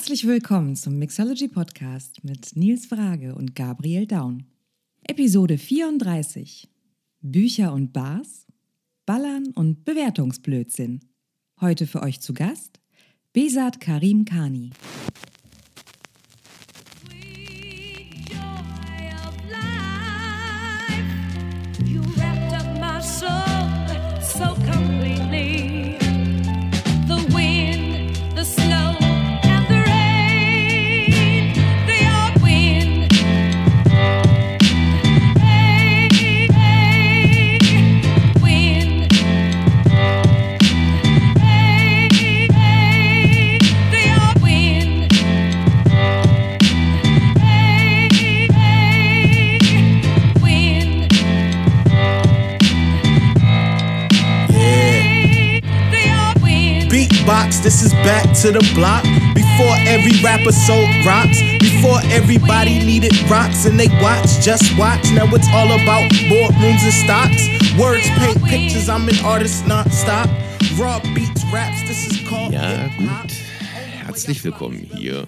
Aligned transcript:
Herzlich 0.00 0.26
willkommen 0.26 0.76
zum 0.76 0.98
Mixology 0.98 1.46
Podcast 1.46 2.24
mit 2.24 2.56
Nils 2.56 2.86
Frage 2.86 3.34
und 3.34 3.54
Gabriel 3.54 4.06
Daun. 4.06 4.46
Episode 5.06 5.58
34. 5.58 6.70
Bücher 7.20 7.74
und 7.74 7.92
Bars, 7.92 8.46
Ballern 9.04 9.48
und 9.48 9.84
Bewertungsblödsinn. 9.84 11.00
Heute 11.60 11.86
für 11.86 12.00
euch 12.02 12.22
zu 12.22 12.32
Gast 12.32 12.80
Besat 13.34 13.78
Karim 13.78 14.24
Kani. 14.24 14.70
This 57.62 57.82
is 57.82 57.92
back 57.92 58.24
to 58.40 58.52
the 58.52 58.64
block. 58.74 59.04
Before 59.34 59.74
every 59.86 60.12
rapper 60.22 60.52
sold 60.52 60.88
rocks, 61.04 61.38
before 61.60 62.00
everybody 62.10 62.78
needed 62.78 63.12
rocks 63.30 63.66
and 63.66 63.78
they 63.78 63.88
watch, 64.00 64.40
just 64.40 64.76
watch. 64.78 65.04
Now 65.12 65.26
it's 65.34 65.48
all 65.52 65.68
about 65.68 66.10
boardrooms 66.28 66.82
and 66.84 66.92
stocks. 66.92 67.42
Words 67.78 68.08
paint 68.18 68.42
pictures, 68.44 68.88
I'm 68.88 69.08
an 69.08 69.18
artist 69.24 69.66
non-stop. 69.66 70.28
Raw 70.78 71.00
beats, 71.14 71.44
raps, 71.52 71.82
this 71.88 72.06
is 72.06 72.28
called 72.28 72.52
Ja, 72.52 72.88
gut. 72.98 73.32
Herzlich 74.06 74.42
willkommen 74.42 74.88
hier 74.96 75.26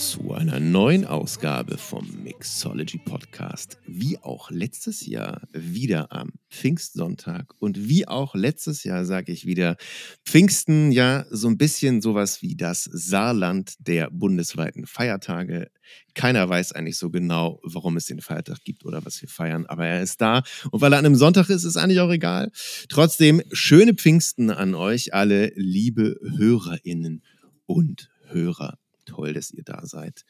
zu 0.00 0.32
einer 0.32 0.60
neuen 0.60 1.04
Ausgabe 1.04 1.76
vom 1.76 2.22
Mixology 2.22 2.96
Podcast. 2.96 3.76
Wie 3.86 4.16
auch 4.16 4.50
letztes 4.50 5.04
Jahr 5.04 5.42
wieder 5.52 6.10
am 6.10 6.30
Pfingstsonntag 6.48 7.52
und 7.58 7.86
wie 7.86 8.08
auch 8.08 8.34
letztes 8.34 8.82
Jahr 8.82 9.04
sage 9.04 9.30
ich 9.30 9.44
wieder 9.44 9.76
Pfingsten 10.24 10.90
ja 10.90 11.26
so 11.30 11.48
ein 11.48 11.58
bisschen 11.58 12.00
sowas 12.00 12.40
wie 12.40 12.56
das 12.56 12.84
Saarland 12.84 13.74
der 13.78 14.08
bundesweiten 14.10 14.86
Feiertage. 14.86 15.70
Keiner 16.14 16.48
weiß 16.48 16.72
eigentlich 16.72 16.96
so 16.96 17.10
genau, 17.10 17.60
warum 17.62 17.98
es 17.98 18.06
den 18.06 18.22
Feiertag 18.22 18.64
gibt 18.64 18.86
oder 18.86 19.04
was 19.04 19.20
wir 19.20 19.28
feiern, 19.28 19.66
aber 19.66 19.86
er 19.86 20.00
ist 20.00 20.22
da 20.22 20.42
und 20.70 20.80
weil 20.80 20.94
er 20.94 20.98
an 20.98 21.04
einem 21.04 21.16
Sonntag 21.16 21.50
ist, 21.50 21.64
ist 21.64 21.76
eigentlich 21.76 22.00
auch 22.00 22.10
egal. 22.10 22.50
Trotzdem 22.88 23.42
schöne 23.52 23.92
Pfingsten 23.92 24.48
an 24.50 24.74
euch 24.74 25.12
alle 25.12 25.52
liebe 25.56 26.16
Hörerinnen 26.38 27.22
und 27.66 28.08
Hörer. 28.28 28.78
Toll, 29.04 29.32
dass 29.32 29.50
ihr 29.50 29.64
da 29.64 29.86
seid. 29.86 30.24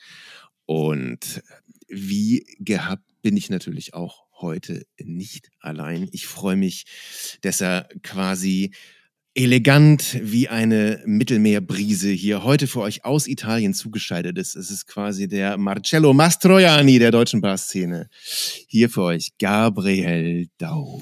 Und 0.66 1.42
wie 1.88 2.46
gehabt 2.58 3.04
bin 3.22 3.36
ich 3.36 3.50
natürlich 3.50 3.94
auch 3.94 4.26
heute 4.40 4.86
nicht 4.98 5.50
allein. 5.60 6.08
Ich 6.12 6.26
freue 6.26 6.56
mich, 6.56 6.86
dass 7.42 7.60
er 7.60 7.88
quasi 8.02 8.72
elegant 9.34 10.18
wie 10.22 10.48
eine 10.48 11.00
Mittelmeerbrise 11.06 12.10
hier 12.10 12.42
heute 12.42 12.66
für 12.66 12.80
euch 12.80 13.04
aus 13.04 13.28
Italien 13.28 13.74
zugeschaltet 13.74 14.36
ist. 14.36 14.56
Es 14.56 14.72
ist 14.72 14.88
quasi 14.88 15.28
der 15.28 15.56
Marcello 15.56 16.12
Mastroianni 16.12 16.98
der 16.98 17.12
deutschen 17.12 17.40
Barszene. 17.40 18.08
Hier 18.66 18.90
für 18.90 19.02
euch 19.02 19.30
Gabriel 19.38 20.48
Dau. 20.58 21.00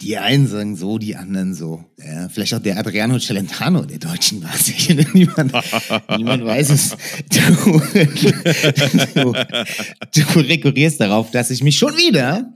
Die 0.00 0.16
einen 0.16 0.46
sagen 0.46 0.76
so, 0.76 0.98
die 0.98 1.16
anderen 1.16 1.52
so. 1.52 1.84
Ja, 1.98 2.28
vielleicht 2.28 2.54
auch 2.54 2.62
der 2.62 2.78
Adriano 2.78 3.18
Celentano 3.18 3.84
der 3.84 3.98
deutschen 3.98 4.40
Basketball. 4.40 5.06
niemand, 5.12 5.52
niemand 6.16 6.44
weiß 6.44 6.70
es. 6.70 6.96
Du, 7.28 7.80
du, 9.14 9.32
du 10.14 10.40
rekurrierst 10.40 11.00
darauf, 11.00 11.32
dass 11.32 11.50
ich 11.50 11.64
mich 11.64 11.76
schon 11.76 11.96
wieder 11.96 12.54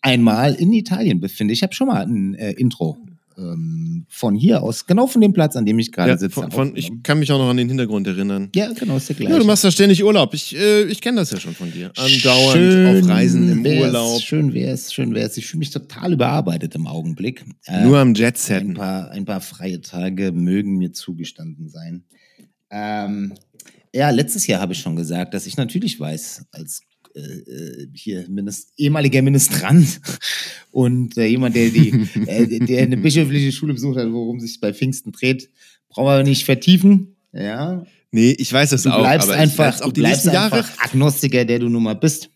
einmal 0.00 0.54
in 0.54 0.72
Italien 0.72 1.20
befinde. 1.20 1.54
Ich 1.54 1.62
habe 1.62 1.74
schon 1.74 1.86
mal 1.86 2.02
ein 2.02 2.34
äh, 2.34 2.52
Intro 2.52 2.98
ähm, 3.38 4.04
von 4.08 4.34
hier 4.34 4.62
aus, 4.62 4.84
genau 4.86 5.06
von 5.06 5.20
dem 5.20 5.32
Platz, 5.32 5.54
an 5.56 5.64
dem 5.64 5.78
ich 5.78 5.92
gerade 5.92 6.10
Ja, 6.10 6.18
sitze. 6.18 6.34
von, 6.34 6.50
von, 6.50 6.76
ich 6.76 6.90
kann 7.02 7.18
mich 7.18 7.30
auch 7.32 7.38
noch 7.38 7.48
an 7.48 7.56
den 7.56 7.68
Hintergrund 7.68 8.06
erinnern. 8.06 8.50
ja, 8.54 8.72
genau, 8.72 8.96
ist 8.96 9.08
der 9.08 9.16
gleiche. 9.16 9.32
Ja, 9.32 9.38
du 9.38 9.44
machst 9.44 9.64
da 9.64 9.70
ständig 9.70 10.02
Urlaub. 10.04 10.34
Ich, 10.34 10.54
äh, 10.56 10.82
ich 10.84 11.00
kenne 11.00 11.18
das 11.20 11.30
ja 11.30 11.38
schon 11.40 11.54
von 11.54 11.70
dir. 11.72 11.92
Andauernd 11.96 12.52
Schön 12.52 13.02
auf 13.04 13.08
Reisen 13.08 13.50
im 13.50 13.64
wär's, 13.64 13.80
Urlaub. 13.86 14.20
Schön 14.20 14.52
wär's, 14.52 14.92
schön 14.92 15.14
wär's. 15.14 15.36
Ich 15.36 15.46
fühle 15.46 15.60
mich 15.60 15.70
total 15.70 16.12
überarbeitet 16.12 16.74
im 16.74 16.86
Augenblick. 16.86 17.44
Äh, 17.66 17.84
Nur 17.84 17.98
am 17.98 18.08
ein 18.10 18.14
Jetsetten. 18.14 18.74
paar, 18.74 19.10
ein 19.10 19.24
paar 19.24 19.40
freie 19.40 19.80
Tage 19.80 20.32
mögen 20.32 20.76
mir 20.76 20.92
zugestanden 20.92 21.68
sein. 21.68 22.04
Ähm, 22.70 23.34
ja, 23.94 24.10
letztes 24.10 24.46
Jahr 24.46 24.60
habe 24.60 24.72
ich 24.74 24.80
schon 24.80 24.96
gesagt, 24.96 25.32
dass 25.34 25.46
ich 25.46 25.56
natürlich 25.56 25.98
weiß, 25.98 26.46
als 26.52 26.82
äh, 27.14 27.20
äh, 27.20 27.88
hier 27.94 28.28
Minis 28.28 28.68
ehemaliger 28.76 29.22
Ministrant 29.22 30.00
und 30.70 31.16
äh, 31.16 31.26
jemand, 31.26 31.56
der, 31.56 31.70
die, 31.70 31.90
äh, 32.26 32.58
der 32.60 32.82
eine 32.82 32.96
bischöfliche 32.96 33.52
Schule 33.52 33.74
besucht 33.74 33.98
hat, 33.98 34.12
worum 34.12 34.40
sich 34.40 34.60
bei 34.60 34.72
Pfingsten 34.72 35.12
dreht, 35.12 35.50
brauchen 35.88 36.06
wir 36.06 36.22
nicht 36.22 36.44
vertiefen. 36.44 37.16
Ja, 37.32 37.84
Nee, 38.10 38.30
ich 38.38 38.52
weiß 38.52 38.70
das 38.70 38.82
du 38.84 38.90
auch. 38.90 39.00
bleibst 39.00 39.30
einfach, 39.30 39.80
auch 39.82 39.92
du 39.92 40.00
bleibst 40.00 40.28
einfach 40.28 40.66
Agnostiker, 40.78 41.44
der 41.44 41.58
du 41.58 41.68
nun 41.68 41.82
mal 41.82 41.94
bist. 41.94 42.30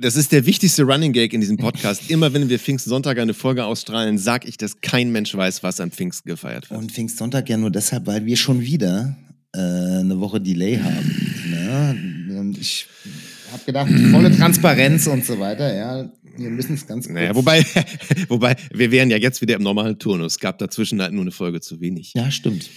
Das 0.00 0.16
ist 0.16 0.30
der 0.30 0.46
wichtigste 0.46 0.84
Running 0.84 1.12
Gag 1.12 1.32
in 1.32 1.40
diesem 1.40 1.56
Podcast. 1.56 2.08
Immer 2.10 2.32
wenn 2.32 2.48
wir 2.48 2.58
Pfingstsonntag 2.58 3.18
eine 3.18 3.34
Folge 3.34 3.64
ausstrahlen, 3.64 4.18
sag 4.18 4.46
ich, 4.46 4.56
dass 4.56 4.80
kein 4.80 5.10
Mensch 5.10 5.34
weiß, 5.34 5.62
was 5.62 5.80
am 5.80 5.90
Pfingsten 5.90 6.28
gefeiert 6.28 6.70
wird. 6.70 6.78
Und 6.78 6.92
Pfingstsonntag 6.92 7.48
ja 7.48 7.56
nur 7.56 7.70
deshalb, 7.70 8.06
weil 8.06 8.24
wir 8.24 8.36
schon 8.36 8.60
wieder 8.60 9.16
äh, 9.54 9.58
eine 9.58 10.20
Woche 10.20 10.40
Delay 10.40 10.78
haben. 10.78 11.44
Ne? 11.50 12.38
Und 12.38 12.58
ich 12.58 12.86
gedacht, 13.68 13.90
volle 14.10 14.34
Transparenz 14.34 15.06
und 15.06 15.24
so 15.24 15.38
weiter, 15.38 15.74
ja. 15.74 16.10
Wir 16.38 16.50
müssen 16.50 16.74
es 16.74 16.86
ganz 16.86 17.04
kurz. 17.06 17.14
Naja, 17.14 17.34
wobei, 17.34 17.64
wobei, 18.28 18.56
wir 18.72 18.90
wären 18.90 19.10
ja 19.10 19.18
jetzt 19.18 19.40
wieder 19.42 19.56
im 19.56 19.62
normalen 19.62 19.98
Turnus. 19.98 20.34
Es 20.34 20.38
gab 20.40 20.56
dazwischen 20.58 21.02
halt 21.02 21.12
nur 21.12 21.22
eine 21.22 21.32
Folge 21.32 21.60
zu 21.60 21.80
wenig. 21.80 22.14
Ja, 22.14 22.30
stimmt. 22.30 22.70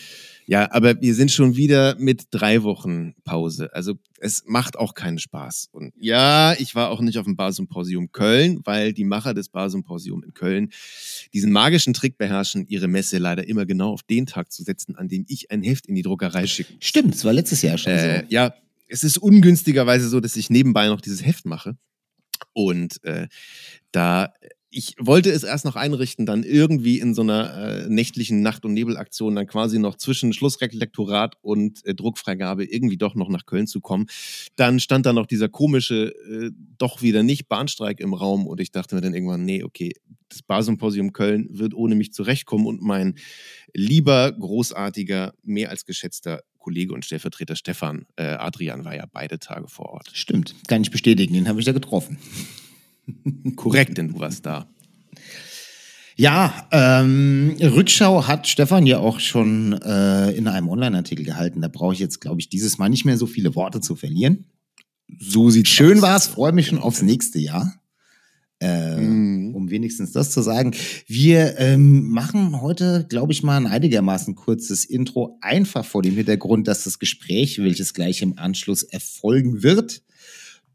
Ja, 0.48 0.70
aber 0.72 1.00
wir 1.02 1.14
sind 1.16 1.32
schon 1.32 1.56
wieder 1.56 1.96
mit 1.98 2.24
drei 2.32 2.64
Wochen 2.64 3.14
Pause. 3.24 3.70
Also 3.74 3.94
es 4.20 4.44
macht 4.48 4.78
auch 4.78 4.96
keinen 4.96 5.20
Spaß. 5.20 5.70
Und 5.72 5.94
ja, 5.98 6.54
ich 6.60 6.76
war 6.76 6.90
auch 6.90 7.00
nicht 7.00 7.18
auf 7.20 7.26
dem 7.26 7.36
Barsymposium 7.38 8.12
Köln, 8.12 8.60
weil 8.66 8.92
die 8.92 9.04
Macher 9.06 9.34
des 9.34 9.48
Barsymposium 9.50 10.24
in 10.24 10.34
Köln 10.34 10.72
diesen 11.34 11.52
magischen 11.54 11.94
Trick 11.94 12.18
beherrschen, 12.18 12.66
ihre 12.68 12.88
Messe 12.90 13.20
leider 13.20 13.48
immer 13.48 13.66
genau 13.66 13.94
auf 13.94 14.04
den 14.04 14.26
Tag 14.26 14.52
zu 14.52 14.64
setzen, 14.64 14.96
an 14.98 15.08
dem 15.08 15.24
ich 15.30 15.52
ein 15.52 15.62
Heft 15.64 15.86
in 15.86 15.96
die 15.96 16.02
Druckerei 16.02 16.48
schicke. 16.48 16.74
Stimmt, 16.80 17.16
es 17.16 17.24
war 17.24 17.32
letztes 17.32 17.62
Jahr 17.62 17.78
schon 17.78 17.94
Äh, 17.94 18.22
so. 18.22 18.26
ja, 18.30 18.54
es 18.92 19.04
ist 19.04 19.18
ungünstigerweise 19.18 20.10
so, 20.10 20.20
dass 20.20 20.36
ich 20.36 20.50
nebenbei 20.50 20.88
noch 20.88 21.02
dieses 21.02 21.26
Heft 21.26 21.46
mache. 21.46 21.78
Und 22.54 23.04
äh, 23.04 23.28
da 23.92 24.34
ich 24.74 24.96
wollte 24.98 25.30
es 25.30 25.44
erst 25.44 25.66
noch 25.66 25.76
einrichten, 25.76 26.26
dann 26.26 26.44
irgendwie 26.44 27.00
in 27.00 27.14
so 27.14 27.22
einer 27.22 27.84
äh, 27.84 27.90
nächtlichen 27.90 28.42
Nacht- 28.42 28.64
und 28.64 28.74
Nebelaktion 28.74 29.36
dann 29.36 29.46
quasi 29.46 29.80
noch 29.80 29.98
zwischen 29.98 30.32
Schlussrektorat 30.32 31.36
und 31.42 31.86
äh, 31.86 31.94
Druckfreigabe 31.94 32.64
irgendwie 32.64 32.96
doch 32.96 33.14
noch 33.14 33.28
nach 33.28 33.46
Köln 33.46 33.68
zu 33.68 33.82
kommen. 33.82 34.06
Dann 34.56 34.80
stand 34.80 35.06
da 35.06 35.12
noch 35.12 35.26
dieser 35.26 35.50
komische, 35.50 36.16
äh, 36.26 36.52
doch 36.78 37.02
wieder 37.02 37.22
nicht 37.22 37.50
Bahnstreik 37.50 38.00
im 38.00 38.14
Raum 38.14 38.48
und 38.48 38.62
ich 38.62 38.72
dachte 38.72 38.96
mir 38.96 39.02
dann 39.02 39.14
irgendwann, 39.14 39.44
nee, 39.44 39.62
okay, 39.62 39.92
das 40.30 40.42
Barsymposium 40.42 41.12
Köln 41.12 41.50
wird 41.52 41.74
ohne 41.74 41.96
mich 41.96 42.14
zurechtkommen 42.14 42.66
und 42.66 42.82
mein 42.82 43.16
lieber, 43.74 44.32
großartiger, 44.32 45.34
mehr 45.44 45.70
als 45.70 45.84
geschätzter 45.84 46.44
Kollege 46.62 46.94
und 46.94 47.04
Stellvertreter 47.04 47.56
Stefan 47.56 48.06
äh, 48.16 48.24
Adrian 48.24 48.86
war 48.86 48.96
ja 48.96 49.06
beide 49.12 49.40
Tage 49.40 49.68
vor 49.68 49.88
Ort. 49.90 50.12
Stimmt, 50.14 50.56
kann 50.68 50.82
ich 50.82 50.92
bestätigen, 50.92 51.34
den 51.34 51.48
habe 51.48 51.60
ich 51.60 51.66
ja 51.66 51.74
getroffen. 51.74 52.18
Korrekt, 53.56 53.98
denn 53.98 54.10
du 54.10 54.20
warst 54.20 54.46
da. 54.46 54.68
Ja, 56.16 56.68
ähm, 56.72 57.56
Rückschau 57.60 58.28
hat 58.28 58.48
Stefan 58.48 58.86
ja 58.86 59.00
auch 59.00 59.20
schon 59.20 59.74
äh, 59.82 60.32
in 60.32 60.48
einem 60.48 60.70
Online-Artikel 60.70 61.26
gehalten. 61.26 61.62
Da 61.62 61.68
brauche 61.68 61.94
ich 61.94 62.00
jetzt, 62.00 62.22
glaube 62.22 62.40
ich, 62.40 62.50
dieses 62.50 62.78
Mal 62.78 62.90
nicht 62.90 63.06
mehr 63.06 63.18
so 63.18 63.26
viele 63.26 63.56
Worte 63.56 63.82
zu 63.82 63.96
verlieren. 63.96 64.46
So 65.20 65.50
sieht 65.50 65.68
Schön 65.68 66.02
war 66.02 66.16
es, 66.16 66.28
freue 66.28 66.52
mich 66.52 66.68
schon 66.68 66.80
aufs 66.80 67.02
nächste 67.02 67.40
Jahr. 67.40 67.81
Äh, 68.62 68.98
Mhm. 69.02 69.56
um 69.56 69.72
wenigstens 69.72 70.12
das 70.12 70.30
zu 70.30 70.42
sagen. 70.44 70.74
Wir 71.08 71.58
ähm, 71.58 72.10
machen 72.10 72.62
heute, 72.62 73.08
glaube 73.10 73.34
ich, 73.34 73.42
mal 73.42 73.58
ein 73.58 73.66
einigermaßen 73.66 74.36
kurzes 74.36 74.86
Intro, 74.86 75.38
einfach 75.42 75.84
vor 75.84 76.04
dem 76.04 76.14
Hintergrund, 76.16 76.68
dass 76.68 76.84
das 76.84 77.00
Gespräch, 77.00 77.58
welches 77.58 77.96
gleich 77.96 78.22
im 78.22 78.38
Anschluss 78.38 78.84
erfolgen 78.84 79.64
wird, 79.64 80.04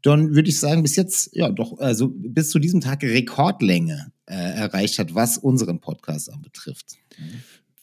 dann 0.01 0.35
würde 0.35 0.49
ich 0.49 0.59
sagen, 0.59 0.83
bis 0.83 0.97
jetzt, 0.97 1.29
ja 1.33 1.49
doch, 1.49 1.79
also 1.79 2.09
bis 2.13 2.49
zu 2.49 2.59
diesem 2.59 2.81
Tag 2.81 3.03
Rekordlänge 3.03 4.11
äh, 4.25 4.33
erreicht 4.35 4.99
hat, 4.99 5.15
was 5.15 5.37
unseren 5.37 5.79
Podcast 5.79 6.31
anbetrifft. 6.31 6.97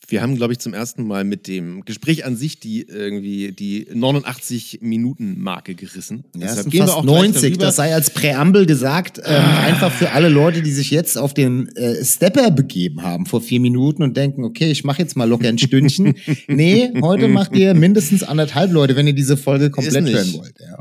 Wir 0.08 0.22
haben, 0.22 0.36
glaube 0.36 0.52
ich, 0.52 0.58
zum 0.58 0.74
ersten 0.74 1.06
Mal 1.06 1.24
mit 1.24 1.46
dem 1.46 1.84
Gespräch 1.84 2.24
an 2.24 2.36
sich 2.36 2.60
die 2.60 2.82
irgendwie 2.82 3.52
die 3.52 3.86
89-Minuten-Marke 3.86 5.74
gerissen. 5.74 6.24
Ja, 6.34 6.40
Deshalb 6.48 6.66
es 6.66 6.72
gehen 6.72 6.86
wir 6.86 6.96
auch 6.96 7.02
gleich 7.02 7.14
90. 7.14 7.42
darüber. 7.42 7.66
Das 7.66 7.76
sei 7.76 7.94
als 7.94 8.10
Präambel 8.10 8.66
gesagt. 8.66 9.18
Ähm, 9.24 9.42
Einfach 9.64 9.92
für 9.92 10.12
alle 10.12 10.28
Leute, 10.28 10.62
die 10.62 10.72
sich 10.72 10.90
jetzt 10.90 11.16
auf 11.16 11.34
den 11.34 11.68
äh, 11.76 12.04
Stepper 12.04 12.50
begeben 12.50 13.02
haben 13.02 13.26
vor 13.26 13.40
vier 13.40 13.60
Minuten 13.60 14.02
und 14.02 14.16
denken, 14.16 14.44
okay, 14.44 14.70
ich 14.70 14.84
mache 14.84 15.02
jetzt 15.02 15.16
mal 15.16 15.28
locker 15.28 15.48
ein 15.48 15.58
Stündchen. 15.58 16.14
nee, 16.48 16.90
heute 17.00 17.28
macht 17.28 17.56
ihr 17.56 17.74
mindestens 17.74 18.22
anderthalb 18.22 18.72
Leute, 18.72 18.96
wenn 18.96 19.06
ihr 19.06 19.14
diese 19.14 19.36
Folge 19.36 19.70
komplett 19.70 20.08
hören 20.08 20.34
wollt. 20.34 20.54
Ja. 20.60 20.78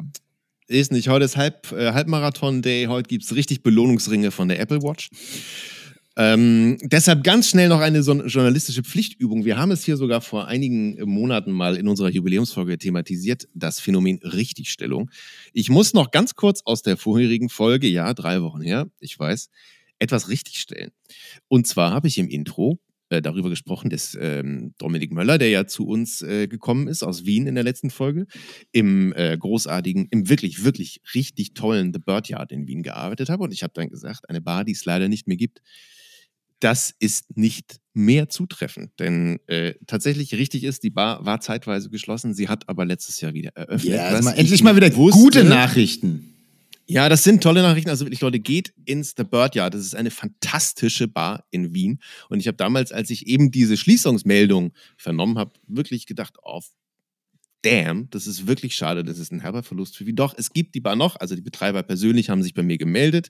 Ist 0.67 0.91
nicht. 0.91 1.09
Heute 1.09 1.25
ist 1.25 1.37
Halb, 1.37 1.71
äh, 1.71 1.91
Halbmarathon-Day. 1.91 2.85
Heute 2.85 3.07
gibt 3.07 3.23
es 3.25 3.35
richtig 3.35 3.63
Belohnungsringe 3.63 4.31
von 4.31 4.47
der 4.47 4.59
Apple 4.59 4.81
Watch. 4.81 5.09
Ähm, 6.15 6.77
deshalb 6.83 7.23
ganz 7.23 7.49
schnell 7.49 7.69
noch 7.69 7.79
eine 7.79 8.03
so 8.03 8.13
journalistische 8.13 8.83
Pflichtübung. 8.83 9.45
Wir 9.45 9.57
haben 9.57 9.71
es 9.71 9.83
hier 9.83 9.97
sogar 9.97 10.21
vor 10.21 10.47
einigen 10.47 11.01
Monaten 11.09 11.51
mal 11.51 11.75
in 11.75 11.87
unserer 11.87 12.09
Jubiläumsfolge 12.09 12.77
thematisiert, 12.77 13.47
das 13.55 13.79
Phänomen 13.79 14.19
Richtigstellung. 14.19 15.09
Ich 15.53 15.69
muss 15.69 15.93
noch 15.93 16.11
ganz 16.11 16.35
kurz 16.35 16.61
aus 16.65 16.83
der 16.83 16.97
vorherigen 16.97 17.49
Folge, 17.49 17.87
ja, 17.87 18.13
drei 18.13 18.43
Wochen 18.43 18.61
her, 18.61 18.87
ich 18.99 19.17
weiß, 19.17 19.49
etwas 19.97 20.29
richtigstellen. 20.29 20.91
Und 21.47 21.65
zwar 21.65 21.91
habe 21.91 22.07
ich 22.07 22.19
im 22.19 22.29
Intro 22.29 22.79
äh, 23.09 23.21
darüber 23.21 23.49
gesprochen, 23.49 23.89
dass 23.89 24.17
ähm, 24.19 24.73
Dominik 24.77 25.11
Möller, 25.11 25.37
der 25.37 25.49
ja 25.49 25.65
zu 25.65 25.87
uns 25.87 26.21
äh, 26.21 26.47
gekommen 26.47 26.87
ist 26.87 27.03
aus 27.03 27.25
Wien 27.25 27.47
in 27.47 27.55
der 27.55 27.63
letzten 27.63 27.89
Folge, 27.89 28.27
im 28.71 29.13
äh, 29.13 29.37
großartigen, 29.37 30.07
im 30.11 30.29
wirklich, 30.29 30.63
wirklich 30.63 31.01
richtig 31.15 31.53
tollen 31.53 31.93
The 31.93 31.99
Bird 31.99 32.29
Yard 32.29 32.51
in 32.51 32.67
Wien 32.67 32.83
gearbeitet 32.83 33.29
habe. 33.29 33.43
Und 33.43 33.53
ich 33.53 33.63
habe 33.63 33.73
dann 33.75 33.89
gesagt, 33.89 34.29
eine 34.29 34.41
Bar, 34.41 34.63
die 34.63 34.73
es 34.73 34.85
leider 34.85 35.09
nicht 35.09 35.27
mehr 35.27 35.37
gibt, 35.37 35.61
das 36.63 36.93
ist 36.99 37.35
nicht 37.35 37.79
mehr 37.93 38.29
zutreffend. 38.29 38.91
Denn 38.99 39.39
äh, 39.47 39.73
tatsächlich 39.85 40.33
richtig 40.33 40.63
ist, 40.63 40.83
die 40.83 40.89
Bar 40.89 41.25
war 41.25 41.41
zeitweise 41.41 41.89
geschlossen, 41.89 42.33
sie 42.33 42.47
hat 42.47 42.69
aber 42.69 42.85
letztes 42.85 43.19
Jahr 43.21 43.33
wieder 43.33 43.51
eröffnet. 43.55 43.93
Ja, 43.93 44.07
also 44.07 44.23
mal, 44.23 44.33
ich 44.33 44.39
endlich 44.39 44.63
mal 44.63 44.75
wieder 44.75 44.95
wusste. 44.95 45.19
gute 45.19 45.43
Nachrichten. 45.43 46.29
Ja, 46.85 47.07
das 47.07 47.23
sind 47.23 47.41
tolle 47.41 47.61
Nachrichten. 47.61 47.89
Also 47.89 48.05
wirklich, 48.05 48.21
Leute, 48.21 48.39
geht 48.39 48.73
ins 48.85 49.13
The 49.15 49.23
Bird 49.23 49.55
Yard. 49.55 49.73
Das 49.73 49.81
ist 49.81 49.95
eine 49.95 50.11
fantastische 50.11 51.07
Bar 51.07 51.45
in 51.49 51.73
Wien. 51.73 51.99
Und 52.29 52.39
ich 52.39 52.47
habe 52.47 52.57
damals, 52.57 52.91
als 52.91 53.09
ich 53.09 53.27
eben 53.27 53.51
diese 53.51 53.77
Schließungsmeldung 53.77 54.73
vernommen 54.97 55.37
habe, 55.37 55.53
wirklich 55.67 56.05
gedacht, 56.05 56.35
oh, 56.43 56.61
damn, 57.63 58.09
das 58.11 58.27
ist 58.27 58.45
wirklich 58.45 58.75
schade. 58.75 59.03
Das 59.03 59.17
ist 59.17 59.31
ein 59.31 59.39
herber 59.39 59.63
Verlust 59.63 59.97
für 59.97 60.05
Wien. 60.05 60.15
Doch, 60.15 60.35
es 60.37 60.53
gibt 60.53 60.75
die 60.75 60.81
Bar 60.81 60.95
noch. 60.95 61.15
Also 61.15 61.35
die 61.35 61.41
Betreiber 61.41 61.81
persönlich 61.81 62.29
haben 62.29 62.43
sich 62.43 62.53
bei 62.53 62.61
mir 62.63 62.77
gemeldet, 62.77 63.29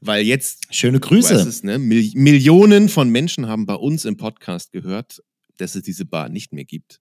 weil 0.00 0.24
jetzt 0.24 0.74
Schöne 0.74 1.00
Grüße. 1.00 1.34
es, 1.34 1.62
ne? 1.62 1.78
Mil 1.78 2.10
Millionen 2.14 2.88
von 2.88 3.08
Menschen 3.08 3.46
haben 3.46 3.66
bei 3.66 3.74
uns 3.74 4.04
im 4.04 4.16
Podcast 4.16 4.72
gehört, 4.72 5.22
dass 5.56 5.74
es 5.74 5.82
diese 5.82 6.04
Bar 6.04 6.28
nicht 6.28 6.52
mehr 6.52 6.64
gibt. 6.64 7.00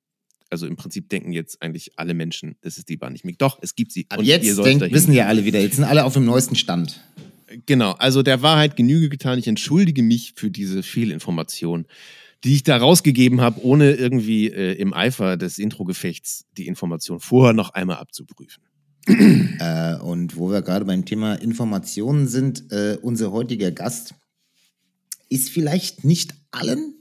Also 0.50 0.66
im 0.66 0.78
Prinzip 0.78 1.10
denken 1.10 1.32
jetzt 1.32 1.62
eigentlich 1.62 1.92
alle 1.98 2.14
Menschen, 2.14 2.56
dass 2.62 2.78
es 2.78 2.86
die 2.86 2.98
Bar 2.98 3.10
nicht 3.10 3.24
mehr 3.24 3.34
gibt. 3.34 3.42
Doch, 3.42 3.60
es 3.62 3.76
gibt 3.76 3.92
sie. 3.92 4.06
Ab 4.10 4.20
Und 4.20 4.26
ihr 4.26 4.38
jetzt 4.38 4.58
denkt, 4.64 4.92
wissen 4.92 5.14
ja 5.14 5.28
alle 5.28 5.46
wieder, 5.46 5.60
jetzt 5.60 5.76
sind 5.76 5.86
alle 5.86 6.06
auf 6.06 6.14
dem 6.14 6.26
neuesten 6.26 6.56
Stand. 6.56 7.02
Genau, 7.66 7.94
also 7.94 8.22
der 8.22 8.42
Wahrheit 8.42 8.76
Genüge 8.76 9.10
getan. 9.10 9.40
Ich 9.40 9.48
entschuldige 9.48 10.04
mich 10.04 10.34
für 10.36 10.52
diese 10.52 10.84
Fehlinformation, 10.84 11.88
die 12.44 12.56
ich 12.56 12.64
da 12.64 12.78
rausgegeben 12.78 13.42
habe, 13.42 13.64
ohne 13.64 13.92
irgendwie 13.94 14.48
äh, 14.48 14.74
im 14.74 14.94
Eifer 14.94 15.38
des 15.38 15.58
Intro-Gefechts 15.60 16.46
die 16.58 16.68
Information 16.68 17.20
vorher 17.20 17.54
noch 17.54 17.72
einmal 17.72 17.98
abzuprüfen. 17.98 18.64
Äh, 19.08 19.96
und 19.98 20.36
wo 20.38 20.52
wir 20.52 20.62
gerade 20.62 20.86
beim 20.86 21.06
Thema 21.06 21.34
Informationen 21.36 22.28
sind, 22.28 22.72
äh, 22.72 22.98
unser 23.02 23.32
heutiger 23.32 23.72
Gast 23.72 24.14
ist 25.30 25.50
vielleicht 25.50 26.04
nicht 26.06 26.34
allen 26.52 26.96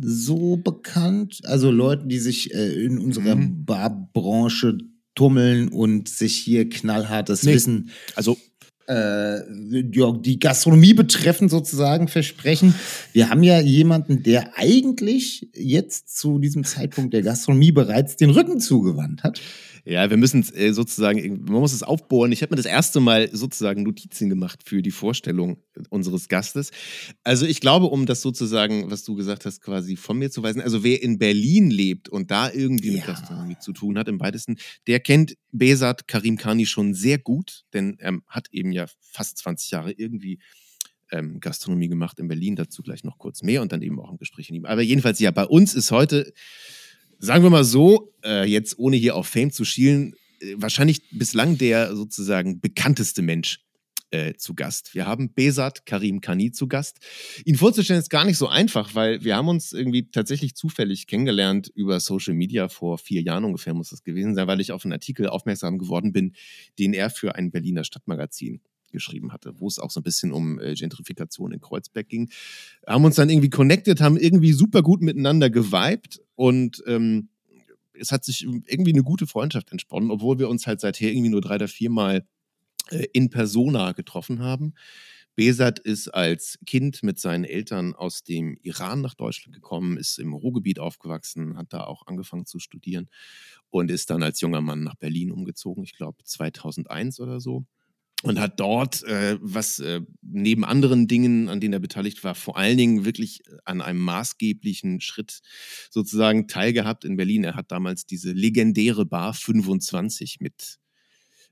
so 0.00 0.56
bekannt. 0.56 1.40
Also 1.44 1.70
Leuten, 1.70 2.08
die 2.08 2.18
sich 2.18 2.54
äh, 2.54 2.84
in 2.84 2.98
unserer 2.98 3.34
Mhm. 3.36 3.64
Barbranche 3.64 4.78
tummeln 5.14 5.68
und 5.68 6.08
sich 6.08 6.36
hier 6.36 6.68
knallhartes 6.68 7.42
Nee. 7.42 7.54
Wissen 7.54 7.90
Also 8.14 8.36
äh, 8.86 9.40
die 9.50 10.38
Gastronomie 10.38 10.94
betreffend 10.94 11.50
sozusagen 11.50 12.08
versprechen. 12.08 12.74
Wir 13.12 13.30
haben 13.30 13.42
ja 13.42 13.60
jemanden, 13.60 14.22
der 14.22 14.56
eigentlich 14.56 15.48
jetzt 15.54 16.16
zu 16.16 16.38
diesem 16.38 16.64
Zeitpunkt 16.64 17.12
der 17.12 17.22
Gastronomie 17.22 17.72
bereits 17.72 18.16
den 18.16 18.30
Rücken 18.30 18.60
zugewandt 18.60 19.22
hat. 19.22 19.40
Ja, 19.88 20.10
wir 20.10 20.16
müssen 20.16 20.40
es 20.40 20.52
äh, 20.52 20.72
sozusagen, 20.72 21.44
man 21.44 21.60
muss 21.60 21.72
es 21.72 21.84
aufbohren. 21.84 22.32
Ich 22.32 22.42
habe 22.42 22.52
mir 22.52 22.56
das 22.56 22.66
erste 22.66 22.98
Mal 22.98 23.30
sozusagen 23.32 23.84
Notizen 23.84 24.28
gemacht 24.28 24.62
für 24.64 24.82
die 24.82 24.90
Vorstellung 24.90 25.58
unseres 25.90 26.26
Gastes. 26.28 26.72
Also 27.22 27.46
ich 27.46 27.60
glaube, 27.60 27.86
um 27.86 28.04
das 28.04 28.20
sozusagen, 28.20 28.90
was 28.90 29.04
du 29.04 29.14
gesagt 29.14 29.44
hast, 29.44 29.62
quasi 29.62 29.94
von 29.94 30.18
mir 30.18 30.28
zu 30.28 30.42
weisen, 30.42 30.60
also 30.60 30.82
wer 30.82 31.00
in 31.04 31.18
Berlin 31.18 31.70
lebt 31.70 32.08
und 32.08 32.32
da 32.32 32.50
irgendwie 32.50 32.90
mit 32.90 33.00
Ja. 33.02 33.06
Gastronomie 33.06 33.58
zu 33.60 33.72
tun 33.72 33.96
hat, 33.96 34.08
im 34.08 34.18
weitesten, 34.18 34.56
der 34.88 34.98
kennt 34.98 35.36
Besat 35.52 36.08
Karim 36.08 36.36
Khani 36.36 36.66
schon 36.66 36.92
sehr 36.92 37.18
gut, 37.18 37.62
denn 37.72 37.96
er 38.00 38.18
hat 38.26 38.48
eben 38.50 38.72
ja 38.72 38.86
fast 39.00 39.38
20 39.38 39.70
Jahre 39.70 39.92
irgendwie 39.92 40.40
ähm, 41.12 41.38
Gastronomie 41.38 41.86
gemacht 41.86 42.18
in 42.18 42.26
Berlin, 42.26 42.56
dazu 42.56 42.82
gleich 42.82 43.04
noch 43.04 43.18
kurz 43.18 43.42
mehr 43.44 43.62
und 43.62 43.70
dann 43.70 43.82
eben 43.82 44.00
auch 44.00 44.10
ein 44.10 44.18
Gespräch 44.18 44.50
mit 44.50 44.56
ihm. 44.56 44.64
Aber 44.64 44.82
jedenfalls, 44.82 45.20
ja, 45.20 45.30
bei 45.30 45.44
uns 45.44 45.74
ist 45.76 45.92
heute 45.92 46.32
sagen 47.18 47.42
wir 47.42 47.50
mal 47.50 47.64
so, 47.64 48.12
äh, 48.24 48.44
jetzt 48.44 48.78
ohne 48.78 48.96
hier 48.96 49.16
auf 49.16 49.26
Fame 49.26 49.50
zu 49.50 49.64
schielen, 49.64 50.14
äh, 50.40 50.54
wahrscheinlich 50.56 51.02
bislang 51.10 51.58
der 51.58 51.94
sozusagen 51.94 52.60
bekannteste 52.60 53.22
Mensch 53.22 53.60
äh, 54.10 54.34
zu 54.34 54.54
Gast. 54.54 54.94
Wir 54.94 55.06
haben 55.06 55.32
Besat 55.34 55.84
Karim 55.86 56.20
Khani 56.20 56.52
zu 56.52 56.68
Gast. 56.68 56.98
Ihn 57.44 57.56
vorzustellen 57.56 58.00
ist 58.00 58.10
gar 58.10 58.24
nicht 58.24 58.38
so 58.38 58.48
einfach, 58.48 58.94
weil 58.94 59.24
wir 59.24 59.36
haben 59.36 59.48
uns 59.48 59.72
irgendwie 59.72 60.10
tatsächlich 60.10 60.54
zufällig 60.54 61.06
kennengelernt 61.06 61.70
über 61.74 61.98
Social 62.00 62.34
Media 62.34 62.68
vor 62.68 62.98
vier 62.98 63.22
Jahren 63.22 63.44
ungefähr 63.44 63.74
muss 63.74 63.90
das 63.90 64.04
gewesen 64.04 64.34
sein, 64.34 64.46
weil 64.46 64.60
ich 64.60 64.72
auf 64.72 64.84
einen 64.84 64.92
Artikel 64.92 65.28
aufmerksam 65.28 65.78
geworden 65.78 66.12
bin, 66.12 66.34
den 66.78 66.94
er 66.94 67.10
für 67.10 67.34
ein 67.34 67.50
Berliner 67.50 67.84
Stadtmagazin 67.84 68.60
geschrieben 68.96 69.32
hatte, 69.32 69.60
wo 69.60 69.68
es 69.68 69.78
auch 69.78 69.90
so 69.90 70.00
ein 70.00 70.02
bisschen 70.02 70.32
um 70.32 70.58
äh, 70.58 70.74
Gentrifikation 70.74 71.52
in 71.52 71.60
Kreuzberg 71.60 72.08
ging. 72.08 72.30
Haben 72.86 73.04
uns 73.04 73.16
dann 73.16 73.28
irgendwie 73.28 73.50
connected, 73.50 74.00
haben 74.00 74.16
irgendwie 74.16 74.52
super 74.52 74.82
gut 74.82 75.02
miteinander 75.02 75.50
geweibt 75.50 76.20
und 76.34 76.82
ähm, 76.86 77.28
es 77.98 78.12
hat 78.12 78.24
sich 78.24 78.44
irgendwie 78.44 78.92
eine 78.92 79.02
gute 79.02 79.26
Freundschaft 79.26 79.72
entsponnen, 79.72 80.10
obwohl 80.10 80.38
wir 80.38 80.48
uns 80.48 80.66
halt 80.66 80.80
seither 80.80 81.10
irgendwie 81.10 81.30
nur 81.30 81.40
drei 81.40 81.56
oder 81.56 81.68
viermal 81.68 82.26
äh, 82.90 83.06
in 83.12 83.30
Persona 83.30 83.92
getroffen 83.92 84.40
haben. 84.40 84.74
Besat 85.36 85.78
ist 85.78 86.08
als 86.08 86.58
Kind 86.64 87.02
mit 87.02 87.20
seinen 87.20 87.44
Eltern 87.44 87.94
aus 87.94 88.22
dem 88.22 88.56
Iran 88.62 89.02
nach 89.02 89.14
Deutschland 89.14 89.54
gekommen, 89.54 89.98
ist 89.98 90.18
im 90.18 90.32
Ruhrgebiet 90.32 90.78
aufgewachsen, 90.78 91.58
hat 91.58 91.74
da 91.74 91.84
auch 91.84 92.06
angefangen 92.06 92.46
zu 92.46 92.58
studieren 92.58 93.10
und 93.68 93.90
ist 93.90 94.08
dann 94.08 94.22
als 94.22 94.40
junger 94.40 94.62
Mann 94.62 94.82
nach 94.82 94.94
Berlin 94.94 95.30
umgezogen, 95.30 95.84
ich 95.84 95.94
glaube 95.94 96.24
2001 96.24 97.20
oder 97.20 97.38
so. 97.38 97.66
Und 98.22 98.40
hat 98.40 98.58
dort, 98.58 99.02
äh, 99.04 99.36
was 99.40 99.78
äh, 99.78 100.00
neben 100.22 100.64
anderen 100.64 101.06
Dingen, 101.06 101.48
an 101.50 101.60
denen 101.60 101.74
er 101.74 101.80
beteiligt 101.80 102.24
war, 102.24 102.34
vor 102.34 102.56
allen 102.56 102.78
Dingen 102.78 103.04
wirklich 103.04 103.42
an 103.66 103.82
einem 103.82 104.00
maßgeblichen 104.00 105.00
Schritt 105.02 105.40
sozusagen 105.90 106.48
teilgehabt 106.48 107.04
in 107.04 107.16
Berlin. 107.16 107.44
Er 107.44 107.54
hat 107.54 107.70
damals 107.70 108.06
diese 108.06 108.32
legendäre 108.32 109.04
Bar 109.04 109.34
25 109.34 110.40
mit 110.40 110.78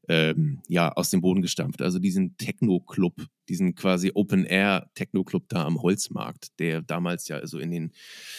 ähm, 0.08 0.62
ja, 0.68 0.92
aus 0.92 1.10
dem 1.10 1.20
Boden 1.20 1.42
gestampft. 1.42 1.82
Also 1.82 1.98
diesen 1.98 2.36
Techno-Club, 2.36 3.26
diesen 3.48 3.74
quasi 3.74 4.12
Open-Air-Techno-Club 4.14 5.44
da 5.48 5.64
am 5.64 5.80
Holzmarkt, 5.82 6.58
der 6.58 6.82
damals 6.82 7.28
ja 7.28 7.36
also 7.36 7.58
in 7.58 7.70
den 7.70 7.92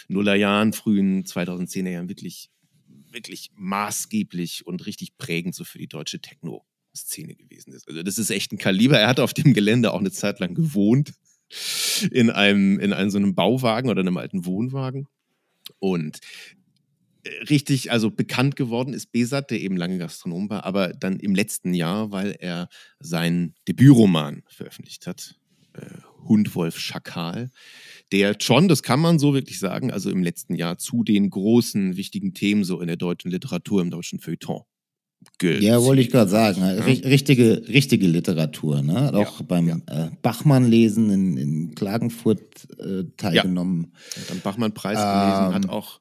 Nullerjahren, 0.08 0.74
frühen 0.74 1.24
2010er 1.24 1.90
Jahren 1.90 2.10
wirklich, 2.10 2.50
wirklich 3.12 3.52
maßgeblich 3.56 4.66
und 4.66 4.86
richtig 4.86 5.18
prägend 5.18 5.56
so 5.56 5.64
für 5.64 5.78
die 5.78 5.88
deutsche 5.88 6.20
Techno-Szene 6.96 7.36
gewesen 7.36 7.74
ist. 7.74 7.88
Also 7.88 8.04
das 8.04 8.18
ist 8.18 8.30
echt 8.30 8.52
ein 8.52 8.58
Kaliber. 8.58 9.00
Er 9.00 9.08
hat 9.08 9.20
auf 9.20 9.34
dem 9.34 9.54
Gelände 9.54 9.92
auch 9.92 10.00
eine 10.00 10.12
Zeit 10.12 10.40
lang 10.40 10.54
gewohnt. 10.56 11.14
In 12.12 12.32
einem, 12.32 12.80
in 12.80 12.92
einem 12.92 13.10
so 13.12 13.18
einem 13.18 13.36
Bauwagen 13.36 13.90
oder 13.90 14.02
einem 14.02 14.18
alten 14.18 14.46
Wohnwagen. 14.46 15.08
Und 15.80 16.20
richtig, 17.50 17.92
also 17.92 18.10
bekannt 18.10 18.56
geworden 18.56 18.94
ist 18.94 19.12
Besat, 19.12 19.52
der 19.52 19.62
eben 19.62 19.78
lange 19.78 19.98
Gastronom 19.98 20.50
war, 20.50 20.64
aber 20.64 20.90
dann 20.90 21.20
im 21.20 21.36
letzten 21.36 21.74
Jahr, 21.74 22.12
weil 22.12 22.36
er 22.40 22.68
seinen 23.00 23.54
Debütroman 23.68 24.44
veröffentlicht 24.48 25.08
hat, 25.08 25.36
äh, 25.74 25.86
Hundwolf 26.24 26.80
Schakal, 26.80 27.52
der 28.12 28.36
schon, 28.40 28.68
das 28.68 28.82
kann 28.82 29.00
man 29.00 29.20
so 29.20 29.34
wirklich 29.34 29.60
sagen, 29.60 29.92
also 29.92 30.10
im 30.10 30.24
letzten 30.24 30.56
Jahr 30.56 30.78
zu 30.78 31.04
den 31.04 31.30
großen, 31.30 31.96
wichtigen 31.96 32.34
Themen 32.34 32.64
so 32.64 32.82
in 32.82 32.88
der 32.88 32.98
deutschen 32.98 33.30
Literatur, 33.30 33.82
im 33.82 33.92
deutschen 33.92 34.20
Feuilleton. 34.20 34.64
Ge- 35.38 35.60
Ja, 35.60 35.82
wollte 35.82 36.02
ich 36.02 36.10
gerade 36.10 36.30
sagen. 36.30 36.62
Ri- 36.62 37.04
Richtige, 37.06 37.68
richtige 37.68 38.08
Literatur. 38.08 38.82
Ne? 38.82 39.14
Auch 39.14 39.42
beim 39.44 39.84
Äh, 39.88 40.10
Bachmann 40.22 40.70
lesen 40.70 41.10
in, 41.10 41.38
in 41.38 41.76
Klagenfurt 41.76 42.42
äh, 42.80 43.04
teilgenommen. 43.18 43.94
Hat 44.20 44.32
am 44.32 44.40
Bachmann-Preis 44.42 44.98
Ähm. 45.00 45.20
gelesen, 45.20 45.54
hat 45.56 45.70
auch 45.70 46.00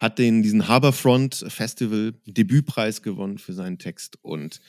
hat 0.00 0.18
den, 0.18 0.42
diesen 0.42 0.68
Harbourfront 0.68 1.44
Festival 1.48 2.14
Debütpreis 2.26 3.02
gewonnen 3.02 3.38
für 3.38 3.52
seinen 3.52 3.78
Text. 3.78 4.18
Und 4.22 4.60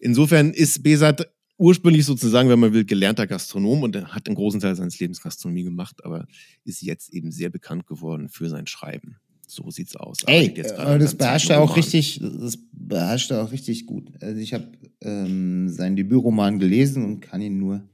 insofern 0.00 0.52
ist 0.52 0.82
Besat 0.82 1.28
ursprünglich 1.58 2.04
sozusagen, 2.04 2.48
wenn 2.48 2.58
man 2.58 2.72
will, 2.72 2.84
gelernter 2.84 3.26
Gastronom 3.26 3.82
und 3.84 3.96
hat 4.12 4.26
einen 4.26 4.34
großen 4.34 4.58
Teil 4.60 4.74
seines 4.74 4.98
Lebens 4.98 5.20
Gastronomie 5.20 5.62
gemacht, 5.62 6.04
aber 6.04 6.26
ist 6.64 6.82
jetzt 6.82 7.12
eben 7.12 7.30
sehr 7.30 7.50
bekannt 7.50 7.86
geworden 7.86 8.28
für 8.28 8.48
sein 8.48 8.66
Schreiben. 8.66 9.16
So 9.54 9.70
sieht's 9.70 9.96
aus. 9.96 10.16
Ey, 10.26 10.46
äh, 10.46 10.98
das 10.98 11.14
beherrscht 11.14 11.50
er 11.50 11.60
auch 11.60 11.76
richtig, 11.76 12.20
das 12.22 12.56
beherrscht 12.72 13.30
er 13.30 13.44
auch 13.44 13.52
richtig 13.52 13.84
gut. 13.84 14.10
Also 14.22 14.40
ich 14.40 14.54
habe 14.54 14.68
ähm, 15.02 15.68
seinen 15.68 15.94
Debütroman 15.94 16.58
gelesen 16.58 17.04
und 17.04 17.20
kann 17.20 17.42
ihn 17.42 17.58
nur 17.58 17.86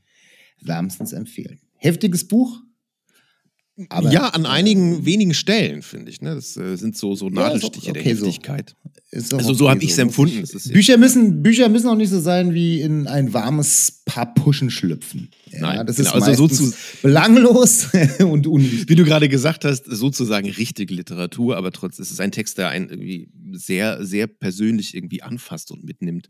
wärmstens 0.61 1.13
empfehlen. 1.13 1.59
Heftiges 1.75 2.29
Buch. 2.29 2.61
Aber 3.91 4.11
ja, 4.11 4.29
an 4.29 4.45
einigen 4.45 5.05
wenigen 5.05 5.35
Stellen, 5.35 5.83
finde 5.83 6.11
ich. 6.11 6.21
Ne? 6.21 6.35
Das 6.35 6.57
äh, 6.57 6.77
sind 6.77 6.97
so, 6.97 7.15
so 7.15 7.27
Ja, 7.27 7.35
Nadelstiche 7.35 7.93
der 7.93 8.03
okay 8.03 8.15
so. 8.15 8.27
Heftigkeit. 8.27 8.75
auch 9.33 9.39
Also 9.39 9.55
so 9.55 9.65
okay 9.67 9.71
habe 9.71 9.85
ich 9.85 9.91
es 9.91 9.99
empfunden. 9.99 10.45
Bücher 10.73 10.97
müssen, 10.97 11.43
Bücher 11.43 11.69
müssen 11.69 11.89
auch 11.89 11.95
nicht 11.95 12.11
so 12.11 12.21
sein 12.21 12.55
wie 12.55 12.81
in 12.81 13.07
ein 13.07 13.33
warmes 13.33 14.03
Paar 14.05 14.35
Puschen 14.35 14.71
schlüpfen. 14.71 15.31
Ja, 15.51 15.61
Nein, 15.61 15.87
das 15.87 15.97
genau, 15.97 16.17
ist 16.17 16.23
also 16.23 16.49
so 16.49 16.73
belanglos 17.03 17.89
und 18.19 18.47
unwichtig. 18.47 18.89
Wie 18.89 18.97
du 18.97 19.05
gerade 19.05 19.29
gesagt 19.29 19.65
hast, 19.65 19.85
sozusagen 19.87 20.51
richtige 20.51 20.93
Literatur, 20.95 21.57
aber 21.57 21.71
trotzdem 21.71 22.03
ist 22.03 22.11
es 22.11 22.21
ein 22.21 22.33
Text, 22.33 22.59
der 22.59 22.71
einen 22.71 22.91
irgendwie 22.91 23.31
sehr, 23.53 24.05
sehr 24.05 24.27
persönlich 24.27 24.95
irgendwie 24.95 25.23
anfasst 25.23 25.71
und 25.71 25.85
mitnimmt. 25.85 26.29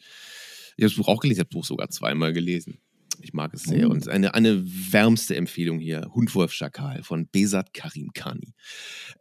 Ich 0.76 0.84
habe 0.84 0.90
das 0.90 0.94
Buch 0.94 1.08
auch 1.08 1.20
gelesen, 1.20 1.38
ich 1.38 1.40
habe 1.40 1.48
das 1.48 1.56
Buch 1.56 1.64
sogar 1.64 1.88
zweimal 1.90 2.32
gelesen. 2.32 2.78
Ich 3.22 3.32
mag 3.32 3.52
es 3.54 3.62
sehr. 3.62 3.88
Oh. 3.88 3.92
Und 3.92 4.08
eine, 4.08 4.34
eine 4.34 4.64
wärmste 4.64 5.36
Empfehlung 5.36 5.78
hier: 5.78 6.10
Hundwolf 6.14 6.52
Schakal 6.52 7.02
von 7.02 7.28
Besat 7.30 7.72
Karim 7.74 8.12
Khani. 8.12 8.54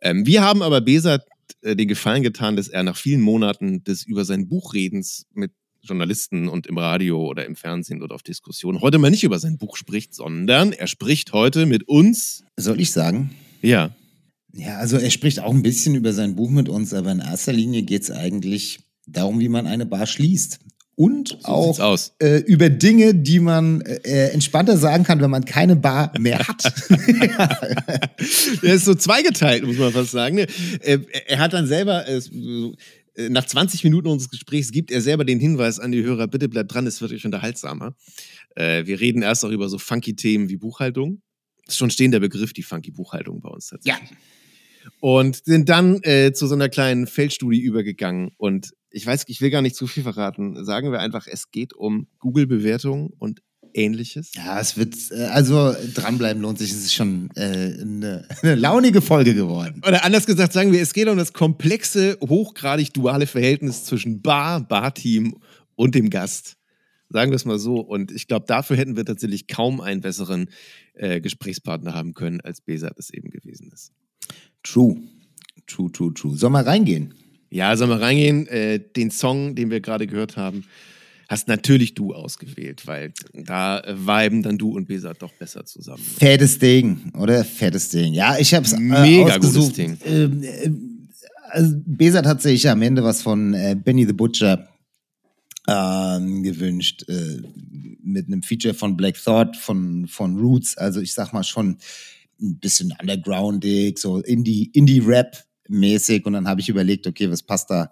Ähm, 0.01 0.25
wir 0.25 0.44
haben 0.44 0.62
aber 0.62 0.82
Besat 0.82 1.25
äh, 1.62 1.75
den 1.75 1.88
Gefallen 1.88 2.24
getan, 2.24 2.56
dass 2.56 2.68
er 2.68 2.84
nach 2.84 2.98
vielen 2.98 3.22
Monaten 3.22 3.84
des 3.84 4.06
über 4.06 4.25
sein 4.25 4.48
Buchredens 4.48 5.25
mit 5.34 5.51
Journalisten 5.82 6.48
und 6.50 6.68
im 6.68 6.77
Radio 6.77 7.25
oder 7.25 7.46
im 7.46 7.56
Fernsehen 7.56 8.01
oder 8.01 8.16
auf 8.16 8.24
Diskussionen 8.24 8.82
heute 8.82 8.98
mal 8.98 9.10
nicht 9.10 9.24
über 9.24 9.39
sein 9.39 9.58
Buch 9.58 9.77
spricht, 9.77 10.13
sondern 10.13 10.74
er 10.74 10.88
spricht 10.88 11.34
heute 11.34 11.66
mit 11.66 11.88
uns. 11.88 12.44
Soll 12.58 12.80
ich 12.82 12.92
sagen? 12.92 13.32
Ja, 13.62 13.96
Ja, 14.54 14.77
also 14.77 14.98
er 14.98 15.12
spricht 15.12 15.39
auch 15.39 15.54
ein 15.54 15.62
bisschen 15.62 15.96
über 15.96 16.13
sein 16.13 16.36
Buch 16.36 16.50
mit 16.50 16.68
uns, 16.68 16.94
aber 16.94 17.12
in 17.12 17.20
erster 17.20 17.54
Linie 17.54 17.84
geht 17.84 18.04
es 18.04 18.12
eigentlich 18.12 18.80
darum, 19.06 19.39
wie 19.39 19.50
man 19.50 19.68
eine 19.68 19.86
Bar 19.86 20.06
schließt. 20.06 20.60
Und 21.00 21.38
so 21.42 21.48
auch 21.48 21.80
aus. 21.80 22.13
äh, 22.18 22.38
über 22.39 22.70
Dinge, 22.72 23.13
die 23.13 23.39
man 23.39 23.82
äh, 23.82 24.30
entspannter 24.30 24.77
sagen 24.77 25.04
kann, 25.04 25.22
wenn 25.22 25.30
man 25.30 25.46
keine 25.46 25.75
Bar 25.75 26.12
mehr 26.20 26.39
hat. 26.39 26.63
Der 28.63 28.74
ist 28.74 28.86
so 28.86 28.96
zweigeteilt, 28.96 29.63
muss 29.63 29.77
man 29.77 29.92
fast 29.92 30.10
sagen. 30.12 30.39
Äh, 30.39 30.48
Er 31.27 31.38
hat 31.38 31.54
dann 31.54 31.68
selber, 31.68 32.08
äh, 32.08 32.20
nach 33.30 33.46
20 33.46 33.84
Minuten 33.84 34.08
unseres 34.08 34.32
Gesprächs 34.32 34.72
gibt 34.72 34.89
er 34.89 35.01
selber 35.01 35.24
den 35.24 35.39
Hinweis 35.39 35.80
an 35.80 35.92
die 35.92 36.01
Hörer, 36.04 36.27
bitte 36.27 36.50
bleibt 36.50 36.74
dran, 36.74 36.88
es 36.88 37.00
wird 37.00 37.12
euch 37.12 37.25
unterhaltsamer. 37.25 37.96
Äh, 38.56 38.86
Wir 38.88 39.00
reden 39.00 39.22
erst 39.22 39.46
auch 39.46 39.51
über 39.51 39.70
so 39.70 39.77
funky 39.77 40.16
Themen 40.16 40.50
wie 40.50 40.58
Buchhaltung. 40.58 41.22
Das 41.66 41.75
ist 41.75 41.77
schon 41.77 41.92
stehender 41.92 42.20
Begriff, 42.20 42.54
die 42.54 42.63
funky 42.63 42.89
Buchhaltung 42.92 43.39
bei 43.42 43.50
uns 43.50 43.68
tatsächlich. 43.68 44.10
Und 45.00 45.42
sind 45.46 45.70
dann 45.70 46.01
äh, 46.04 46.32
zu 46.34 46.48
so 46.48 46.56
einer 46.56 46.70
kleinen 46.70 47.06
Feldstudie 47.08 47.60
übergegangen. 47.60 48.32
Und 48.38 48.72
ich 48.89 49.06
weiß, 49.06 49.25
ich 49.27 49.41
will 49.41 49.50
gar 49.50 49.62
nicht 49.62 49.75
zu 49.75 49.88
viel 49.88 50.03
verraten. 50.03 50.63
Sagen 50.65 50.91
wir 50.91 51.00
einfach, 51.00 51.27
es 51.27 51.51
geht 51.51 51.74
um 51.74 52.08
Google-Bewertungen 52.20 53.12
und 53.20 53.41
ähnliches. 53.74 54.32
ja, 54.36 54.60
es 54.60 54.77
wird, 54.77 54.96
äh, 55.12 55.25
also 55.25 55.75
dranbleiben 55.94 56.41
lohnt 56.41 56.58
sich. 56.58 56.72
Es 56.72 56.77
ist 56.77 56.94
schon 56.94 57.29
äh, 57.36 57.77
eine, 57.82 58.27
eine 58.41 58.56
launige 58.56 59.01
Folge 59.01 59.34
geworden. 59.34 59.82
Oder 59.86 60.03
anders 60.03 60.25
gesagt, 60.25 60.53
sagen 60.53 60.72
wir, 60.72 60.82
es 60.82 60.94
geht 60.94 61.08
um 61.08 61.17
das 61.17 61.34
komplexe, 61.34 62.17
hochgradig 62.22 62.94
duale 62.94 63.27
Verhältnis 63.27 63.84
zwischen 63.86 64.22
Bar, 64.22 64.62
Barteam 64.62 65.38
und 65.75 65.96
dem 65.96 66.10
Gast. 66.10 66.58
Sagen 67.10 67.32
wir 67.32 67.36
es 67.36 67.46
mal 67.46 67.60
so. 67.60 67.79
Und 67.79 68.12
ich 68.12 68.27
glaube, 68.27 68.46
dafür 68.48 68.75
hätten 68.77 68.98
wir 68.98 69.06
tatsächlich 69.06 69.48
kaum 69.48 69.79
einen 69.79 70.01
besseren 70.01 70.50
äh, 70.94 71.22
Gesprächspartner 71.22 71.94
haben 71.94 72.13
können, 72.13 72.41
als 72.41 72.62
Besat 72.62 72.98
es 72.98 73.12
eben 73.12 73.29
gewesen 73.29 73.72
ist. 73.74 73.91
True. 74.63 74.98
True, 75.67 75.91
true, 75.91 76.13
true. 76.13 76.36
Sollen 76.36 76.53
wir 76.53 76.65
reingehen? 76.65 77.13
Ja, 77.50 77.75
sollen 77.77 77.89
wir 77.89 78.01
reingehen? 78.01 78.48
Äh, 78.48 78.80
den 78.80 79.12
Song, 79.12 79.56
den 79.56 79.70
wir 79.72 79.80
gerade 79.80 80.08
gehört 80.08 80.38
haben, 80.38 80.66
hast 81.30 81.48
natürlich 81.48 81.94
du 81.94 82.13
ausgewählt, 82.13 82.88
weil 82.88 83.13
da 83.34 83.80
äh, 83.80 83.96
viben 83.98 84.44
dann 84.44 84.58
du 84.58 84.75
und 84.75 84.88
Besat 84.88 85.22
doch 85.22 85.34
besser 85.34 85.66
zusammen. 85.66 86.04
Fettes 86.04 86.60
Ding, 86.60 87.12
oder? 87.18 87.44
Fettes 87.44 87.89
Ding. 87.89 88.13
Ja, 88.13 88.38
ich 88.38 88.54
hab's 88.54 88.74
äh, 88.74 88.80
Mega 88.80 89.36
ausgesucht. 89.36 89.56
gutes 89.56 89.74
Ding. 89.74 89.98
Ähm, 90.06 90.44
ähm, 90.44 91.10
also 91.50 91.75
Besat 91.86 92.25
hat 92.25 92.42
sich 92.42 92.70
am 92.70 92.82
Ende 92.82 93.04
was 93.04 93.22
von 93.22 93.54
äh, 93.54 93.75
Benny 93.82 94.06
the 94.06 94.13
Butcher 94.13 94.68
ähm, 95.68 96.44
gewünscht, 96.44 97.06
äh, 97.10 97.42
mit 98.01 98.27
einem 98.27 98.42
Feature 98.42 98.74
von 98.74 98.96
Black 98.96 99.22
Thought, 99.22 99.58
von, 99.58 100.08
von 100.08 100.38
Roots. 100.38 100.77
Also 100.77 101.01
ich 101.01 101.13
sag 101.13 101.34
mal 101.34 101.44
schon 101.44 101.77
ein 102.42 102.60
bisschen 102.60 102.94
undergroundig, 103.01 103.98
so 104.00 104.20
Indie, 104.20 104.70
Indie-Rap-mäßig. 105.68 106.26
Und 106.26 106.34
dann 106.34 106.48
habe 106.48 106.62
ich 106.62 106.70
überlegt, 106.70 107.08
okay, 107.08 107.30
was 107.30 107.44
passt 107.44 107.70
da? 107.70 107.92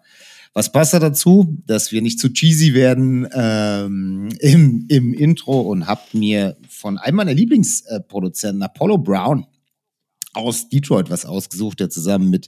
Was 0.54 0.72
passt 0.72 0.94
da 0.94 1.00
dazu, 1.00 1.58
dass 1.66 1.92
wir 1.92 2.02
nicht 2.02 2.20
zu 2.20 2.32
cheesy 2.32 2.74
werden 2.74 3.28
ähm, 3.34 4.30
im, 4.40 4.86
im 4.88 5.14
Intro 5.14 5.60
und 5.62 5.86
hab 5.86 6.14
mir 6.14 6.56
von 6.70 6.98
einem 6.98 7.18
meiner 7.18 7.34
Lieblingsproduzenten, 7.34 8.64
Apollo 8.64 9.00
Brown, 9.00 9.46
aus 10.34 10.70
Detroit 10.70 11.10
was 11.10 11.26
ausgesucht, 11.26 11.82
der 11.82 11.90
zusammen 11.90 12.30
mit 12.30 12.48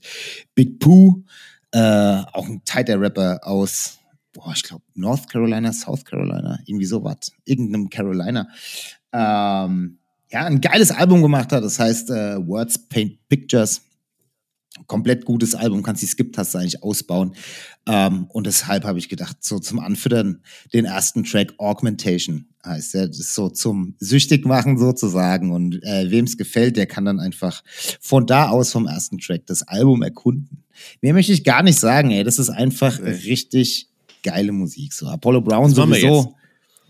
Big 0.56 0.80
Pooh, 0.80 1.24
äh, 1.72 2.22
auch 2.32 2.48
ein 2.48 2.62
tighter 2.64 3.00
Rapper 3.00 3.42
aus, 3.44 4.00
boah, 4.32 4.54
ich 4.56 4.64
glaube, 4.64 4.84
North 4.94 5.30
Carolina, 5.30 5.74
South 5.74 6.06
Carolina, 6.06 6.60
irgendwie 6.66 6.86
sowas, 6.86 7.34
irgendeinem 7.44 7.90
Carolina, 7.90 8.48
ähm, 9.12 9.98
ja, 10.32 10.46
ein 10.46 10.62
geiles 10.62 10.92
Album 10.92 11.22
gemacht 11.22 11.52
hat, 11.52 11.64
das 11.64 11.80
heißt 11.80 12.10
äh, 12.10 12.46
Words 12.46 12.88
Paint 12.88 13.18
Pictures. 13.28 13.82
Komplett 14.86 15.26
gutes 15.26 15.56
Album, 15.56 15.84
kannst 15.84 16.02
die 16.02 16.08
Skip-Taste 16.08 16.60
eigentlich 16.60 16.84
ausbauen. 16.84 17.34
Ähm, 17.86 18.28
und 18.30 18.48
deshalb 18.48 18.84
habe 18.84 19.00
ich 19.00 19.10
gedacht, 19.10 19.38
so 19.42 19.60
zum 19.60 19.80
Anfüttern, 19.80 20.42
den 20.74 20.86
ersten 20.86 21.24
Track 21.24 21.54
Augmentation 21.58 22.48
heißt 22.66 22.94
der. 22.94 23.08
Das 23.08 23.20
ist 23.20 23.34
so 23.34 23.50
zum 23.50 23.96
süchtig 24.00 24.46
machen 24.46 24.78
sozusagen. 24.78 25.52
Und 25.52 25.84
äh, 25.84 26.12
wem 26.12 26.26
es 26.26 26.38
gefällt, 26.38 26.78
der 26.78 26.86
kann 26.86 27.06
dann 27.06 27.20
einfach 27.20 27.64
von 28.00 28.26
da 28.26 28.50
aus 28.50 28.72
vom 28.72 28.88
ersten 28.88 29.18
Track 29.18 29.46
das 29.48 29.64
Album 29.64 30.04
erkunden. 30.04 30.64
Mehr 31.02 31.14
möchte 31.14 31.34
ich 31.34 31.44
gar 31.44 31.64
nicht 31.64 31.80
sagen, 31.80 32.12
ey. 32.12 32.24
Das 32.24 32.40
ist 32.40 32.50
einfach 32.50 33.00
richtig 33.00 33.90
geile 34.24 34.52
Musik. 34.52 34.94
So 34.94 35.08
Apollo 35.08 35.42
Brown 35.42 35.74
sowieso 35.74 36.36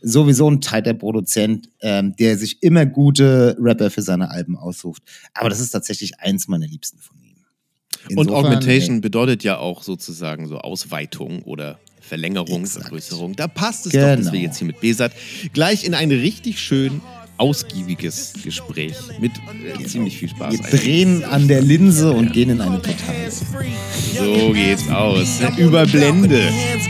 sowieso 0.02 0.50
ein 0.50 0.62
tighter 0.62 0.94
Produzent, 0.94 1.70
ähm, 1.82 2.16
der 2.18 2.38
sich 2.38 2.62
immer 2.62 2.86
gute 2.86 3.58
Rapper 3.60 3.90
für 3.90 4.02
seine 4.02 4.30
Alben 4.30 4.58
aussucht. 4.58 5.02
Aber 5.34 5.50
das 5.50 5.60
ist 5.60 5.72
tatsächlich 5.72 6.20
eins 6.20 6.48
meiner 6.48 6.68
Liebsten 6.68 7.00
von 7.00 7.18
ihm. 7.18 7.27
Und 8.16 8.28
Insofern, 8.28 8.46
Augmentation 8.46 8.96
ey, 8.96 9.02
bedeutet 9.02 9.44
ja 9.44 9.58
auch 9.58 9.84
sozusagen 9.84 10.48
so 10.48 10.58
Ausweitung 10.60 11.42
oder 11.44 11.80
Verlängerung. 12.02 12.66
Vergrößerung. 12.66 13.36
Da 13.36 13.48
passt 13.48 13.86
es 13.86 13.92
doch, 13.92 14.00
dass 14.00 14.20
Genau. 14.20 14.32
wir 14.32 14.40
jetzt 14.40 14.58
hier 14.58 14.68
mit 14.68 14.80
Besat 14.80 15.12
gleich 15.54 15.84
in 15.84 15.94
ein 15.94 16.10
richtig 16.12 16.60
schön 16.60 17.02
ausgiebiges 17.38 18.34
Gespräch 18.44 18.96
mit 19.20 19.32
äh, 19.80 19.84
ziemlich 19.86 20.18
viel 20.18 20.30
Spaß 20.30 20.54
wir 20.54 20.66
ein. 20.66 20.72
drehen 20.72 21.24
an 21.24 21.48
der 21.48 21.62
Linse 21.62 22.12
und 22.12 22.34
gehen 22.34 22.50
in 22.50 22.62
eine 22.62 22.82
Totale. 22.82 23.30
So 23.30 24.52
geht's 24.54 24.90
aus. 24.90 25.40
Über 25.58 25.86
Blende. 25.86 26.42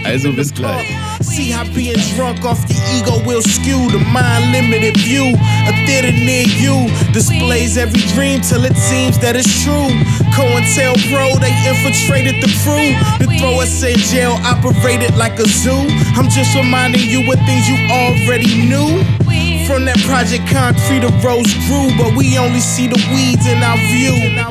Also 0.03 0.31
bis 0.31 0.53
gleich. 0.53 0.87
See 1.21 1.51
how 1.53 1.67
being 1.75 1.99
drunk 2.15 2.45
off 2.45 2.59
the 2.67 2.75
ego 2.97 3.19
will 3.25 3.41
skew 3.41 3.89
the 3.91 3.99
mind 4.13 4.51
limited 4.53 4.97
view. 5.01 5.35
A 5.67 5.73
theater 5.85 6.11
near 6.11 6.47
you 6.47 6.87
displays 7.11 7.77
every 7.77 8.01
dream 8.15 8.41
till 8.41 8.63
it 8.63 8.77
seems 8.77 9.19
that 9.19 9.35
it's 9.35 9.63
true. 9.63 9.89
COINTELPRO, 10.33 11.39
they 11.41 11.51
infiltrated 11.67 12.41
the 12.41 12.47
crew 12.63 12.93
to 13.19 13.37
throw 13.39 13.59
us 13.59 13.83
in 13.83 13.97
jail, 13.97 14.37
operated 14.45 15.15
like 15.17 15.37
a 15.39 15.47
zoo. 15.47 15.87
I'm 16.15 16.29
just 16.29 16.55
reminding 16.55 17.01
you 17.09 17.19
of 17.21 17.39
things 17.45 17.67
you 17.67 17.75
already 17.91 18.67
knew. 18.69 19.03
From 19.67 19.83
that 19.83 19.99
project 20.07 20.47
concrete, 20.47 21.03
the 21.03 21.11
rose 21.19 21.51
grew, 21.67 21.91
but 21.99 22.15
we 22.15 22.39
only 22.39 22.63
see 22.63 22.87
the 22.87 22.95
weeds 23.11 23.43
in 23.51 23.59
our 23.59 23.75
view. 23.91 24.15
Uh, 24.15 24.47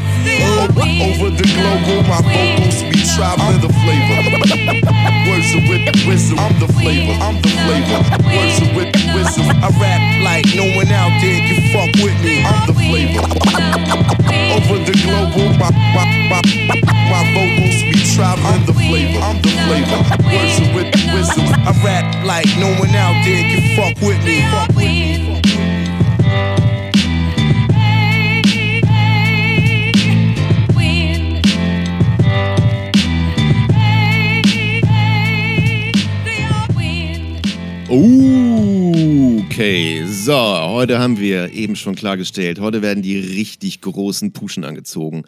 over 1.08 1.32
the 1.32 1.46
global, 1.56 2.04
my 2.04 2.20
vocals 2.20 2.84
be 2.84 3.00
traveling 3.16 3.64
the 3.64 3.72
flavor. 3.80 4.20
Words 5.24 5.48
with 5.72 5.88
the 5.88 5.96
wisdom, 6.04 6.36
I'm 6.36 6.52
the 6.60 6.68
flavor, 6.68 7.16
I'm 7.16 7.40
the 7.40 7.48
flavor. 7.48 8.00
Words 8.28 8.60
of 8.60 8.68
with 8.76 8.92
the 8.92 9.04
wisdom, 9.16 9.48
I 9.64 9.72
rap 9.80 10.04
like 10.20 10.52
no 10.52 10.68
one 10.76 10.92
out 10.92 11.08
there 11.24 11.40
can 11.48 11.64
fuck 11.72 11.96
with 12.04 12.16
me. 12.20 12.44
I'm 12.44 12.68
the 12.68 12.76
flavor. 12.76 13.24
Over 14.52 14.84
the 14.84 14.94
global, 15.00 15.48
my, 15.56 15.72
my, 15.96 16.04
my, 16.28 16.76
my 17.08 17.22
vocals 17.32 17.80
be 17.88 17.95
traveling 18.16 18.46
I'm 18.46 18.64
the 18.64 18.72
flavor, 18.72 19.18
I'm 19.20 19.42
the 19.42 19.50
flavor. 19.68 20.00
Words 20.32 20.56
of 20.60 20.74
with 20.74 20.88
wisdom, 21.12 21.44
I 21.52 21.72
rap 21.84 22.24
like 22.24 22.48
no 22.56 22.72
one 22.80 22.94
out 22.96 23.22
there 23.26 23.44
can 23.44 23.76
fuck 23.76 24.00
with 24.00 24.24
me. 24.24 24.40
Fuck 24.50 24.68
with 24.68 24.76
me. 24.78 25.06
Okay, 39.46 40.04
so, 40.06 40.34
heute 40.34 40.98
haben 40.98 41.18
wir 41.18 41.52
eben 41.52 41.76
schon 41.76 41.94
klargestellt, 41.94 42.60
heute 42.60 42.82
werden 42.82 43.02
die 43.02 43.18
richtig 43.18 43.80
großen 43.80 44.32
Puschen 44.32 44.64
angezogen. 44.64 45.24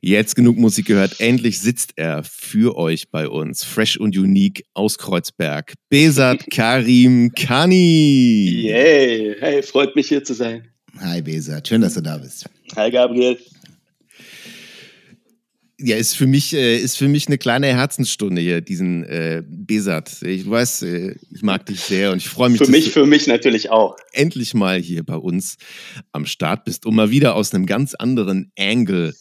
Jetzt 0.00 0.36
genug 0.36 0.56
Musik 0.58 0.86
gehört, 0.86 1.20
endlich 1.20 1.58
sitzt 1.60 1.92
er 1.96 2.22
für 2.24 2.76
euch 2.76 3.10
bei 3.10 3.28
uns, 3.28 3.64
fresh 3.64 3.96
und 3.96 4.16
unique 4.16 4.64
aus 4.74 4.98
Kreuzberg. 4.98 5.74
Besat 5.88 6.46
Karim 6.50 7.32
Kani. 7.32 8.62
Yay, 8.66 9.36
hey, 9.40 9.62
freut 9.62 9.96
mich 9.96 10.08
hier 10.08 10.22
zu 10.24 10.34
sein. 10.34 10.68
Hi 10.98 11.20
Besa, 11.20 11.60
schön, 11.66 11.80
dass 11.82 11.94
du 11.94 12.00
da 12.00 12.16
bist. 12.18 12.46
Hi 12.74 12.90
Gabriel. 12.90 13.38
Ja, 15.78 15.96
ist 15.96 16.16
für 16.16 16.26
mich, 16.26 16.54
äh, 16.54 16.78
ist 16.78 16.96
für 16.96 17.06
mich 17.06 17.26
eine 17.26 17.36
kleine 17.36 17.66
Herzensstunde 17.66 18.40
hier, 18.40 18.62
diesen 18.62 19.04
äh, 19.04 19.42
Besat. 19.46 20.22
Ich 20.22 20.44
du 20.44 20.50
weißt, 20.50 20.84
äh, 20.84 21.16
ich 21.30 21.42
mag 21.42 21.66
dich 21.66 21.80
sehr 21.80 22.12
und 22.12 22.18
ich 22.18 22.28
freue 22.28 22.48
mich, 22.48 22.58
Für 22.58 22.64
dass 22.64 22.70
mich, 22.70 22.84
du 22.86 22.90
für 22.92 23.04
mich 23.04 23.26
natürlich 23.26 23.68
auch. 23.68 23.94
endlich 24.12 24.54
mal 24.54 24.80
hier 24.80 25.04
bei 25.04 25.16
uns 25.16 25.56
am 26.12 26.24
Start 26.24 26.64
bist, 26.64 26.86
um 26.86 26.96
mal 26.96 27.10
wieder 27.10 27.34
aus 27.34 27.52
einem 27.52 27.66
ganz 27.66 27.92
anderen 27.94 28.50
Angle 28.58 29.14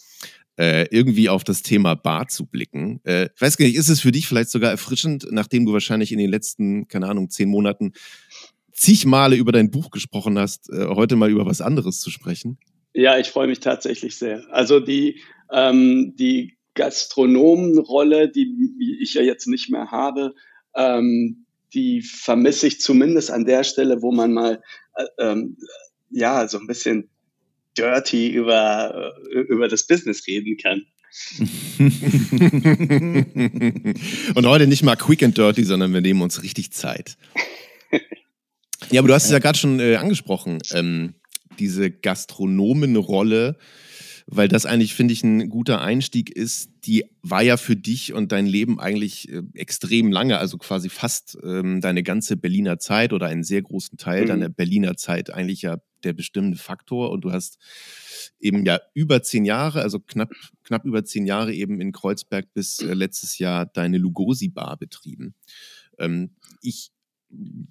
äh, 0.57 0.87
irgendwie 0.89 1.29
auf 1.29 1.43
das 1.43 1.61
Thema 1.61 1.95
Bar 1.95 2.27
zu 2.27 2.45
blicken. 2.45 3.01
Äh, 3.03 3.29
weiß 3.39 3.57
gar 3.57 3.65
nicht, 3.65 3.75
ist 3.75 3.89
es 3.89 4.01
für 4.01 4.11
dich 4.11 4.27
vielleicht 4.27 4.49
sogar 4.49 4.71
erfrischend, 4.71 5.27
nachdem 5.31 5.65
du 5.65 5.73
wahrscheinlich 5.73 6.11
in 6.11 6.19
den 6.19 6.29
letzten, 6.29 6.87
keine 6.87 7.07
Ahnung, 7.07 7.29
zehn 7.29 7.49
Monaten 7.49 7.93
zig 8.71 9.05
Male 9.05 9.35
über 9.35 9.51
dein 9.51 9.71
Buch 9.71 9.89
gesprochen 9.89 10.37
hast, 10.37 10.69
äh, 10.69 10.87
heute 10.87 11.15
mal 11.15 11.31
über 11.31 11.45
was 11.45 11.61
anderes 11.61 11.99
zu 11.99 12.09
sprechen? 12.09 12.57
Ja, 12.93 13.17
ich 13.17 13.27
freue 13.27 13.47
mich 13.47 13.59
tatsächlich 13.59 14.17
sehr. 14.17 14.43
Also 14.51 14.79
die, 14.79 15.21
ähm, 15.51 16.13
die 16.17 16.57
Gastronomenrolle, 16.75 18.29
die 18.29 18.99
ich 19.01 19.13
ja 19.13 19.21
jetzt 19.21 19.47
nicht 19.47 19.69
mehr 19.69 19.91
habe, 19.91 20.33
ähm, 20.75 21.45
die 21.73 22.01
vermisse 22.01 22.67
ich 22.67 22.79
zumindest 22.79 23.31
an 23.31 23.45
der 23.45 23.63
Stelle, 23.63 24.01
wo 24.01 24.11
man 24.11 24.33
mal 24.33 24.61
äh, 24.95 25.05
ähm, 25.19 25.57
ja 26.09 26.47
so 26.47 26.59
ein 26.59 26.67
bisschen 26.67 27.09
dirty 27.77 28.29
über, 28.29 29.13
äh, 29.33 29.39
über 29.39 29.67
das 29.67 29.87
Business 29.87 30.25
reden 30.27 30.57
kann. 30.57 30.83
Und 34.35 34.45
heute 34.45 34.67
nicht 34.67 34.83
mal 34.83 34.95
quick 34.95 35.23
and 35.23 35.37
dirty, 35.37 35.63
sondern 35.63 35.93
wir 35.93 36.01
nehmen 36.01 36.21
uns 36.21 36.43
richtig 36.43 36.71
Zeit. 36.71 37.17
Ja, 38.91 38.99
aber 38.99 39.07
du 39.07 39.13
hast 39.15 39.25
es 39.25 39.31
ja 39.31 39.39
gerade 39.39 39.57
schon 39.57 39.79
äh, 39.79 39.95
angesprochen, 39.95 40.59
ähm, 40.73 41.15
diese 41.57 41.89
Gastronomenrolle, 41.89 43.57
weil 44.27 44.47
das 44.47 44.65
eigentlich, 44.65 44.93
finde 44.93 45.13
ich, 45.13 45.23
ein 45.23 45.49
guter 45.49 45.81
Einstieg 45.81 46.29
ist. 46.29 46.69
Die 46.85 47.05
war 47.23 47.41
ja 47.41 47.57
für 47.57 47.75
dich 47.77 48.13
und 48.13 48.31
dein 48.31 48.45
Leben 48.45 48.79
eigentlich 48.79 49.31
äh, 49.31 49.41
extrem 49.55 50.11
lange, 50.11 50.37
also 50.37 50.57
quasi 50.57 50.89
fast 50.89 51.37
ähm, 51.43 51.81
deine 51.81 52.03
ganze 52.03 52.37
Berliner 52.37 52.77
Zeit 52.77 53.13
oder 53.13 53.27
einen 53.27 53.43
sehr 53.43 53.61
großen 53.61 53.97
Teil 53.97 54.23
Mhm. 54.23 54.27
deiner 54.27 54.49
Berliner 54.49 54.97
Zeit 54.97 55.33
eigentlich 55.33 55.61
ja 55.63 55.77
der 56.05 56.13
bestimmende 56.13 56.57
Faktor. 56.57 57.11
Und 57.11 57.21
du 57.21 57.31
hast 57.31 57.57
eben 58.39 58.65
ja 58.65 58.79
über 58.93 59.21
zehn 59.23 59.45
Jahre, 59.45 59.81
also 59.81 59.99
knapp, 59.99 60.31
knapp 60.63 60.85
über 60.85 61.03
zehn 61.03 61.25
Jahre 61.25 61.53
eben 61.53 61.81
in 61.81 61.91
Kreuzberg 61.91 62.53
bis 62.53 62.79
äh, 62.79 62.93
letztes 62.93 63.37
Jahr 63.39 63.65
deine 63.65 63.97
Lugosi-Bar 63.97 64.77
betrieben. 64.77 65.35
Ähm, 65.97 66.31
ich 66.61 66.91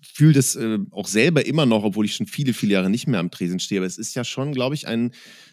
fühle 0.03 0.33
das 0.35 0.57
äh, 0.57 0.79
auch 0.91 1.07
selber 1.07 1.47
immer 1.47 1.67
noch, 1.67 1.85
obwohl 1.85 2.05
ich 2.05 2.15
schon 2.15 2.27
viele, 2.27 2.53
viele 2.53 2.75
Jahre 2.75 2.91
nicht 2.91 3.07
mehr 3.07 3.21
am 3.21 3.31
Tresen 3.31 3.61
stehe. 3.61 3.81
Aber 3.81 3.87
es 3.87 3.99
ist 3.99 4.15
ja 4.15 4.25
schon, 4.25 4.53
glaube 4.53 4.75
ich, 4.75 4.87
ein 4.87 5.13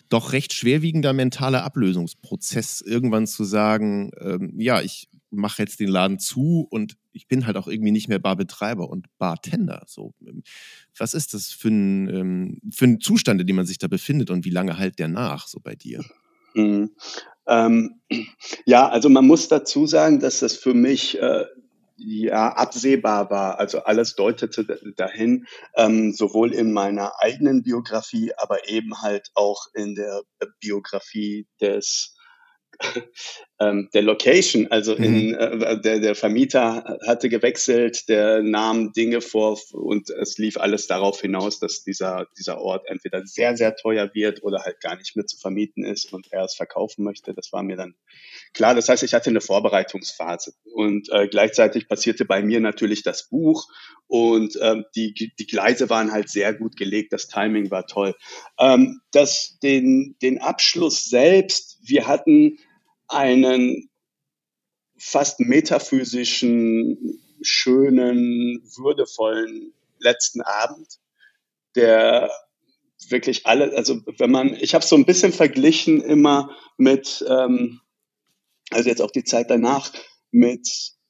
doch 0.09 0.33
recht 0.33 0.53
schwerwiegender 0.53 1.13
mentaler 1.13 1.63
Ablösungsprozess, 1.63 2.81
irgendwann 2.81 3.27
zu 3.27 3.43
sagen, 3.43 4.11
ähm, 4.19 4.53
ja, 4.57 4.81
ich 4.81 5.07
mache 5.31 5.61
jetzt 5.63 5.79
den 5.79 5.87
Laden 5.87 6.19
zu 6.19 6.67
und 6.69 6.97
ich 7.13 7.27
bin 7.27 7.45
halt 7.47 7.57
auch 7.57 7.67
irgendwie 7.67 7.91
nicht 7.91 8.07
mehr 8.07 8.19
Barbetreiber 8.19 8.89
und 8.89 9.07
Bartender. 9.17 9.83
So, 9.87 10.13
ähm, 10.25 10.43
was 10.97 11.13
ist 11.13 11.33
das 11.33 11.51
für 11.51 11.69
ein, 11.69 12.09
ähm, 12.09 12.61
für 12.73 12.85
ein 12.85 12.99
Zustand, 12.99 13.41
in 13.41 13.47
dem 13.47 13.55
man 13.55 13.65
sich 13.65 13.77
da 13.77 13.87
befindet 13.87 14.29
und 14.29 14.45
wie 14.45 14.49
lange 14.49 14.77
halt 14.77 14.99
der 14.99 15.07
nach, 15.07 15.47
so 15.47 15.59
bei 15.59 15.75
dir? 15.75 16.03
Mhm. 16.53 16.91
Ähm, 17.47 18.01
ja, 18.65 18.87
also 18.89 19.09
man 19.09 19.25
muss 19.25 19.47
dazu 19.47 19.87
sagen, 19.87 20.19
dass 20.19 20.39
das 20.39 20.55
für 20.55 20.73
mich 20.73 21.19
äh, 21.19 21.45
ja 21.97 22.53
absehbar 22.53 23.29
war. 23.29 23.59
Also 23.59 23.83
alles 23.83 24.15
deutete 24.15 24.65
da- 24.65 24.75
dahin, 24.95 25.45
ähm, 25.75 26.13
sowohl 26.13 26.53
in 26.53 26.73
meiner 26.73 27.13
eigenen 27.19 27.63
Biografie, 27.63 28.31
aber 28.37 28.69
eben 28.69 29.01
halt 29.01 29.29
auch 29.33 29.67
in 29.73 29.95
der 29.95 30.21
Biografie 30.59 31.47
des 31.59 32.15
ähm, 33.59 33.89
der 33.93 34.01
Location, 34.01 34.67
also 34.71 34.95
in, 34.95 35.33
äh, 35.35 35.79
der, 35.81 35.99
der 35.99 36.15
Vermieter 36.15 36.97
hatte 37.05 37.29
gewechselt, 37.29 38.09
der 38.09 38.41
nahm 38.41 38.91
Dinge 38.93 39.21
vor 39.21 39.59
und 39.71 40.09
es 40.09 40.37
lief 40.37 40.57
alles 40.57 40.87
darauf 40.87 41.21
hinaus, 41.21 41.59
dass 41.59 41.83
dieser, 41.83 42.27
dieser 42.37 42.59
Ort 42.59 42.87
entweder 42.87 43.25
sehr, 43.25 43.55
sehr 43.55 43.75
teuer 43.75 44.11
wird 44.13 44.43
oder 44.43 44.63
halt 44.63 44.79
gar 44.81 44.95
nicht 44.97 45.15
mehr 45.15 45.25
zu 45.25 45.37
vermieten 45.37 45.83
ist 45.83 46.11
und 46.13 46.27
er 46.31 46.45
es 46.45 46.55
verkaufen 46.55 47.03
möchte. 47.03 47.33
Das 47.33 47.51
war 47.51 47.63
mir 47.63 47.77
dann 47.77 47.95
klar. 48.53 48.75
Das 48.75 48.89
heißt, 48.89 49.03
ich 49.03 49.13
hatte 49.13 49.29
eine 49.29 49.41
Vorbereitungsphase 49.41 50.53
und 50.73 51.09
äh, 51.11 51.27
gleichzeitig 51.27 51.87
passierte 51.87 52.25
bei 52.25 52.41
mir 52.41 52.59
natürlich 52.59 53.03
das 53.03 53.27
Buch 53.29 53.67
und 54.07 54.57
ähm, 54.61 54.85
die, 54.95 55.13
die 55.13 55.47
Gleise 55.47 55.89
waren 55.89 56.11
halt 56.11 56.29
sehr 56.29 56.53
gut 56.53 56.75
gelegt, 56.75 57.13
das 57.13 57.27
Timing 57.27 57.71
war 57.71 57.87
toll. 57.87 58.15
Ähm, 58.59 59.01
das, 59.11 59.57
den, 59.63 60.15
den 60.21 60.41
Abschluss 60.41 61.05
selbst, 61.05 61.79
wir 61.81 62.07
hatten 62.07 62.57
einen 63.07 63.89
fast 64.97 65.39
metaphysischen, 65.39 67.19
schönen, 67.41 68.61
würdevollen 68.77 69.73
letzten 69.99 70.41
Abend, 70.41 70.99
der 71.75 72.29
wirklich 73.09 73.47
alle, 73.47 73.75
also 73.75 74.01
wenn 74.17 74.31
man, 74.31 74.53
ich 74.53 74.75
habe 74.75 74.85
so 74.85 74.95
ein 74.95 75.05
bisschen 75.05 75.33
verglichen 75.33 76.01
immer 76.01 76.55
mit, 76.77 77.25
ähm, 77.27 77.81
also 78.71 78.89
jetzt 78.89 79.01
auch 79.01 79.11
die 79.11 79.23
Zeit 79.23 79.49
danach, 79.49 79.91
mit 80.31 80.67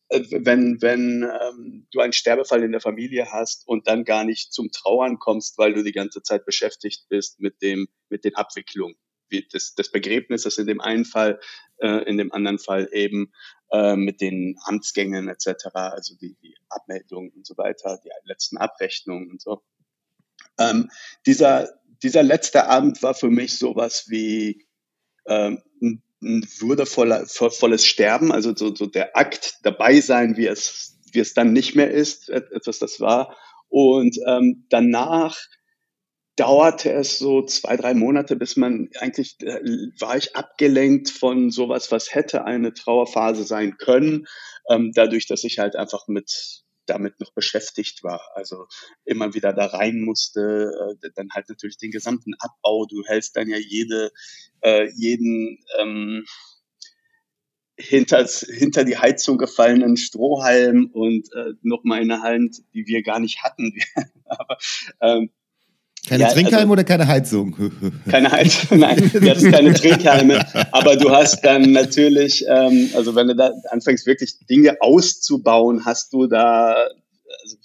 äh, 0.10 0.24
wenn, 0.32 0.82
wenn 0.82 1.24
ähm, 1.24 1.88
du 1.92 2.00
einen 2.00 2.14
Sterbefall 2.14 2.64
in 2.64 2.72
der 2.72 2.82
Familie 2.82 3.32
hast 3.32 3.68
und 3.68 3.88
dann 3.88 4.04
gar 4.04 4.24
nicht 4.24 4.54
zum 4.54 4.72
Trauern 4.72 5.20
kommst, 5.20 5.58
weil 5.58 5.74
du 5.74 5.84
die 5.84 5.94
ganze 5.94 6.22
Zeit 6.22 6.46
beschäftigt 6.46 7.06
bist 7.10 7.40
mit 7.40 7.62
dem, 7.62 7.88
mit 8.10 8.26
den 8.26 8.36
Abwicklungen 8.36 8.96
wie 9.30 9.48
des, 9.48 9.76
des 9.76 9.92
Begräbnisses 9.92 10.58
in 10.58 10.68
dem 10.68 10.82
einen 10.82 11.06
Fall, 11.06 11.40
äh, 11.78 12.04
in 12.04 12.18
dem 12.18 12.32
anderen 12.34 12.60
Fall 12.60 12.90
eben 12.92 13.32
äh, 13.72 13.96
mit 13.96 14.22
den 14.22 14.58
Amtsgängen 14.66 15.30
etc., 15.30 15.68
also 15.74 16.16
die, 16.16 16.36
die 16.44 16.56
Abmeldungen 16.70 17.32
und 17.32 17.48
so 17.48 17.58
weiter, 17.58 18.00
die 18.04 18.10
letzten 18.26 18.58
Abrechnungen 18.58 19.32
und 19.32 19.42
so. 19.42 19.64
Ähm, 20.60 20.90
dieser, 21.26 21.70
dieser 22.04 22.24
letzte 22.24 22.68
Abend 22.68 23.02
war 23.02 23.14
für 23.14 23.30
mich 23.30 23.58
sowas 23.58 24.10
wie 24.10 24.68
ähm, 25.28 25.62
ein 26.22 26.48
würdevoller, 26.60 27.26
vo- 27.28 27.50
volles 27.50 27.86
Sterben, 27.86 28.32
also 28.32 28.56
so, 28.56 28.76
so 28.76 28.86
der 28.86 29.18
Akt 29.18 29.56
dabei 29.64 30.02
sein, 30.02 30.38
wie 30.38 30.48
es, 30.48 30.98
wie 31.12 31.20
es 31.20 31.34
dann 31.34 31.54
nicht 31.54 31.76
mehr 31.76 31.92
ist, 31.92 32.30
et- 32.30 32.52
etwas 32.52 32.80
das 32.80 33.00
war. 33.00 33.36
Und 33.70 34.18
ähm, 34.28 34.66
danach 34.70 35.38
dauerte 36.36 36.92
es 36.92 37.20
so 37.20 37.44
zwei, 37.46 37.78
drei 37.78 37.94
Monate, 37.94 38.36
bis 38.36 38.56
man 38.58 38.90
eigentlich 39.00 39.36
äh, 39.42 39.60
war 40.00 40.18
ich 40.18 40.36
abgelenkt 40.36 41.10
von 41.10 41.52
sowas, 41.52 41.92
was 41.92 42.14
hätte 42.14 42.46
eine 42.46 42.74
Trauerphase 42.74 43.44
sein 43.44 43.78
können, 43.78 44.28
ähm, 44.70 44.92
dadurch, 44.94 45.28
dass 45.28 45.44
ich 45.44 45.60
halt 45.60 45.76
einfach 45.76 46.08
mit 46.08 46.64
damit 46.86 47.20
noch 47.20 47.34
beschäftigt 47.34 48.04
war. 48.04 48.22
Also 48.36 48.68
immer 49.06 49.34
wieder 49.34 49.54
da 49.54 49.68
rein 49.68 50.02
musste, 50.02 50.72
äh, 51.04 51.10
dann 51.16 51.30
halt 51.32 51.50
natürlich 51.50 51.78
den 51.78 51.92
gesamten 51.92 52.34
Abbau. 52.40 52.86
Du 52.86 53.04
hältst 53.06 53.36
dann 53.36 53.50
ja 53.50 53.58
jede, 53.58 54.12
äh, 54.62 54.90
jeden 54.96 55.60
ähm, 55.80 56.26
hinter, 57.78 58.26
hinter 58.26 58.84
die 58.84 58.98
Heizung 58.98 59.38
gefallenen 59.38 59.98
Strohhalm 59.98 60.90
und 60.94 61.28
äh, 61.34 61.54
noch 61.62 61.84
mal 61.84 62.02
eine 62.02 62.22
Hand, 62.22 62.62
die 62.74 62.86
wir 62.86 63.04
gar 63.04 63.20
nicht 63.20 63.44
hatten. 63.44 63.74
Aber 64.26 64.58
ähm, 65.02 65.32
Keine 66.08 66.24
Ja, 66.24 66.30
Trinkhalme 66.30 66.58
also- 66.58 66.72
oder 66.74 66.84
keine 66.84 67.08
Heizung? 67.08 67.72
keine 68.10 68.32
Heizung, 68.32 68.80
nein, 68.80 69.12
du 69.14 69.30
hattest 69.30 69.52
keine 69.52 69.74
Trinkhalme, 69.74 70.44
aber 70.72 70.96
du 70.96 71.12
hast 71.12 71.42
dann 71.42 71.72
natürlich, 71.72 72.44
ähm, 72.48 72.90
also 72.96 73.14
wenn 73.16 73.28
du 73.28 73.36
da 73.36 73.52
anfängst, 73.70 74.08
wirklich 74.08 74.40
Dinge 74.50 74.78
auszubauen, 74.82 75.86
hast 75.86 76.12
du 76.12 76.28
da 76.28 76.74
also, 76.74 77.56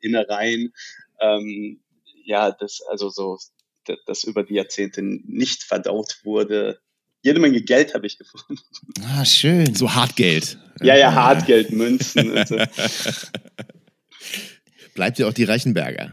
Innereien, 0.00 0.72
ähm, 1.20 1.80
ja, 2.24 2.52
das, 2.52 2.80
also 2.88 3.08
so, 3.08 3.38
das, 3.84 3.98
das 4.06 4.24
über 4.24 4.44
die 4.44 4.54
Jahrzehnte 4.54 5.02
nicht 5.02 5.64
verdaut 5.64 6.18
wurde. 6.22 6.78
Jede 7.22 7.40
Menge 7.40 7.62
Geld 7.62 7.94
habe 7.94 8.06
ich 8.06 8.18
gefunden. 8.18 8.60
ah, 9.04 9.24
schön. 9.24 9.74
So 9.74 9.94
Hartgeld. 9.94 10.58
Ja, 10.82 10.96
ja, 10.96 11.12
Hartgeld, 11.12 11.70
Münzen 11.70 12.32
und 12.32 12.48
so. 12.48 12.56
Bleibt 14.94 15.18
ja 15.18 15.28
auch 15.28 15.32
die 15.32 15.44
Reichenberger. 15.44 16.12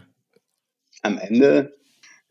Am 1.01 1.17
Ende, 1.17 1.77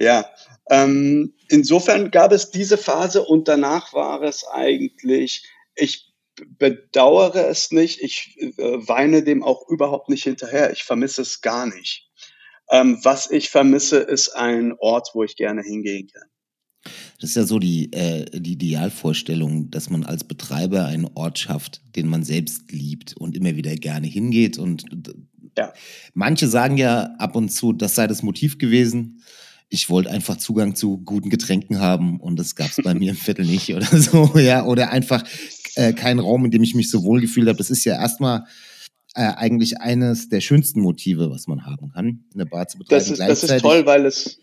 ja. 0.01 0.27
Ähm, 0.71 1.35
insofern 1.49 2.11
gab 2.11 2.33
es 2.33 2.51
diese 2.51 2.79
Phase 2.79 3.25
und 3.25 3.49
danach 3.49 3.93
war 3.93 4.23
es 4.23 4.47
eigentlich, 4.47 5.49
ich 5.75 6.13
bedauere 6.59 7.49
es 7.49 7.73
nicht, 7.73 8.01
ich 8.01 8.37
äh, 8.39 8.53
weine 8.59 9.23
dem 9.23 9.43
auch 9.43 9.69
überhaupt 9.69 10.09
nicht 10.09 10.25
hinterher, 10.25 10.73
ich 10.73 10.85
vermisse 10.85 11.23
es 11.23 11.41
gar 11.41 11.67
nicht. 11.67 12.09
Ähm, 12.71 12.99
was 13.03 13.31
ich 13.31 13.49
vermisse, 13.49 13.99
ist 13.99 14.31
ein 14.31 14.75
Ort, 14.79 15.11
wo 15.15 15.25
ich 15.25 15.37
gerne 15.37 15.63
hingehen 15.63 16.09
kann. 16.13 16.29
Das 17.21 17.31
ist 17.31 17.37
ja 17.37 17.45
so 17.45 17.59
die, 17.59 17.93
äh, 17.93 18.27
die 18.33 18.53
Idealvorstellung, 18.53 19.71
dass 19.71 19.91
man 19.91 20.05
als 20.05 20.25
Betreiber 20.25 20.85
einen 20.85 21.11
Ort 21.15 21.39
schafft, 21.39 21.83
den 21.97 22.09
man 22.09 22.25
selbst 22.25 22.71
liebt 22.71 23.17
und 23.17 23.37
immer 23.37 23.57
wieder 23.57 23.75
gerne 23.75 24.07
hingeht. 24.07 24.59
Und 24.59 24.85
Ja. 25.59 25.73
manche 26.15 26.47
sagen 26.49 26.77
ja 26.79 27.15
ab 27.19 27.37
und 27.37 27.51
zu, 27.51 27.73
das 27.73 27.95
sei 27.95 28.07
das 28.07 28.23
Motiv 28.23 28.59
gewesen. 28.59 29.23
Ich 29.69 29.91
wollte 29.91 30.11
einfach 30.11 30.37
Zugang 30.39 30.75
zu 30.75 30.99
guten 30.99 31.29
Getränken 31.29 31.79
haben 31.81 32.21
und 32.21 32.39
das 32.39 32.55
gab 32.55 32.71
es 32.71 32.77
bei 32.83 32.95
mir 32.95 33.11
im 33.11 33.17
Viertel 33.17 33.45
nicht 33.45 33.69
oder 33.75 33.87
so, 34.01 34.33
ja. 34.39 34.65
Oder 34.65 34.91
einfach 34.91 35.25
äh, 35.75 35.93
keinen 35.93 36.21
Raum, 36.21 36.45
in 36.47 36.51
dem 36.51 36.63
ich 36.63 36.75
mich 36.75 36.89
so 36.91 37.03
wohl 37.03 37.21
gefühlt 37.21 37.49
habe. 37.49 37.59
Das 37.59 37.71
ist 37.71 37.85
ja 37.85 37.95
erstmal 38.01 38.45
äh, 39.15 39.23
eigentlich 39.25 39.81
eines 39.81 40.29
der 40.31 40.41
schönsten 40.41 40.81
Motive, 40.81 41.31
was 41.31 41.47
man 41.49 41.67
haben 41.67 41.91
kann, 41.93 42.25
eine 42.33 42.47
Bar 42.47 42.69
zu 42.69 42.79
betreiben. 42.79 42.99
Das 43.01 43.11
ist, 43.11 43.21
das 43.21 43.45
ist 43.45 43.61
toll, 43.61 43.85
weil 43.85 44.07
es, 44.07 44.39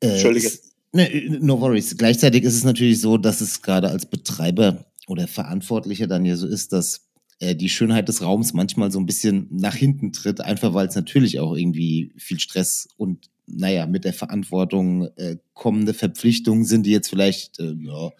Äh, 0.00 0.08
Entschuldige. 0.08 0.48
es- 0.48 0.70
Ne, 0.92 1.38
no 1.40 1.60
worries. 1.60 1.96
Gleichzeitig 1.96 2.44
ist 2.44 2.54
es 2.54 2.62
natürlich 2.62 3.00
so, 3.00 3.16
dass 3.18 3.40
es 3.40 3.62
gerade 3.62 3.88
als 3.88 4.06
Betreiber 4.06 4.84
oder 5.08 5.26
Verantwortlicher 5.26 6.06
dann 6.06 6.24
ja 6.24 6.36
so 6.36 6.46
ist, 6.46 6.72
dass 6.72 7.08
die 7.40 7.68
Schönheit 7.68 8.08
des 8.08 8.22
Raums 8.22 8.54
manchmal 8.54 8.90
so 8.90 8.98
ein 8.98 9.06
bisschen 9.06 9.48
nach 9.50 9.74
hinten 9.74 10.12
tritt, 10.12 10.40
einfach 10.40 10.72
weil 10.72 10.86
es 10.86 10.94
natürlich 10.94 11.40
auch 11.40 11.54
irgendwie 11.54 12.12
viel 12.16 12.40
Stress 12.40 12.88
und 12.96 13.28
naja, 13.46 13.86
mit 13.86 14.04
der 14.04 14.12
Verantwortung 14.12 15.08
äh, 15.16 15.36
kommende 15.52 15.94
Verpflichtungen 15.94 16.64
sind, 16.64 16.84
die 16.86 16.90
jetzt 16.90 17.08
vielleicht 17.08 17.60
äh, 17.60 17.74
ja, 17.78 18.10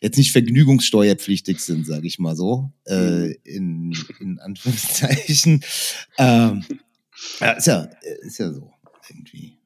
jetzt 0.00 0.16
nicht 0.16 0.32
vergnügungssteuerpflichtig 0.32 1.60
sind, 1.60 1.86
sage 1.86 2.06
ich 2.06 2.18
mal 2.18 2.36
so, 2.36 2.70
äh, 2.86 3.32
in, 3.44 3.96
in 4.20 4.38
Anführungszeichen. 4.38 5.64
Ähm, 6.18 6.64
ja, 7.40 7.52
ist 7.52 7.66
ja, 7.66 7.88
ist 8.22 8.38
ja 8.38 8.52
so 8.52 8.72
irgendwie. 9.08 9.56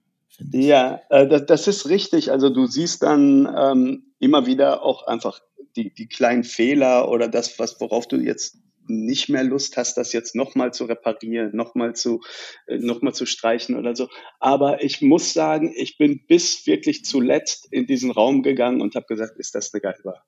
Ja, 0.52 1.00
äh, 1.11 1.28
das, 1.28 1.46
das 1.46 1.68
ist 1.68 1.88
richtig. 1.88 2.33
Also 2.33 2.50
du 2.50 2.66
siehst 2.66 3.02
dann 3.02 3.48
ähm, 3.57 4.04
immer 4.18 4.46
wieder 4.46 4.83
auch 4.83 5.07
einfach 5.07 5.40
die, 5.76 5.92
die 5.92 6.07
kleinen 6.07 6.44
Fehler 6.44 7.09
oder 7.09 7.28
das, 7.28 7.59
was 7.59 7.80
worauf 7.80 8.09
du 8.09 8.16
jetzt 8.16 8.59
nicht 8.87 9.29
mehr 9.29 9.44
Lust 9.44 9.77
hast, 9.77 9.97
das 9.97 10.12
jetzt 10.12 10.35
nochmal 10.35 10.73
zu 10.73 10.85
reparieren, 10.85 11.55
nochmal 11.55 11.94
zu, 11.94 12.20
äh, 12.66 12.79
noch 12.79 13.03
mal 13.03 13.12
zu 13.12 13.27
streichen 13.27 13.77
oder 13.77 13.94
so. 13.94 14.09
Aber 14.40 14.83
ich 14.83 15.03
muss 15.03 15.33
sagen, 15.33 15.73
ich 15.77 15.99
bin 15.99 16.27
bis 16.27 16.66
wirklich 16.66 17.05
zuletzt 17.05 17.68
in 17.70 17.87
diesen 17.87 18.11
Raum 18.11 18.42
gegangen 18.42 18.81
und 18.81 18.94
habe 18.94 19.07
gesagt, 19.07 19.38
ist 19.38 19.55
das 19.55 19.73
eine 19.73 19.81
geile 19.81 20.03
Bar? 20.03 20.25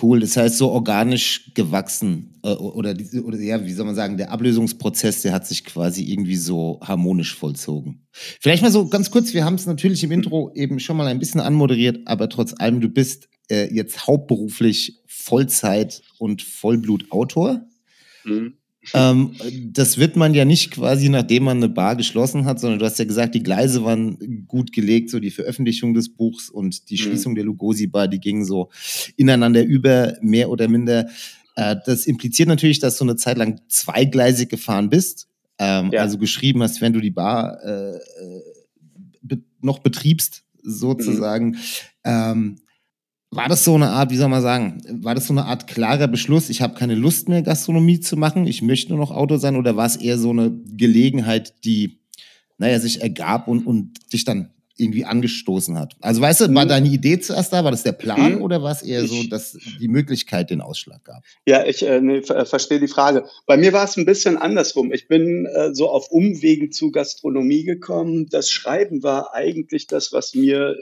Cool, 0.00 0.20
das 0.20 0.36
heißt 0.36 0.56
so 0.56 0.70
organisch 0.70 1.52
gewachsen 1.54 2.38
äh, 2.44 2.52
oder, 2.52 2.94
oder 3.24 3.38
ja, 3.38 3.64
wie 3.64 3.72
soll 3.72 3.86
man 3.86 3.96
sagen, 3.96 4.16
der 4.16 4.30
Ablösungsprozess, 4.30 5.22
der 5.22 5.32
hat 5.32 5.46
sich 5.46 5.64
quasi 5.64 6.04
irgendwie 6.04 6.36
so 6.36 6.78
harmonisch 6.82 7.34
vollzogen. 7.34 8.06
Vielleicht 8.12 8.62
mal 8.62 8.70
so 8.70 8.88
ganz 8.88 9.10
kurz, 9.10 9.34
wir 9.34 9.44
haben 9.44 9.56
es 9.56 9.66
natürlich 9.66 10.04
im 10.04 10.12
Intro 10.12 10.52
eben 10.54 10.78
schon 10.78 10.96
mal 10.96 11.08
ein 11.08 11.18
bisschen 11.18 11.40
anmoderiert, 11.40 11.98
aber 12.06 12.28
trotz 12.28 12.54
allem, 12.58 12.80
du 12.80 12.88
bist 12.88 13.28
äh, 13.50 13.68
jetzt 13.74 14.06
hauptberuflich 14.06 15.02
Vollzeit 15.06 16.02
und 16.18 16.42
Vollblutautor. 16.42 17.66
Mhm. 18.24 18.54
Ähm, 18.94 19.32
das 19.72 19.98
wird 19.98 20.16
man 20.16 20.32
ja 20.32 20.46
nicht 20.46 20.70
quasi, 20.70 21.10
nachdem 21.10 21.44
man 21.44 21.58
eine 21.58 21.68
Bar 21.68 21.96
geschlossen 21.96 22.46
hat, 22.46 22.58
sondern 22.60 22.78
du 22.78 22.86
hast 22.86 22.98
ja 22.98 23.04
gesagt, 23.04 23.34
die 23.34 23.42
Gleise 23.42 23.84
waren 23.84 24.46
gut 24.48 24.72
gelegt, 24.72 25.10
so 25.10 25.20
die 25.20 25.30
Veröffentlichung 25.30 25.92
des 25.92 26.08
Buchs 26.08 26.48
und 26.48 26.88
die 26.88 26.94
Mhm. 26.94 26.98
Schließung 26.98 27.34
der 27.34 27.44
Lugosi-Bar, 27.44 28.08
die 28.08 28.20
gingen 28.20 28.44
so 28.46 28.70
ineinander 29.16 29.62
über, 29.64 30.16
mehr 30.22 30.48
oder 30.48 30.66
minder. 30.66 31.08
Äh, 31.56 31.76
das 31.84 32.06
impliziert 32.06 32.48
natürlich, 32.48 32.78
dass 32.78 32.96
du 32.96 33.04
eine 33.04 33.16
Zeit 33.16 33.36
lang 33.36 33.60
zweigleisig 33.68 34.48
gefahren 34.48 34.88
bist, 34.88 35.28
ähm, 35.58 35.90
Ja. 35.92 36.00
also 36.00 36.16
geschrieben 36.16 36.62
hast, 36.62 36.80
wenn 36.80 36.94
du 36.94 37.00
die 37.00 37.10
Bar 37.10 37.58
äh, 37.62 37.96
äh, 37.96 38.00
be 39.20 39.42
noch 39.60 39.80
betriebst, 39.80 40.44
sozusagen. 40.62 41.58
Ähm, 42.04 42.56
war 43.32 43.48
das 43.48 43.64
so 43.64 43.74
eine 43.74 43.90
Art, 43.90 44.10
wie 44.10 44.16
soll 44.16 44.28
man 44.28 44.42
sagen, 44.42 44.82
war 45.02 45.14
das 45.14 45.26
so 45.28 45.32
eine 45.32 45.44
Art 45.44 45.66
klarer 45.68 46.08
Beschluss, 46.08 46.48
ich 46.50 46.62
habe 46.62 46.74
keine 46.74 46.94
Lust 46.96 47.28
mehr, 47.28 47.42
Gastronomie 47.42 48.00
zu 48.00 48.16
machen, 48.16 48.46
ich 48.46 48.60
möchte 48.62 48.90
nur 48.90 48.98
noch 48.98 49.12
Autor 49.12 49.38
sein, 49.38 49.56
oder 49.56 49.76
war 49.76 49.86
es 49.86 49.96
eher 49.96 50.18
so 50.18 50.30
eine 50.30 50.50
Gelegenheit, 50.76 51.54
die, 51.64 52.00
naja, 52.58 52.80
sich 52.80 53.00
ergab 53.02 53.46
und, 53.46 53.66
und 53.66 54.12
dich 54.12 54.24
dann 54.24 54.50
irgendwie 54.76 55.04
angestoßen 55.04 55.78
hat? 55.78 55.94
Also 56.00 56.22
weißt 56.22 56.40
du, 56.40 56.54
war 56.54 56.64
Mhm. 56.64 56.68
deine 56.70 56.88
Idee 56.88 57.20
zuerst 57.20 57.52
da, 57.52 57.62
war 57.62 57.70
das 57.70 57.82
der 57.82 57.92
Plan 57.92 58.36
Mhm. 58.36 58.42
oder 58.42 58.62
war 58.62 58.72
es 58.72 58.82
eher 58.82 59.06
so, 59.06 59.22
dass 59.24 59.56
die 59.78 59.88
Möglichkeit 59.88 60.48
den 60.50 60.60
Ausschlag 60.62 61.04
gab? 61.04 61.22
Ja, 61.46 61.64
ich 61.66 61.86
äh, 61.86 62.00
nee, 62.00 62.22
ver 62.22 62.46
verstehe 62.46 62.80
die 62.80 62.88
Frage. 62.88 63.26
Bei 63.46 63.56
mir 63.58 63.72
war 63.74 63.84
es 63.84 63.96
ein 63.98 64.06
bisschen 64.06 64.38
andersrum. 64.38 64.90
Ich 64.90 65.06
bin 65.06 65.46
äh, 65.46 65.74
so 65.74 65.90
auf 65.90 66.10
Umwegen 66.10 66.72
zu 66.72 66.90
Gastronomie 66.92 67.64
gekommen. 67.64 68.26
Das 68.30 68.50
Schreiben 68.50 69.02
war 69.02 69.34
eigentlich 69.34 69.86
das, 69.86 70.12
was 70.14 70.34
mir 70.34 70.76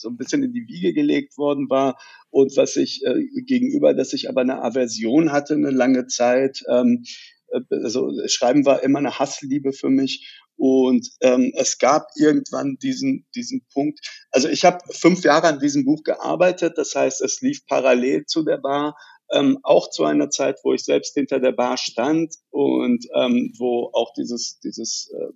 so 0.00 0.08
ein 0.08 0.16
bisschen 0.16 0.42
in 0.42 0.52
die 0.52 0.66
Wiege 0.68 0.92
gelegt 0.92 1.38
worden 1.38 1.68
war 1.70 1.98
und 2.30 2.56
was 2.56 2.76
ich 2.76 3.04
äh, 3.04 3.42
gegenüber, 3.42 3.94
dass 3.94 4.12
ich 4.12 4.28
aber 4.28 4.42
eine 4.42 4.62
Aversion 4.62 5.32
hatte 5.32 5.54
eine 5.54 5.70
lange 5.70 6.06
Zeit. 6.06 6.62
Ähm, 6.68 7.04
äh, 7.50 7.60
also 7.70 8.10
Schreiben 8.26 8.64
war 8.64 8.82
immer 8.82 8.98
eine 8.98 9.18
Hassliebe 9.18 9.72
für 9.72 9.90
mich. 9.90 10.40
Und 10.56 11.08
ähm, 11.20 11.52
es 11.56 11.78
gab 11.78 12.06
irgendwann 12.16 12.76
diesen, 12.80 13.26
diesen 13.34 13.66
Punkt. 13.72 13.98
Also 14.30 14.48
ich 14.48 14.64
habe 14.64 14.78
fünf 14.90 15.24
Jahre 15.24 15.48
an 15.48 15.58
diesem 15.58 15.84
Buch 15.84 16.04
gearbeitet. 16.04 16.78
Das 16.78 16.94
heißt, 16.94 17.22
es 17.22 17.40
lief 17.40 17.66
parallel 17.66 18.26
zu 18.26 18.44
der 18.44 18.58
Bar 18.58 18.94
ähm, 19.32 19.58
auch 19.62 19.90
zu 19.90 20.04
einer 20.04 20.30
Zeit, 20.30 20.60
wo 20.62 20.72
ich 20.72 20.84
selbst 20.84 21.14
hinter 21.14 21.40
der 21.40 21.52
Bar 21.52 21.76
stand 21.76 22.34
und 22.50 23.06
ähm, 23.14 23.52
wo 23.58 23.90
auch 23.92 24.12
dieses, 24.16 24.60
dieses 24.60 25.10
äh, 25.12 25.32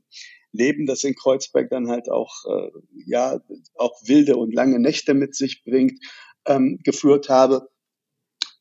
Leben, 0.53 0.87
das 0.87 1.05
in 1.05 1.15
Kreuzberg 1.15 1.71
dann 1.71 1.89
halt 1.89 2.11
auch, 2.11 2.33
äh, 2.47 2.71
ja, 3.07 3.41
auch 3.75 3.95
wilde 4.05 4.37
und 4.37 4.55
lange 4.55 4.79
Nächte 4.79 5.15
mit 5.15 5.35
sich 5.35 5.65
bringt, 5.65 6.01
ähm, 6.47 6.79
geführt 6.83 7.29
habe. 7.29 7.69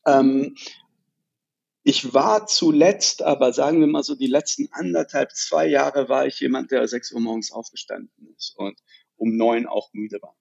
Ähm, 0.06 0.54
ich 1.82 2.12
war 2.12 2.46
zuletzt, 2.46 3.22
aber 3.22 3.52
sagen 3.52 3.80
wir 3.80 3.86
mal 3.86 4.02
so, 4.02 4.14
die 4.14 4.26
letzten 4.26 4.68
anderthalb, 4.72 5.32
zwei 5.32 5.66
Jahre 5.66 6.08
war 6.08 6.26
ich 6.26 6.38
jemand, 6.40 6.70
der 6.70 6.86
sechs 6.86 7.12
Uhr 7.12 7.20
morgens 7.20 7.50
aufgestanden 7.50 8.34
ist 8.36 8.54
und 8.58 8.78
um 9.16 9.36
neun 9.36 9.66
auch 9.66 9.88
müde 9.94 10.18
war. 10.20 10.36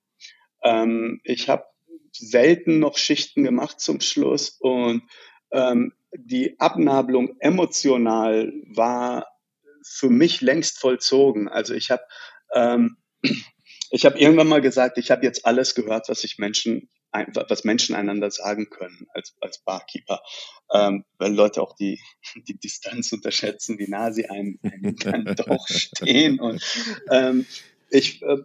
Ähm, 0.63 1.21
ich 1.23 1.47
habe 1.49 1.63
selten 2.11 2.79
noch 2.79 2.97
Schichten 2.97 3.43
gemacht 3.43 3.79
zum 3.79 4.01
Schluss 4.01 4.57
und 4.59 5.03
ähm, 5.51 5.93
die 6.13 6.59
Abnabelung 6.59 7.35
emotional 7.39 8.51
war 8.65 9.27
für 9.89 10.09
mich 10.09 10.41
längst 10.41 10.79
vollzogen. 10.79 11.47
Also 11.47 11.73
ich 11.73 11.91
habe 11.91 12.03
ähm, 12.53 12.97
ich 13.89 14.05
habe 14.05 14.19
irgendwann 14.19 14.47
mal 14.47 14.61
gesagt, 14.61 14.97
ich 14.97 15.11
habe 15.11 15.25
jetzt 15.25 15.45
alles 15.45 15.75
gehört, 15.75 16.09
was 16.09 16.23
ich 16.23 16.37
Menschen 16.37 16.89
ein- 17.11 17.31
was 17.33 17.63
Menschen 17.63 17.95
einander 17.95 18.29
sagen 18.31 18.69
können 18.69 19.07
als, 19.13 19.35
als 19.39 19.59
Barkeeper, 19.59 20.21
ähm, 20.73 21.05
weil 21.17 21.33
Leute 21.33 21.61
auch 21.61 21.73
die, 21.75 21.99
die 22.47 22.57
Distanz 22.59 23.11
unterschätzen, 23.13 23.79
wie 23.79 23.87
nah 23.89 24.11
sie 24.11 24.29
einem, 24.29 24.59
einem 24.63 24.95
dann 24.97 25.25
doch 25.35 25.67
stehen. 25.69 26.39
Und 26.39 26.61
ähm, 27.09 27.45
ich 27.89 28.21
äh, 28.23 28.37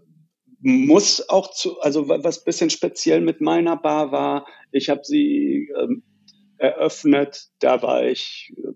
muss 0.61 1.29
auch 1.29 1.51
zu, 1.53 1.81
also 1.81 2.09
wa- 2.09 2.21
was 2.23 2.45
bisschen 2.45 2.71
speziell 2.71 3.21
mit 3.21 3.41
meiner 3.41 3.77
Bar 3.77 4.13
war, 4.13 4.47
ich 4.71 4.89
habe 4.89 5.01
sie 5.05 5.69
ähm, 5.81 6.05
eröffnet, 6.57 7.49
da 7.59 7.83
war 7.83 8.05
ich, 8.05 8.53
äh, 8.59 8.73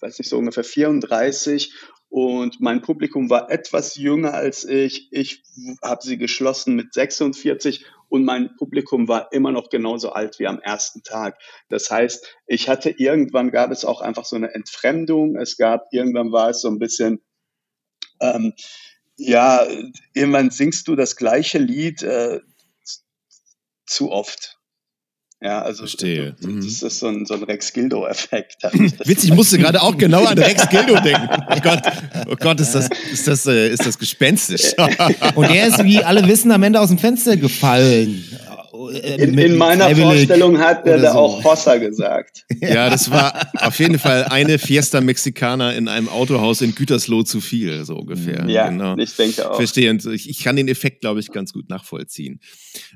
weiß 0.00 0.18
nicht, 0.18 0.28
so 0.28 0.38
ungefähr 0.38 0.64
34 0.64 1.72
und 2.12 2.60
mein 2.60 2.82
Publikum 2.82 3.30
war 3.30 3.50
etwas 3.50 3.96
jünger 3.96 4.34
als 4.34 4.66
ich. 4.66 5.08
Ich 5.12 5.42
habe 5.82 6.02
sie 6.02 6.18
geschlossen 6.18 6.76
mit 6.76 6.92
46 6.92 7.86
und 8.10 8.26
mein 8.26 8.54
Publikum 8.58 9.08
war 9.08 9.32
immer 9.32 9.50
noch 9.50 9.70
genauso 9.70 10.10
alt 10.10 10.38
wie 10.38 10.46
am 10.46 10.60
ersten 10.60 11.02
Tag. 11.02 11.40
Das 11.70 11.90
heißt, 11.90 12.36
ich 12.46 12.68
hatte 12.68 12.90
irgendwann 12.90 13.50
gab 13.50 13.70
es 13.70 13.86
auch 13.86 14.02
einfach 14.02 14.26
so 14.26 14.36
eine 14.36 14.52
Entfremdung. 14.52 15.36
Es 15.36 15.56
gab 15.56 15.86
irgendwann 15.90 16.32
war 16.32 16.50
es 16.50 16.60
so 16.60 16.68
ein 16.68 16.78
bisschen 16.78 17.22
ähm, 18.20 18.52
ja, 19.16 19.66
irgendwann 20.12 20.50
singst 20.50 20.88
du 20.88 20.96
das 20.96 21.16
gleiche 21.16 21.56
Lied 21.56 22.02
äh, 22.02 22.40
zu 23.86 24.10
oft. 24.10 24.58
Ja, 25.42 25.60
also 25.62 25.78
Verstehe. 25.80 26.34
das 26.40 26.48
Mhm. 26.48 26.60
ist 26.60 26.98
so 27.00 27.08
ein, 27.08 27.26
so 27.26 27.34
ein 27.34 27.42
Rex 27.42 27.72
Gildo-Effekt. 27.72 28.58
Witzig, 29.04 29.30
ich 29.30 29.34
musste 29.34 29.58
gerade 29.58 29.82
auch 29.82 29.96
genau 29.98 30.24
an 30.24 30.38
Rex 30.38 30.68
Gildo 30.68 31.00
denken. 31.00 31.28
Oh 31.50 31.60
Gott, 31.60 31.80
oh 32.30 32.36
Gott 32.38 32.60
ist, 32.60 32.74
das, 32.76 32.88
ist, 33.12 33.26
das, 33.26 33.46
äh, 33.46 33.68
ist 33.70 33.84
das 33.84 33.98
gespenstisch. 33.98 34.72
Und 35.34 35.50
der 35.50 35.66
ist, 35.66 35.82
wie 35.82 36.02
alle 36.04 36.26
wissen, 36.28 36.52
am 36.52 36.62
Ende 36.62 36.78
aus 36.80 36.88
dem 36.90 36.98
Fenster 36.98 37.36
gefallen. 37.36 38.24
Äh, 38.90 39.24
In, 39.24 39.38
in 39.38 39.56
meiner 39.56 39.84
freiwillig 39.84 40.26
Vorstellung 40.26 40.58
hat 40.58 40.86
der 40.86 40.98
da 40.98 41.12
so. 41.12 41.18
auch 41.18 41.44
Hossa 41.44 41.76
gesagt. 41.76 42.44
ja, 42.60 42.90
das 42.90 43.10
war 43.10 43.50
auf 43.58 43.78
jeden 43.78 43.98
Fall 43.98 44.24
eine 44.24 44.58
Fiesta 44.58 45.00
Mexicana 45.00 45.72
in 45.72 45.88
einem 45.88 46.08
Autohaus 46.08 46.60
in 46.60 46.74
Gütersloh 46.74 47.22
zu 47.22 47.40
viel, 47.40 47.84
so 47.84 47.96
ungefähr. 47.96 48.48
Ja, 48.48 48.68
genau. 48.68 48.96
ich 48.96 49.14
denke 49.16 49.50
auch. 49.50 49.56
Verstehe. 49.56 49.90
Und 49.90 50.04
ich, 50.06 50.28
ich 50.28 50.42
kann 50.42 50.56
den 50.56 50.68
Effekt, 50.68 51.00
glaube 51.00 51.20
ich, 51.20 51.30
ganz 51.30 51.52
gut 51.52 51.68
nachvollziehen. 51.68 52.40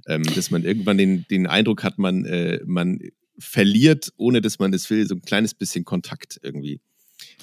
Ähm, 0.06 0.22
dass 0.34 0.50
man 0.50 0.64
irgendwann 0.64 0.98
den, 0.98 1.26
den 1.30 1.46
Eindruck 1.46 1.82
hat, 1.82 1.98
man, 1.98 2.24
äh, 2.24 2.60
man 2.64 3.00
verliert, 3.38 4.12
ohne 4.16 4.40
dass 4.40 4.58
man 4.58 4.72
das 4.72 4.88
will, 4.90 5.06
so 5.06 5.14
ein 5.14 5.22
kleines 5.22 5.54
bisschen 5.54 5.84
Kontakt 5.84 6.40
irgendwie 6.42 6.80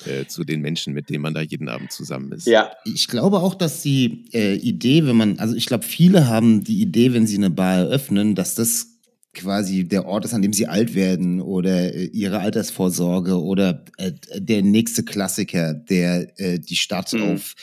äh, 0.05 0.25
zu 0.25 0.43
den 0.43 0.61
Menschen, 0.61 0.93
mit 0.93 1.09
denen 1.09 1.21
man 1.21 1.33
da 1.33 1.41
jeden 1.41 1.69
Abend 1.69 1.91
zusammen 1.91 2.31
ist. 2.31 2.47
Ja, 2.47 2.71
Ich 2.85 3.07
glaube 3.07 3.39
auch, 3.39 3.55
dass 3.55 3.81
die 3.81 4.25
äh, 4.33 4.55
Idee, 4.55 5.05
wenn 5.05 5.15
man, 5.15 5.39
also 5.39 5.55
ich 5.55 5.65
glaube, 5.65 5.83
viele 5.85 6.27
haben 6.27 6.63
die 6.63 6.81
Idee, 6.81 7.13
wenn 7.13 7.27
sie 7.27 7.37
eine 7.37 7.49
Bar 7.49 7.77
eröffnen, 7.79 8.35
dass 8.35 8.55
das 8.55 8.87
quasi 9.35 9.83
der 9.83 10.05
Ort 10.05 10.25
ist, 10.25 10.35
an 10.35 10.43
dem 10.43 10.53
sie 10.53 10.67
alt 10.67 10.93
werden 10.93 11.41
oder 11.41 11.91
äh, 11.95 12.05
ihre 12.05 12.37
Altersvorsorge 12.39 13.41
oder 13.41 13.83
äh, 13.97 14.11
der 14.37 14.61
nächste 14.61 15.03
Klassiker, 15.03 15.73
der 15.73 16.39
äh, 16.39 16.59
die 16.59 16.75
Stadt 16.75 17.11
Mhm. 17.13 17.21
auf 17.23 17.55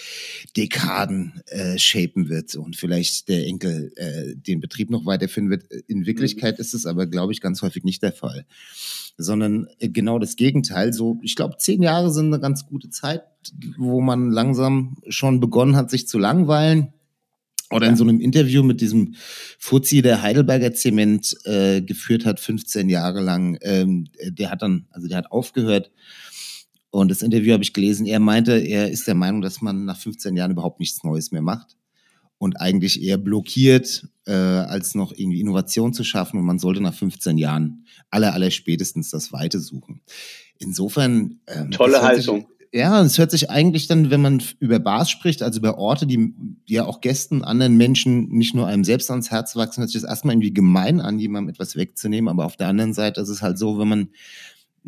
Dekaden 0.57 1.41
äh, 1.47 1.79
shapen 1.79 2.29
wird 2.29 2.57
und 2.57 2.75
vielleicht 2.77 3.29
der 3.29 3.47
Enkel 3.47 3.93
äh, 3.97 4.35
den 4.35 4.61
Betrieb 4.61 4.91
noch 4.91 5.07
weiterführen 5.07 5.49
wird. 5.49 5.65
In 5.87 6.07
Wirklichkeit 6.07 6.59
ist 6.59 6.75
es 6.75 6.87
aber, 6.87 7.07
glaube 7.07 7.33
ich, 7.33 7.41
ganz 7.41 7.63
häufig 7.63 7.85
nicht 7.85 8.03
der 8.03 8.13
Fall 8.13 8.47
sondern 9.23 9.67
äh, 9.79 9.89
genau 9.89 10.19
das 10.19 10.37
Gegenteil. 10.37 10.93
So, 10.93 11.19
ich 11.23 11.37
glaube, 11.37 11.57
zehn 11.59 11.83
Jahre 11.83 12.13
sind 12.13 12.27
eine 12.27 12.41
ganz 12.41 12.67
gute 12.67 12.91
Zeit, 12.91 13.23
wo 13.79 14.01
man 14.01 14.31
langsam 14.31 14.97
schon 15.09 15.41
begonnen 15.41 15.77
hat, 15.77 15.91
sich 15.91 16.09
zu 16.09 16.19
langweilen. 16.19 16.93
Oder 17.73 17.87
in 17.87 17.95
so 17.95 18.03
einem 18.03 18.21
Interview 18.21 18.65
mit 18.65 18.81
diesem 18.81 19.15
Fuzzi, 19.59 20.03
der 20.03 20.23
Heidelberger 20.23 20.73
Zement 20.73 21.37
äh, 21.45 21.81
geführt 21.81 22.27
hat, 22.27 22.41
15 22.41 22.89
Jahre 22.89 23.21
lang, 23.21 23.59
ähm, 23.63 24.09
der 24.25 24.51
hat 24.51 24.63
dann, 24.63 24.87
also 24.91 25.07
der 25.07 25.19
hat 25.19 25.31
aufgehört. 25.31 25.93
Und 26.91 27.13
das 27.13 27.23
Interview 27.23 27.53
habe 27.53 27.63
ich 27.63 27.73
gelesen. 27.73 28.07
Er 28.07 28.19
meinte, 28.19 28.59
er 28.59 28.91
ist 28.91 29.07
der 29.07 29.15
Meinung, 29.15 29.41
dass 29.41 29.63
man 29.63 29.85
nach 29.85 29.97
15 29.97 30.37
Jahren 30.37 30.51
überhaupt 30.51 30.81
nichts 30.81 31.05
Neues 31.05 31.31
mehr 31.31 31.43
macht 31.43 31.77
und 32.41 32.59
eigentlich 32.59 33.03
eher 33.03 33.19
blockiert, 33.19 34.09
äh, 34.27 34.33
als 34.33 34.95
noch 34.95 35.13
irgendwie 35.13 35.41
Innovation 35.41 35.93
zu 35.93 36.05
schaffen. 36.05 36.39
Und 36.39 36.47
man 36.47 36.59
sollte 36.59 36.81
nach 36.81 36.95
15 36.95 37.37
Jahren 37.37 37.85
aller, 38.09 38.33
aller 38.33 38.51
spätestens 38.51 39.11
das 39.11 39.31
Weite 39.31 39.61
suchen. 39.61 40.01
Insofern. 40.59 41.39
Ähm, 41.47 41.71
tolle 41.71 41.93
sich- 41.97 42.03
Haltung. 42.03 42.47
ja, 42.73 43.03
es 43.03 43.19
hört 43.19 43.31
sich 43.31 43.51
eigentlich 43.51 43.89
dann, 43.89 44.11
wenn 44.11 44.23
man 44.23 44.43
über 44.59 44.79
Bars 44.79 45.11
spricht, 45.11 45.43
also 45.43 45.59
über 45.61 45.77
Orte, 45.77 46.07
die, 46.07 46.33
die 46.67 46.73
ja 46.75 46.87
auch 46.87 47.03
Gästen, 47.03 47.45
anderen 47.45 47.77
Menschen, 47.77 48.31
nicht 48.31 48.55
nur 48.55 48.67
einem 48.67 48.85
selbst 48.85 49.11
ans 49.11 49.31
Herz 49.31 49.55
wachsen, 49.57 49.83
hört 49.83 49.91
sich 49.91 50.01
das 50.01 50.09
erstmal 50.09 50.35
irgendwie 50.35 50.55
gemein 50.55 51.03
an, 51.03 51.19
jemandem 51.19 51.51
etwas 51.53 51.77
wegzunehmen. 51.77 52.29
Aber 52.31 52.47
auf 52.47 52.57
der 52.57 52.69
anderen 52.69 52.95
Seite 52.95 53.21
ist 53.21 53.29
es 53.29 53.43
halt 53.43 53.59
so, 53.59 53.79
wenn 53.79 53.89
man 53.89 54.09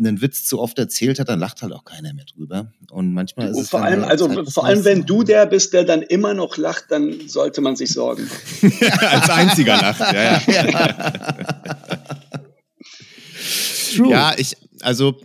einen 0.07 0.21
Witz 0.23 0.45
zu 0.45 0.61
oft 0.61 0.79
erzählt 0.79 1.19
hat, 1.19 1.29
dann 1.29 1.38
lacht 1.38 1.62
halt 1.62 1.73
auch 1.73 1.85
keiner 1.85 2.12
mehr 2.12 2.25
drüber. 2.25 2.73
Und 2.91 3.12
manchmal 3.12 3.49
ist 3.49 3.57
Und 3.57 3.62
es 3.62 3.71
vor 3.71 3.83
allem, 3.83 4.03
halt 4.03 4.11
also 4.11 4.29
Zeit, 4.29 4.37
was 4.38 4.55
vor 4.55 4.65
allem, 4.67 4.85
wenn 4.85 5.05
du 5.05 5.23
der 5.23 5.47
bist, 5.47 5.73
der 5.73 5.85
dann 5.85 6.03
immer 6.03 6.35
noch 6.35 6.57
lacht, 6.57 6.87
dann 6.91 7.29
sollte 7.29 7.61
man 7.61 7.77
sich 7.77 7.93
sorgen. 7.93 8.29
Als 9.01 9.31
einziger 9.31 9.77
lacht. 9.77 10.01
Ja, 10.01 10.43
ja. 10.47 11.73
True. 13.97 14.11
Ja, 14.11 14.35
ich, 14.37 14.57
also 14.81 15.17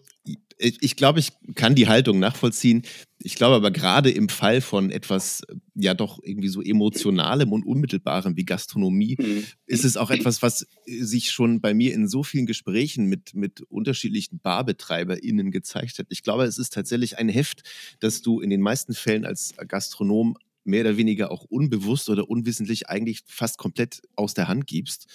ich, 0.57 0.77
ich 0.81 0.95
glaube, 0.95 1.19
ich 1.19 1.31
kann 1.55 1.75
die 1.75 1.87
Haltung 1.87 2.19
nachvollziehen. 2.19 2.83
Ich 3.21 3.35
glaube 3.35 3.55
aber 3.55 3.71
gerade 3.71 4.09
im 4.11 4.29
Fall 4.29 4.61
von 4.61 4.91
etwas, 4.91 5.41
ja 5.75 5.93
doch 5.93 6.19
irgendwie 6.23 6.47
so 6.47 6.61
emotionalem 6.61 7.51
und 7.51 7.65
unmittelbarem 7.65 8.37
wie 8.37 8.45
Gastronomie, 8.45 9.17
Hm. 9.19 9.43
ist 9.65 9.85
es 9.85 9.97
auch 9.97 10.11
etwas, 10.11 10.41
was 10.41 10.67
sich 10.85 11.31
schon 11.31 11.61
bei 11.61 11.73
mir 11.73 11.93
in 11.93 12.07
so 12.07 12.23
vielen 12.23 12.45
Gesprächen 12.45 13.07
mit, 13.07 13.33
mit 13.33 13.61
unterschiedlichen 13.61 14.39
BarbetreiberInnen 14.39 15.51
gezeigt 15.51 15.99
hat. 15.99 16.07
Ich 16.09 16.23
glaube, 16.23 16.45
es 16.45 16.57
ist 16.57 16.73
tatsächlich 16.73 17.17
ein 17.17 17.29
Heft, 17.29 17.63
das 17.99 18.21
du 18.21 18.39
in 18.39 18.49
den 18.49 18.61
meisten 18.61 18.93
Fällen 18.93 19.25
als 19.25 19.53
Gastronom 19.67 20.37
mehr 20.67 20.81
oder 20.81 20.97
weniger 20.97 21.31
auch 21.31 21.43
unbewusst 21.45 22.09
oder 22.09 22.29
unwissentlich 22.29 22.89
eigentlich 22.89 23.21
fast 23.27 23.57
komplett 23.57 24.01
aus 24.15 24.33
der 24.33 24.47
Hand 24.47 24.67
gibst. 24.67 25.07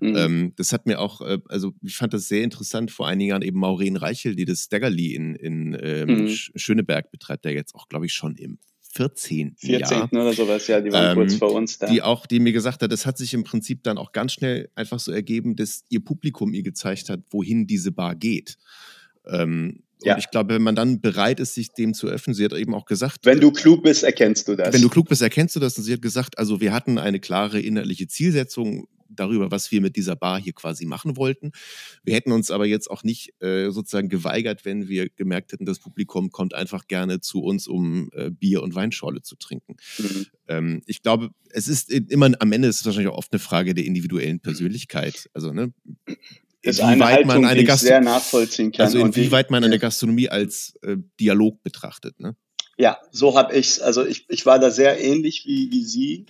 Mhm. 0.00 0.16
Ähm, 0.16 0.52
das 0.56 0.72
hat 0.72 0.86
mir 0.86 1.00
auch, 1.00 1.20
äh, 1.20 1.38
also 1.48 1.74
ich 1.82 1.96
fand 1.96 2.14
das 2.14 2.28
sehr 2.28 2.42
interessant, 2.44 2.90
vor 2.90 3.06
einigen 3.08 3.30
Jahren 3.30 3.42
eben 3.42 3.58
Maureen 3.58 3.96
Reichel, 3.96 4.34
die 4.36 4.44
das 4.44 4.64
Staggerly 4.64 5.14
in, 5.14 5.34
in 5.34 5.76
ähm, 5.80 6.08
Mhm. 6.08 6.26
Sch- 6.26 6.50
Schöneberg 6.56 7.10
betreibt, 7.10 7.44
der 7.44 7.52
jetzt 7.52 7.74
auch, 7.74 7.88
glaube 7.88 8.06
ich, 8.06 8.12
schon 8.14 8.36
im 8.36 8.58
14. 8.92 9.54
14. 9.58 9.78
Jahr. 9.98 10.12
oder 10.12 10.32
sowas, 10.32 10.66
ja, 10.66 10.80
die 10.80 10.90
waren 10.92 11.10
Ähm, 11.10 11.14
kurz 11.14 11.34
vor 11.36 11.52
uns 11.52 11.78
da. 11.78 11.86
Die 11.86 12.02
auch, 12.02 12.26
die 12.26 12.40
mir 12.40 12.52
gesagt 12.52 12.82
hat, 12.82 12.90
das 12.90 13.06
hat 13.06 13.18
sich 13.18 13.34
im 13.34 13.44
Prinzip 13.44 13.84
dann 13.84 13.98
auch 13.98 14.10
ganz 14.10 14.32
schnell 14.32 14.68
einfach 14.74 14.98
so 14.98 15.12
ergeben, 15.12 15.54
dass 15.54 15.84
ihr 15.90 16.04
Publikum 16.04 16.52
ihr 16.54 16.64
gezeigt 16.64 17.08
hat, 17.08 17.20
wohin 17.30 17.68
diese 17.68 17.92
Bar 17.92 18.16
geht. 18.16 18.58
Ähm, 19.26 19.82
Ja. 20.02 20.14
Und 20.14 20.20
ich 20.20 20.30
glaube, 20.30 20.54
wenn 20.54 20.62
man 20.62 20.74
dann 20.74 21.00
bereit 21.02 21.40
ist, 21.40 21.54
sich 21.54 21.72
dem 21.72 21.92
zu 21.92 22.06
öffnen, 22.08 22.32
sie 22.34 22.44
hat 22.44 22.54
eben 22.54 22.74
auch 22.74 22.86
gesagt, 22.86 23.18
Wenn 23.24 23.38
du 23.40 23.50
klug 23.52 23.82
bist, 23.82 24.02
erkennst 24.02 24.48
du 24.48 24.56
das. 24.56 24.72
wenn 24.72 24.80
du 24.80 24.88
klug 24.88 25.08
bist, 25.08 25.20
erkennst 25.20 25.56
du 25.56 25.60
das. 25.60 25.76
Und 25.76 25.84
sie 25.84 25.92
hat 25.92 26.00
gesagt, 26.00 26.38
also 26.38 26.60
wir 26.62 26.72
hatten 26.72 26.96
eine 26.98 27.20
klare 27.20 27.60
inhaltliche 27.60 28.08
Zielsetzung 28.08 28.88
darüber, 29.10 29.50
was 29.50 29.70
wir 29.72 29.80
mit 29.80 29.96
dieser 29.96 30.16
Bar 30.16 30.40
hier 30.40 30.52
quasi 30.52 30.86
machen 30.86 31.16
wollten. 31.16 31.50
Wir 32.04 32.14
hätten 32.14 32.32
uns 32.32 32.50
aber 32.50 32.64
jetzt 32.64 32.90
auch 32.90 33.02
nicht 33.02 33.34
äh, 33.42 33.70
sozusagen 33.70 34.08
geweigert, 34.08 34.64
wenn 34.64 34.88
wir 34.88 35.08
gemerkt 35.10 35.52
hätten, 35.52 35.66
das 35.66 35.80
Publikum 35.80 36.30
kommt 36.30 36.54
einfach 36.54 36.86
gerne 36.86 37.20
zu 37.20 37.42
uns, 37.42 37.66
um 37.66 38.08
äh, 38.14 38.30
Bier 38.30 38.62
und 38.62 38.74
Weinschorle 38.74 39.20
zu 39.22 39.36
trinken. 39.36 39.76
Mhm. 39.98 40.26
Ähm, 40.48 40.82
ich 40.86 41.02
glaube, 41.02 41.30
es 41.50 41.68
ist 41.68 41.90
immer 41.90 42.30
am 42.38 42.52
Ende 42.52 42.68
ist 42.68 42.80
es 42.80 42.86
wahrscheinlich 42.86 43.12
auch 43.12 43.18
oft 43.18 43.32
eine 43.32 43.40
Frage 43.40 43.74
der 43.74 43.84
individuellen 43.84 44.40
Persönlichkeit. 44.40 45.28
Also 45.34 45.52
ne, 45.52 45.72
Das 46.62 46.80
eine 46.80 47.04
Haltung, 47.04 47.48
die 47.48 47.60
ich 47.60 47.66
Gastro- 47.66 47.86
sehr 47.86 48.00
nachvollziehen 48.00 48.72
kann. 48.72 48.86
also 48.86 48.98
inwieweit 48.98 49.50
man 49.50 49.64
eine 49.64 49.78
Gastronomie 49.78 50.28
als 50.28 50.74
äh, 50.82 50.96
Dialog 51.18 51.62
betrachtet. 51.62 52.20
Ne? 52.20 52.36
Ja, 52.76 52.98
so 53.10 53.36
habe 53.36 53.56
ich's. 53.56 53.80
Also 53.80 54.04
ich, 54.04 54.26
ich 54.28 54.44
war 54.46 54.58
da 54.58 54.70
sehr 54.70 55.00
ähnlich 55.00 55.44
wie, 55.46 55.70
wie 55.70 55.84
Sie. 55.84 56.26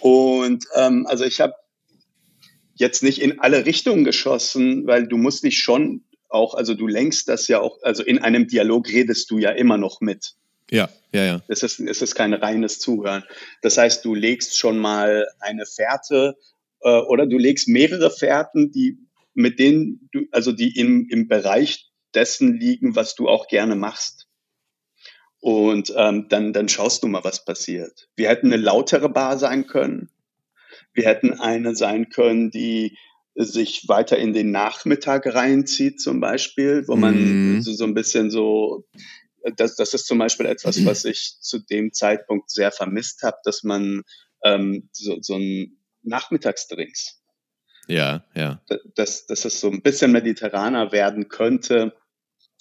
Und 0.00 0.64
ähm, 0.76 1.06
also 1.06 1.24
ich 1.24 1.40
habe 1.40 1.54
jetzt 2.74 3.02
nicht 3.02 3.20
in 3.20 3.40
alle 3.40 3.66
Richtungen 3.66 4.04
geschossen, 4.04 4.86
weil 4.86 5.06
du 5.06 5.18
musst 5.18 5.44
dich 5.44 5.58
schon 5.58 6.04
auch, 6.30 6.54
also 6.54 6.74
du 6.74 6.86
lenkst 6.86 7.28
das 7.28 7.48
ja 7.48 7.60
auch, 7.60 7.78
also 7.82 8.02
in 8.02 8.18
einem 8.18 8.46
Dialog 8.46 8.88
redest 8.88 9.30
du 9.30 9.38
ja 9.38 9.50
immer 9.50 9.76
noch 9.76 10.00
mit. 10.00 10.34
Ja, 10.70 10.88
ja, 11.12 11.24
ja. 11.24 11.42
Es 11.48 11.62
ist, 11.62 11.80
es 11.80 12.00
ist 12.00 12.14
kein 12.14 12.32
reines 12.32 12.78
Zuhören. 12.78 13.24
Das 13.60 13.76
heißt, 13.76 14.04
du 14.04 14.14
legst 14.14 14.56
schon 14.56 14.78
mal 14.78 15.26
eine 15.40 15.66
Fährte 15.66 16.36
äh, 16.82 17.00
oder 17.00 17.26
du 17.26 17.36
legst 17.36 17.68
mehrere 17.68 18.10
Fährten, 18.10 18.70
die 18.70 18.96
mit 19.34 19.58
denen 19.58 20.08
du, 20.12 20.26
also 20.32 20.52
die 20.52 20.78
im, 20.78 21.06
im 21.10 21.28
Bereich 21.28 21.90
dessen 22.14 22.58
liegen, 22.58 22.96
was 22.96 23.14
du 23.14 23.28
auch 23.28 23.48
gerne 23.48 23.76
machst. 23.76 24.26
Und 25.40 25.92
ähm, 25.96 26.26
dann, 26.28 26.52
dann 26.52 26.68
schaust 26.68 27.02
du 27.02 27.08
mal, 27.08 27.24
was 27.24 27.44
passiert. 27.44 28.08
Wir 28.16 28.28
hätten 28.28 28.52
eine 28.52 28.62
lautere 28.62 29.08
Bar 29.08 29.38
sein 29.38 29.66
können. 29.66 30.10
Wir 30.92 31.04
hätten 31.04 31.32
eine 31.32 31.74
sein 31.74 32.10
können, 32.10 32.50
die 32.50 32.98
sich 33.36 33.88
weiter 33.88 34.18
in 34.18 34.32
den 34.34 34.50
Nachmittag 34.50 35.26
reinzieht, 35.26 36.00
zum 36.00 36.20
Beispiel, 36.20 36.86
wo 36.88 36.96
man 36.96 37.14
Mhm. 37.14 37.62
so, 37.62 37.72
so 37.72 37.84
ein 37.84 37.94
bisschen 37.94 38.30
so 38.30 38.84
das, 39.56 39.76
das 39.76 39.94
ist 39.94 40.06
zum 40.06 40.18
Beispiel 40.18 40.46
etwas, 40.46 40.84
was 40.84 41.04
ich 41.04 41.36
zu 41.40 41.58
dem 41.58 41.92
Zeitpunkt 41.92 42.50
sehr 42.50 42.72
vermisst 42.72 43.22
habe, 43.22 43.38
dass 43.44 43.62
man 43.62 44.02
ähm, 44.44 44.88
so, 44.92 45.18
so 45.20 45.36
ein 45.36 45.78
Nachmittagsdrinks, 46.02 47.19
Ja, 47.88 48.24
ja. 48.34 48.60
dass, 48.94 49.26
dass 49.26 49.44
es 49.44 49.60
so 49.60 49.70
ein 49.70 49.82
bisschen 49.82 50.12
mediterraner 50.12 50.92
werden 50.92 51.28
könnte. 51.28 51.92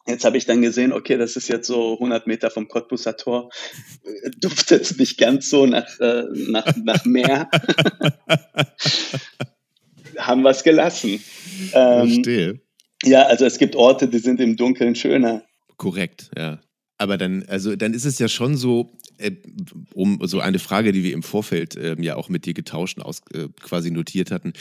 Jetzt 0.07 0.25
habe 0.25 0.37
ich 0.37 0.45
dann 0.45 0.61
gesehen, 0.61 0.91
okay, 0.91 1.17
das 1.17 1.35
ist 1.35 1.49
jetzt 1.49 1.67
so 1.67 1.93
100 1.93 2.25
Meter 2.25 2.49
vom 2.49 2.67
Cottbuser 2.67 3.15
Tor, 3.15 3.49
Äh, 4.03 4.31
duftet 4.37 4.97
nicht 4.97 5.17
ganz 5.17 5.49
so 5.49 5.65
nach, 5.65 5.99
äh, 5.99 6.23
nach, 6.47 6.75
nach 6.77 7.05
Meer. 7.05 7.49
Haben 10.17 10.41
wir 10.41 10.49
es 10.49 10.63
gelassen. 10.63 11.23
Ähm, 11.73 12.07
Verstehe. 12.07 12.59
ja, 13.03 13.23
also 13.23 13.45
es 13.45 13.57
gibt 13.59 13.75
Orte, 13.75 14.07
die 14.07 14.19
sind 14.19 14.39
im 14.39 14.57
Dunkeln 14.57 14.95
schöner. 14.95 15.43
Korrekt, 15.77 16.31
ja. 16.35 16.59
Aber 16.97 17.17
dann, 17.17 17.45
also 17.47 17.75
dann 17.77 17.93
ist 17.93 18.05
es 18.05 18.19
ja 18.19 18.27
schon 18.27 18.57
so, 18.57 18.91
äh, 19.17 19.31
um 19.93 20.19
so 20.23 20.41
eine 20.41 20.59
Frage, 20.59 20.91
die 20.91 21.03
wir 21.03 21.13
im 21.13 21.23
Vorfeld 21.23 21.77
ähm, 21.77 22.03
ja 22.03 22.15
auch 22.15 22.27
mit 22.27 22.45
dir 22.45 22.53
getauscht 22.53 22.99
aus, 22.99 23.21
äh, 23.33 23.47
quasi 23.61 23.89
notiert 23.91 24.31
hatten. 24.31 24.51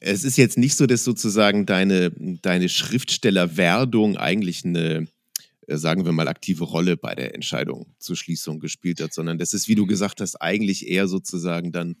Es 0.00 0.24
ist 0.24 0.36
jetzt 0.36 0.58
nicht 0.58 0.76
so, 0.76 0.86
dass 0.86 1.04
sozusagen 1.04 1.66
deine, 1.66 2.12
deine 2.42 2.68
Schriftstellerwerdung 2.68 4.16
eigentlich 4.16 4.64
eine, 4.64 5.06
äh, 5.66 5.76
sagen 5.76 6.04
wir 6.04 6.12
mal, 6.12 6.28
aktive 6.28 6.64
Rolle 6.64 6.96
bei 6.96 7.14
der 7.14 7.34
Entscheidung 7.34 7.94
zur 7.98 8.16
Schließung 8.16 8.60
gespielt 8.60 9.00
hat, 9.00 9.14
sondern 9.14 9.38
das 9.38 9.54
ist, 9.54 9.68
wie 9.68 9.74
du 9.74 9.86
gesagt 9.86 10.20
hast, 10.20 10.36
eigentlich 10.36 10.88
eher 10.88 11.08
sozusagen 11.08 11.72
dann 11.72 11.96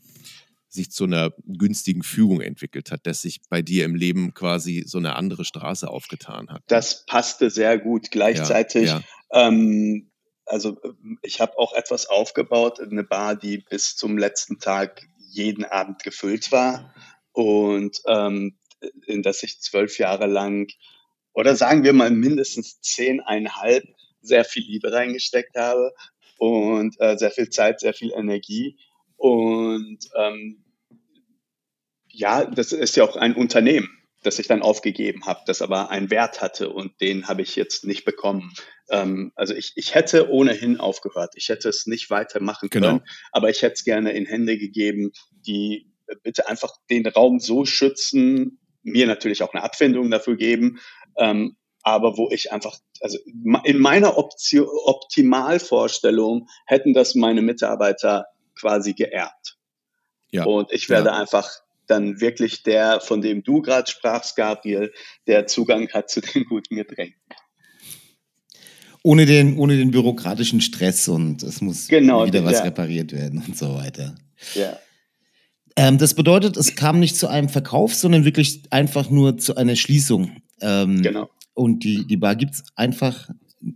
sich 0.68 0.90
zu 0.90 1.04
einer 1.04 1.32
günstigen 1.46 2.02
Fügung 2.02 2.40
entwickelt 2.40 2.90
hat, 2.90 3.06
dass 3.06 3.22
sich 3.22 3.40
bei 3.48 3.62
dir 3.62 3.84
im 3.84 3.94
Leben 3.94 4.34
quasi 4.34 4.84
so 4.86 4.98
eine 4.98 5.16
andere 5.16 5.44
Straße 5.44 5.88
aufgetan 5.88 6.50
hat. 6.50 6.62
Das 6.66 7.06
passte 7.06 7.50
sehr 7.50 7.78
gut. 7.78 8.10
Gleichzeitig 8.10 8.88
ja. 8.88 9.02
Ähm, 9.32 10.10
also 10.44 10.78
ähm, 10.84 11.18
ich 11.22 11.40
habe 11.40 11.58
auch 11.58 11.72
etwas 11.72 12.06
aufgebaut, 12.06 12.80
eine 12.80 13.04
Bar, 13.04 13.36
die 13.36 13.58
bis 13.58 13.96
zum 13.96 14.16
letzten 14.18 14.58
Tag 14.58 15.02
jeden 15.28 15.64
Abend 15.64 16.02
gefüllt 16.02 16.52
war 16.52 16.94
und 17.36 18.00
ähm, 18.06 18.58
in 19.06 19.22
das 19.22 19.42
ich 19.42 19.60
zwölf 19.60 19.98
Jahre 19.98 20.26
lang 20.26 20.72
oder 21.34 21.54
sagen 21.54 21.84
wir 21.84 21.92
mal 21.92 22.10
mindestens 22.10 22.80
zehneinhalb 22.80 23.84
sehr 24.22 24.44
viel 24.46 24.64
Liebe 24.64 24.90
reingesteckt 24.90 25.54
habe 25.54 25.92
und 26.38 26.96
äh, 26.98 27.18
sehr 27.18 27.30
viel 27.30 27.50
Zeit, 27.50 27.80
sehr 27.80 27.92
viel 27.92 28.10
Energie 28.12 28.78
und 29.16 29.98
ähm, 30.16 30.64
ja, 32.08 32.46
das 32.46 32.72
ist 32.72 32.96
ja 32.96 33.04
auch 33.04 33.16
ein 33.16 33.34
Unternehmen. 33.36 33.90
das 34.22 34.38
ich 34.40 34.48
dann 34.48 34.62
aufgegeben 34.62 35.26
habe, 35.26 35.40
das 35.46 35.62
aber 35.62 35.90
einen 35.90 36.10
Wert 36.10 36.40
hatte 36.40 36.70
und 36.70 37.00
den 37.00 37.28
habe 37.28 37.42
ich 37.42 37.54
jetzt 37.54 37.84
nicht 37.84 38.04
bekommen. 38.04 38.52
Ähm, 38.90 39.30
also 39.36 39.54
ich, 39.54 39.72
ich 39.76 39.94
hätte 39.94 40.30
ohnehin 40.30 40.80
aufgehört. 40.80 41.34
Ich 41.36 41.48
hätte 41.48 41.68
es 41.68 41.86
nicht 41.86 42.10
weitermachen 42.10 42.68
Genau. 42.70 42.86
können, 42.88 43.02
aber 43.30 43.50
ich 43.50 43.62
hätte 43.62 43.74
es 43.74 43.84
gerne 43.84 44.12
in 44.12 44.26
Hände 44.26 44.58
gegeben, 44.58 45.12
die 45.46 45.92
bitte 46.22 46.48
einfach 46.48 46.72
den 46.90 47.06
Raum 47.06 47.40
so 47.40 47.64
schützen, 47.64 48.58
mir 48.82 49.06
natürlich 49.06 49.42
auch 49.42 49.52
eine 49.52 49.62
Abfindung 49.64 50.10
dafür 50.10 50.36
geben, 50.36 50.78
ähm, 51.18 51.56
aber 51.82 52.16
wo 52.16 52.30
ich 52.30 52.52
einfach, 52.52 52.76
also 53.00 53.18
in 53.64 53.78
meiner 53.78 54.18
Option, 54.18 54.66
Optimalvorstellung 54.86 56.48
hätten 56.66 56.94
das 56.94 57.14
meine 57.14 57.42
Mitarbeiter 57.42 58.26
quasi 58.58 58.94
geerbt. 58.94 59.56
Ja. 60.30 60.44
Und 60.44 60.72
ich 60.72 60.88
werde 60.88 61.10
Ja. 61.10 61.14
einfach 61.16 61.48
dann 61.86 62.20
wirklich 62.20 62.64
der, 62.64 63.00
von 63.00 63.20
dem 63.20 63.44
du 63.44 63.62
gerade 63.62 63.88
sprachst, 63.88 64.34
Gabriel, 64.34 64.92
der 65.28 65.46
Zugang 65.46 65.88
hat 65.92 66.10
zu 66.10 66.20
den 66.20 66.44
guten 66.44 66.74
Getränken. 66.74 67.20
Ohne 69.04 69.24
den, 69.24 69.56
ohne 69.56 69.76
den 69.76 69.92
bürokratischen 69.92 70.60
Stress 70.60 71.06
und 71.06 71.44
es 71.44 71.60
muss 71.60 71.86
Genau, 71.86 72.26
wieder 72.26 72.44
was 72.44 72.54
ja. 72.54 72.62
repariert 72.64 73.12
werden 73.12 73.44
und 73.46 73.56
so 73.56 73.74
weiter. 73.76 74.16
Ja. 74.54 74.76
Ähm, 75.76 75.98
das 75.98 76.14
bedeutet, 76.14 76.56
es 76.56 76.74
kam 76.74 77.00
nicht 77.00 77.16
zu 77.16 77.28
einem 77.28 77.48
Verkauf, 77.48 77.94
sondern 77.94 78.24
wirklich 78.24 78.62
einfach 78.70 79.10
nur 79.10 79.38
zu 79.38 79.56
einer 79.56 79.76
Schließung. 79.76 80.42
Ähm, 80.60 81.02
Genau. 81.02 81.30
Und 81.54 81.84
die, 81.84 82.06
die 82.06 82.16
Bar 82.16 82.36
gibt's 82.36 82.64
einfach 82.74 83.30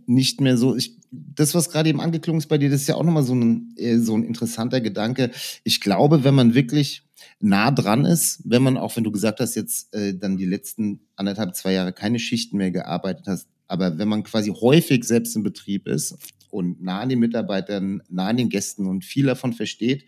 nicht 0.05 0.41
mehr 0.41 0.57
so. 0.57 0.75
Ich, 0.75 0.97
das, 1.11 1.55
was 1.55 1.69
gerade 1.69 1.89
eben 1.89 1.99
angeklungen 1.99 2.39
ist 2.39 2.47
bei 2.47 2.57
dir, 2.57 2.69
das 2.69 2.81
ist 2.81 2.87
ja 2.87 2.95
auch 2.95 3.03
nochmal 3.03 3.23
so 3.23 3.33
ein, 3.33 3.73
äh, 3.77 3.97
so 3.97 4.15
ein 4.15 4.23
interessanter 4.23 4.81
Gedanke. 4.81 5.31
Ich 5.63 5.81
glaube, 5.81 6.23
wenn 6.23 6.35
man 6.35 6.53
wirklich 6.53 7.03
nah 7.39 7.71
dran 7.71 8.05
ist, 8.05 8.41
wenn 8.45 8.63
man 8.63 8.77
auch, 8.77 8.95
wenn 8.95 9.03
du 9.03 9.11
gesagt 9.11 9.39
hast, 9.39 9.55
jetzt 9.55 9.93
äh, 9.93 10.15
dann 10.15 10.37
die 10.37 10.45
letzten 10.45 11.01
anderthalb, 11.15 11.55
zwei 11.55 11.73
Jahre 11.73 11.93
keine 11.93 12.19
Schichten 12.19 12.57
mehr 12.57 12.71
gearbeitet 12.71 13.25
hast, 13.27 13.47
aber 13.67 13.97
wenn 13.97 14.07
man 14.07 14.23
quasi 14.23 14.51
häufig 14.51 15.03
selbst 15.05 15.35
im 15.35 15.43
Betrieb 15.43 15.87
ist 15.87 16.17
und 16.49 16.81
nah 16.81 16.99
an 16.99 17.09
den 17.09 17.19
Mitarbeitern, 17.19 18.03
nah 18.09 18.27
an 18.27 18.37
den 18.37 18.49
Gästen 18.49 18.85
und 18.85 19.05
viel 19.05 19.25
davon 19.25 19.53
versteht, 19.53 20.05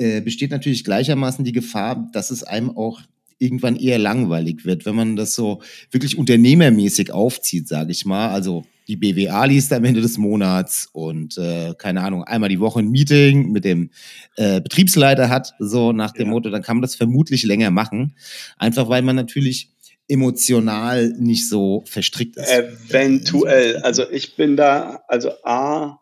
äh, 0.00 0.22
besteht 0.22 0.50
natürlich 0.50 0.82
gleichermaßen 0.82 1.44
die 1.44 1.52
Gefahr, 1.52 2.08
dass 2.14 2.30
es 2.30 2.42
einem 2.42 2.70
auch 2.70 3.02
irgendwann 3.38 3.76
eher 3.76 3.98
langweilig 3.98 4.64
wird, 4.64 4.86
wenn 4.86 4.94
man 4.94 5.16
das 5.16 5.34
so 5.34 5.60
wirklich 5.90 6.16
unternehmermäßig 6.16 7.12
aufzieht, 7.12 7.68
sage 7.68 7.92
ich 7.92 8.06
mal. 8.06 8.30
Also 8.30 8.64
die 8.88 8.96
BWA 8.96 9.44
liest 9.44 9.72
am 9.72 9.84
Ende 9.84 10.00
des 10.00 10.16
Monats 10.18 10.88
und 10.92 11.36
äh, 11.38 11.74
keine 11.76 12.02
Ahnung, 12.02 12.24
einmal 12.24 12.48
die 12.48 12.60
Woche 12.60 12.80
ein 12.80 12.90
Meeting 12.90 13.52
mit 13.52 13.64
dem 13.64 13.90
äh, 14.36 14.60
Betriebsleiter 14.60 15.28
hat, 15.28 15.54
so 15.58 15.92
nach 15.92 16.12
dem 16.12 16.26
Ja. 16.26 16.32
Motto, 16.32 16.50
dann 16.50 16.62
kann 16.62 16.78
man 16.78 16.82
das 16.82 16.94
vermutlich 16.94 17.44
länger 17.44 17.70
machen. 17.70 18.16
Einfach 18.56 18.88
weil 18.88 19.02
man 19.02 19.16
natürlich 19.16 19.70
emotional 20.08 21.14
nicht 21.18 21.48
so 21.48 21.82
verstrickt 21.86 22.36
ist. 22.36 22.48
Eventuell. 22.50 23.76
Also 23.78 24.10
ich 24.10 24.34
bin 24.36 24.56
da, 24.56 25.02
also 25.08 25.30
A, 25.44 26.00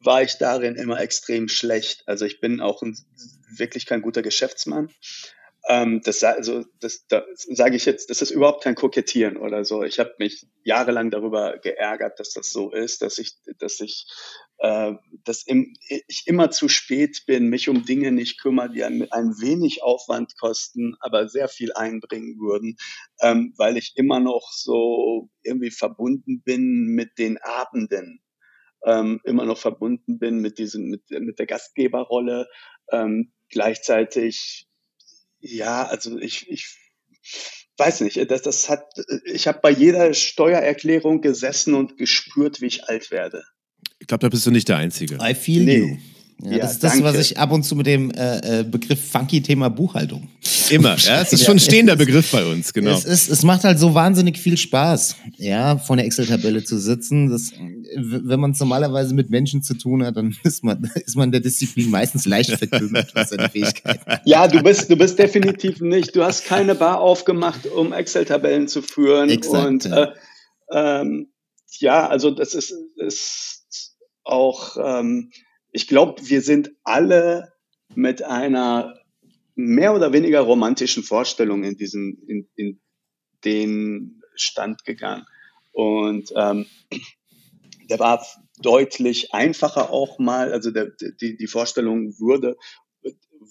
war 0.00 0.22
ich 0.22 0.38
darin 0.38 0.76
immer 0.76 1.00
extrem 1.00 1.48
schlecht. 1.48 2.04
Also 2.06 2.24
ich 2.24 2.40
bin 2.40 2.60
auch 2.60 2.82
ein, 2.82 2.96
wirklich 3.50 3.86
kein 3.86 4.02
guter 4.02 4.22
Geschäftsmann. 4.22 4.90
Ähm, 5.68 6.00
das, 6.02 6.24
also, 6.24 6.64
das, 6.80 7.06
das 7.08 7.24
sage 7.36 7.76
ich 7.76 7.84
jetzt, 7.84 8.08
das 8.08 8.22
ist 8.22 8.30
überhaupt 8.30 8.64
kein 8.64 8.74
Kokettieren 8.74 9.36
oder 9.36 9.64
so. 9.64 9.82
Ich 9.82 9.98
habe 9.98 10.14
mich 10.18 10.46
jahrelang 10.64 11.10
darüber 11.10 11.58
geärgert, 11.58 12.18
dass 12.18 12.32
das 12.32 12.50
so 12.50 12.72
ist, 12.72 13.02
dass 13.02 13.18
ich, 13.18 13.34
dass 13.58 13.80
ich, 13.80 14.06
äh, 14.58 14.92
dass 15.24 15.42
im, 15.46 15.74
ich 16.06 16.22
immer 16.26 16.50
zu 16.50 16.68
spät 16.68 17.24
bin, 17.26 17.48
mich 17.48 17.68
um 17.68 17.84
Dinge 17.84 18.12
nicht 18.12 18.40
kümmere, 18.40 18.70
die 18.70 18.84
ein, 18.84 19.10
ein 19.10 19.34
wenig 19.40 19.82
Aufwand 19.82 20.38
kosten, 20.38 20.94
aber 21.00 21.28
sehr 21.28 21.48
viel 21.48 21.72
einbringen 21.74 22.38
würden, 22.38 22.78
ähm, 23.20 23.52
weil 23.58 23.76
ich 23.76 23.92
immer 23.96 24.20
noch 24.20 24.50
so 24.52 25.28
irgendwie 25.42 25.70
verbunden 25.70 26.42
bin 26.42 26.94
mit 26.94 27.18
den 27.18 27.36
Abenden 27.36 28.22
ähm, 28.84 29.20
immer 29.24 29.44
noch 29.44 29.58
verbunden 29.58 30.18
bin 30.18 30.38
mit 30.38 30.58
diesem, 30.58 30.88
mit, 30.88 31.10
mit 31.10 31.38
der 31.38 31.46
Gastgeberrolle. 31.46 32.48
Ähm, 32.90 33.32
gleichzeitig, 33.50 34.66
ja, 35.40 35.84
also 35.86 36.18
ich, 36.18 36.48
ich 36.50 36.66
weiß 37.76 38.00
nicht, 38.00 38.30
das, 38.30 38.42
das 38.42 38.68
hat, 38.68 38.84
ich 39.24 39.46
habe 39.46 39.60
bei 39.62 39.70
jeder 39.70 40.12
Steuererklärung 40.14 41.20
gesessen 41.20 41.74
und 41.74 41.96
gespürt, 41.96 42.60
wie 42.60 42.66
ich 42.66 42.84
alt 42.88 43.10
werde. 43.10 43.44
Ich 44.00 44.06
glaube, 44.06 44.22
da 44.22 44.28
bist 44.28 44.46
du 44.46 44.50
nicht 44.50 44.68
der 44.68 44.76
Einzige. 44.78 45.18
I 45.20 45.34
feel 45.34 45.64
Nee. 45.64 45.76
you. 45.78 45.96
Ja, 46.42 46.52
Ja, 46.52 46.58
das 46.58 46.72
ist 46.72 46.84
das, 46.84 46.92
danke. 46.92 47.04
was 47.06 47.18
ich 47.18 47.38
ab 47.38 47.50
und 47.50 47.64
zu 47.64 47.74
mit 47.74 47.86
dem 47.86 48.10
äh, 48.12 48.60
äh, 48.60 48.64
Begriff 48.64 49.10
funky 49.10 49.42
Thema 49.42 49.68
Buchhaltung. 49.70 50.28
Immer. 50.70 50.96
Ja, 50.96 51.22
es 51.22 51.32
ist 51.32 51.44
schon 51.44 51.56
ein 51.56 51.60
stehender 51.60 51.96
Begriff 51.96 52.30
bei 52.30 52.44
uns, 52.44 52.72
genau. 52.72 52.92
Es, 52.92 53.04
ist, 53.04 53.28
es 53.28 53.42
macht 53.42 53.64
halt 53.64 53.78
so 53.78 53.94
wahnsinnig 53.94 54.38
viel 54.38 54.56
Spaß, 54.56 55.16
ja, 55.36 55.78
vor 55.78 55.96
einer 55.96 56.04
Excel-Tabelle 56.04 56.62
zu 56.62 56.78
sitzen. 56.78 57.30
Das, 57.30 57.52
wenn 57.96 58.38
man 58.38 58.52
es 58.52 58.60
normalerweise 58.60 59.14
mit 59.14 59.30
Menschen 59.30 59.62
zu 59.62 59.74
tun 59.74 60.04
hat, 60.04 60.16
dann 60.16 60.36
ist 60.44 60.62
man, 60.62 60.88
ist 60.94 61.16
man 61.16 61.32
der 61.32 61.40
Disziplin 61.40 61.90
meistens 61.90 62.24
leicht 62.24 62.50
verkümmert, 62.52 63.14
was 63.14 63.30
seine 63.30 63.48
Fähigkeiten 63.48 64.20
Ja, 64.24 64.46
du 64.46 64.62
bist, 64.62 64.90
du 64.90 64.96
bist 64.96 65.18
definitiv 65.18 65.80
nicht. 65.80 66.14
Du 66.14 66.22
hast 66.22 66.44
keine 66.44 66.74
Bar 66.74 67.00
aufgemacht, 67.00 67.66
um 67.66 67.92
Excel-Tabellen 67.92 68.68
zu 68.68 68.82
führen. 68.82 69.28
Exakt, 69.30 69.66
und 69.66 69.84
ja. 69.86 70.04
äh, 70.04 71.00
ähm, 71.00 71.32
ja, 71.80 72.06
also 72.06 72.30
das 72.30 72.54
ist, 72.54 72.74
ist 72.96 73.96
auch, 74.24 74.76
ähm, 74.82 75.30
ich 75.72 75.86
glaube, 75.86 76.28
wir 76.28 76.42
sind 76.42 76.70
alle 76.84 77.52
mit 77.94 78.22
einer 78.22 78.98
mehr 79.54 79.94
oder 79.94 80.12
weniger 80.12 80.40
romantischen 80.40 81.02
Vorstellung 81.02 81.64
in 81.64 81.76
diesen, 81.76 82.22
in, 82.26 82.48
in 82.54 82.80
den 83.44 84.22
Stand 84.34 84.84
gegangen. 84.84 85.26
Und 85.72 86.32
ähm, 86.36 86.66
der 87.90 87.98
war 87.98 88.24
deutlich 88.60 89.34
einfacher 89.34 89.90
auch 89.90 90.18
mal, 90.18 90.52
also 90.52 90.70
der, 90.70 90.92
die, 91.20 91.36
die 91.36 91.46
Vorstellung 91.46 92.18
wurde, 92.18 92.56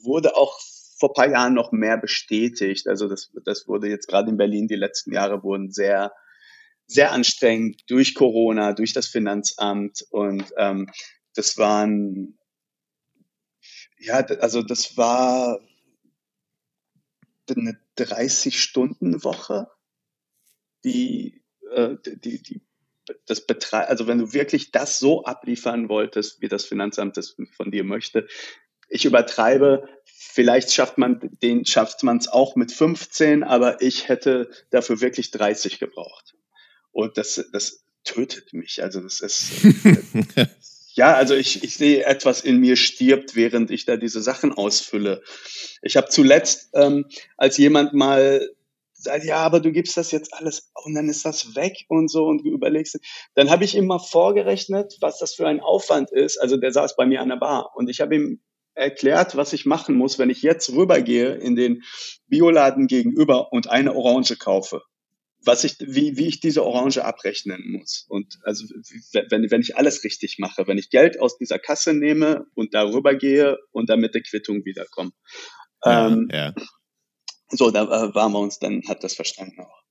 wurde 0.04 0.36
auch 0.36 0.60
vor 1.00 1.14
paar 1.14 1.30
Jahren 1.30 1.54
noch 1.54 1.72
mehr 1.72 1.98
bestätigt. 1.98 2.88
Also 2.88 3.08
das, 3.08 3.32
das 3.46 3.68
wurde 3.68 3.88
jetzt 3.88 4.08
gerade 4.08 4.30
in 4.30 4.38
Berlin, 4.38 4.68
die 4.68 4.76
letzten 4.76 5.14
Jahre 5.14 5.44
wurden 5.44 5.72
sehr, 5.72 6.14
sehr 6.88 7.12
anstrengend 7.12 7.84
durch 7.90 8.16
Corona, 8.16 8.74
durch 8.74 8.94
das 8.94 9.08
Finanzamt 9.08 10.06
und 10.10 10.46
ähm, 10.58 10.90
das 11.38 11.58
waren, 11.58 12.38
ja, 14.00 14.16
also 14.16 14.62
das 14.62 14.98
war 14.98 15.60
eine 17.50 17.80
30-Stunden-Woche, 17.98 19.70
die, 20.84 21.44
äh, 21.72 21.96
die, 22.06 22.42
die, 22.42 22.62
das 23.26 23.46
Betrei 23.46 23.86
also 23.88 24.08
wenn 24.08 24.18
du 24.18 24.34
wirklich 24.34 24.72
das 24.72 25.00
so 25.00 25.24
abliefern 25.24 25.88
wolltest, 25.88 26.42
wie 26.42 26.50
das 26.50 26.66
Finanzamt 26.66 27.16
das 27.18 27.38
von 27.56 27.72
dir 27.72 27.84
möchte, 27.84 28.28
ich 28.90 29.06
übertreibe, 29.06 29.88
vielleicht 30.06 30.72
schafft 30.72 30.98
man 30.98 31.20
den, 31.42 31.66
schafft 31.66 32.04
man 32.04 32.18
es 32.18 32.28
auch 32.28 32.56
mit 32.56 32.72
15, 32.72 33.44
aber 33.44 33.82
ich 33.82 34.08
hätte 34.08 34.50
dafür 34.70 35.02
wirklich 35.02 35.32
30 35.32 35.80
gebraucht. 35.80 36.36
Und 36.92 37.18
das, 37.18 37.50
das 37.52 37.86
tötet 38.04 38.54
mich. 38.54 38.82
Also 38.82 39.02
das 39.02 39.20
ist, 39.20 39.52
ja, 40.98 41.14
also 41.14 41.36
ich, 41.36 41.64
ich 41.64 41.76
sehe 41.76 42.04
etwas 42.06 42.42
in 42.42 42.58
mir 42.60 42.76
stirbt, 42.76 43.36
während 43.36 43.70
ich 43.70 43.86
da 43.86 43.98
diese 43.98 44.20
Sachen 44.20 44.52
ausfülle. 44.52 45.22
Ich 45.84 45.96
habe 45.96 46.10
zuletzt, 46.10 46.72
ähm, 46.74 47.06
als 47.38 47.58
jemand 47.58 47.94
mal 47.94 48.50
sagt, 48.94 49.24
ja, 49.24 49.38
aber 49.38 49.60
du 49.60 49.72
gibst 49.72 49.96
das 49.96 50.12
jetzt 50.12 50.34
alles 50.34 50.72
und 50.74 50.96
dann 50.96 51.08
ist 51.08 51.24
das 51.24 51.56
weg 51.56 51.86
und 51.88 52.10
so 52.10 52.26
und 52.26 52.44
du 52.44 52.50
überlegst, 52.50 53.00
dann 53.36 53.52
habe 53.52 53.64
ich 53.64 53.76
ihm 53.76 53.86
mal 53.86 54.00
vorgerechnet, 54.00 54.98
was 55.00 55.20
das 55.20 55.36
für 55.36 55.48
ein 55.48 55.60
Aufwand 55.60 56.10
ist. 56.10 56.42
Also 56.42 56.58
der 56.58 56.72
saß 56.72 56.96
bei 56.96 57.06
mir 57.06 57.22
an 57.22 57.30
der 57.30 57.36
Bar 57.36 57.74
und 57.76 57.92
ich 57.92 58.02
habe 58.02 58.16
ihm 58.16 58.42
erklärt, 58.74 59.38
was 59.38 59.54
ich 59.54 59.68
machen 59.68 59.96
muss, 59.96 60.18
wenn 60.18 60.32
ich 60.32 60.42
jetzt 60.42 60.74
rübergehe 60.74 61.36
in 61.36 61.56
den 61.56 61.84
Bioladen 62.26 62.88
gegenüber 62.88 63.54
und 63.54 63.70
eine 63.70 63.96
Orange 63.96 64.36
kaufe. 64.36 64.82
Was 65.44 65.64
ich, 65.64 65.78
wie, 65.80 66.18
wie 66.18 66.28
ich 66.28 66.40
diese 66.40 66.66
Orange 66.66 67.04
abrechnen 67.04 67.72
muss. 67.72 68.06
Und 68.10 68.40
also 68.44 68.66
wenn, 69.30 69.50
wenn 69.50 69.62
ich 69.62 69.78
alles 69.78 70.04
richtig 70.04 70.40
mache, 70.40 70.68
wenn 70.68 70.78
ich 70.78 70.90
Geld 70.90 71.20
aus 71.20 71.38
dieser 71.38 71.60
Kasse 71.60 71.94
nehme 71.94 72.48
und 72.56 72.74
darüber 72.74 73.16
gehe 73.16 73.58
und 73.72 73.90
dann 73.90 74.00
mit 74.00 74.14
der 74.14 74.24
Quittung 74.24 74.66
wiederkomme. 74.66 75.12
ja, 75.86 76.08
Ähm, 76.08 76.28
ja. 76.32 76.54
so, 77.50 77.72
da 77.72 77.84
äh, 77.84 78.16
waren 78.16 78.32
wir 78.34 78.40
uns, 78.40 78.60
dann 78.60 78.82
hat 78.88 79.04
das 79.04 79.14
verstanden 79.14 79.62
auch. 79.62 79.84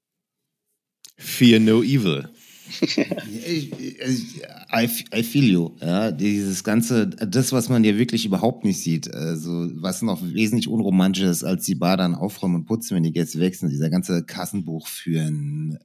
Fear 1.16 1.60
no 1.60 1.82
evil. 1.82 2.28
I, 4.72 5.22
feel 5.22 5.44
you. 5.44 5.70
Ja, 5.80 6.10
dieses 6.10 6.64
ganze, 6.64 7.06
das, 7.06 7.52
was 7.52 7.68
man 7.68 7.84
ja 7.84 7.96
wirklich 7.96 8.26
überhaupt 8.26 8.64
nicht 8.64 8.80
sieht, 8.80 9.12
also 9.12 9.68
was 9.74 10.02
noch 10.02 10.20
wesentlich 10.22 10.68
unromantischer 10.68 11.30
ist, 11.30 11.44
als 11.44 11.64
die 11.64 11.74
Bar 11.74 11.96
dann 11.96 12.14
aufräumen 12.14 12.56
und 12.56 12.66
putzen, 12.66 12.96
wenn 12.96 13.04
die 13.04 13.12
Gäste 13.12 13.40
wechseln, 13.40 13.70
dieser 13.70 13.90
ganze 13.90 14.24
Kassenbuch 14.24 14.88
führen 14.88 15.78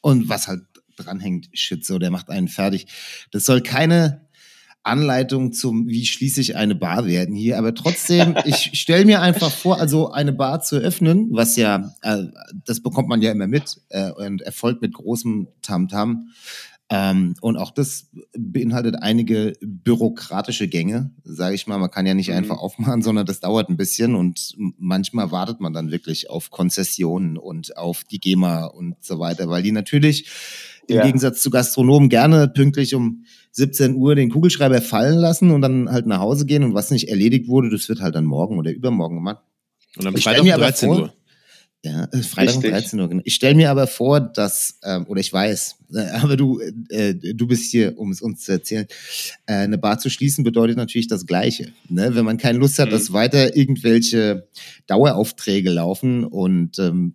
und 0.00 0.28
was 0.28 0.48
halt 0.48 0.62
dranhängt, 0.96 1.48
shit, 1.52 1.84
so, 1.84 1.98
der 1.98 2.10
macht 2.10 2.30
einen 2.30 2.48
fertig. 2.48 2.86
Das 3.30 3.44
soll 3.44 3.60
keine 3.60 4.22
Anleitung 4.84 5.52
zum, 5.52 5.88
wie 5.88 6.04
schließe 6.06 6.40
ich 6.40 6.56
eine 6.56 6.74
Bar 6.74 7.06
werden 7.06 7.34
hier. 7.34 7.58
Aber 7.58 7.74
trotzdem, 7.74 8.36
ich 8.44 8.70
stelle 8.74 9.04
mir 9.04 9.20
einfach 9.20 9.50
vor, 9.50 9.78
also 9.80 10.10
eine 10.10 10.32
Bar 10.32 10.62
zu 10.62 10.76
öffnen, 10.76 11.28
was 11.30 11.56
ja, 11.56 11.94
äh, 12.02 12.24
das 12.64 12.80
bekommt 12.80 13.08
man 13.08 13.22
ja 13.22 13.30
immer 13.32 13.46
mit 13.46 13.80
äh, 13.90 14.10
und 14.10 14.42
erfolgt 14.42 14.82
mit 14.82 14.94
großem 14.94 15.48
Tamtam. 15.62 16.28
Ähm, 16.90 17.36
und 17.40 17.56
auch 17.56 17.70
das 17.70 18.10
beinhaltet 18.36 18.96
einige 19.00 19.54
bürokratische 19.62 20.68
Gänge, 20.68 21.10
sage 21.24 21.54
ich 21.54 21.66
mal. 21.66 21.78
Man 21.78 21.90
kann 21.90 22.04
ja 22.04 22.12
nicht 22.12 22.28
Mhm. 22.28 22.36
einfach 22.36 22.58
aufmachen, 22.58 23.00
sondern 23.00 23.24
das 23.24 23.40
dauert 23.40 23.70
ein 23.70 23.78
bisschen 23.78 24.14
und 24.14 24.54
manchmal 24.78 25.30
wartet 25.30 25.58
man 25.60 25.72
dann 25.72 25.90
wirklich 25.90 26.28
auf 26.28 26.50
Konzessionen 26.50 27.38
und 27.38 27.78
auf 27.78 28.04
die 28.04 28.20
GEMA 28.20 28.66
und 28.66 29.02
so 29.02 29.18
weiter, 29.18 29.48
weil 29.48 29.62
die 29.62 29.72
natürlich 29.72 30.28
im 30.88 30.96
Ja. 30.96 31.04
Gegensatz 31.06 31.42
zu 31.42 31.50
Gastronomen 31.50 32.08
gerne 32.08 32.48
pünktlich 32.48 32.94
um 32.94 33.24
17 33.52 33.94
Uhr 33.94 34.14
den 34.14 34.30
Kugelschreiber 34.30 34.80
fallen 34.80 35.18
lassen 35.18 35.50
und 35.50 35.62
dann 35.62 35.90
halt 35.90 36.06
nach 36.06 36.18
Hause 36.20 36.46
gehen 36.46 36.64
und 36.64 36.74
was 36.74 36.90
nicht 36.90 37.08
erledigt 37.08 37.48
wurde, 37.48 37.70
das 37.70 37.88
wird 37.88 38.00
halt 38.00 38.14
dann 38.14 38.24
morgen 38.24 38.58
oder 38.58 38.72
übermorgen 38.72 39.16
gemacht. 39.16 39.42
Und 39.98 40.06
am 40.06 40.16
Freitag 40.16 40.42
um 40.42 40.50
aber 40.50 40.62
13 40.62 40.88
vor- 40.88 40.98
Uhr. 41.02 41.12
Ja, 41.84 42.04
äh, 42.12 42.18
Freitag 42.22 42.54
um 42.54 42.60
Richtig. 42.62 42.70
13 42.70 43.00
Uhr. 43.00 43.08
genau. 43.08 43.22
Ich 43.24 43.34
stelle 43.34 43.56
mir 43.56 43.68
aber 43.68 43.88
vor, 43.88 44.20
dass, 44.20 44.78
ähm, 44.84 45.04
oder 45.08 45.20
ich 45.20 45.32
weiß, 45.32 45.76
äh, 45.94 45.98
aber 46.22 46.36
du, 46.36 46.60
äh, 46.90 47.12
du 47.14 47.46
bist 47.48 47.72
hier, 47.72 47.98
um 47.98 48.12
es 48.12 48.22
uns 48.22 48.42
zu 48.44 48.52
erzählen, 48.52 48.86
äh, 49.46 49.54
eine 49.54 49.78
Bar 49.78 49.98
zu 49.98 50.08
schließen 50.08 50.44
bedeutet 50.44 50.76
natürlich 50.76 51.08
das 51.08 51.26
Gleiche. 51.26 51.72
Ne? 51.88 52.14
Wenn 52.14 52.24
man 52.24 52.38
keine 52.38 52.58
Lust 52.58 52.78
hat, 52.78 52.86
Mhm. 52.88 52.92
dass 52.92 53.12
weiter 53.12 53.56
irgendwelche 53.56 54.46
Daueraufträge 54.86 55.70
laufen 55.70 56.24
und 56.24 56.78
ähm, 56.78 57.14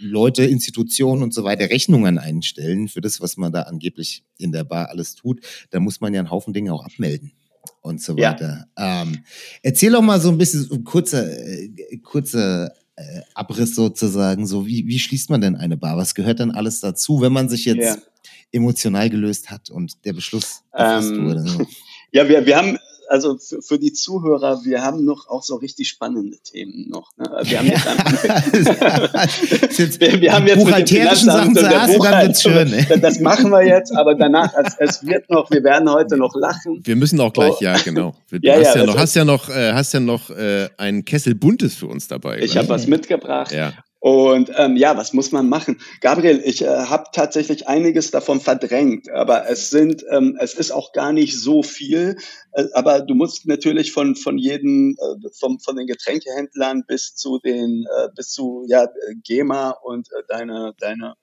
Leute, 0.00 0.44
Institutionen 0.44 1.22
und 1.22 1.32
so 1.34 1.44
weiter 1.44 1.70
Rechnungen 1.70 2.18
einstellen 2.18 2.88
für 2.88 3.00
das, 3.00 3.20
was 3.20 3.36
man 3.36 3.52
da 3.52 3.62
angeblich 3.62 4.24
in 4.38 4.52
der 4.52 4.64
Bar 4.64 4.88
alles 4.90 5.14
tut, 5.14 5.40
da 5.70 5.80
muss 5.80 6.00
man 6.00 6.12
ja 6.14 6.20
einen 6.20 6.30
Haufen 6.30 6.52
Dinge 6.52 6.72
auch 6.72 6.84
abmelden 6.84 7.32
und 7.80 8.02
so 8.02 8.16
Ja. 8.16 8.32
weiter. 8.32 8.66
Ähm, 8.76 9.18
erzähl 9.62 9.92
doch 9.92 10.02
mal 10.02 10.20
so 10.20 10.30
ein 10.30 10.38
bisschen, 10.38 10.68
ein 10.72 10.84
kurzer, 10.84 11.26
äh, 11.30 11.98
kurzer 12.02 12.72
äh, 12.96 13.20
Abriss 13.34 13.74
sozusagen, 13.76 14.46
so 14.46 14.66
wie, 14.66 14.86
wie 14.88 14.98
schließt 14.98 15.30
man 15.30 15.40
denn 15.40 15.54
eine 15.54 15.76
Bar? 15.76 15.96
Was 15.96 16.14
gehört 16.16 16.40
denn 16.40 16.50
alles 16.50 16.80
dazu, 16.80 17.20
wenn 17.20 17.32
man 17.32 17.48
sich 17.48 17.64
jetzt 17.64 17.78
Ja. 17.84 17.96
emotional 18.50 19.08
gelöst 19.08 19.50
hat 19.50 19.70
und 19.70 20.04
der 20.04 20.12
Beschluss 20.14 20.62
Ähm, 20.76 21.24
wurde? 21.24 21.44
Ja, 22.10 22.26
wir, 22.28 22.44
wir 22.46 22.56
haben, 22.56 22.78
also 23.08 23.38
für, 23.38 23.62
für 23.62 23.78
die 23.78 23.92
Zuhörer, 23.92 24.60
wir 24.64 24.82
haben 24.82 25.04
noch 25.04 25.28
auch 25.28 25.42
so 25.42 25.56
richtig 25.56 25.88
spannende 25.88 26.38
Themen 26.38 26.88
noch. 26.88 27.10
Ne? 27.16 27.28
Wir 27.44 27.58
haben 27.58 27.66
jetzt 27.66 27.86
jetzt 29.78 29.98
wir, 30.00 30.20
wir 30.20 30.32
haben 30.32 30.46
jetzt 30.46 30.64
buchhalterischen 30.64 31.30
Sachen 31.30 31.54
zuerst 31.56 31.94
und 31.96 32.04
dann 32.04 32.26
wird's 32.26 32.42
schön. 32.42 32.70
Ne? 32.70 32.86
Das 33.00 33.20
machen 33.20 33.50
wir 33.50 33.64
jetzt, 33.64 33.94
aber 33.96 34.14
danach, 34.14 34.52
es, 34.62 34.74
es 34.78 35.06
wird 35.06 35.28
noch, 35.30 35.50
wir 35.50 35.62
werden 35.64 35.90
heute 35.90 36.16
noch 36.16 36.34
lachen. 36.34 36.80
Wir 36.84 36.96
müssen 36.96 37.20
auch 37.20 37.32
gleich, 37.32 37.48
Oh. 37.48 37.56
ja, 37.60 37.76
genau. 37.78 38.14
Du 38.30 38.36
Ja, 38.42 38.54
hast, 38.56 38.74
ja, 38.74 38.80
ja 38.80 38.86
noch, 38.86 38.98
hast 38.98 39.14
ja 39.14 39.24
noch, 39.24 39.48
äh, 39.48 39.72
hast 39.72 39.94
ja 39.94 40.00
noch 40.00 40.30
äh, 40.30 40.68
einen 40.76 41.04
Kessel 41.04 41.34
Buntes 41.34 41.74
für 41.74 41.86
uns 41.86 42.08
dabei. 42.08 42.38
Ich 42.40 42.56
habe 42.56 42.68
was 42.68 42.86
mitgebracht. 42.86 43.52
Und 44.00 44.52
ähm, 44.56 44.76
ja, 44.76 44.96
was 44.96 45.12
muss 45.12 45.32
man 45.32 45.48
machen? 45.48 45.80
Gabriel, 46.00 46.40
ich 46.44 46.62
äh, 46.62 46.68
habe 46.68 47.06
tatsächlich 47.12 47.66
einiges 47.66 48.12
davon 48.12 48.40
verdrängt, 48.40 49.10
aber 49.10 49.50
es 49.50 49.70
sind, 49.70 50.04
ähm, 50.10 50.38
es 50.40 50.54
ist 50.54 50.70
auch 50.70 50.92
gar 50.92 51.12
nicht 51.12 51.36
so 51.36 51.64
viel. 51.64 52.16
Äh, 52.52 52.66
aber 52.74 53.00
du 53.00 53.14
musst 53.14 53.46
natürlich 53.46 53.90
von 53.90 54.14
von 54.14 54.38
jedem, 54.38 54.96
äh, 55.00 55.28
vom, 55.40 55.58
von 55.58 55.74
den 55.74 55.88
Getränkehändlern 55.88 56.84
bis 56.86 57.16
zu 57.16 57.40
den, 57.40 57.86
äh, 57.98 58.08
bis 58.14 58.30
zu 58.30 58.64
ja 58.68 58.86
GEMA 59.24 59.70
und 59.70 60.08
äh, 60.12 60.22
deine 60.28 60.74
deine 60.78 61.14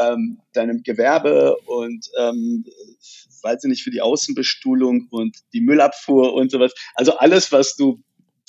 ähm, 0.00 0.38
deinem 0.52 0.82
Gewerbe 0.84 1.56
und 1.66 2.08
ähm, 2.18 2.64
weiß 3.42 3.64
ich 3.64 3.68
nicht 3.68 3.82
für 3.82 3.90
die 3.90 4.00
Außenbestuhlung 4.00 5.08
und 5.10 5.38
die 5.52 5.60
Müllabfuhr 5.60 6.34
und 6.34 6.50
sowas. 6.50 6.72
Also 6.94 7.16
alles, 7.18 7.50
was 7.50 7.74
du 7.74 8.00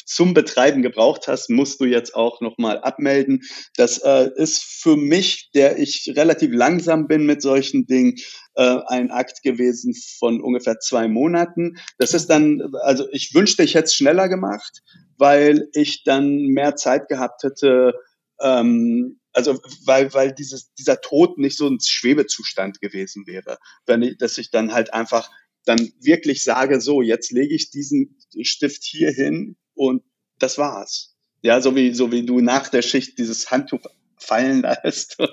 zum 0.06 0.34
Betreiben 0.34 0.82
gebraucht 0.82 1.28
hast, 1.28 1.50
musst 1.50 1.80
du 1.80 1.86
jetzt 1.86 2.16
auch 2.16 2.42
nochmal 2.42 2.80
abmelden. 2.80 3.44
Das 3.76 4.00
äh, 4.00 4.30
ist 4.36 4.64
für 4.64 4.98
mich, 4.98 5.52
der 5.54 5.80
ich 5.80 6.14
relativ 6.16 6.52
langsam 6.54 7.08
bin 7.08 7.26
mit 7.26 7.42
solchen 7.42 7.86
Dingen, 7.86 8.16
äh, 8.56 8.78
ein 8.88 9.12
Akt 9.12 9.42
gewesen 9.44 9.96
von 10.20 10.42
ungefähr 10.42 10.80
zwei 10.80 11.08
Monaten. 11.08 11.78
Das 11.98 12.14
ist 12.14 12.28
dann, 12.28 12.74
also 12.82 13.08
ich 13.12 13.34
wünschte, 13.34 13.64
ich 13.64 13.76
hätte 13.76 13.86
es 13.86 13.96
schneller 13.96 14.30
gemacht, 14.30 14.82
weil 15.18 15.70
ich 15.74 16.04
dann 16.04 16.46
mehr 16.48 16.76
Zeit 16.76 17.08
gehabt 17.08 17.44
hätte, 17.44 17.94
ähm, 18.42 19.20
also 19.32 19.60
weil, 19.86 20.14
weil 20.14 20.34
dieses, 20.34 20.74
dieser 20.76 21.02
Tod 21.02 21.38
nicht 21.38 21.58
so 21.58 21.68
ein 21.68 21.80
Schwebezustand 21.80 22.82
gewesen 22.82 23.26
wäre. 23.26 23.58
Wenn 23.86 24.04
ich, 24.04 24.18
dass 24.18 24.38
ich 24.38 24.52
dann 24.52 24.74
halt 24.74 24.94
einfach 24.94 25.32
dann 25.66 25.92
wirklich 26.00 26.44
sage, 26.44 26.82
so, 26.82 27.02
jetzt 27.02 27.32
lege 27.32 27.56
ich 27.56 27.72
diesen 27.72 28.18
Stift 28.42 28.84
hier 28.84 29.12
hin 29.12 29.56
und 29.76 30.04
das 30.40 30.58
war's. 30.58 31.16
Ja, 31.42 31.62
so 31.62 31.76
wie, 31.76 31.94
so 31.94 32.12
wie 32.12 32.26
du 32.26 32.40
nach 32.40 32.70
der 32.70 32.82
Schicht 32.82 33.18
dieses 33.18 33.52
Handtuch 33.52 33.82
fallen 34.18 34.62
lässt 34.62 35.20
und 35.20 35.32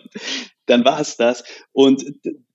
dann 0.67 0.85
war's 0.85 1.17
das. 1.17 1.45
Und 1.73 2.05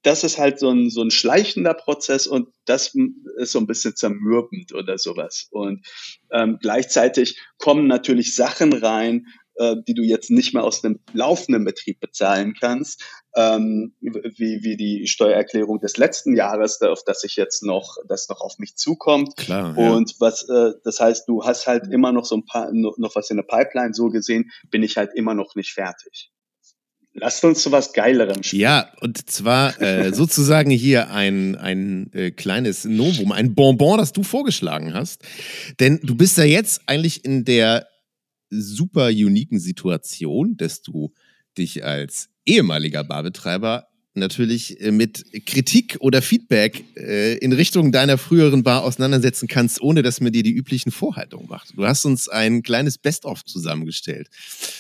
das 0.04 0.24
ist 0.24 0.38
halt 0.38 0.60
so 0.60 0.70
ein, 0.70 0.90
so 0.90 1.02
ein 1.02 1.12
schleichender 1.12 1.74
Prozess 1.74 2.28
und 2.28 2.50
das 2.66 2.94
ist 3.38 3.52
so 3.52 3.60
ein 3.60 3.68
bisschen 3.68 3.96
zermürbend 3.96 4.74
oder 4.74 4.98
sowas. 4.98 5.48
Und 5.52 5.86
ähm, 6.32 6.58
gleichzeitig 6.62 7.40
kommen 7.58 7.88
natürlich 7.88 8.36
Sachen 8.36 8.74
rein, 8.74 9.28
äh, 9.56 9.76
die 9.88 9.94
du 9.94 10.04
jetzt 10.04 10.32
nicht 10.32 10.54
mehr 10.54 10.64
aus 10.64 10.82
dem 10.82 11.00
laufenden 11.14 11.64
Betrieb 11.66 12.00
bezahlen 12.00 12.54
kannst, 12.60 13.04
ähm, 13.36 13.94
wie, 14.02 14.64
wie 14.64 14.78
die 14.78 15.08
Steuererklärung 15.08 15.80
des 15.80 15.98
letzten 15.98 16.36
Jahres, 16.36 16.82
auf 16.82 17.04
das 17.06 17.24
ich 17.24 17.36
jetzt 17.36 17.64
noch, 17.64 17.98
das 18.08 18.30
noch 18.30 18.42
auf 18.42 18.58
mich 18.60 18.76
zukommt. 18.76 19.36
Klar. 19.38 19.76
ja. 19.78 19.92
Und 19.92 20.16
was, 20.20 20.48
äh, 20.50 20.72
das 20.84 21.00
heißt, 21.00 21.28
du 21.28 21.44
hast 21.44 21.68
halt 21.68 21.88
immer 21.92 22.12
noch 22.12 22.26
so 22.26 22.36
ein 22.36 22.46
paar, 22.46 22.72
noch 22.72 22.98
noch 22.98 23.16
was 23.16 23.30
in 23.30 23.38
der 23.38 23.44
Pipeline. 23.44 23.94
So 23.94 24.10
gesehen 24.10 24.52
bin 24.72 24.84
ich 24.84 24.98
halt 24.98 25.12
immer 25.16 25.34
noch 25.34 25.56
nicht 25.56 25.74
fertig. 25.74 26.32
Lasst 27.18 27.46
uns 27.46 27.64
zu 27.64 27.72
was 27.72 27.94
Geilerem 27.94 28.44
spielen. 28.44 28.62
Ja, 28.62 28.92
und 29.00 29.30
zwar 29.30 29.82
äh, 29.82 30.12
sozusagen 30.14 30.70
hier 30.70 31.12
ein, 31.12 31.56
ein 31.56 32.12
äh, 32.14 32.32
kleines 32.32 32.84
Novum, 32.84 33.32
ein 33.32 33.56
Bonbon, 33.56 33.98
das 33.98 34.12
du 34.12 34.24
vorgeschlagen 34.24 34.94
hast. 34.94 35.24
Denn 35.80 36.02
du 36.04 36.16
bist 36.16 36.38
ja 36.38 36.44
jetzt 36.44 36.82
eigentlich 36.88 37.24
in 37.24 37.46
der 37.46 37.88
super 38.50 39.08
uniken 39.08 39.60
Situation, 39.60 40.58
dass 40.58 40.82
du 40.82 41.14
dich 41.58 41.84
als 41.84 42.30
ehemaliger 42.46 43.04
Barbetreiber 43.04 43.88
natürlich 44.16 44.80
äh, 44.82 44.92
mit 44.92 45.46
Kritik 45.46 45.98
oder 46.00 46.22
Feedback 46.22 46.86
äh, 46.96 47.38
in 47.38 47.54
Richtung 47.54 47.92
deiner 47.92 48.18
früheren 48.18 48.64
Bar 48.64 48.84
auseinandersetzen 48.84 49.48
kannst, 49.48 49.82
ohne 49.82 50.02
dass 50.02 50.22
man 50.22 50.32
dir 50.32 50.44
die 50.44 50.54
üblichen 50.54 50.92
Vorhaltungen 50.92 51.48
macht. 51.48 51.74
Du 51.76 51.86
hast 51.86 52.06
uns 52.06 52.30
ein 52.30 52.64
kleines 52.64 52.98
Best-of 52.98 53.44
zusammengestellt. 53.44 54.30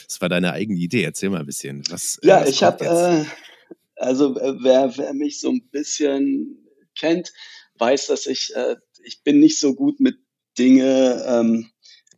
Das 0.07 0.21
war 0.21 0.29
deine 0.29 0.53
eigene 0.53 0.79
Idee. 0.79 1.03
Erzähl 1.03 1.29
mal 1.29 1.41
ein 1.41 1.45
bisschen. 1.45 1.83
Was, 1.89 2.17
äh, 2.23 2.27
Ja, 2.27 2.41
was 2.41 2.49
ich 2.49 2.63
habe, 2.63 2.85
äh, 2.85 3.25
also 3.95 4.39
äh, 4.39 4.53
wer, 4.61 4.97
wer 4.97 5.13
mich 5.13 5.39
so 5.39 5.51
ein 5.51 5.67
bisschen 5.69 6.57
kennt, 6.97 7.33
weiß, 7.77 8.07
dass 8.07 8.25
ich, 8.25 8.55
äh, 8.55 8.77
ich 9.03 9.21
bin 9.23 9.39
nicht 9.39 9.59
so 9.59 9.75
gut 9.75 9.99
mit 9.99 10.17
Dinge 10.57 11.23
ähm, 11.27 11.69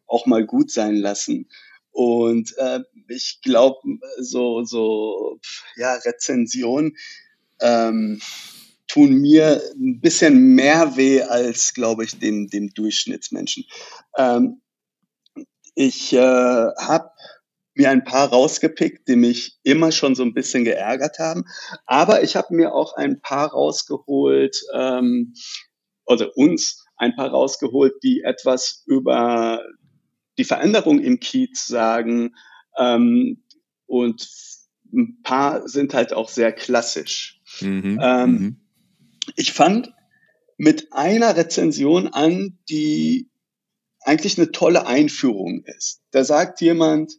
auch 0.07 0.25
mal 0.25 0.45
gut 0.45 0.71
sein 0.71 0.95
lassen. 0.95 1.49
Und 1.91 2.55
äh, 2.57 2.81
ich 3.07 3.39
glaube, 3.41 3.79
so, 4.19 4.63
so, 4.63 5.39
ja, 5.77 5.95
Rezensionen 5.95 6.95
ähm, 7.59 8.21
tun 8.87 9.15
mir 9.15 9.61
ein 9.75 9.99
bisschen 9.99 10.55
mehr 10.55 10.95
weh 10.95 11.21
als, 11.23 11.73
glaube 11.73 12.03
ich, 12.03 12.19
dem, 12.19 12.49
dem 12.49 12.69
Durchschnittsmenschen. 12.73 13.65
Ähm, 14.17 14.61
ich 15.75 16.13
äh, 16.13 16.17
habe 16.19 17.11
mir 17.75 17.89
ein 17.89 18.03
paar 18.03 18.29
rausgepickt, 18.29 19.07
die 19.07 19.15
mich 19.15 19.59
immer 19.63 19.91
schon 19.91 20.15
so 20.15 20.23
ein 20.23 20.33
bisschen 20.33 20.63
geärgert 20.63 21.19
haben. 21.19 21.45
Aber 21.85 22.23
ich 22.23 22.35
habe 22.35 22.55
mir 22.55 22.73
auch 22.73 22.95
ein 22.95 23.21
paar 23.21 23.51
rausgeholt, 23.51 24.59
ähm, 24.73 25.33
also 26.05 26.31
uns 26.35 26.85
ein 26.97 27.15
paar 27.15 27.29
rausgeholt, 27.29 27.93
die 28.03 28.21
etwas 28.23 28.83
über 28.87 29.61
die 30.37 30.43
Veränderung 30.45 30.99
im 30.99 31.19
Kiez 31.19 31.65
sagen. 31.67 32.35
Ähm, 32.77 33.43
und 33.85 34.27
ein 34.93 35.21
paar 35.23 35.67
sind 35.67 35.93
halt 35.93 36.13
auch 36.13 36.29
sehr 36.29 36.51
klassisch. 36.51 37.41
Mhm, 37.61 37.99
Ähm, 38.01 38.31
mhm. 38.31 38.55
Ich 39.35 39.51
fand 39.53 39.93
mit 40.57 40.93
einer 40.93 41.35
Rezension 41.35 42.07
an, 42.07 42.57
die 42.69 43.29
eigentlich 44.01 44.37
eine 44.37 44.51
tolle 44.51 44.87
Einführung 44.87 45.63
ist. 45.65 46.01
Da 46.11 46.23
sagt 46.23 46.61
jemand, 46.61 47.13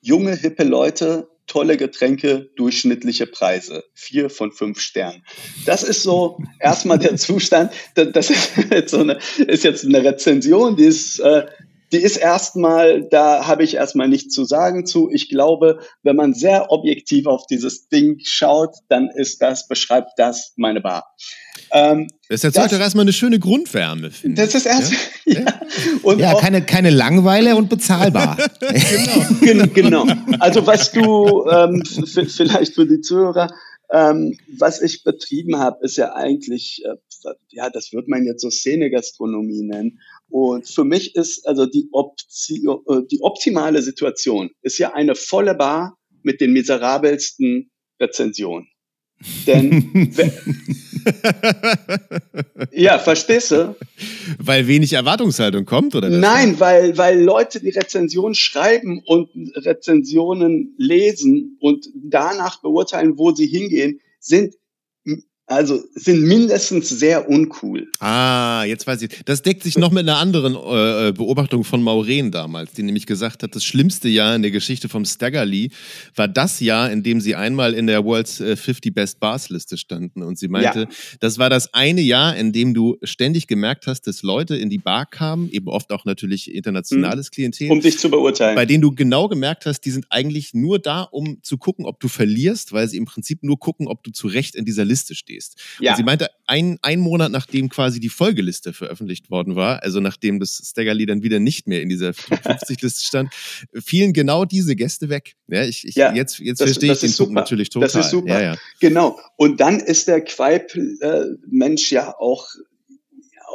junge, 0.00 0.34
hippe 0.34 0.64
Leute, 0.64 1.28
tolle 1.46 1.76
Getränke, 1.76 2.50
durchschnittliche 2.56 3.26
Preise. 3.26 3.84
Vier 3.92 4.30
von 4.30 4.52
fünf 4.52 4.80
Sternen. 4.80 5.24
Das 5.66 5.82
ist 5.82 6.02
so 6.02 6.38
erstmal 6.58 6.98
der 6.98 7.16
Zustand. 7.18 7.72
Da- 7.94 8.06
Das 8.06 8.30
ist 8.30 8.52
jetzt 8.70 8.90
so 8.92 9.00
eine, 9.00 9.18
ist 9.38 9.64
jetzt 9.64 9.84
eine 9.84 10.02
Rezension, 10.02 10.76
die 10.76 10.84
ist, 10.84 11.18
äh, 11.20 11.46
die 11.92 11.98
ist 11.98 12.16
erstmal, 12.16 13.02
da 13.08 13.46
habe 13.46 13.64
ich 13.64 13.74
erstmal 13.74 14.08
nichts 14.08 14.34
zu 14.34 14.44
sagen 14.44 14.86
zu. 14.86 15.10
Ich 15.10 15.28
glaube, 15.28 15.80
wenn 16.02 16.16
man 16.16 16.34
sehr 16.34 16.70
objektiv 16.70 17.26
auf 17.26 17.46
dieses 17.46 17.88
Ding 17.88 18.18
schaut, 18.22 18.74
dann 18.88 19.08
ist 19.14 19.42
das, 19.42 19.66
beschreibt 19.66 20.12
das 20.16 20.52
meine 20.56 20.80
Bar. 20.80 21.12
Ähm, 21.72 22.08
Das 22.28 22.44
erzeugt 22.44 22.72
doch 22.72 22.78
erstmal 22.80 23.04
eine 23.04 23.12
schöne 23.12 23.38
Grundwärme, 23.38 24.10
das 24.24 24.54
ist 24.54 24.66
erst, 24.66 24.92
ja. 25.24 25.60
Und 26.02 26.18
Ja, 26.20 26.32
auch, 26.32 26.40
keine, 26.40 26.62
keine 26.62 26.90
Langweile 26.90 27.56
und 27.56 27.68
bezahlbar. 27.68 28.36
Gen- 29.40 29.70
genau. 29.74 30.06
Also 30.38 30.66
was 30.66 30.92
du 30.92 31.46
ähm, 31.50 31.82
vielleicht 31.84 32.74
für 32.74 32.86
die 32.86 33.00
Zuhörer, 33.00 33.48
ähm, 33.92 34.36
was 34.58 34.80
ich 34.80 35.02
betrieben 35.02 35.58
habe, 35.58 35.84
ist 35.84 35.96
ja 35.96 36.14
eigentlich, 36.14 36.82
äh, 36.84 36.94
ja, 37.50 37.68
das 37.70 37.92
wird 37.92 38.08
man 38.08 38.24
jetzt 38.24 38.42
so 38.42 38.50
Szene-Gastronomie 38.50 39.62
nennen. 39.62 39.98
Und 40.30 40.68
für 40.68 40.84
mich 40.84 41.16
ist 41.16 41.46
also 41.46 41.66
die, 41.66 41.88
Opti 41.92 42.64
äh, 42.64 43.02
die 43.10 43.20
optimale 43.20 43.82
Situation 43.82 44.50
ist 44.62 44.78
ja 44.78 44.94
eine 44.94 45.14
volle 45.14 45.54
Bar 45.54 45.98
mit 46.22 46.40
den 46.40 46.52
miserabelsten 46.52 47.70
Rezensionen. 48.00 48.68
Denn, 49.46 50.14
ja, 52.72 52.98
verstehst 52.98 53.50
du? 53.50 53.76
Weil 54.38 54.66
wenig 54.66 54.94
Erwartungshaltung 54.94 55.66
kommt, 55.66 55.94
oder? 55.94 56.08
Nein, 56.08 56.58
weil, 56.58 56.96
weil 56.96 57.20
Leute 57.20 57.60
die 57.60 57.68
Rezension 57.68 58.34
schreiben 58.34 59.02
und 59.04 59.28
Rezensionen 59.56 60.74
lesen 60.78 61.58
und 61.60 61.86
danach 61.94 62.62
beurteilen, 62.62 63.18
wo 63.18 63.34
sie 63.34 63.46
hingehen, 63.46 64.00
sind, 64.20 64.54
also, 65.50 65.82
sind 65.96 66.22
mindestens 66.22 66.88
sehr 66.88 67.28
uncool. 67.28 67.88
Ah, 67.98 68.62
jetzt 68.64 68.86
weiß 68.86 69.02
ich. 69.02 69.10
Das 69.24 69.42
deckt 69.42 69.64
sich 69.64 69.76
noch 69.76 69.90
mit 69.90 70.08
einer 70.08 70.18
anderen 70.18 70.54
äh, 70.54 71.12
Beobachtung 71.12 71.64
von 71.64 71.82
Maureen 71.82 72.30
damals, 72.30 72.70
die 72.72 72.84
nämlich 72.84 73.04
gesagt 73.04 73.42
hat, 73.42 73.56
das 73.56 73.64
schlimmste 73.64 74.08
Jahr 74.08 74.36
in 74.36 74.42
der 74.42 74.52
Geschichte 74.52 74.88
vom 74.88 75.04
Staggerly 75.04 75.72
war 76.14 76.28
das 76.28 76.60
Jahr, 76.60 76.92
in 76.92 77.02
dem 77.02 77.20
sie 77.20 77.34
einmal 77.34 77.74
in 77.74 77.88
der 77.88 78.04
World's 78.04 78.38
äh, 78.38 78.54
50 78.54 78.94
Best 78.94 79.18
Bars 79.18 79.48
Liste 79.48 79.76
standen. 79.76 80.22
Und 80.22 80.38
sie 80.38 80.46
meinte, 80.46 80.82
Ja. 80.82 80.88
das 81.18 81.38
war 81.38 81.50
das 81.50 81.74
eine 81.74 82.00
Jahr, 82.00 82.36
in 82.36 82.52
dem 82.52 82.72
du 82.72 82.96
ständig 83.02 83.48
gemerkt 83.48 83.88
hast, 83.88 84.02
dass 84.02 84.22
Leute 84.22 84.54
in 84.54 84.70
die 84.70 84.78
Bar 84.78 85.04
kamen, 85.06 85.50
eben 85.50 85.66
oft 85.66 85.90
auch 85.90 86.04
natürlich 86.04 86.54
internationales 86.54 87.32
Klientel. 87.32 87.72
Um 87.72 87.80
dich 87.80 87.98
zu 87.98 88.08
beurteilen. 88.08 88.54
bei 88.54 88.66
denen 88.66 88.82
du 88.82 88.92
genau 88.94 89.26
gemerkt 89.26 89.66
hast, 89.66 89.80
die 89.80 89.90
sind 89.90 90.06
eigentlich 90.10 90.54
nur 90.54 90.78
da, 90.78 91.02
um 91.02 91.42
zu 91.42 91.58
gucken, 91.58 91.86
ob 91.86 91.98
du 91.98 92.06
verlierst, 92.06 92.72
weil 92.72 92.86
sie 92.86 92.98
im 92.98 93.04
Prinzip 93.04 93.42
nur 93.42 93.58
gucken, 93.58 93.88
ob 93.88 94.04
du 94.04 94.12
zu 94.12 94.28
Recht 94.28 94.54
in 94.54 94.64
dieser 94.64 94.84
Liste 94.84 95.16
stehst. 95.16 95.39
Ja. 95.80 95.92
Und 95.92 95.96
sie 95.96 96.02
meinte, 96.02 96.28
ein, 96.46 96.78
ein 96.82 97.00
Monat 97.00 97.30
nachdem 97.32 97.68
quasi 97.68 98.00
die 98.00 98.08
Folgeliste 98.08 98.72
veröffentlicht 98.72 99.30
worden 99.30 99.56
war, 99.56 99.82
also 99.82 100.00
nachdem 100.00 100.40
das 100.40 100.60
Staggerly 100.64 101.06
dann 101.06 101.22
wieder 101.22 101.38
nicht 101.40 101.66
mehr 101.66 101.82
in 101.82 101.88
dieser 101.88 102.10
50-Liste 102.10 103.04
stand, 103.06 103.32
fielen 103.74 104.12
genau 104.12 104.44
diese 104.44 104.74
Gäste 104.76 105.08
weg. 105.08 105.34
Ja, 105.48 105.64
ich, 105.64 105.86
ich, 105.86 105.94
Ja, 105.94 106.12
jetzt 106.14 106.38
jetzt 106.40 106.60
das- 106.60 106.70
verstehe 106.70 106.88
ich 106.92 106.92
das 106.94 107.00
den 107.00 107.10
ist 107.10 107.16
Punkt 107.18 107.30
super. 107.30 107.40
natürlich 107.40 107.70
total. 107.70 107.88
Das 107.88 107.94
ist 108.04 108.10
super. 108.10 108.28
Ja, 108.28 108.40
ja. 108.52 108.56
Genau. 108.80 109.18
Und 109.36 109.60
dann 109.60 109.80
ist 109.80 110.08
der 110.08 110.20
Quaip-Mensch 110.22 111.92
ja 111.92 112.14
auch, 112.18 112.46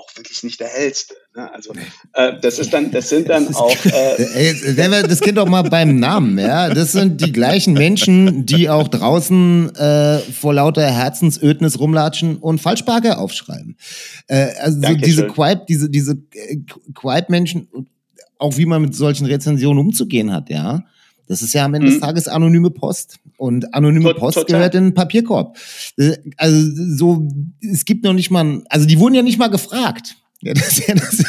auch 0.06 0.18
wirklich 0.18 0.44
nicht 0.44 0.60
der 0.60 0.68
hellste. 0.68 1.16
Ne? 1.36 1.52
Also, 1.54 1.74
äh, 2.14 2.34
das 2.42 2.60
ist 2.60 2.74
dann, 2.74 2.92
das 2.92 3.10
sind 3.10 3.30
dann 3.30 3.48
auch, 3.56 3.86
äh, 3.86 4.50
Ey, 4.52 4.78
wir 4.78 5.04
das 5.04 5.22
Kind 5.22 5.38
doch 5.38 5.48
mal 5.48 5.64
beim 5.64 6.00
Namen, 6.00 6.38
ja. 6.38 6.70
Das 6.70 6.92
sind 6.92 7.22
die 7.22 7.32
gleichen 7.32 7.74
Menschen, 7.74 8.46
die 8.46 8.70
auch 8.70 8.88
draußen 8.88 9.76
äh, 9.76 10.20
vor 10.20 10.54
lauter 10.54 10.90
Herzensödnis 10.90 11.80
rumlatschen 11.80 12.38
und 12.38 12.60
Falschparker 12.60 13.20
aufschreiben. 13.20 13.78
Äh, 14.28 14.50
also 14.60 14.82
so 14.82 14.94
diese 14.96 15.28
Quipe, 15.28 15.66
diese, 15.68 15.90
diese 15.90 16.14
äh, 16.34 16.58
Quipe-Menschen, 16.94 17.68
auch 18.38 18.58
wie 18.58 18.66
man 18.66 18.82
mit 18.82 18.96
solchen 18.96 19.26
Rezensionen 19.26 19.80
umzugehen 19.80 20.32
hat, 20.34 20.50
ja. 20.50 20.84
Das 21.28 21.42
ist 21.42 21.54
ja 21.54 21.66
am 21.66 21.74
Ende 21.74 21.88
des 21.88 21.98
Mhm. 21.98 22.02
Tages 22.02 22.28
anonyme 22.28 22.70
Post. 22.72 23.18
Und 23.38 23.74
anonyme 23.74 24.06
Tot- 24.12 24.18
Post 24.18 24.38
total. 24.38 24.58
gehört 24.58 24.76
in 24.76 24.84
den 24.86 24.94
Papierkorb. 24.94 25.58
Äh, 25.98 26.18
Also 26.38 26.58
so, 26.96 27.28
es 27.62 27.86
gibt 27.86 28.04
noch 28.04 28.14
nicht 28.14 28.32
mal, 28.32 28.44
ein- 28.46 28.64
also 28.70 28.86
die 28.86 29.00
wurden 29.00 29.16
ja 29.16 29.22
nicht 29.24 29.38
mal 29.40 29.48
gefragt. 29.50 30.16
Ja, 30.42 30.54
das, 30.54 30.86
ja- 30.86 30.94
das, 30.94 31.24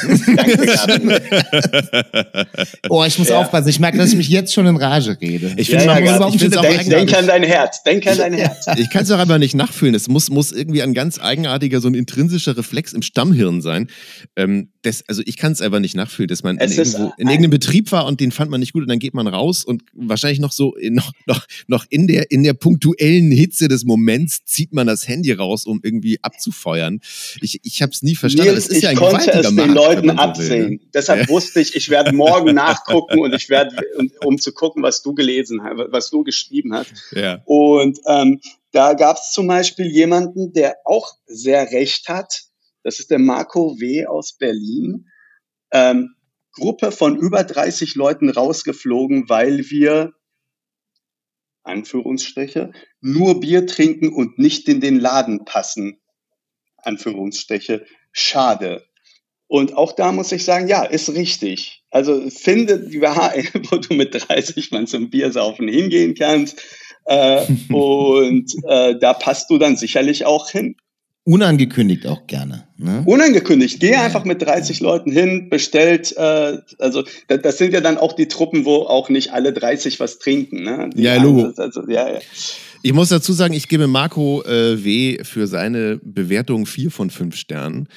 oh, 2.88 3.04
ich 3.04 3.18
muss 3.18 3.28
Ja. 3.28 3.38
aufpassen. 3.38 3.68
Ich 3.68 3.80
merke, 3.80 3.98
dass 3.98 4.10
ich 4.10 4.16
mich 4.16 4.28
jetzt 4.28 4.52
schon 4.52 4.66
in 4.66 4.76
Rage 4.76 5.16
rede. 5.20 5.52
Ich 5.56 5.70
finde, 5.70 5.84
ja, 5.86 5.98
ja, 5.98 6.28
ich 6.28 6.38
finde, 6.40 6.58
auch 6.58 6.62
denk, 6.62 6.84
denk 6.88 7.16
an 7.16 7.26
dein 7.26 7.42
Herz, 7.42 7.82
denk 7.82 8.06
an 8.06 8.18
dein 8.18 8.34
Herz. 8.34 8.66
Ich 8.76 8.90
kann 8.90 9.02
es 9.04 9.10
auch 9.10 9.18
aber 9.18 9.38
nicht 9.38 9.54
nachfühlen. 9.54 9.94
Es 9.94 10.08
muss, 10.08 10.30
muss 10.30 10.52
irgendwie 10.52 10.82
ein 10.82 10.92
ganz 10.94 11.18
eigenartiger, 11.18 11.80
so 11.80 11.88
ein 11.88 11.94
intrinsischer 11.94 12.56
Reflex 12.56 12.92
im 12.92 13.02
Stammhirn 13.02 13.62
sein. 13.62 13.88
Ähm, 14.36 14.68
das, 14.86 15.04
also 15.08 15.22
ich 15.26 15.36
kann 15.36 15.52
es 15.52 15.60
einfach 15.60 15.80
nicht 15.80 15.94
nachfühlen, 15.96 16.28
dass 16.28 16.42
man 16.42 16.58
in, 16.58 16.70
irgendwo, 16.70 16.98
in 17.18 17.26
ein- 17.26 17.28
irgendeinem 17.28 17.50
Betrieb 17.50 17.92
war 17.92 18.06
und 18.06 18.20
den 18.20 18.30
fand 18.32 18.50
man 18.50 18.60
nicht 18.60 18.72
gut 18.72 18.82
und 18.82 18.88
dann 18.88 18.98
geht 18.98 19.14
man 19.14 19.26
raus 19.26 19.64
und 19.64 19.82
wahrscheinlich 19.92 20.38
noch 20.38 20.52
so 20.52 20.74
in, 20.76 20.94
noch, 20.94 21.12
noch, 21.26 21.46
noch 21.66 21.84
in 21.90 22.06
der, 22.06 22.30
in 22.30 22.42
der 22.44 22.54
punktuellen 22.54 23.30
Hitze 23.30 23.68
des 23.68 23.84
Moments 23.84 24.44
zieht 24.44 24.72
man 24.72 24.86
das 24.86 25.06
Handy 25.08 25.32
raus, 25.32 25.66
um 25.66 25.80
irgendwie 25.82 26.18
abzufeuern. 26.22 27.00
Ich, 27.40 27.60
ich 27.64 27.82
habe 27.82 27.92
es 27.92 28.02
nie 28.02 28.14
verstanden. 28.14 28.52
Nils, 28.52 28.64
es 28.64 28.70
ist 28.70 28.76
ich 28.78 28.82
ja 28.84 28.90
ein 28.90 28.96
konnte 28.96 29.30
es 29.32 29.46
den 29.46 29.54
Markt, 29.56 29.74
Leuten 29.74 30.08
so 30.08 30.14
will, 30.14 30.20
absehen. 30.20 30.70
ne? 30.70 30.80
Deshalb 30.94 31.20
Ja. 31.22 31.28
wusste 31.28 31.60
ich, 31.60 31.74
ich 31.74 31.90
werde 31.90 32.12
morgen 32.12 32.54
nachgucken 32.54 33.18
und 33.20 33.34
ich 33.34 33.48
werde, 33.48 33.76
um 34.24 34.38
zu 34.38 34.52
gucken, 34.52 34.82
was 34.82 35.02
du 35.02 35.14
gelesen 35.14 35.62
hast, 35.62 35.76
was 35.90 36.10
du 36.10 36.22
geschrieben 36.22 36.74
hast. 36.74 36.92
Ja. 37.12 37.42
Und 37.44 37.98
ähm, 38.08 38.40
da 38.72 38.94
gab 38.94 39.16
es 39.16 39.32
zum 39.32 39.46
Beispiel 39.46 39.86
jemanden, 39.86 40.52
der 40.52 40.76
auch 40.84 41.12
sehr 41.26 41.70
recht 41.72 42.08
hat. 42.08 42.42
Das 42.86 43.00
ist 43.00 43.10
der 43.10 43.18
Marco 43.18 43.80
W. 43.80 44.06
aus 44.06 44.34
Berlin. 44.34 45.08
Ähm, 45.72 46.14
Gruppe 46.52 46.92
von 46.92 47.16
über 47.16 47.42
30 47.42 47.96
Leuten 47.96 48.30
rausgeflogen, 48.30 49.28
weil 49.28 49.68
wir, 49.70 50.12
Anführungsstriche, 51.64 52.70
nur 53.00 53.40
Bier 53.40 53.66
trinken 53.66 54.12
und 54.12 54.38
nicht 54.38 54.68
in 54.68 54.80
den 54.80 55.00
Laden 55.00 55.44
passen. 55.44 55.98
Anführungsstriche. 56.76 57.84
Schade. 58.12 58.86
Und 59.48 59.76
auch 59.76 59.90
da 59.90 60.12
muss 60.12 60.30
ich 60.30 60.44
sagen, 60.44 60.68
ja, 60.68 60.84
ist 60.84 61.12
richtig. 61.12 61.82
Also 61.90 62.30
finde 62.30 62.88
die 62.88 63.00
Wahrheit, 63.00 63.50
wo 63.72 63.78
du 63.78 63.94
mit 63.94 64.14
30 64.14 64.70
Mann 64.70 64.86
zum 64.86 65.10
Biersaufen 65.10 65.66
hingehen 65.66 66.14
kannst. 66.14 66.62
Äh, 67.06 67.46
und 67.72 68.52
äh, 68.68 68.96
da 68.96 69.12
passt 69.12 69.50
du 69.50 69.58
dann 69.58 69.76
sicherlich 69.76 70.24
auch 70.24 70.50
hin. 70.50 70.76
Unangekündigt 71.26 72.06
auch 72.06 72.28
gerne. 72.28 72.68
Ne? 72.78 73.02
Unangekündigt. 73.04 73.80
Geh 73.80 73.96
einfach 73.96 74.24
mit 74.24 74.42
30 74.42 74.78
Leuten 74.78 75.10
hin, 75.10 75.48
bestellt, 75.50 76.14
äh, 76.16 76.58
also 76.78 77.02
da- 77.26 77.36
das 77.36 77.58
sind 77.58 77.72
ja 77.74 77.80
dann 77.80 77.98
auch 77.98 78.12
die 78.12 78.28
Truppen, 78.28 78.64
wo 78.64 78.82
auch 78.82 79.08
nicht 79.08 79.32
alle 79.32 79.52
30 79.52 79.98
was 79.98 80.20
trinken. 80.20 80.62
Ne? 80.62 80.88
Die 80.94 81.02
Ja, 81.02 81.20
Logo. 81.20 81.52
Also, 81.56 81.82
ja, 81.88 82.08
ja. 82.12 82.20
Ich 82.82 82.92
muss 82.92 83.08
dazu 83.08 83.32
sagen, 83.32 83.54
ich 83.54 83.66
gebe 83.66 83.88
Marco 83.88 84.42
äh, 84.44 84.84
W. 84.84 85.18
für 85.24 85.48
seine 85.48 85.98
Bewertung 86.00 86.64
vier 86.64 86.92
von 86.92 87.10
fünf 87.10 87.34
Sternen, 87.34 87.88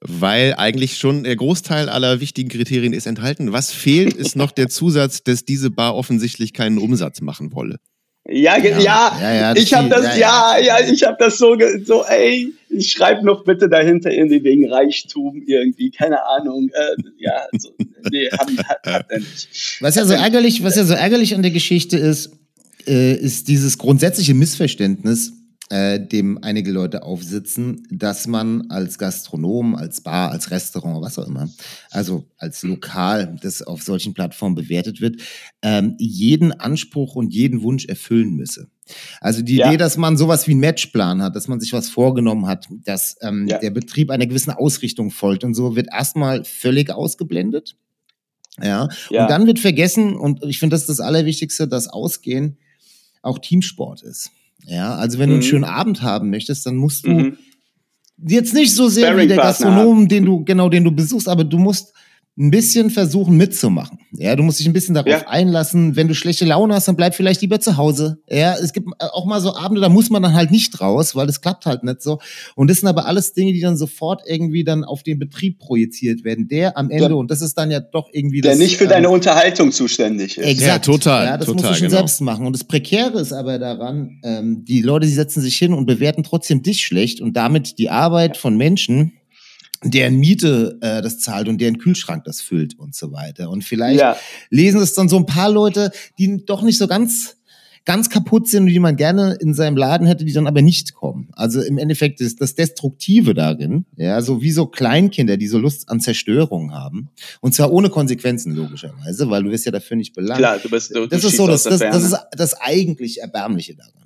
weil 0.00 0.54
eigentlich 0.56 0.98
schon 0.98 1.22
der 1.22 1.36
Großteil 1.36 1.88
aller 1.88 2.18
wichtigen 2.18 2.48
Kriterien 2.48 2.92
ist 2.94 3.06
enthalten. 3.06 3.52
Was 3.52 3.70
fehlt, 3.70 4.14
ist 4.14 4.34
noch 4.34 4.50
der 4.50 4.68
Zusatz, 4.68 5.22
dass 5.22 5.44
diese 5.44 5.70
Bar 5.70 5.94
offensichtlich 5.94 6.52
keinen 6.52 6.78
Umsatz 6.78 7.20
machen 7.20 7.52
wolle. 7.52 7.76
Ja, 8.32 8.56
Ja, 8.56 9.18
ja, 9.20 9.34
ja, 9.34 9.56
ich 9.56 9.72
habe 9.74 9.88
das, 9.88 10.16
ja, 10.16 10.58
ja, 10.58 10.80
ich 10.80 11.02
habe 11.04 11.16
das 11.18 11.38
so, 11.38 11.56
so, 11.84 12.04
ey, 12.04 12.52
ich 12.70 12.92
schreib 12.92 13.22
noch 13.22 13.44
bitte 13.44 13.68
dahinter 13.68 14.10
irgendwie 14.10 14.42
wegen 14.42 14.72
Reichtum 14.72 15.42
irgendwie, 15.46 15.90
keine 15.90 16.24
Ahnung, 16.24 16.70
äh, 16.72 17.02
ja, 17.18 17.44
so, 17.58 17.70
nee, 18.10 18.28
hab, 18.30 18.48
hat, 18.68 18.86
hat 18.86 19.06
er 19.10 19.18
nicht. 19.18 19.76
Was 19.80 19.96
ja 19.96 20.04
so 20.04 20.14
ärgerlich, 20.14 20.62
was 20.62 20.76
ja 20.76 20.84
so 20.84 20.94
ärgerlich 20.94 21.34
an 21.34 21.42
der 21.42 21.50
Geschichte 21.50 21.98
ist, 21.98 22.32
äh, 22.86 23.14
ist 23.14 23.48
dieses 23.48 23.78
grundsätzliche 23.78 24.34
Missverständnis, 24.34 25.32
äh, 25.72 25.98
dem 26.06 26.36
einige 26.42 26.70
Leute 26.70 27.02
aufsitzen, 27.02 27.86
dass 27.90 28.26
man 28.26 28.70
als 28.70 28.98
Gastronom, 28.98 29.74
als 29.74 30.02
Bar, 30.02 30.30
als 30.30 30.50
Restaurant, 30.50 31.00
was 31.00 31.18
auch 31.18 31.26
immer, 31.26 31.48
also 31.90 32.26
als 32.36 32.62
Lokal, 32.62 33.38
das 33.40 33.62
auf 33.62 33.82
solchen 33.82 34.12
Plattformen 34.12 34.54
bewertet 34.54 35.00
wird, 35.00 35.22
ähm, 35.62 35.94
jeden 35.98 36.52
Anspruch 36.52 37.14
und 37.14 37.32
jeden 37.32 37.62
Wunsch 37.62 37.86
erfüllen 37.86 38.34
müsse. 38.34 38.68
Also 39.22 39.40
die 39.40 39.56
Ja. 39.56 39.68
Idee, 39.68 39.78
dass 39.78 39.96
man 39.96 40.18
sowas 40.18 40.46
wie 40.46 40.50
einen 40.50 40.60
Matchplan 40.60 41.22
hat, 41.22 41.36
dass 41.36 41.48
man 41.48 41.58
sich 41.58 41.72
was 41.72 41.88
vorgenommen 41.88 42.46
hat, 42.46 42.68
dass 42.84 43.16
ähm, 43.22 43.46
Ja. 43.48 43.56
der 43.58 43.70
Betrieb 43.70 44.10
einer 44.10 44.26
gewissen 44.26 44.50
Ausrichtung 44.50 45.10
folgt 45.10 45.42
und 45.42 45.54
so, 45.54 45.74
wird 45.74 45.88
erstmal 45.90 46.44
völlig 46.44 46.90
ausgeblendet. 46.92 47.76
Ja. 48.62 48.90
Ja. 49.08 49.22
Und 49.22 49.30
dann 49.30 49.46
wird 49.46 49.58
vergessen, 49.58 50.16
und 50.16 50.44
ich 50.44 50.58
finde, 50.58 50.74
das 50.74 50.82
ist 50.82 50.90
das 50.90 51.00
Allerwichtigste, 51.00 51.66
dass 51.66 51.88
Ausgehen 51.88 52.58
auch 53.22 53.38
Teamsport 53.38 54.02
ist. 54.02 54.30
Ja, 54.66 54.94
also 54.94 55.18
wenn 55.18 55.28
du 55.28 55.34
einen 55.34 55.42
Mhm. 55.42 55.46
schönen 55.48 55.64
Abend 55.64 56.02
haben 56.02 56.30
möchtest, 56.30 56.64
dann 56.66 56.76
musst 56.76 57.04
du 57.06 57.10
Mhm. 57.10 57.36
jetzt 58.24 58.54
nicht 58.54 58.74
so 58.74 58.88
sehr 58.88 59.16
wie 59.18 59.26
der 59.26 59.36
Gastronom, 59.38 60.08
den 60.08 60.24
du, 60.24 60.44
genau, 60.44 60.68
den 60.68 60.84
du 60.84 60.92
besuchst, 60.92 61.28
aber 61.28 61.44
du 61.44 61.58
musst 61.58 61.92
ein 62.38 62.50
bisschen 62.50 62.88
versuchen 62.88 63.36
mitzumachen. 63.36 63.98
Ja, 64.12 64.34
du 64.36 64.42
musst 64.42 64.58
dich 64.58 64.66
ein 64.66 64.72
bisschen 64.72 64.94
darauf 64.94 65.10
Ja. 65.10 65.28
einlassen. 65.28 65.96
Wenn 65.96 66.08
du 66.08 66.14
schlechte 66.14 66.46
Laune 66.46 66.74
hast, 66.74 66.88
dann 66.88 66.96
bleib 66.96 67.14
vielleicht 67.14 67.42
lieber 67.42 67.60
zu 67.60 67.76
Hause. 67.76 68.20
Ja, 68.26 68.54
es 68.56 68.72
gibt 68.72 68.88
äh, 68.88 69.04
auch 69.12 69.26
mal 69.26 69.38
so 69.42 69.54
Abende, 69.54 69.82
da 69.82 69.90
muss 69.90 70.08
man 70.08 70.22
dann 70.22 70.32
halt 70.32 70.50
nicht 70.50 70.80
raus, 70.80 71.14
weil 71.14 71.26
das 71.26 71.42
klappt 71.42 71.66
halt 71.66 71.84
nicht 71.84 72.00
so. 72.00 72.20
Und 72.54 72.70
das 72.70 72.80
sind 72.80 72.88
aber 72.88 73.04
alles 73.04 73.34
Dinge, 73.34 73.52
die 73.52 73.60
dann 73.60 73.76
sofort 73.76 74.22
irgendwie 74.26 74.64
dann 74.64 74.82
auf 74.82 75.02
den 75.02 75.18
Betrieb 75.18 75.58
projiziert 75.58 76.24
werden. 76.24 76.48
Der 76.48 76.78
am 76.78 76.88
Ende, 76.90 77.08
Der- 77.08 77.16
und 77.18 77.30
das 77.30 77.42
ist 77.42 77.54
dann 77.58 77.70
ja 77.70 77.80
doch 77.80 78.08
irgendwie 78.12 78.40
Der 78.40 78.52
das, 78.52 78.58
nicht 78.60 78.78
für 78.78 78.84
ähm, 78.84 78.90
deine 78.90 79.10
Unterhaltung 79.10 79.70
zuständig 79.70 80.38
ist. 80.38 80.46
Exakt. 80.46 80.86
Ja, 80.86 80.92
total, 80.92 81.26
Ja, 81.26 81.36
das 81.36 81.44
total, 81.46 81.54
musst 81.62 81.70
du 81.70 81.74
schon 81.74 81.88
genau. 81.88 81.98
selbst 81.98 82.20
machen. 82.22 82.46
Und 82.46 82.54
das 82.54 82.64
Prekäre 82.64 83.20
ist 83.20 83.34
aber 83.34 83.58
daran, 83.58 84.20
ähm, 84.24 84.64
die 84.64 84.80
Leute, 84.80 85.06
die 85.06 85.12
setzen 85.12 85.42
sich 85.42 85.56
hin 85.58 85.74
und 85.74 85.84
bewerten 85.84 86.22
trotzdem 86.22 86.62
dich 86.62 86.80
schlecht 86.86 87.20
und 87.20 87.34
damit 87.36 87.78
die 87.78 87.90
Arbeit 87.90 88.38
von 88.38 88.56
Menschen, 88.56 89.12
deren 89.84 90.16
Miete 90.18 90.78
äh, 90.80 91.02
das 91.02 91.18
zahlt 91.18 91.48
und 91.48 91.60
deren 91.60 91.78
Kühlschrank 91.78 92.24
das 92.24 92.40
füllt 92.40 92.78
und 92.78 92.94
so 92.94 93.12
weiter. 93.12 93.50
Und 93.50 93.64
vielleicht 93.64 94.00
Ja. 94.00 94.16
lesen 94.50 94.80
es 94.80 94.94
dann 94.94 95.08
so 95.08 95.16
ein 95.16 95.26
paar 95.26 95.50
Leute, 95.50 95.90
die 96.18 96.44
doch 96.44 96.62
nicht 96.62 96.78
so 96.78 96.86
ganz 96.86 97.36
ganz 97.84 98.08
kaputt 98.10 98.48
sind 98.48 98.64
und 98.64 98.68
die 98.68 98.78
man 98.78 98.96
gerne 98.96 99.36
in 99.40 99.54
seinem 99.54 99.76
Laden 99.76 100.06
hätte, 100.06 100.24
die 100.24 100.32
dann 100.32 100.46
aber 100.46 100.62
nicht 100.62 100.94
kommen. 100.94 101.30
Also 101.32 101.60
im 101.60 101.78
Endeffekt 101.78 102.20
ist 102.20 102.40
das 102.40 102.54
Destruktive 102.54 103.34
darin, 103.34 103.86
ja, 103.96 104.20
so 104.22 104.40
wie 104.40 104.52
so 104.52 104.66
Kleinkinder, 104.66 105.36
die 105.36 105.48
so 105.48 105.58
Lust 105.58 105.88
an 105.88 105.98
Zerstörung 106.00 106.72
haben. 106.72 107.10
Und 107.40 107.54
zwar 107.54 107.72
ohne 107.72 107.90
Konsequenzen, 107.90 108.54
logischerweise, 108.54 109.28
weil 109.30 109.42
du 109.42 109.50
wirst 109.50 109.66
ja 109.66 109.72
dafür 109.72 109.96
nicht 109.96 110.14
belangt. 110.14 110.38
Klar, 110.38 110.58
du 110.62 110.70
bist 110.70 110.94
du, 110.94 111.06
das 111.06 111.22
du 111.22 111.28
ist 111.28 111.36
so, 111.36 111.46
das, 111.46 111.64
das, 111.64 111.80
das 111.80 112.04
ist 112.04 112.16
das 112.32 112.54
eigentlich 112.60 113.20
Erbärmliche 113.20 113.74
daran. 113.74 114.01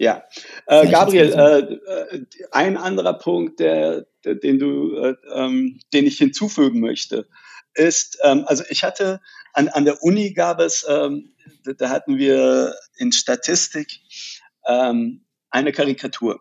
Ja, 0.00 0.24
äh, 0.64 0.90
Gabriel, 0.90 1.30
äh, 1.30 2.16
äh, 2.16 2.24
ein 2.52 2.78
anderer 2.78 3.18
Punkt, 3.18 3.60
der, 3.60 4.06
der, 4.24 4.34
den 4.34 4.58
du, 4.58 4.96
äh, 4.96 5.14
ähm, 5.34 5.78
den 5.92 6.06
ich 6.06 6.16
hinzufügen 6.16 6.80
möchte, 6.80 7.28
ist, 7.74 8.18
ähm, 8.22 8.44
also 8.46 8.64
ich 8.70 8.82
hatte 8.82 9.20
an, 9.52 9.68
an 9.68 9.84
der 9.84 10.02
Uni 10.02 10.32
gab 10.32 10.58
es, 10.58 10.86
ähm, 10.88 11.34
da, 11.64 11.74
da 11.74 11.90
hatten 11.90 12.16
wir 12.16 12.74
in 12.96 13.12
Statistik 13.12 14.00
ähm, 14.66 15.26
eine 15.50 15.70
Karikatur. 15.70 16.40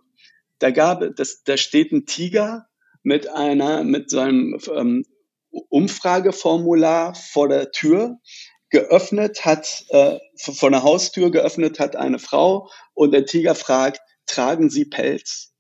Da 0.60 0.72
gab 0.72 1.03
das, 1.18 1.43
da 1.43 1.57
steht 1.57 1.91
ein 1.91 2.05
Tiger 2.05 2.70
mit 3.03 3.28
einer, 3.28 3.84
mit 3.84 4.10
so 4.10 4.22
einem 4.22 4.57
ähm, 4.74 5.03
Umfrageformular 5.51 7.14
vor 7.14 7.49
der 7.49 7.72
Tür 7.72 8.20
geöffnet 8.70 9.45
hat, 9.45 9.86
äh, 9.89 10.20
vor 10.38 10.70
der 10.72 10.84
Haustür 10.84 11.32
geöffnet 11.32 11.80
hat 11.80 11.95
eine 11.95 12.20
Frau 12.20 12.70
und 12.93 13.11
der 13.11 13.26
Tiger 13.26 13.55
fragt, 13.55 14.01
tragen 14.28 14.70
Sie 14.70 14.86
Pelz? 14.86 15.51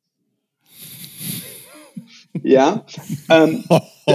Ja, 2.43 2.85
ähm, 3.29 3.63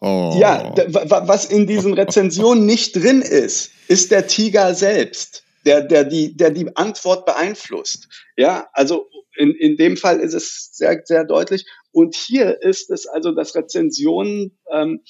ja, 0.00 0.74
was 0.80 1.44
in 1.46 1.66
diesen 1.66 1.94
Rezensionen 1.94 2.66
nicht 2.66 2.96
drin 2.96 3.22
ist, 3.22 3.70
ist 3.88 4.10
der 4.10 4.26
Tiger 4.26 4.74
selbst, 4.74 5.44
der, 5.64 5.82
der, 5.82 6.04
die, 6.04 6.36
der 6.36 6.50
die 6.50 6.76
Antwort 6.76 7.24
beeinflusst. 7.24 8.08
Ja, 8.36 8.68
also 8.72 9.06
in, 9.36 9.52
in 9.52 9.76
dem 9.76 9.96
Fall 9.96 10.20
ist 10.20 10.34
es 10.34 10.70
sehr, 10.72 11.00
sehr 11.04 11.24
deutlich. 11.24 11.64
Und 11.92 12.14
hier 12.14 12.60
ist 12.62 12.90
es 12.90 13.06
also, 13.06 13.32
dass 13.32 13.54
Rezensionen 13.54 14.58
ähm, 14.70 15.02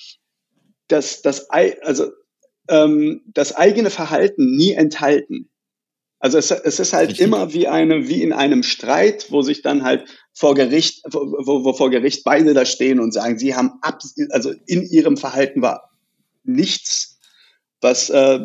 das, 0.88 1.22
das, 1.22 1.50
ei- 1.50 1.80
also, 1.82 2.10
ähm, 2.68 3.22
das 3.26 3.54
eigene 3.54 3.90
Verhalten 3.90 4.54
nie 4.56 4.72
enthalten. 4.72 5.48
Also 6.18 6.38
es, 6.38 6.52
es 6.52 6.78
ist 6.78 6.92
halt 6.92 7.10
Richtig. 7.10 7.26
immer 7.26 7.52
wie 7.52 7.66
eine, 7.66 8.06
wie 8.08 8.22
in 8.22 8.32
einem 8.32 8.62
Streit, 8.62 9.26
wo 9.30 9.42
sich 9.42 9.62
dann 9.62 9.82
halt 9.82 10.04
vor 10.32 10.54
Gericht, 10.54 11.02
wo, 11.10 11.64
wo, 11.64 11.72
vor 11.72 11.90
Gericht 11.90 12.22
beide 12.22 12.54
da 12.54 12.64
stehen 12.64 13.00
und 13.00 13.12
sagen, 13.12 13.38
sie 13.38 13.56
haben 13.56 13.72
ab, 13.82 14.00
also 14.30 14.52
in 14.66 14.82
ihrem 14.82 15.16
Verhalten 15.16 15.62
war 15.62 15.90
nichts, 16.44 17.18
was 17.80 18.08
äh, 18.10 18.38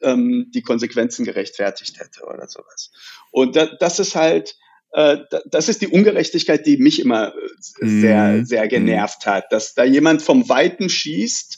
ähm, 0.00 0.50
die 0.52 0.62
Konsequenzen 0.62 1.24
gerechtfertigt 1.24 2.00
hätte 2.00 2.24
oder 2.24 2.48
sowas. 2.48 2.90
Und 3.30 3.54
da, 3.54 3.66
das 3.78 4.00
ist 4.00 4.16
halt, 4.16 4.56
äh, 4.92 5.18
da- 5.30 5.42
das 5.46 5.68
ist 5.68 5.80
die 5.82 5.88
Ungerechtigkeit, 5.88 6.66
die 6.66 6.78
mich 6.78 7.00
immer 7.00 7.28
äh, 7.28 7.48
sehr, 7.86 8.24
Mhm. 8.28 8.44
sehr 8.44 8.66
genervt 8.66 9.24
hat, 9.26 9.52
dass 9.52 9.74
da 9.74 9.84
jemand 9.84 10.22
vom 10.22 10.48
Weiten 10.48 10.88
schießt 10.88 11.57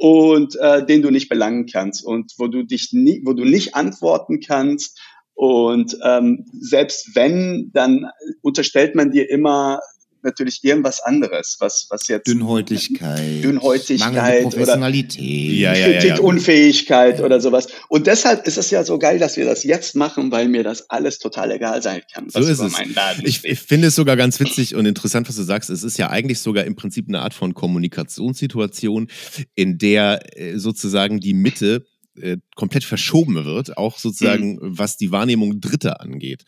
und 0.00 0.56
äh, 0.56 0.84
den 0.86 1.02
du 1.02 1.10
nicht 1.10 1.28
belangen 1.28 1.66
kannst 1.66 2.02
und 2.02 2.32
wo 2.38 2.48
du 2.48 2.64
dich 2.64 2.88
nie, 2.92 3.20
wo 3.26 3.34
du 3.34 3.44
nicht 3.44 3.74
antworten 3.74 4.40
kannst. 4.40 4.98
Und 5.34 5.94
ähm, 6.02 6.46
selbst 6.58 7.14
wenn, 7.14 7.70
dann 7.74 8.06
unterstellt 8.40 8.94
man 8.94 9.10
dir 9.10 9.28
immer 9.28 9.80
natürlich 10.24 10.62
irgendwas 10.62 11.00
anderes, 11.00 11.56
was 11.60 11.86
was 11.90 12.08
jetzt 12.08 12.26
Dünnhäutigkeit. 12.26 13.42
Dünnhäutigkeit 13.42 14.12
mangelnde 14.14 14.46
oder- 14.46 14.56
Professionalität. 14.56 15.52
Ja, 15.58 15.74
ja, 15.74 15.78
ja, 15.80 15.88
ja. 15.88 16.00
Kritikunfähigkeit 16.00 17.20
oder 17.20 17.40
sowas. 17.40 17.68
Und 17.88 18.06
deshalb 18.06 18.46
ist 18.46 18.58
es 18.58 18.70
ja 18.70 18.84
so 18.84 18.98
geil, 18.98 19.18
dass 19.18 19.36
wir 19.36 19.44
das 19.44 19.64
jetzt 19.64 19.96
machen, 19.96 20.30
weil 20.30 20.48
mir 20.48 20.62
das 20.62 20.88
alles 20.90 21.18
total 21.18 21.50
egal 21.52 21.82
sein 21.82 22.02
kann, 22.12 22.26
was 22.32 22.44
So 22.44 22.50
ist 22.50 22.58
über 22.58 22.66
es. 22.68 23.18
Ich, 23.24 23.44
ich 23.44 23.58
finde 23.60 23.88
es 23.88 23.94
sogar 23.94 24.16
ganz 24.16 24.38
witzig 24.40 24.74
und 24.74 24.86
interessant, 24.86 25.28
was 25.28 25.36
du 25.36 25.42
sagst. 25.42 25.70
Es 25.70 25.82
ist 25.82 25.98
ja 25.98 26.10
eigentlich 26.10 26.40
sogar 26.40 26.64
im 26.64 26.76
Prinzip 26.76 27.06
eine 27.08 27.20
Art 27.20 27.34
von 27.34 27.54
Kommunikationssituation, 27.54 29.08
in 29.54 29.78
der 29.78 30.20
äh, 30.38 30.58
sozusagen 30.58 31.20
die 31.20 31.34
Mitte 31.34 31.84
äh, 32.20 32.38
komplett 32.56 32.84
verschoben 32.84 33.44
wird, 33.44 33.76
auch 33.76 33.98
sozusagen, 33.98 34.58
was 34.60 34.96
die 34.96 35.10
Wahrnehmung 35.12 35.60
Dritter 35.60 36.00
angeht. 36.00 36.44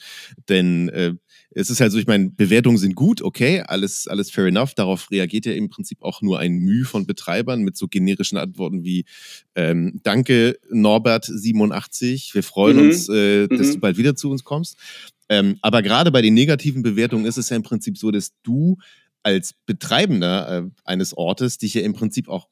Denn 0.49 0.89
äh, 0.91 1.15
es 1.55 1.71
ist 1.71 1.81
halt 1.81 1.93
so, 1.93 1.99
ich 1.99 2.07
meine, 2.07 2.31
Bewertungen 2.31 2.79
sind 2.79 2.95
gut, 2.95 3.23
okay, 3.23 3.61
alles, 3.67 4.09
alles 4.09 4.31
fair 4.31 4.47
enough. 4.47 4.75
Darauf 4.75 5.11
reagiert 5.11 5.47
ja 5.47 5.53
im 5.53 5.69
Prinzip 5.69 6.03
auch 6.03 6.23
nur 6.23 6.39
ein 6.39 6.55
Mühe 6.55 6.85
von 6.85 7.07
Betreibern 7.07 7.63
mit 7.63 7.77
so 7.77 7.89
generischen 7.89 8.39
Antworten 8.39 8.85
wie 8.85 9.05
ähm, 9.55 10.01
Danke, 10.03 10.59
Norbert87, 10.73 12.35
wir 12.35 12.43
freuen 12.43 12.77
Mhm. 12.77 12.83
uns, 12.85 13.09
äh, 13.09 13.49
dass 13.49 13.69
Mhm. 13.69 13.73
du 13.75 13.81
bald 13.81 13.97
wieder 13.99 14.17
zu 14.17 14.31
uns 14.31 14.45
kommst. 14.45 14.79
Ähm, 15.29 15.59
aber 15.63 15.83
gerade 15.83 16.11
bei 16.11 16.23
den 16.23 16.35
negativen 16.35 16.83
Bewertungen 16.83 17.25
ist 17.27 17.37
es 17.39 17.49
ja 17.51 17.57
im 17.57 17.63
Prinzip 17.63 17.97
so, 17.97 18.11
dass 18.11 18.33
du 18.43 18.79
als 19.23 19.55
Betreibender 19.67 20.59
äh, 20.67 20.71
eines 20.85 21.17
Ortes 21.17 21.59
dich 21.59 21.75
ja 21.75 21.83
im 21.83 21.93
Prinzip 21.93 22.29
auch 22.29 22.49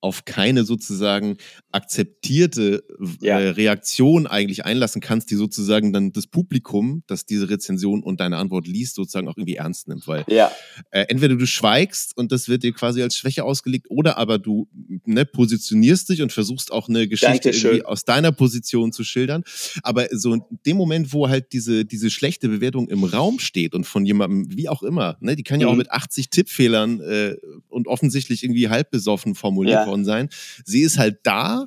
auf 0.00 0.24
keine 0.24 0.64
sozusagen 0.64 1.36
akzeptierte 1.72 2.84
Ja. 3.20 3.40
äh, 3.40 3.48
Reaktion 3.50 4.26
eigentlich 4.26 4.64
einlassen 4.64 5.00
kannst, 5.00 5.30
die 5.30 5.34
sozusagen 5.34 5.92
dann 5.92 6.12
das 6.12 6.26
Publikum, 6.26 7.02
das 7.06 7.26
diese 7.26 7.48
Rezension 7.50 8.02
und 8.02 8.20
deine 8.20 8.36
Antwort 8.36 8.66
liest, 8.66 8.94
sozusagen 8.94 9.28
auch 9.28 9.36
irgendwie 9.36 9.56
ernst 9.56 9.88
nimmt. 9.88 10.06
Weil 10.06 10.24
Ja, 10.28 10.52
äh, 10.90 11.06
entweder 11.08 11.34
du 11.36 11.46
schweigst 11.46 12.16
und 12.16 12.30
das 12.32 12.48
wird 12.48 12.62
dir 12.62 12.72
quasi 12.72 13.02
als 13.02 13.16
Schwäche 13.16 13.44
ausgelegt, 13.44 13.86
oder 13.88 14.18
aber 14.18 14.38
du 14.38 14.68
ne, 15.04 15.24
positionierst 15.24 16.08
dich 16.10 16.22
und 16.22 16.32
versuchst 16.32 16.72
auch 16.72 16.88
eine 16.88 17.08
Geschichte 17.08 17.32
Dankeschön. 17.50 17.70
irgendwie 17.72 17.86
aus 17.86 18.04
deiner 18.04 18.32
Position 18.32 18.92
zu 18.92 19.04
schildern. 19.04 19.42
Aber 19.82 20.06
so 20.12 20.34
in 20.34 20.42
dem 20.66 20.76
Moment, 20.76 21.12
wo 21.12 21.28
halt 21.28 21.52
diese, 21.52 21.84
diese 21.84 22.10
schlechte 22.10 22.48
Bewertung 22.48 22.88
im 22.88 23.04
Raum 23.04 23.38
steht 23.38 23.74
und 23.74 23.84
von 23.84 24.04
jemandem, 24.06 24.56
wie 24.56 24.68
auch 24.68 24.82
immer, 24.82 25.16
ne, 25.20 25.34
die 25.36 25.42
kann 25.42 25.60
ja 25.60 25.66
auch 25.66 25.72
Mhm. 25.72 25.78
mit 25.78 25.90
80 25.90 26.30
Tippfehlern 26.30 27.00
äh, 27.00 27.36
und 27.68 27.86
offensichtlich 27.88 28.42
irgendwie 28.44 28.68
halb 28.68 28.90
besoffen 28.90 29.34
formuliert 29.34 29.86
Ja. 29.86 29.87
Worden 29.88 30.04
sein, 30.04 30.28
sie 30.64 30.82
ist 30.82 30.98
halt 30.98 31.18
da 31.24 31.66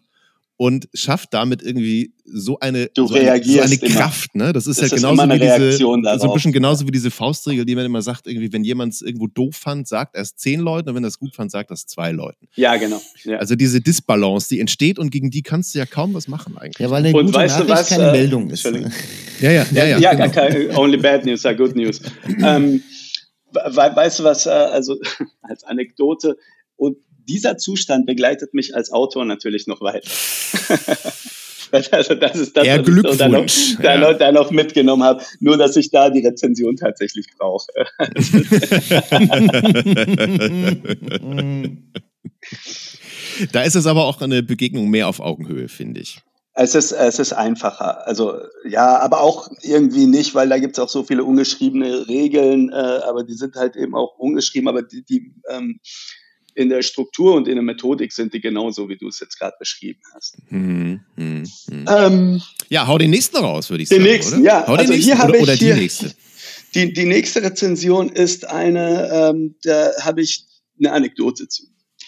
und 0.62 0.88
schafft 0.94 1.34
damit 1.34 1.64
irgendwie 1.64 2.14
so 2.24 2.60
eine, 2.60 2.86
Du 2.94 3.08
so 3.08 3.16
eine, 3.16 3.44
so 3.44 3.62
eine. 3.62 3.78
Kraft, 3.80 4.36
ne? 4.36 4.54
Das 4.54 4.68
ist 4.68 4.78
Es 4.78 4.84
halt 4.84 4.94
ist 4.94 5.02
genauso 5.02 5.28
wie 5.28 5.40
diese, 5.40 5.72
so 5.72 5.94
ein 5.96 6.34
bisschen 6.34 6.52
genauso 6.52 6.86
wie 6.86 6.92
diese 6.92 7.10
Faustregel, 7.10 7.66
die 7.66 7.74
man 7.74 7.84
immer 7.84 8.04
sagt, 8.04 8.28
irgendwie, 8.28 8.54
wenn 8.54 8.64
jemand 8.64 8.94
es 8.94 9.02
irgendwo 9.02 9.26
doof 9.26 9.56
fand, 9.56 9.88
sagt 9.88 10.16
er 10.16 10.22
es 10.22 10.36
zehn 10.36 10.60
Leuten 10.60 10.90
und 10.90 10.96
wenn 10.96 11.04
er 11.04 11.08
es 11.08 11.18
gut 11.18 11.34
fand, 11.34 11.50
sagt 11.50 11.72
er 11.72 11.74
es 11.74 11.88
zwei 11.88 12.12
Leuten. 12.12 12.48
ja, 12.54 12.76
genau. 12.78 13.02
Ja. 13.24 13.38
Also 13.38 13.56
diese 13.56 13.82
Disbalance, 13.82 14.50
die 14.50 14.60
entsteht 14.60 15.00
und 15.00 15.10
gegen 15.10 15.32
die 15.32 15.42
kannst 15.42 15.74
du 15.74 15.80
ja 15.80 15.88
kaum 15.88 16.14
was 16.14 16.28
machen 16.28 16.56
eigentlich. 16.60 16.78
Ja, 16.78 16.92
weil 16.92 17.06
eine 17.06 17.18
Und 17.18 17.26
gute 17.26 17.40
weißt 17.40 17.62
du 17.62 17.64
Nachricht 17.64 17.80
was, 17.80 17.90
keine 17.90 18.10
äh, 18.10 18.12
Meldung 18.12 18.52
ist. 18.52 18.72
Ne? 18.72 18.92
ja, 19.40 19.52
ja, 19.52 19.66
ja, 19.72 19.86
ja. 19.86 19.98
ja, 19.98 20.12
genau. 20.14 20.32
gar 20.32 20.48
kein, 20.48 20.76
only 20.76 20.98
bad 20.98 21.26
news 21.26 21.44
are 21.44 21.56
good 21.56 21.76
news. 21.76 22.00
ähm, 22.28 22.84
we 23.52 23.92
weißt 23.96 24.20
du 24.20 24.24
was, 24.26 24.46
äh, 24.46 24.52
also 24.52 24.96
als 25.42 25.64
Anekdote, 25.64 26.38
und 26.82 26.98
dieser 27.28 27.58
Zustand 27.58 28.06
begleitet 28.06 28.54
mich 28.54 28.76
als 28.76 28.92
Autor 28.92 29.26
natürlich 29.26 29.68
noch 29.68 29.82
weiter. 29.82 30.10
also 31.92 32.16
das 32.16 32.36
ist 32.36 32.58
das, 32.58 32.68
was 32.68 32.88
ich 32.88 33.18
da 33.18 33.30
noch, 33.30 33.46
da, 33.82 33.98
noch, 33.98 34.18
da 34.18 34.32
noch 34.32 34.52
mitgenommen 34.52 35.04
habe. 35.04 35.24
Nur, 35.40 35.58
dass 35.58 35.76
ich 35.76 35.92
da 35.92 36.10
die 36.10 36.26
Rezension 36.26 36.76
tatsächlich 36.76 37.28
brauche. 37.38 37.68
da 43.52 43.64
ist 43.64 43.76
es 43.76 43.86
aber 43.86 44.06
auch 44.06 44.22
eine 44.22 44.44
Begegnung 44.44 44.90
mehr 44.90 45.08
auf 45.08 45.20
Augenhöhe, 45.20 45.68
finde 45.68 46.02
ich. 46.02 46.22
Es 46.54 46.76
ist, 46.76 46.92
es 46.92 47.18
ist 47.18 47.32
einfacher. 47.32 48.06
Also 48.06 48.36
ja, 48.68 49.00
aber 49.00 49.22
auch 49.22 49.50
irgendwie 49.62 50.06
nicht, 50.06 50.36
weil 50.36 50.50
da 50.50 50.60
gibt 50.60 50.78
es 50.78 50.84
auch 50.84 50.90
so 50.90 51.04
viele 51.04 51.24
ungeschriebene 51.24 52.10
Regeln, 52.10 52.70
äh, 52.70 52.74
aber 52.76 53.24
die 53.24 53.36
sind 53.36 53.56
halt 53.56 53.78
eben 53.78 53.96
auch 53.96 54.18
ungeschrieben, 54.18 54.68
aber 54.68 54.82
die, 54.82 55.04
die 55.04 55.34
ähm, 55.50 55.80
in 56.56 56.70
der 56.70 56.82
Struktur 56.82 57.36
und 57.36 57.48
in 57.48 57.56
der 57.56 57.64
Methodik 57.64 58.12
sind 58.12 58.34
die 58.34 58.42
genauso, 58.42 58.90
wie 58.90 58.98
du 58.98 59.08
es 59.08 59.20
jetzt 59.20 59.38
gerade 59.40 59.56
beschrieben 59.60 60.02
hast. 60.14 60.38
Hm, 60.50 61.00
hm, 61.16 61.44
hm. 61.70 61.86
Ähm, 61.90 62.42
Ja, 62.70 62.88
hau 62.88 62.98
den 62.98 63.10
nächsten 63.12 63.38
raus, 63.38 63.70
würde 63.70 63.84
ich 63.84 63.90
Den 63.90 64.00
sagen. 64.02 64.12
nächsten, 64.12 64.36
oder? 64.42 64.44
ja. 64.46 64.68
Hau 64.68 64.74
den 64.74 64.80
Also 64.80 64.94
nächsten 64.94 65.06
hier 65.12 65.18
habe 65.20 65.30
oder, 65.32 65.38
ich 65.40 65.44
oder 65.44 65.56
die 65.58 65.66
hier- 65.66 65.76
nächste. 65.76 66.14
die, 66.76 66.94
die 66.94 67.06
nächste 67.06 67.44
Rezension 67.44 68.10
ist 68.10 68.46
eine, 68.48 69.10
ähm, 69.34 69.56
da 69.64 69.92
habe 70.02 70.22
ich 70.22 70.46
eine 70.80 70.92
Anekdote 70.92 71.48
zu. 71.48 71.64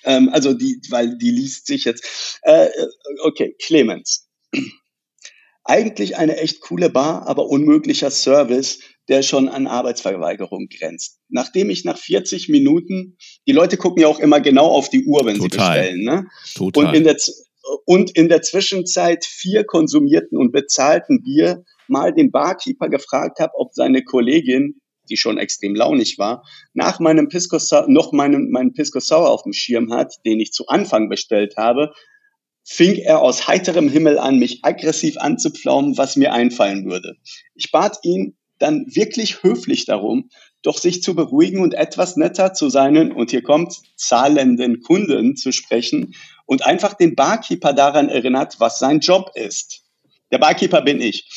Ähm, 0.05 0.29
also 0.33 0.53
die, 0.53 0.81
weil 0.89 1.17
die 1.17 1.31
liest 1.31 1.67
sich 1.67 1.85
jetzt. 1.85 2.39
Äh, 2.41 2.67
okay, 3.23 3.55
Clemens. 3.61 4.27
Eigentlich 5.65 6.17
eine 6.17 6.37
echt 6.37 6.59
coole 6.59 6.89
Bar, 6.89 7.25
aber 7.27 7.47
unmöglicher 7.47 8.11
Service, 8.11 8.79
der 9.09 9.21
schon 9.21 9.49
an 9.49 9.67
Arbeitsverweigerung 9.67 10.67
grenzt. 10.67 11.19
Nachdem 11.29 11.69
ich 11.69 11.83
nach 11.83 11.97
40 11.97 12.49
Minuten, 12.49 13.17
die 13.47 13.51
Leute 13.51 13.77
gucken 13.77 14.01
ja 14.01 14.07
auch 14.07 14.19
immer 14.19 14.39
genau 14.39 14.67
auf 14.67 14.89
die 14.89 15.05
Uhr, 15.05 15.25
wenn 15.25 15.37
Total. 15.37 15.49
sie 15.49 15.79
bestellen, 15.79 16.03
ne? 16.03 16.27
Total. 16.55 16.85
Und 16.85 16.93
in 16.95 17.03
der, 17.03 17.17
und 17.85 18.11
in 18.15 18.29
der 18.29 18.41
Zwischenzeit 18.41 19.25
vier 19.25 19.65
konsumierten 19.65 20.37
und 20.37 20.51
bezahlten 20.51 21.21
Bier 21.21 21.63
mal 21.87 22.13
den 22.13 22.31
Barkeeper 22.31 22.89
gefragt 22.89 23.39
habe, 23.39 23.53
ob 23.55 23.73
seine 23.73 24.03
Kollegin, 24.03 24.79
die 25.09 25.17
schon 25.17 25.37
extrem 25.37 25.75
launig 25.75 26.17
war, 26.17 26.43
nach 26.73 26.99
meinem 26.99 27.27
Pisco 27.27 27.57
noch 27.87 28.13
meinen, 28.13 28.51
meinen 28.51 28.73
Pisco 28.73 28.99
Sour 29.01 29.29
auf 29.29 29.43
dem 29.43 29.53
Schirm 29.53 29.91
hat, 29.91 30.13
den 30.25 30.39
ich 30.39 30.53
zu 30.53 30.67
Anfang 30.67 31.09
bestellt 31.09 31.57
habe, 31.57 31.91
fing 32.65 32.95
er 32.95 33.21
aus 33.21 33.47
heiterem 33.47 33.89
Himmel 33.89 34.17
an, 34.17 34.39
mich 34.39 34.59
aggressiv 34.63 35.17
anzupflaumen, 35.17 35.97
was 35.97 36.15
mir 36.15 36.31
einfallen 36.31 36.85
würde. 36.89 37.15
Ich 37.55 37.71
bat 37.71 37.97
ihn 38.03 38.37
dann 38.63 38.85
wirklich 38.87 39.43
höflich 39.43 39.85
darum, 39.85 40.29
doch 40.61 40.77
sich 40.77 41.03
zu 41.03 41.15
beruhigen 41.15 41.61
und 41.61 41.73
etwas 41.73 42.15
netter 42.15 42.53
zu 42.53 42.69
seinen, 42.69 43.11
und 43.11 43.31
hier 43.31 43.43
kommt, 43.43 43.81
zahlenden 43.97 44.81
Kunden 44.81 45.35
zu 45.35 45.51
sprechen 45.51 46.15
und 46.45 46.65
einfach 46.65 46.93
den 46.93 47.15
Barkeeper 47.15 47.73
daran 47.73 48.09
erinnert, 48.09 48.59
was 48.59 48.79
sein 48.79 49.01
Job 49.01 49.31
ist. 49.35 49.81
Der 50.31 50.39
Barkeeper 50.39 50.81
bin 50.81 51.01
ich. 51.01 51.29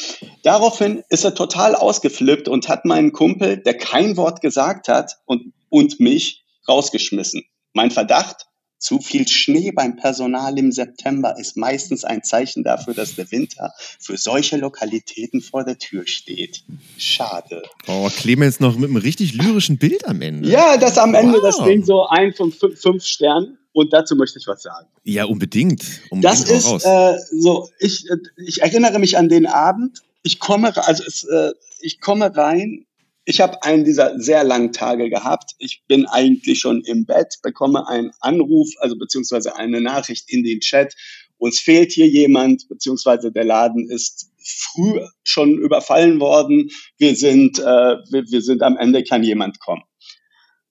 Daraufhin 0.43 1.03
ist 1.11 1.25
er 1.25 1.35
total 1.35 1.75
ausgeflippt 1.75 2.49
und 2.49 2.69
hat 2.69 2.85
meinen 2.85 3.13
Kumpel, 3.13 3.59
der 3.59 3.77
kein 3.77 4.17
Wort 4.17 4.41
gesagt 4.41 4.89
hat, 4.89 5.19
und, 5.27 5.53
und 5.69 6.01
mich 6.01 6.45
rausgeschmissen. 6.69 7.45
Mein 7.75 7.91
Verdacht, 7.91 8.47
zu 8.79 8.99
viel 9.01 9.27
Schnee 9.27 9.73
beim 9.73 9.97
Personal 9.97 10.59
im 10.59 10.71
September 10.71 11.37
ist 11.39 11.57
meistens 11.57 12.05
ein 12.05 12.23
Zeichen 12.23 12.63
dafür, 12.63 12.95
dass 12.95 13.15
der 13.15 13.31
Winter 13.31 13.73
für 13.99 14.17
solche 14.17 14.57
Lokalitäten 14.59 15.41
vor 15.41 15.65
der 15.65 15.79
Tür 15.79 16.07
steht. 16.07 16.63
Schade. 16.99 17.63
Oh, 17.87 18.09
Clemens 18.15 18.61
noch 18.61 18.77
mit 18.77 18.91
einem 18.91 18.97
richtig 18.97 19.35
lyrischen 19.35 19.79
Bild 19.79 20.07
am 20.07 20.21
Ende. 20.23 20.49
Ja, 20.49 20.77
das 20.77 20.99
am 20.99 21.15
Ende, 21.15 21.41
das 21.41 21.59
Wow. 21.59 21.67
Ding 21.67 21.85
so 21.85 22.07
ein 22.07 22.35
von 22.35 22.53
fünf, 22.53 22.81
fünf 22.81 23.05
Sternen. 23.05 23.59
Und 23.73 23.93
dazu 23.93 24.17
möchte 24.17 24.39
ich 24.39 24.47
was 24.47 24.63
sagen. 24.63 24.87
Ja, 25.05 25.25
unbedingt. 25.27 25.85
unbedingt 26.09 26.25
Das 26.25 26.49
ist 26.49 26.85
äh, 26.87 27.19
so, 27.31 27.69
ich, 27.79 28.09
äh, 28.11 28.17
ich 28.39 28.63
erinnere 28.63 28.99
mich 28.99 29.19
an 29.19 29.29
den 29.29 29.47
Abend. 29.47 30.01
Ich 30.23 30.39
komme, 30.39 30.75
also 30.87 31.05
es, 31.07 31.25
äh, 31.25 31.53
ich 31.81 32.01
komme 32.01 32.35
rein. 32.35 32.87
Ich 33.29 33.41
habe 33.41 33.61
einen 33.65 33.85
dieser 33.85 34.19
sehr 34.21 34.45
langen 34.45 34.73
Tage 34.73 35.11
gehabt. 35.11 35.57
Ich 35.59 35.83
bin 35.89 36.07
eigentlich 36.07 36.61
schon 36.61 36.83
im 36.83 37.07
Bett, 37.07 37.41
bekomme 37.43 37.89
einen 37.89 38.13
Anruf, 38.21 38.69
also 38.79 38.97
beziehungsweise 38.97 39.57
eine 39.57 39.81
Nachricht 39.81 40.31
in 40.31 40.45
den 40.45 40.61
Chat. 40.61 40.95
Uns 41.37 41.59
fehlt 41.59 41.91
hier 41.91 42.07
jemand, 42.07 42.69
beziehungsweise 42.69 43.33
der 43.33 43.45
Laden 43.45 43.91
ist 43.91 44.31
früh 44.39 45.01
schon 45.25 45.59
überfallen 45.59 46.21
worden. 46.21 46.71
Wir 46.99 47.17
sind, 47.17 47.59
äh, 47.59 47.63
wir, 47.63 48.31
wir 48.31 48.43
sind 48.43 48.63
am 48.63 48.77
Ende, 48.77 49.03
kann 49.03 49.25
jemand 49.25 49.59
kommen. 49.59 49.83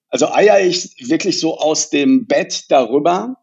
Also 0.08 0.32
eier 0.32 0.58
ich 0.58 0.94
wirklich 1.10 1.38
so 1.38 1.58
aus 1.58 1.90
dem 1.90 2.26
Bett 2.26 2.64
darüber 2.70 3.36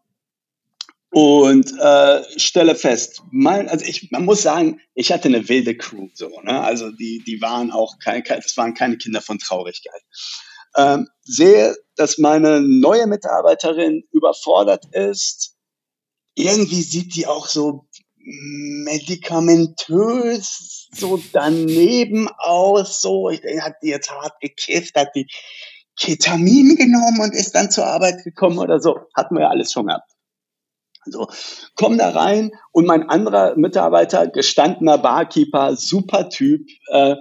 und 1.14 1.72
äh, 1.78 2.22
stelle 2.40 2.74
fest, 2.74 3.22
mein, 3.30 3.68
also 3.68 3.84
ich, 3.84 4.10
man 4.10 4.24
muss 4.24 4.42
sagen, 4.42 4.80
ich 4.94 5.12
hatte 5.12 5.28
eine 5.28 5.48
wilde 5.48 5.76
Crew 5.76 6.08
so, 6.12 6.40
ne? 6.42 6.60
Also 6.60 6.90
die, 6.90 7.22
die 7.24 7.40
waren 7.40 7.70
auch 7.70 8.00
kein, 8.00 8.24
kein, 8.24 8.40
das 8.40 8.56
waren 8.56 8.74
keine 8.74 8.96
Kinder 8.96 9.22
von 9.22 9.38
Traurigkeit. 9.38 10.02
Ähm, 10.76 11.06
sehe, 11.22 11.76
dass 11.94 12.18
meine 12.18 12.62
neue 12.62 13.06
Mitarbeiterin 13.06 14.02
überfordert 14.10 14.86
ist. 14.90 15.54
Irgendwie 16.34 16.82
sieht 16.82 17.14
die 17.14 17.28
auch 17.28 17.46
so 17.46 17.86
medikamentös 18.16 20.88
so 20.92 21.22
daneben 21.32 22.28
aus. 22.38 23.00
So, 23.00 23.30
ich 23.30 23.40
denke, 23.40 23.62
hat 23.62 23.76
die 23.84 23.90
jetzt 23.90 24.10
hart 24.10 24.40
gekifft, 24.40 24.96
hat 24.96 25.14
die 25.14 25.28
Ketamin 25.96 26.74
genommen 26.74 27.20
und 27.20 27.36
ist 27.36 27.54
dann 27.54 27.70
zur 27.70 27.86
Arbeit 27.86 28.24
gekommen 28.24 28.58
oder 28.58 28.80
so. 28.80 28.98
Hatten 29.14 29.36
wir 29.36 29.42
ja 29.42 29.50
alles 29.50 29.70
schon 29.70 29.86
gehabt. 29.86 30.13
So, 31.06 31.28
komm 31.76 31.98
da 31.98 32.10
rein 32.10 32.50
und 32.72 32.86
mein 32.86 33.08
anderer 33.08 33.56
Mitarbeiter, 33.56 34.26
gestandener 34.26 34.98
Barkeeper, 34.98 35.76
super 35.76 36.28
Typ, 36.28 36.68
äh, 36.88 37.16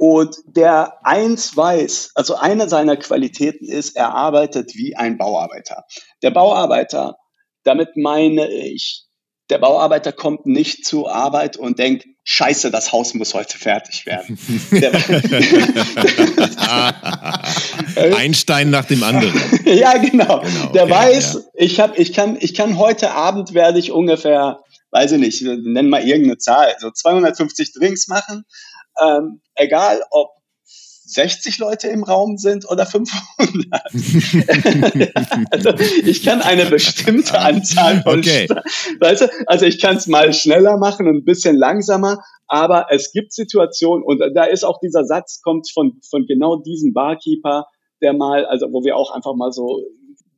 und 0.00 0.36
der 0.46 1.04
eins 1.04 1.54
weiß, 1.54 2.12
also 2.14 2.34
eine 2.34 2.70
seiner 2.70 2.96
Qualitäten 2.96 3.68
ist, 3.68 3.96
er 3.96 4.14
arbeitet 4.14 4.74
wie 4.74 4.96
ein 4.96 5.18
Bauarbeiter. 5.18 5.84
Der 6.22 6.30
Bauarbeiter, 6.30 7.18
damit 7.64 7.98
meine 7.98 8.50
ich, 8.50 9.04
der 9.50 9.58
Bauarbeiter 9.58 10.12
kommt 10.12 10.46
nicht 10.46 10.86
zur 10.86 11.12
Arbeit 11.12 11.58
und 11.58 11.78
denkt, 11.78 12.06
scheiße, 12.24 12.70
das 12.70 12.92
Haus 12.92 13.14
muss 13.14 13.34
heute 13.34 13.58
fertig 13.58 14.06
werden. 14.06 14.38
Der, 14.70 14.92
Ein 18.16 18.34
Stein 18.34 18.70
nach 18.70 18.84
dem 18.84 19.02
anderen. 19.02 19.32
ja, 19.64 19.96
genau. 19.98 20.40
Genau, 20.40 20.72
Der 20.72 20.84
okay, 20.84 20.92
weiß, 20.92 21.34
ja. 21.34 21.40
ich 21.54 21.80
hab, 21.80 21.98
ich 21.98 22.12
kann, 22.12 22.36
ich 22.40 22.54
kann 22.54 22.78
heute 22.78 23.10
Abend 23.10 23.54
werde 23.54 23.78
ich 23.78 23.90
ungefähr, 23.90 24.60
weiß 24.90 25.12
ich 25.12 25.18
nicht, 25.18 25.42
nennen 25.42 25.88
mal 25.88 26.02
irgendeine 26.06 26.38
Zahl, 26.38 26.74
so 26.78 26.90
250 26.90 27.72
Drinks 27.72 28.08
machen. 28.08 28.44
Ähm, 29.02 29.40
egal, 29.54 30.02
ob 30.10 30.30
60 31.12 31.58
Leute 31.58 31.88
im 31.88 32.02
Raum 32.04 32.36
sind 32.38 32.68
oder 32.68 32.86
500. 32.86 33.80
also 35.50 35.70
ich 36.04 36.22
kann 36.24 36.40
eine 36.42 36.66
bestimmte 36.66 37.38
Anzahl 37.38 38.02
von, 38.02 38.20
Okay. 38.20 38.46
Weißt 39.00 39.22
du, 39.22 39.26
also 39.46 39.66
ich 39.66 39.80
kann 39.80 39.96
es 39.96 40.06
mal 40.06 40.32
schneller 40.32 40.76
machen 40.78 41.08
und 41.08 41.16
ein 41.18 41.24
bisschen 41.24 41.56
langsamer, 41.56 42.22
aber 42.46 42.86
es 42.90 43.12
gibt 43.12 43.32
Situationen 43.32 44.04
und 44.04 44.20
da 44.34 44.44
ist 44.44 44.64
auch 44.64 44.78
dieser 44.80 45.04
Satz 45.04 45.40
kommt 45.42 45.70
von 45.72 46.00
von 46.08 46.26
genau 46.26 46.56
diesem 46.56 46.92
Barkeeper, 46.92 47.66
der 48.02 48.12
mal, 48.12 48.44
also 48.46 48.66
wo 48.72 48.84
wir 48.84 48.96
auch 48.96 49.10
einfach 49.12 49.34
mal 49.34 49.52
so 49.52 49.82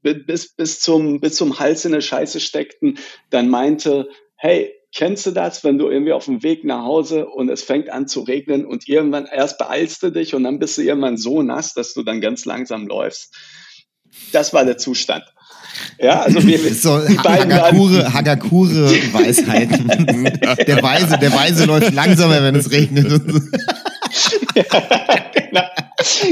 bi- 0.03 0.15
bis 0.25 0.55
bis 0.55 0.81
zum 0.81 1.21
bis 1.21 1.37
zum 1.37 1.59
Hals 1.59 1.85
in 1.85 1.93
der 1.93 2.01
Scheiße 2.01 2.41
steckten, 2.41 2.99
dann 3.31 3.49
meinte, 3.49 4.09
hey, 4.37 4.73
kennst 4.95 5.27
du 5.27 5.31
das, 5.31 5.65
wenn 5.65 5.79
du 5.79 5.89
irgendwie 5.89 6.13
auf 6.13 6.27
dem 6.27 6.43
Weg 6.43 6.65
nach 6.65 6.85
Hause 6.85 7.27
und 7.27 7.49
es 7.49 7.63
fängt 7.63 7.89
an 7.91 8.07
zu 8.07 8.21
regnen 8.21 8.67
und 8.67 8.89
irgendwann 8.89 9.27
erst 9.27 9.59
beeilst 9.59 10.03
du 10.03 10.11
dich 10.11 10.35
und 10.35 10.45
dann 10.45 10.59
bist 10.59 10.77
du 10.79 10.83
irgendwann 10.83 11.17
so 11.17 11.43
nass, 11.43 11.73
dass 11.75 11.95
du 11.95 12.03
dann 12.03 12.21
ganz 12.21 12.45
langsam 12.45 12.87
läufst. 12.87 13.35
Das 14.33 14.53
war 14.53 14.65
der 14.65 14.77
Zustand. 14.77 15.25
Ja, 15.99 16.21
also 16.21 16.47
wir, 16.47 16.59
so 16.75 17.01
die 17.07 17.15
beiden 17.15 17.53
Hagakure, 17.55 18.13
Hagakure 18.13 18.91
Weisheiten. 19.13 19.89
der 20.67 20.83
Weise, 20.83 21.19
der 21.19 21.33
Weise 21.33 21.65
läuft 21.65 21.95
langsamer, 21.95 22.43
wenn 22.43 22.55
es 22.55 22.71
regnet. 22.71 23.07
genau, 24.55 25.63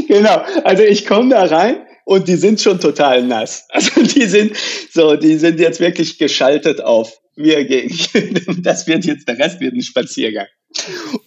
genau. 0.06 0.44
Also 0.64 0.82
ich 0.82 1.06
komme 1.06 1.30
da 1.30 1.44
rein 1.44 1.76
und 2.04 2.28
die 2.28 2.36
sind 2.36 2.60
schon 2.60 2.78
total 2.78 3.22
nass. 3.22 3.64
Also 3.70 4.02
die 4.02 4.26
sind 4.26 4.52
so, 4.92 5.16
die 5.16 5.38
sind 5.38 5.58
jetzt 5.60 5.80
wirklich 5.80 6.18
geschaltet 6.18 6.82
auf 6.82 7.20
wir 7.42 7.64
gehen. 7.64 7.96
Das 8.62 8.86
wird 8.86 9.04
jetzt, 9.04 9.26
der 9.28 9.38
Rest 9.38 9.60
wird 9.60 9.74
ein 9.74 9.82
Spaziergang. 9.82 10.46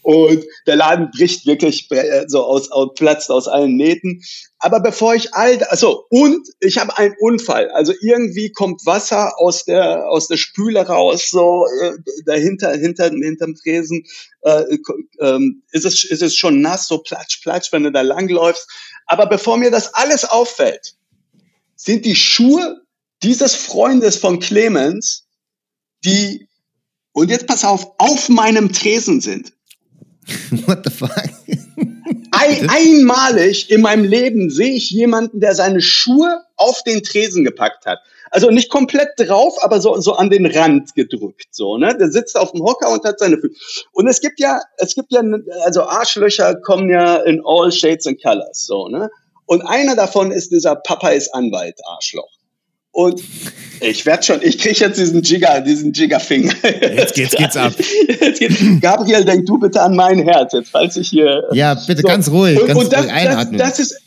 Und 0.03 0.45
der 0.67 0.77
Laden 0.77 1.11
bricht 1.11 1.45
wirklich 1.45 1.91
äh, 1.91 2.25
so 2.27 2.43
aus, 2.43 2.71
aus 2.71 2.93
platzt 2.95 3.29
aus 3.29 3.47
allen 3.47 3.75
Nähten. 3.75 4.21
Aber 4.59 4.79
bevor 4.79 5.15
ich 5.15 5.33
all, 5.33 5.61
also 5.65 6.05
und 6.09 6.47
ich 6.61 6.77
habe 6.77 6.97
einen 6.97 7.15
Unfall. 7.19 7.69
Also 7.71 7.93
irgendwie 8.01 8.51
kommt 8.51 8.85
Wasser 8.85 9.33
aus 9.39 9.65
der 9.65 10.07
aus 10.07 10.27
der 10.27 10.37
Spüle 10.37 10.85
raus, 10.85 11.29
so 11.29 11.65
äh, 11.81 11.91
dahinter 12.25 12.73
hinter 12.73 13.09
hinterm 13.09 13.55
Tresen 13.55 14.05
äh, 14.41 14.63
ähm, 15.19 15.63
ist 15.71 15.85
es 15.85 16.05
ist 16.05 16.21
es 16.21 16.35
schon 16.35 16.61
nass, 16.61 16.87
so 16.87 16.99
platsch 16.99 17.41
platsch, 17.41 17.71
wenn 17.73 17.83
du 17.83 17.91
da 17.91 18.01
langläufst. 18.01 18.69
Aber 19.07 19.25
bevor 19.25 19.57
mir 19.57 19.71
das 19.71 19.93
alles 19.93 20.23
auffällt, 20.23 20.95
sind 21.75 22.05
die 22.05 22.15
Schuhe 22.15 22.81
dieses 23.23 23.55
Freundes 23.55 24.17
von 24.17 24.39
Clemens, 24.39 25.22
die 26.05 26.47
und 27.13 27.29
jetzt 27.29 27.47
pass 27.47 27.63
auf, 27.63 27.91
auf 27.99 28.29
meinem 28.29 28.71
Tresen 28.71 29.21
sind. 29.21 29.53
What 30.65 30.81
the 30.83 30.91
fuck? 30.91 31.11
Ein, 32.31 32.69
einmalig 32.69 33.69
in 33.69 33.81
meinem 33.81 34.03
Leben 34.03 34.49
sehe 34.49 34.73
ich 34.73 34.89
jemanden, 34.89 35.39
der 35.39 35.53
seine 35.53 35.81
Schuhe 35.81 36.43
auf 36.57 36.81
den 36.83 37.03
Tresen 37.03 37.43
gepackt 37.43 37.85
hat. 37.85 37.99
Also 38.31 38.49
nicht 38.49 38.71
komplett 38.71 39.09
drauf, 39.17 39.53
aber 39.61 39.79
so, 39.79 39.95
so 39.99 40.13
an 40.13 40.31
den 40.31 40.47
Rand 40.47 40.95
gedrückt, 40.95 41.49
so, 41.51 41.77
ne? 41.77 41.95
Der 41.95 42.09
sitzt 42.09 42.35
auf 42.35 42.51
dem 42.51 42.63
Hocker 42.63 42.89
und 42.89 43.05
hat 43.05 43.19
seine 43.19 43.37
Füße. 43.37 43.53
Und 43.91 44.07
es 44.07 44.21
gibt 44.21 44.39
ja, 44.39 44.59
es 44.77 44.95
gibt 44.95 45.11
ja, 45.11 45.21
also 45.65 45.83
Arschlöcher 45.83 46.55
kommen 46.55 46.89
ja 46.89 47.17
in 47.17 47.43
all 47.45 47.71
shades 47.71 48.07
and 48.07 48.19
colors, 48.23 48.65
so, 48.65 48.87
ne? 48.87 49.11
Und 49.45 49.61
einer 49.61 49.95
davon 49.95 50.31
ist 50.31 50.51
dieser 50.51 50.75
Papa 50.75 51.09
ist 51.09 51.31
Anwalt 51.35 51.79
Arschloch. 51.85 52.31
Und 52.93 53.21
ich 53.81 54.05
werde 54.05 54.23
schon, 54.23 54.39
ich 54.43 54.59
kriege 54.59 54.79
jetzt 54.79 54.99
diesen 54.99 55.21
Jigger, 55.23 55.59
diesen 55.61 55.91
Jiggerfinger. 55.93 56.53
Jetzt 56.95 57.15
geht's- 57.15 57.35
geht's 57.35 57.57
ab. 57.57 57.73
Jetzt 58.21 58.39
geht's. 58.39 58.55
Gabriel, 58.81 59.25
denk 59.25 59.45
du 59.47 59.57
bitte 59.57 59.81
an 59.81 59.95
mein 59.95 60.19
Herz, 60.19 60.53
jetzt 60.53 60.69
falls 60.69 60.95
ich 60.95 61.09
hier. 61.09 61.41
Ja, 61.53 61.73
bitte 61.73 62.03
ganz 62.03 62.29
ruhig, 62.29 62.59
Und, 62.61 62.67
ganz 62.67 62.79
und 62.79 62.93
das, 62.93 63.01
ruhig 63.03 63.11
einatmen. 63.11 63.57
Das, 63.57 63.77
das 63.77 63.79
ist, 63.79 64.01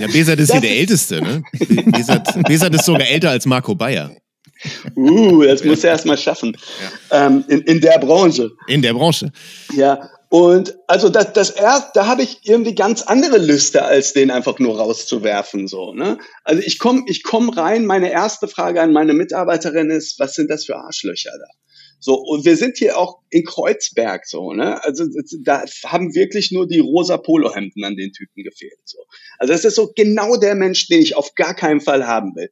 Ja, 0.00 0.06
Besat 0.06 0.40
ist 0.40 0.50
hier 0.52 0.60
Das 0.60 0.60
der 0.62 0.70
ist- 0.72 0.78
Älteste, 0.78 1.20
ne? 1.22 1.42
Besat, 1.92 2.42
Besat 2.48 2.74
ist 2.74 2.84
sogar 2.86 3.06
älter 3.06 3.30
als 3.30 3.44
Marco 3.46 3.74
Bayer 3.74 4.10
uh, 4.96 5.42
das 5.44 5.62
muss 5.62 5.84
er 5.84 5.90
erst 5.92 6.06
mal 6.06 6.16
schaffen. 6.18 6.56
Ähm, 7.12 7.44
in, 7.46 7.60
in 7.60 7.80
der 7.80 7.98
Branche. 7.98 8.50
in 8.66 8.82
der 8.82 8.92
Branche. 8.94 9.30
Ja, 9.76 10.08
und 10.30 10.76
also 10.86 11.08
das, 11.08 11.32
das 11.32 11.50
erst, 11.50 11.96
da 11.96 12.06
habe 12.06 12.22
ich 12.22 12.40
irgendwie 12.42 12.74
ganz 12.74 13.02
andere 13.02 13.38
Lüste, 13.38 13.84
als 13.84 14.12
den 14.12 14.30
einfach 14.30 14.58
nur 14.58 14.78
rauszuwerfen. 14.78 15.68
So, 15.68 15.94
ne? 15.94 16.18
Also 16.44 16.62
ich 16.62 16.78
komme 16.78 17.04
ich 17.06 17.22
komm 17.22 17.48
rein, 17.48 17.86
meine 17.86 18.12
erste 18.12 18.46
Frage 18.46 18.82
an 18.82 18.92
meine 18.92 19.14
Mitarbeiterin 19.14 19.90
ist, 19.90 20.18
was 20.18 20.34
sind 20.34 20.50
das 20.50 20.66
für 20.66 20.76
Arschlöcher 20.76 21.30
da? 21.30 21.48
So, 22.00 22.14
und 22.14 22.44
wir 22.44 22.56
sind 22.56 22.76
hier 22.76 22.96
auch 22.98 23.22
in 23.30 23.44
Kreuzberg 23.44 24.26
so, 24.26 24.52
ne? 24.52 24.82
Also 24.84 25.04
da 25.42 25.64
haben 25.86 26.14
wirklich 26.14 26.52
nur 26.52 26.68
die 26.68 26.78
rosa 26.78 27.16
Polohemden 27.16 27.82
an 27.84 27.96
den 27.96 28.12
Typen 28.12 28.44
gefehlt. 28.44 28.78
So. 28.84 28.98
Also 29.38 29.52
das 29.52 29.64
ist 29.64 29.74
so 29.74 29.92
genau 29.96 30.36
der 30.36 30.54
Mensch, 30.54 30.88
den 30.88 31.00
ich 31.00 31.16
auf 31.16 31.34
gar 31.34 31.54
keinen 31.54 31.80
Fall 31.80 32.06
haben 32.06 32.36
will. 32.36 32.50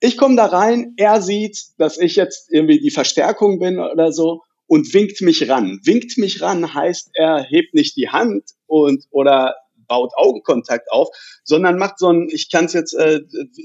Ich 0.00 0.16
komme 0.16 0.36
da 0.36 0.46
rein, 0.46 0.94
er 0.96 1.20
sieht, 1.20 1.58
dass 1.76 1.98
ich 1.98 2.16
jetzt 2.16 2.48
irgendwie 2.50 2.80
die 2.80 2.90
Verstärkung 2.90 3.58
bin 3.58 3.78
oder 3.78 4.10
so 4.10 4.40
und 4.70 4.94
winkt 4.94 5.20
mich 5.20 5.48
ran. 5.48 5.80
Winkt 5.82 6.16
mich 6.16 6.40
ran 6.42 6.72
heißt, 6.72 7.10
er 7.14 7.42
hebt 7.42 7.74
nicht 7.74 7.96
die 7.96 8.08
Hand 8.08 8.44
und 8.68 9.02
oder 9.10 9.56
baut 9.88 10.12
Augenkontakt 10.14 10.92
auf, 10.92 11.08
sondern 11.42 11.76
macht 11.76 11.98
so 11.98 12.12
ein, 12.12 12.28
ich 12.30 12.52
kann 12.52 12.66
es 12.66 12.72
jetzt 12.72 12.94
äh, 12.94 13.18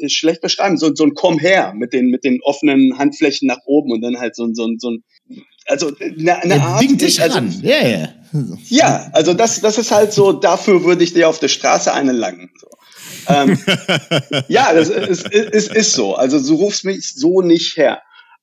schlecht 0.08 0.41
beschreiben, 0.41 0.80
so, 0.80 0.95
so 0.95 1.03
ein 1.03 1.14
Komm 1.14 1.38
her 1.38 1.74
mit 1.76 1.93
den 1.93 2.08
mit 2.08 2.24
den 2.24 2.39
offenen 2.41 2.97
Handflächen 2.97 3.47
nach 3.47 3.60
oben 3.68 3.91
und 3.91 4.01
dann 4.01 4.18
halt 4.18 4.36
so 4.36 4.45
ein 4.45 4.56
so 4.56 4.66
ein, 4.66 4.80
so 4.80 4.89
ein 4.89 5.03
also 5.68 5.91
eine, 5.99 6.41
eine 6.41 6.56
Er 6.56 6.64
Art, 6.64 6.82
winkt 6.82 7.01
dich 7.03 7.22
also, 7.22 7.36
ran. 7.36 7.53
Ja, 7.62 7.88
ja. 7.88 8.10
ja, 8.70 9.10
also 9.14 9.36
das, 9.36 9.62
das 9.62 9.78
ist 9.78 9.91
halt 9.91 10.12
so, 10.12 10.34
dafür 10.34 10.84
würde 10.86 11.03
ich 11.03 11.14
dir 11.14 11.30
auf 11.30 11.38
der 11.38 11.49
Straße 11.49 11.93
einen 11.93 12.16
langen. 12.16 12.49
So. 12.60 12.68
Ähm, 13.28 13.60
ja, 14.47 14.74
das 14.74 14.89
ist, 14.89 15.28
ist, 15.28 15.72
ist 15.72 15.93
so. 15.93 16.16
Also 16.16 16.39
du 16.39 16.56
rufst 16.56 16.84
mich 16.84 17.14
so 17.14 17.41
nicht 17.41 17.78
her. 17.78 18.01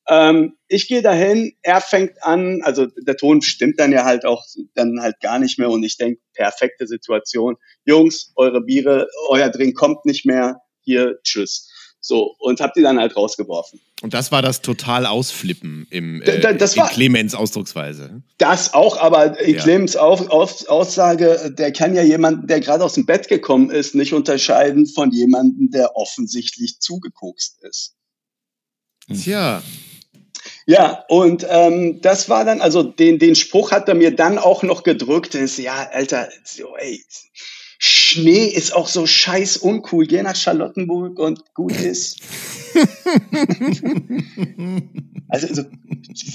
Ähm, 0.08 0.54
ich 0.68 0.88
gehe 0.88 1.00
dahin, 1.02 1.52
er 1.62 1.80
fängt 1.80 2.22
an, 2.24 2.60
also 2.62 2.86
der 2.86 3.16
Ton 3.16 3.40
stimmt 3.40 3.78
dann 3.78 3.92
ja 3.92 4.04
halt 4.04 4.24
auch 4.24 4.44
dann 4.74 5.00
halt 5.00 5.20
gar 5.20 5.38
nicht 5.38 5.58
mehr 5.58 5.70
und 5.70 5.82
ich 5.84 5.96
denke, 5.96 6.20
perfekte 6.34 6.86
Situation. 6.88 7.56
Jungs, 7.84 8.32
eure 8.34 8.60
Biere, 8.62 9.06
euer 9.28 9.48
Drink 9.50 9.76
kommt 9.76 10.04
nicht 10.04 10.26
mehr, 10.26 10.60
hier, 10.80 11.18
tschüss. 11.22 11.68
So, 12.04 12.34
und 12.40 12.60
hab 12.60 12.74
die 12.74 12.82
dann 12.82 12.98
halt 12.98 13.14
rausgeworfen. 13.14 13.78
Und 14.02 14.12
das 14.12 14.32
war 14.32 14.42
das 14.42 14.60
total 14.60 15.06
Ausflippen 15.06 15.86
im, 15.90 16.20
äh, 16.22 16.40
da- 16.40 16.52
das 16.52 16.74
in 16.74 16.82
war- 16.82 16.88
Clemens 16.90 17.36
Ausdrucksweise. 17.36 18.24
Das 18.38 18.74
auch, 18.74 18.96
aber 18.96 19.40
äh, 19.40 19.52
Ja. 19.52 19.62
Clemens 19.62 19.94
auf, 19.94 20.28
auf, 20.30 20.66
Aussage, 20.68 21.54
der 21.56 21.72
kann 21.72 21.94
ja 21.94 22.02
jemanden, 22.02 22.48
der 22.48 22.58
gerade 22.58 22.82
aus 22.82 22.94
dem 22.94 23.06
Bett 23.06 23.28
gekommen 23.28 23.70
ist, 23.70 23.94
nicht 23.94 24.14
unterscheiden 24.14 24.88
von 24.88 25.12
jemandem, 25.12 25.70
der 25.70 25.94
offensichtlich 25.94 26.80
zugekokst 26.80 27.62
ist. 27.62 27.94
Tja, 29.08 29.62
Ja, 30.66 31.04
und 31.08 31.46
ähm, 31.48 32.00
das 32.02 32.28
war 32.28 32.44
dann, 32.44 32.60
also 32.60 32.82
den, 32.82 33.18
den 33.18 33.34
Spruch 33.34 33.72
hat 33.72 33.88
er 33.88 33.94
mir 33.94 34.14
dann 34.14 34.38
auch 34.38 34.62
noch 34.62 34.84
gedrückt, 34.84 35.34
ist, 35.34 35.58
ja, 35.58 35.88
Alter, 35.92 36.28
so, 36.44 36.76
ey, 36.76 37.02
Schnee 37.78 38.46
ist 38.46 38.76
auch 38.76 38.86
so 38.86 39.08
scheiß 39.08 39.56
uncool, 39.56 40.06
geh 40.06 40.22
nach 40.22 40.36
Charlottenburg 40.36 41.18
und 41.18 41.52
gut 41.52 41.72
ist. 41.72 42.20
also, 45.28 45.48
also 45.48 45.64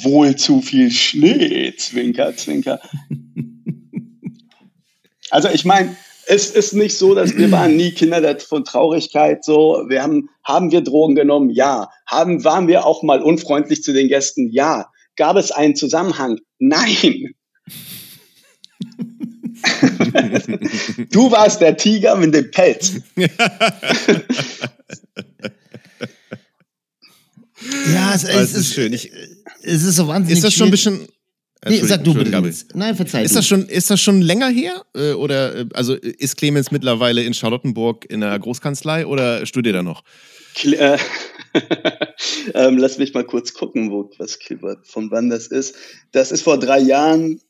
wohl 0.03 0.35
zu 0.35 0.61
viel 0.61 0.91
Schnee, 0.91 1.73
Zwinker, 1.77 2.35
Zwinker. 2.35 2.81
Also 5.29 5.47
ich 5.47 5.63
meine, 5.63 5.95
es 6.27 6.51
ist 6.51 6.73
nicht 6.73 6.97
so, 6.97 7.15
dass 7.15 7.35
wir 7.35 7.51
waren 7.51 7.75
nie 7.75 7.91
Kinder 7.91 8.21
der- 8.21 8.39
von 8.39 8.63
Traurigkeit. 8.65 9.43
So, 9.43 9.83
wir 9.87 10.03
haben 10.03 10.29
haben 10.43 10.71
wir 10.71 10.81
Drogen 10.81 11.15
genommen? 11.15 11.49
Ja. 11.49 11.89
Haben 12.05 12.43
waren 12.43 12.67
wir 12.67 12.85
auch 12.85 13.03
mal 13.03 13.21
unfreundlich 13.21 13.83
zu 13.83 13.93
den 13.93 14.07
Gästen? 14.07 14.49
Ja. 14.51 14.89
Gab 15.15 15.35
es 15.37 15.51
einen 15.51 15.75
Zusammenhang? 15.75 16.37
Nein. 16.59 17.33
du 21.11 21.31
warst 21.31 21.61
der 21.61 21.75
Tiger 21.77 22.15
mit 22.15 22.33
dem 22.33 22.51
Pelz. 22.51 22.93
Ja, 27.93 28.13
es, 28.13 28.23
es 28.23 28.35
es 28.35 28.53
ist 28.53 28.73
schön. 28.73 28.93
Ich, 28.93 29.11
Es 29.63 29.83
ist 29.83 29.95
so 29.95 30.07
wahnsinnig. 30.07 30.37
ist 30.37 30.43
das 30.43 30.53
schon 30.53 30.67
ein 30.67 30.71
bisschen. 30.71 31.07
Nee, 31.65 31.81
sag 31.81 32.03
du 32.03 32.13
bitte. 32.13 32.31
Nein, 32.73 32.95
verzeih 32.95 33.23
Ist 33.23 33.31
du. 33.31 33.39
das, 33.39 33.47
schon, 33.47 33.67
ist 33.67 33.89
das 33.89 33.99
schon 33.99 34.21
länger 34.21 34.49
her? 34.49 34.85
Äh, 34.95 35.13
Oder 35.13 35.55
äh, 35.55 35.65
also 35.73 35.95
ist 35.95 36.37
Clemens 36.37 36.71
mittlerweile 36.71 37.23
in 37.23 37.33
Charlottenburg 37.33 38.05
in 38.09 38.23
einer 38.23 38.37
Großkanzlei 38.37 39.05
oder 39.07 39.45
studiert 39.45 39.75
er 39.75 39.83
noch? 39.83 40.03
Kle- 40.55 40.75
äh, 40.77 40.97
ähm, 42.53 42.77
lass 42.77 42.97
mich 42.97 43.13
mal 43.13 43.23
kurz 43.25 43.53
gucken, 43.53 43.91
wo, 43.91 44.09
was, 44.17 44.37
von 44.83 45.11
wann 45.11 45.29
das 45.29 45.47
ist. 45.47 45.75
Das 46.11 46.31
ist 46.31 46.41
vor 46.43 46.59
drei 46.59 46.79
Jahren. 46.79 47.41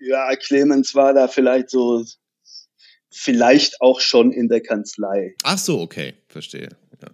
Ja, 0.00 0.34
Clemens 0.36 0.94
war 0.94 1.14
da 1.14 1.28
vielleicht 1.28 1.70
so, 1.70 2.04
vielleicht 3.10 3.80
auch 3.80 4.00
schon 4.00 4.32
in 4.32 4.48
der 4.48 4.60
Kanzlei. 4.60 5.34
Ach 5.44 5.58
so, 5.58 5.80
okay, 5.80 6.14
verstehe. 6.28 6.68
Ja. 7.00 7.08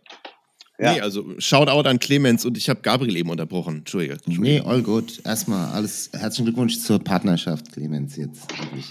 Ja. 0.81 0.95
Nee, 0.95 1.01
also 1.03 1.26
Shoutout 1.39 1.87
an 1.87 1.99
Clemens 1.99 2.47
und 2.47 2.57
ich 2.57 2.70
habe 2.70 2.81
Gabriel 2.81 3.16
eben 3.16 3.28
unterbrochen. 3.28 3.78
Entschuldige. 3.78 4.16
Nee, 4.26 4.61
all 4.61 4.83
gut. 4.83 5.20
Erstmal 5.24 5.70
alles 5.72 6.09
herzlichen 6.12 6.47
Glückwunsch 6.47 6.78
zur 6.78 6.99
Partnerschaft, 6.99 7.70
Clemens, 7.72 8.16
jetzt 8.16 8.41
wirklich 8.59 8.87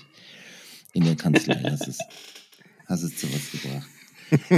in 0.93 1.05
der 1.05 1.15
Kanzlei. 1.15 1.55
Hast 1.71 1.87
es, 1.87 1.97
hast 2.87 3.03
es 3.03 3.17
zu 3.17 3.27
was 3.33 3.51
gebracht. 3.51 3.87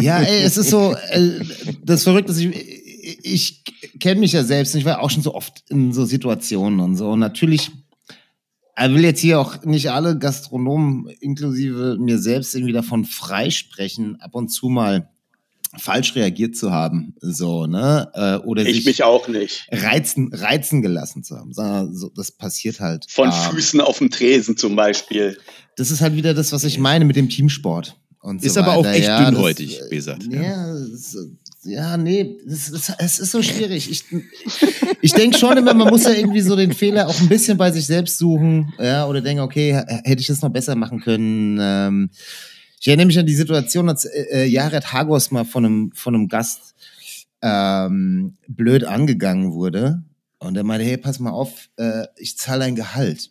Ja, 0.03 0.19
ey, 0.19 0.43
es 0.43 0.57
ist 0.57 0.69
so, 0.69 0.93
äh, 1.11 1.39
das 1.81 2.03
Verrückte 2.03 2.33
ist, 2.33 2.39
ich, 2.41 3.23
ich 3.23 3.63
kenne 4.01 4.19
mich 4.19 4.33
ja 4.33 4.43
selbst 4.43 4.73
und 4.73 4.81
ich 4.81 4.85
war 4.85 4.99
auch 4.99 5.09
schon 5.09 5.23
so 5.23 5.33
oft 5.33 5.63
in 5.69 5.93
so 5.93 6.03
Situationen 6.03 6.81
und 6.81 6.97
so. 6.97 7.11
Und 7.11 7.19
natürlich, 7.19 7.71
er 8.75 8.93
will 8.93 9.03
jetzt 9.03 9.21
hier 9.21 9.39
auch 9.39 9.63
nicht 9.63 9.89
alle 9.89 10.17
Gastronomen, 10.17 11.07
inklusive 11.21 11.97
mir 11.97 12.19
selbst, 12.19 12.53
irgendwie 12.55 12.73
davon 12.73 13.05
freisprechen, 13.05 14.19
ab 14.19 14.35
und 14.35 14.49
zu 14.49 14.67
mal 14.67 15.09
falsch 15.77 16.15
reagiert 16.15 16.55
zu 16.55 16.71
haben, 16.71 17.15
so, 17.21 17.65
ne? 17.65 18.09
Äh, 18.13 18.45
oder 18.45 18.65
Ich 18.65 18.75
sich 18.77 18.85
mich 18.85 19.03
auch 19.03 19.27
nicht. 19.27 19.67
reizen, 19.71 20.29
reizen 20.33 20.81
gelassen 20.81 21.23
zu 21.23 21.37
haben. 21.37 21.53
sondern 21.53 21.95
So, 21.95 22.09
das 22.15 22.31
passiert 22.31 22.79
halt. 22.79 23.05
Von 23.09 23.29
Ähm, 23.29 23.51
Füßen 23.51 23.79
auf 23.81 23.99
dem 23.99 24.09
Tresen 24.09 24.57
zum 24.57 24.75
Beispiel. 24.75 25.37
Das 25.77 25.89
ist 25.91 26.01
halt 26.01 26.15
wieder 26.15 26.33
das, 26.33 26.51
was 26.51 26.63
ich 26.65 26.77
meine 26.79 27.05
mit 27.05 27.15
dem 27.15 27.29
Teamsport. 27.29 27.95
Und 28.19 28.43
Ist 28.43 28.53
so 28.53 28.59
aber 28.59 28.73
auch 28.73 28.79
weiter. 28.83 28.91
echt 28.97 29.07
ja, 29.07 29.25
dünnhäutig, 29.31 29.79
das, 29.79 29.89
Besat, 29.89 30.23
Ja, 30.29 30.41
ja. 30.43 30.73
es- 30.75 31.17
ja, 31.63 31.95
nee, 31.95 32.37
es 32.47 32.69
ist, 32.69 32.93
es 32.97 33.19
ist 33.19 33.31
so 33.31 33.41
schwierig. 33.43 33.89
Ich, 33.89 34.03
ich 35.01 35.13
denke 35.13 35.37
schon 35.37 35.57
immer, 35.57 35.73
man 35.75 35.89
muss 35.89 36.03
ja 36.05 36.11
irgendwie 36.11 36.41
so 36.41 36.55
den 36.55 36.73
Fehler 36.73 37.07
auch 37.07 37.19
ein 37.21 37.29
bisschen 37.29 37.55
bei 37.57 37.71
sich 37.71 37.85
selbst 37.85 38.17
suchen. 38.17 38.73
Ja, 38.79 39.05
oder 39.07 39.21
denken, 39.21 39.41
okay, 39.43 39.73
hätte 40.03 40.21
ich 40.21 40.27
das 40.27 40.41
noch 40.41 40.49
besser 40.49 40.75
machen 40.75 41.01
können. 41.01 41.57
Ähm, 41.61 42.09
ich 42.81 42.87
erinnere 42.87 43.05
mich 43.05 43.19
an 43.19 43.25
die 43.27 43.35
Situation, 43.35 43.87
als 43.87 44.05
äh, 44.05 44.43
äh, 44.43 44.45
Jared 44.45 44.91
Hagos 44.91 45.31
mal 45.31 45.45
von 45.45 45.65
einem, 45.65 45.91
von 45.93 46.15
einem 46.15 46.27
Gast 46.27 46.73
ähm, 47.41 48.37
blöd 48.47 48.83
angegangen 48.83 49.53
wurde. 49.53 50.03
Und 50.39 50.57
er 50.57 50.63
meinte, 50.63 50.85
hey, 50.85 50.97
pass 50.97 51.19
mal 51.19 51.29
auf, 51.31 51.69
äh, 51.77 52.07
ich 52.17 52.37
zahle 52.37 52.61
dein 52.61 52.75
Gehalt. 52.75 53.29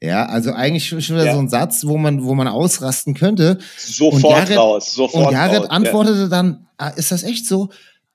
Ja, 0.00 0.26
also 0.26 0.52
eigentlich 0.52 0.88
schon 0.88 0.98
wieder 1.00 1.26
Ja. 1.26 1.34
so 1.34 1.40
ein 1.40 1.48
Satz, 1.48 1.84
wo 1.84 1.98
man, 1.98 2.24
wo 2.24 2.34
man 2.34 2.48
ausrasten 2.48 3.14
könnte. 3.14 3.58
Sofort 3.76 4.22
Jared- 4.48 4.56
raus, 4.56 4.94
sofort 4.94 5.26
Und 5.26 5.32
Jared 5.32 5.62
raus. 5.62 5.70
antwortete 5.70 6.28
dann, 6.28 6.68
ah, 6.78 6.88
ist 6.88 7.12
das 7.12 7.22
echt 7.24 7.46
so? 7.46 7.70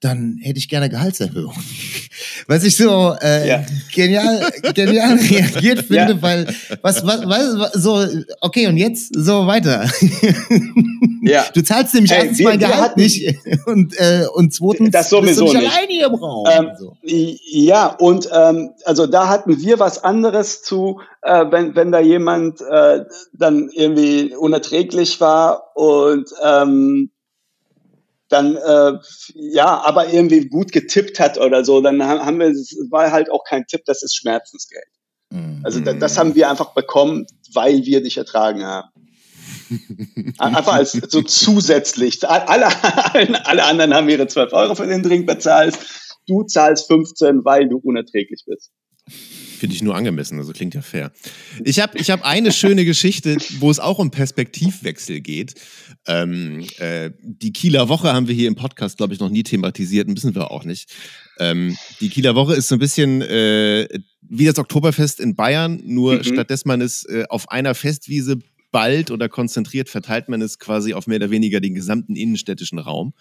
Dann 0.06 0.38
hätte 0.42 0.60
ich 0.60 0.70
gerne 0.70 0.88
Gehaltserhöhung. 0.88 1.56
Was 2.48 2.64
ich 2.64 2.76
so 2.78 3.16
äh, 3.22 3.48
Ja. 3.48 3.66
genial, 3.94 4.52
genial 4.76 5.16
reagiert 5.32 5.80
finde, 5.80 6.14
Ja. 6.14 6.22
weil 6.22 6.46
was, 6.84 7.04
was, 7.06 7.22
was, 7.26 7.74
so, 7.74 8.06
okay, 8.42 8.68
und 8.68 8.78
jetzt 8.78 9.14
so 9.16 9.48
weiter. 9.48 9.90
Ja. 11.28 11.44
Du 11.56 11.64
zahlst 11.64 11.96
nämlich 11.96 12.12
erstens 12.12 12.38
wir- 12.38 12.50
mein 12.50 12.60
Gehalt 12.60 12.76
hatten- 12.92 13.00
nicht 13.02 13.36
und, 13.66 13.98
äh, 13.98 14.26
und 14.36 14.54
zweitens 14.54 14.92
Das 14.92 15.10
sowieso 15.10 15.46
bist 15.46 15.56
du 15.56 15.58
nicht, 15.58 15.64
nicht. 15.66 15.76
alleine 15.76 15.92
hier 15.92 16.06
im 16.06 16.14
Raum. 16.14 16.46
Ähm, 16.52 16.70
so. 16.78 16.96
Ja, 17.02 17.88
und 17.88 18.30
ähm, 18.32 18.70
also 18.84 19.08
da 19.08 19.28
hatten 19.28 19.60
wir 19.60 19.80
was 19.80 20.04
anderes 20.04 20.62
zu, 20.62 21.00
äh, 21.24 21.46
wenn, 21.50 21.76
wenn 21.76 21.92
da 21.92 22.00
jemand 22.00 22.62
äh, 22.62 23.06
dann 23.34 23.70
irgendwie 23.74 24.36
unerträglich 24.36 25.20
war 25.20 25.76
und 25.76 26.30
ähm, 26.46 27.10
dann 28.36 28.56
äh, 28.56 29.00
ja, 29.34 29.82
aber 29.84 30.12
irgendwie 30.12 30.48
gut 30.48 30.72
getippt 30.72 31.20
hat 31.20 31.38
oder 31.38 31.64
so, 31.64 31.82
dann 31.82 32.04
ha- 32.04 32.26
haben 32.26 32.40
wir, 32.40 32.48
es 32.48 32.76
war 32.90 33.12
halt 33.12 33.32
auch 33.32 33.44
kein 33.44 33.66
Tipp, 33.66 33.82
das 33.86 34.04
ist 34.04 34.16
Schmerzensgeld. 34.16 34.86
Mhm. 35.32 35.62
Also 35.64 35.80
da, 35.80 35.94
das 35.94 36.18
haben 36.18 36.36
wir 36.36 36.50
einfach 36.50 36.74
bekommen, 36.74 37.26
weil 37.54 37.86
wir 37.86 38.04
dich 38.04 38.18
ertragen 38.18 38.66
haben. 38.66 38.90
Einfach 40.38 40.74
als 40.74 40.92
so 40.92 41.22
zusätzlich. 41.24 42.28
Alle, 42.28 42.68
alle 43.46 43.64
anderen 43.64 43.94
haben 43.94 44.10
ihre 44.10 44.28
12 44.28 44.54
Euro 44.54 44.76
für 44.76 44.86
den 44.86 45.02
Drink 45.02 45.26
bezahlt. 45.26 45.78
Du 46.28 46.44
zahlst 46.44 46.88
15, 46.88 47.44
weil 47.46 47.68
du 47.68 47.78
unerträglich 47.78 48.44
bist. 48.46 48.72
Finde 49.08 49.76
ich 49.76 49.82
nur 49.82 49.96
angemessen, 49.96 50.38
also 50.38 50.52
klingt 50.52 50.74
ja 50.74 50.82
fair. 50.82 51.12
Ich 51.64 51.80
habe 51.80 51.98
ich 51.98 52.12
hab 52.12 52.26
eine 52.26 52.52
schöne 52.52 52.86
Geschichte, 52.86 53.38
wo 53.60 53.72
es 53.72 53.80
auch 53.80 54.00
um 54.00 54.12
Perspektivwechsel 54.12 55.22
geht. 55.22 55.56
Ähm, 56.08 56.66
äh, 56.78 57.12
die 57.22 57.52
Kieler 57.52 57.90
Woche 57.90 58.14
haben 58.14 58.28
wir 58.28 58.36
hier 58.36 58.48
im 58.48 58.56
Podcast, 58.56 58.98
glaube 58.98 59.14
ich, 59.14 59.20
noch 59.20 59.30
nie 59.30 59.44
thematisiert, 59.44 60.08
müssen 60.08 60.36
wir 60.36 60.52
auch 60.52 60.64
nicht. 60.64 60.92
Ähm, 61.40 61.76
die 62.00 62.10
Kieler 62.10 62.36
Woche 62.36 62.54
ist 62.56 62.68
so 62.68 62.76
ein 62.76 62.80
bisschen 62.80 63.22
äh, 63.22 63.88
wie 64.22 64.46
das 64.46 64.58
Oktoberfest 64.58 65.20
in 65.20 65.36
Bayern, 65.36 65.82
nur 65.84 66.18
Mhm. 66.18 66.24
stattdessen 66.24 66.68
man 66.68 66.82
es 66.82 67.06
äh, 67.06 67.26
auf 67.30 67.50
einer 67.50 67.76
Festwiese 67.76 68.38
bald 68.72 69.10
oder 69.10 69.30
konzentriert, 69.30 69.90
verteilt 69.90 70.30
man 70.30 70.42
es 70.42 70.60
quasi 70.60 70.94
auf 70.94 71.08
mehr 71.08 71.18
oder 71.18 71.32
weniger 71.32 71.62
den 71.62 71.76
gesamten 71.76 72.16
innenstädtischen 72.16 72.80
Raum. 72.80 73.14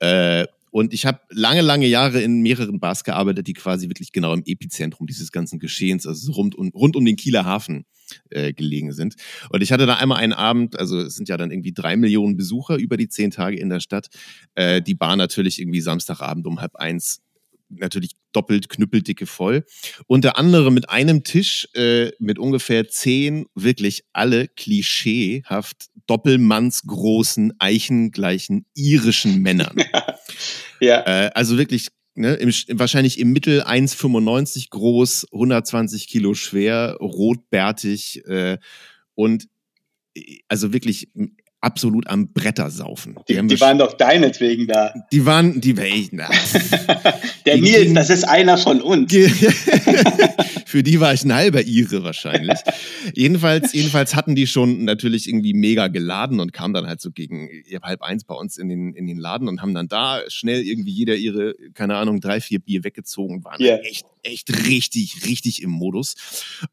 Äh, 0.00 0.46
und 0.70 0.94
ich 0.94 1.04
habe 1.04 1.20
lange, 1.28 1.60
lange 1.60 1.86
Jahre 1.86 2.22
in 2.22 2.40
mehreren 2.40 2.80
Bars 2.80 3.04
gearbeitet, 3.04 3.46
die 3.46 3.52
quasi 3.52 3.88
wirklich 3.88 4.10
genau 4.10 4.32
im 4.32 4.42
Epizentrum 4.46 5.06
dieses 5.06 5.30
ganzen 5.30 5.58
Geschehens, 5.58 6.06
also 6.06 6.26
so 6.26 6.32
rund, 6.32 6.54
um, 6.54 6.68
rund 6.70 6.96
um 6.96 7.04
den 7.04 7.16
Kieler 7.16 7.44
Hafen 7.44 7.84
äh, 8.30 8.52
gelegen 8.52 8.92
sind. 8.92 9.14
Und 9.50 9.62
ich 9.62 9.72
hatte 9.72 9.86
da 9.86 9.94
einmal 9.94 10.18
einen 10.18 10.32
Abend, 10.32 10.78
also 10.78 11.00
es 11.00 11.16
sind 11.16 11.28
ja 11.28 11.36
dann 11.36 11.50
irgendwie 11.50 11.72
drei 11.72 11.96
Millionen 11.96 12.36
Besucher 12.36 12.76
über 12.76 12.96
die 12.96 13.08
zehn 13.08 13.30
Tage 13.30 13.58
in 13.58 13.68
der 13.68 13.80
Stadt. 13.80 14.08
Äh, 14.54 14.82
die 14.82 14.94
Bar 14.94 15.16
natürlich 15.16 15.60
irgendwie 15.60 15.80
Samstagabend 15.80 16.46
um 16.46 16.60
halb 16.60 16.76
eins 16.76 17.20
natürlich 17.78 18.12
doppelt 18.32 18.68
knüppeldicke 18.68 19.26
voll. 19.26 19.64
Unter 20.06 20.38
anderem 20.38 20.74
mit 20.74 20.90
einem 20.90 21.24
Tisch 21.24 21.68
äh, 21.74 22.10
mit 22.18 22.38
ungefähr 22.38 22.88
zehn 22.88 23.46
wirklich 23.54 24.04
alle 24.12 24.48
klischeehaft 24.48 25.86
doppelmannsgroßen, 26.06 27.54
eichengleichen 27.58 28.66
irischen 28.74 29.40
Männern. 29.40 29.76
Ja. 30.80 31.02
Äh, 31.06 31.30
also 31.34 31.58
wirklich, 31.58 31.90
ne, 32.14 32.34
im, 32.34 32.50
wahrscheinlich 32.78 33.18
im 33.18 33.32
Mittel 33.32 33.62
1,95 33.62 34.70
groß, 34.70 35.26
120 35.32 36.08
Kilo 36.08 36.34
schwer, 36.34 36.96
rotbärtig 37.00 38.24
äh, 38.26 38.58
und 39.14 39.48
äh, 40.14 40.40
also 40.48 40.72
wirklich 40.72 41.08
absolut 41.62 42.06
am 42.08 42.32
Bretter 42.32 42.70
saufen. 42.70 43.14
Die, 43.28 43.34
die 43.34 43.50
wir 43.50 43.60
waren 43.60 43.78
doch 43.78 43.94
deinetwegen 43.94 44.66
da. 44.66 44.92
die 45.12 45.24
waren, 45.24 45.60
die 45.60 45.76
echt, 45.78 46.10
na, 46.12 46.28
Der 47.46 47.54
Die- 47.56 47.60
Nils, 47.62 47.86
die- 47.88 47.94
das 47.94 48.10
ist 48.10 48.24
einer 48.24 48.58
von 48.58 48.80
uns. 48.82 49.10
Für 50.66 50.82
die 50.82 51.00
war 51.00 51.12
ich 51.14 51.24
ein 51.24 51.34
halber 51.34 51.62
Ire 51.66 52.02
wahrscheinlich. 52.02 52.58
jedenfalls, 53.14 53.72
jedenfalls 53.72 54.14
hatten 54.14 54.34
die 54.34 54.46
schon 54.46 54.84
natürlich 54.84 55.28
irgendwie 55.28 55.54
mega 55.54 55.88
geladen 55.88 56.40
und 56.40 56.52
kamen 56.52 56.74
dann 56.74 56.86
halt 56.86 57.00
so 57.00 57.10
gegen 57.10 57.48
halb 57.82 58.02
eins 58.02 58.24
bei 58.24 58.34
uns 58.34 58.56
in 58.56 58.68
den, 58.68 58.94
in 58.94 59.06
den 59.06 59.18
Laden 59.18 59.48
und 59.48 59.60
haben 59.62 59.74
dann 59.74 59.88
da 59.88 60.20
schnell 60.28 60.62
irgendwie 60.62 60.90
jeder 60.92 61.14
ihre, 61.16 61.54
keine 61.74 61.96
Ahnung, 61.96 62.20
drei, 62.20 62.40
vier 62.40 62.58
Bier 62.58 62.84
weggezogen, 62.84 63.44
waren 63.44 63.62
Ja. 63.62 63.76
dann 63.76 63.84
echt, 63.84 64.06
echt 64.22 64.66
richtig, 64.66 65.24
richtig 65.26 65.62
im 65.62 65.70
Modus. 65.70 66.14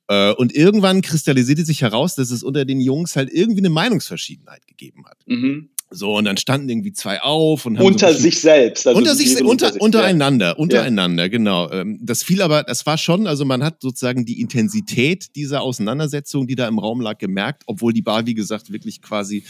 Äh, 0.08 0.32
Und 0.34 0.54
irgendwann 0.54 1.02
kristallisierte 1.02 1.66
sich 1.66 1.82
heraus, 1.82 2.16
dass 2.16 2.32
es 2.32 2.44
unter 2.44 2.66
den 2.66 2.80
Jungs 2.82 3.16
halt 3.16 3.30
irgendwie 3.32 3.62
eine 3.62 3.70
Meinungsverschiedenheit 3.70 4.66
gegeben 4.68 5.06
hat. 5.06 5.18
Mhm. 5.26 5.70
So, 5.92 6.16
und 6.18 6.26
dann 6.26 6.38
standen 6.38 6.70
irgendwie 6.70 6.94
zwei 6.94 7.20
auf 7.22 7.66
und 7.66 7.78
haben 7.78 7.84
so 7.84 7.88
Unter 7.88 8.08
bisschen- 8.08 8.22
sich 8.22 8.42
selbst. 8.42 8.86
Also 8.86 8.96
unter 9.00 9.16
sich, 9.16 9.44
unter, 9.44 9.72
sich, 9.74 9.82
untereinander, 9.82 10.60
untereinander, 10.60 11.30
genau. 11.30 11.72
Ähm, 11.72 11.98
Das 12.04 12.22
fiel 12.22 12.44
aber, 12.44 12.62
das 12.62 12.86
war 12.86 13.00
schon, 13.00 13.26
also 13.26 13.44
man 13.44 13.64
hat 13.64 13.82
sozusagen 13.82 14.24
die 14.24 14.40
Intensität 14.40 15.36
dieser 15.36 15.62
Auseinandersetzung, 15.62 16.46
die 16.46 16.54
da 16.54 16.68
im 16.68 16.78
Raum 16.78 17.02
lag, 17.02 17.18
gemerkt, 17.18 17.64
obwohl 17.66 17.92
die 17.92 18.04
Bar, 18.04 18.28
wie 18.28 18.36
gesagt, 18.36 18.72
wirklich 18.72 19.02
quasi 19.02 19.44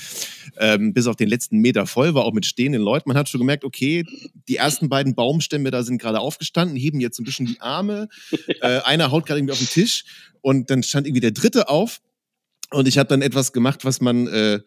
ähm, 0.57 0.93
bis 0.93 1.07
auf 1.07 1.17
den 1.17 1.27
letzten 1.27 1.57
Meter 1.57 1.85
voll 1.85 2.13
war, 2.13 2.23
auch 2.23 2.33
mit 2.33 2.45
stehenden 2.45 2.81
Leuten. 2.81 3.09
Man 3.09 3.17
hat 3.17 3.27
schon 3.27 3.39
gemerkt, 3.39 3.65
okay, 3.65 4.05
die 4.47 4.55
ersten 4.55 4.87
beiden 4.87 5.15
Baumstämme 5.15 5.71
da 5.71 5.83
sind 5.83 5.97
gerade 6.01 6.21
aufgestanden, 6.21 6.77
heben 6.77 7.01
jetzt 7.01 7.19
ein 7.19 7.25
bisschen 7.25 7.47
die 7.47 7.59
Arme. 7.59 8.07
Äh, 8.61 8.79
einer 8.83 9.11
haut 9.11 9.25
gerade 9.25 9.39
irgendwie 9.39 9.53
auf 9.53 9.59
den 9.59 9.67
Tisch 9.69 10.03
und 10.41 10.69
dann 10.69 10.83
stand 10.83 11.05
irgendwie 11.07 11.21
der 11.21 11.31
dritte 11.31 11.69
auf 11.69 12.01
und 12.71 12.87
ich 12.87 12.97
habe 12.97 13.07
dann 13.07 13.21
etwas 13.21 13.53
gemacht, 13.53 13.85
was 13.85 14.01
man 14.01 14.27
äh, 14.27 14.59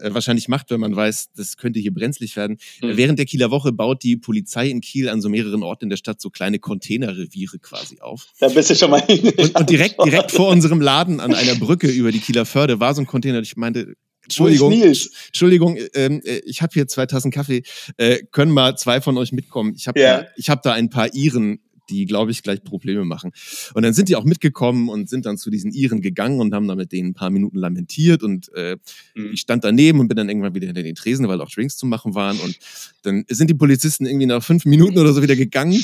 wahrscheinlich 0.00 0.48
macht, 0.48 0.70
wenn 0.70 0.80
man 0.80 0.94
weiß, 0.94 1.30
das 1.36 1.56
könnte 1.56 1.80
hier 1.80 1.92
brenzlig 1.92 2.36
werden. 2.36 2.58
Mhm. 2.82 2.96
Während 2.96 3.18
der 3.18 3.26
Kieler 3.26 3.50
Woche 3.50 3.72
baut 3.72 4.02
die 4.02 4.16
Polizei 4.16 4.68
in 4.68 4.80
Kiel 4.80 5.08
an 5.08 5.20
so 5.20 5.28
mehreren 5.28 5.62
Orten 5.62 5.84
in 5.84 5.90
der 5.90 5.96
Stadt 5.96 6.20
so 6.20 6.30
kleine 6.30 6.58
Containerreviere 6.58 7.58
quasi 7.58 8.00
auf. 8.00 8.26
Da 8.40 8.48
bist 8.48 8.70
du 8.70 8.74
schon 8.74 8.90
mal 8.90 9.02
Und, 9.08 9.58
und 9.58 9.70
direkt, 9.70 10.02
direkt 10.04 10.30
vor 10.30 10.48
unserem 10.48 10.80
Laden 10.80 11.20
an 11.20 11.34
einer 11.34 11.54
Brücke 11.54 11.88
über 11.88 12.12
die 12.12 12.20
Kieler 12.20 12.44
Förde 12.44 12.80
war 12.80 12.94
so 12.94 13.02
ein 13.02 13.06
Container. 13.06 13.40
Ich 13.40 13.56
meinte, 13.56 13.94
Entschuldigung? 14.28 14.72
Entschuldigung, 14.72 15.78
ähm, 15.94 16.20
äh, 16.22 16.40
ich 16.44 16.60
habe 16.60 16.72
hier 16.74 16.86
zwei 16.86 17.06
Tassen 17.06 17.30
Kaffee. 17.30 17.62
Äh, 17.96 18.18
können 18.30 18.52
mal 18.52 18.76
zwei 18.76 19.00
von 19.00 19.16
euch 19.16 19.32
mitkommen? 19.32 19.72
Ich 19.74 19.88
habe 19.88 19.98
da, 19.98 20.26
ich 20.36 20.50
hab 20.50 20.62
da 20.62 20.72
ein 20.74 20.90
paar 20.90 21.14
Iren, 21.14 21.60
die, 21.90 22.06
glaube 22.06 22.30
ich, 22.30 22.42
gleich 22.42 22.62
Probleme 22.62 23.04
machen. 23.04 23.32
Und 23.74 23.82
dann 23.82 23.92
sind 23.94 24.08
die 24.08 24.16
auch 24.16 24.24
mitgekommen 24.24 24.88
und 24.88 25.08
sind 25.08 25.26
dann 25.26 25.38
zu 25.38 25.50
diesen 25.50 25.72
Iren 25.72 26.00
gegangen 26.00 26.40
und 26.40 26.54
haben 26.54 26.68
da 26.68 26.74
mit 26.74 26.92
denen 26.92 27.10
ein 27.10 27.14
paar 27.14 27.30
Minuten 27.30 27.58
lamentiert. 27.58 28.22
Und 28.22 28.52
äh, 28.54 28.76
Mhm. 29.14 29.32
ich 29.32 29.40
stand 29.40 29.64
daneben 29.64 30.00
und 30.00 30.08
bin 30.08 30.16
dann 30.16 30.28
irgendwann 30.28 30.54
wieder 30.54 30.66
hinter 30.66 30.82
den 30.82 30.94
Tresen, 30.94 31.26
weil 31.28 31.40
auch 31.40 31.50
Drinks 31.50 31.76
zu 31.76 31.86
machen 31.86 32.14
waren. 32.14 32.38
Und 32.40 32.58
dann 33.02 33.24
sind 33.28 33.48
die 33.50 33.54
Polizisten 33.54 34.06
irgendwie 34.06 34.26
nach 34.26 34.42
fünf 34.42 34.64
Minuten 34.64 34.98
oder 34.98 35.12
so 35.12 35.22
wieder 35.22 35.36
gegangen. 35.36 35.82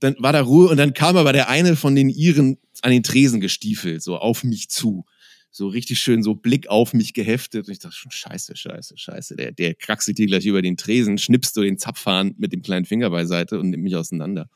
dann 0.00 0.16
war 0.18 0.32
da 0.32 0.40
Ruhe 0.40 0.68
und 0.68 0.76
dann 0.76 0.94
kam 0.94 1.16
aber 1.16 1.32
der 1.32 1.48
eine 1.48 1.76
von 1.76 1.94
den 1.94 2.08
Iren 2.08 2.58
an 2.82 2.90
den 2.90 3.02
Tresen 3.02 3.40
gestiefelt, 3.40 4.02
so 4.02 4.16
auf 4.16 4.42
mich 4.44 4.68
zu. 4.70 5.04
So 5.52 5.66
richtig 5.66 5.98
schön, 5.98 6.22
so 6.22 6.34
Blick 6.34 6.68
auf 6.68 6.94
mich 6.94 7.12
geheftet. 7.12 7.66
Und 7.66 7.72
ich 7.72 7.80
dachte 7.80 7.96
schon, 7.96 8.12
scheiße, 8.12 8.54
scheiße, 8.56 8.96
scheiße. 8.96 9.34
Der, 9.36 9.50
der 9.50 9.74
kraxelt 9.74 10.16
hier 10.16 10.26
gleich 10.28 10.46
über 10.46 10.62
den 10.62 10.76
Tresen, 10.76 11.18
schnippst 11.18 11.56
du 11.56 11.62
den 11.62 11.76
Zapfhahn 11.76 12.34
mit 12.38 12.52
dem 12.52 12.62
kleinen 12.62 12.84
Finger 12.86 13.10
beiseite 13.10 13.58
und 13.58 13.70
nimmt 13.70 13.82
mich 13.82 13.96
auseinander. 13.96 14.48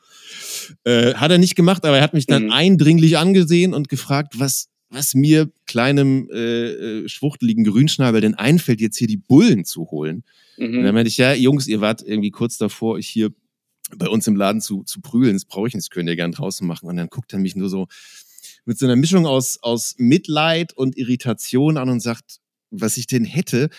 Äh, 0.85 1.13
hat 1.15 1.31
er 1.31 1.37
nicht 1.37 1.55
gemacht, 1.55 1.83
aber 1.85 1.97
er 1.97 2.03
hat 2.03 2.13
mich 2.13 2.27
dann 2.27 2.45
Mhm. 2.45 2.51
eindringlich 2.51 3.17
angesehen 3.17 3.73
und 3.73 3.89
gefragt, 3.89 4.39
was, 4.39 4.69
was 4.89 5.15
mir, 5.15 5.51
kleinem, 5.65 6.29
äh, 6.31 7.01
äh, 7.03 7.09
schwuchteligen 7.09 7.65
Grünschnabel, 7.65 8.21
denn 8.21 8.35
einfällt, 8.35 8.79
jetzt 8.79 8.97
hier 8.97 9.07
die 9.07 9.17
Bullen 9.17 9.65
zu 9.65 9.91
holen. 9.91 10.23
Und 10.57 10.71
dann 10.71 10.85
Mhm. 10.85 10.93
meinte 10.93 11.09
ich, 11.09 11.17
ja, 11.17 11.33
Jungs, 11.33 11.67
ihr 11.67 11.81
wart 11.81 12.01
irgendwie 12.03 12.31
kurz 12.31 12.57
davor, 12.57 12.93
euch 12.93 13.07
hier 13.09 13.31
bei 13.97 14.07
uns 14.07 14.25
im 14.27 14.35
Laden 14.37 14.61
zu, 14.61 14.83
zu 14.83 15.01
prügeln. 15.01 15.33
Das 15.33 15.45
brauche 15.45 15.67
ich 15.67 15.73
nicht, 15.73 15.85
das 15.85 15.89
könnt 15.89 16.07
ihr 16.09 16.15
gern 16.15 16.31
draußen 16.31 16.65
machen. 16.65 16.87
Und 16.87 16.95
dann 16.95 17.07
guckt 17.09 17.33
er 17.33 17.39
mich 17.39 17.55
nur 17.57 17.69
so 17.69 17.87
mit 18.65 18.77
so 18.79 18.85
einer 18.85 18.95
Mischung 18.95 19.25
aus, 19.25 19.59
aus 19.61 19.95
Mitleid 19.97 20.73
und 20.73 20.97
Irritation 20.97 21.77
an 21.77 21.89
und 21.89 21.99
sagt, 22.01 22.37
was 22.71 22.97
ich 22.97 23.07
denn 23.07 23.25
hätte. 23.25 23.69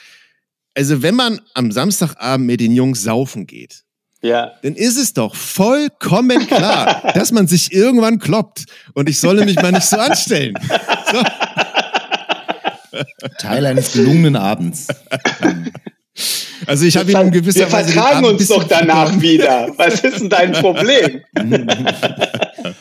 Also, 0.74 1.02
wenn 1.02 1.14
man 1.14 1.40
am 1.54 1.72
Samstagabend 1.72 2.46
mit 2.46 2.60
den 2.60 2.72
Jungs 2.72 3.02
saufen 3.02 3.46
geht, 3.46 3.82
Ja. 4.22 4.52
dann 4.62 4.74
ist 4.74 4.96
es 4.96 5.12
doch 5.14 5.34
vollkommen 5.34 6.46
klar, 6.46 7.10
dass 7.14 7.32
man 7.32 7.46
sich 7.46 7.72
irgendwann 7.72 8.18
kloppt. 8.18 8.64
Und 8.94 9.08
ich 9.08 9.18
solle 9.18 9.44
mich 9.44 9.56
mal 9.56 9.72
nicht 9.72 9.86
so 9.86 9.96
anstellen. 9.96 10.54
So. 11.12 11.22
Teil 13.38 13.66
eines 13.66 13.92
gelungenen 13.92 14.36
Abends. 14.36 14.88
Also 16.66 16.86
ich 16.86 16.96
habe 16.96 17.12
ihm 17.12 17.20
in 17.20 17.30
gewisser 17.30 17.60
wir 17.60 17.72
Weise 17.72 17.92
vertragen 17.92 18.24
uns 18.24 18.48
doch 18.48 18.64
bisschen 18.64 18.86
danach 18.86 19.20
wieder. 19.20 19.70
Was 19.76 20.00
ist 20.00 20.20
denn 20.20 20.30
dein 20.30 20.52
Problem? 20.52 21.22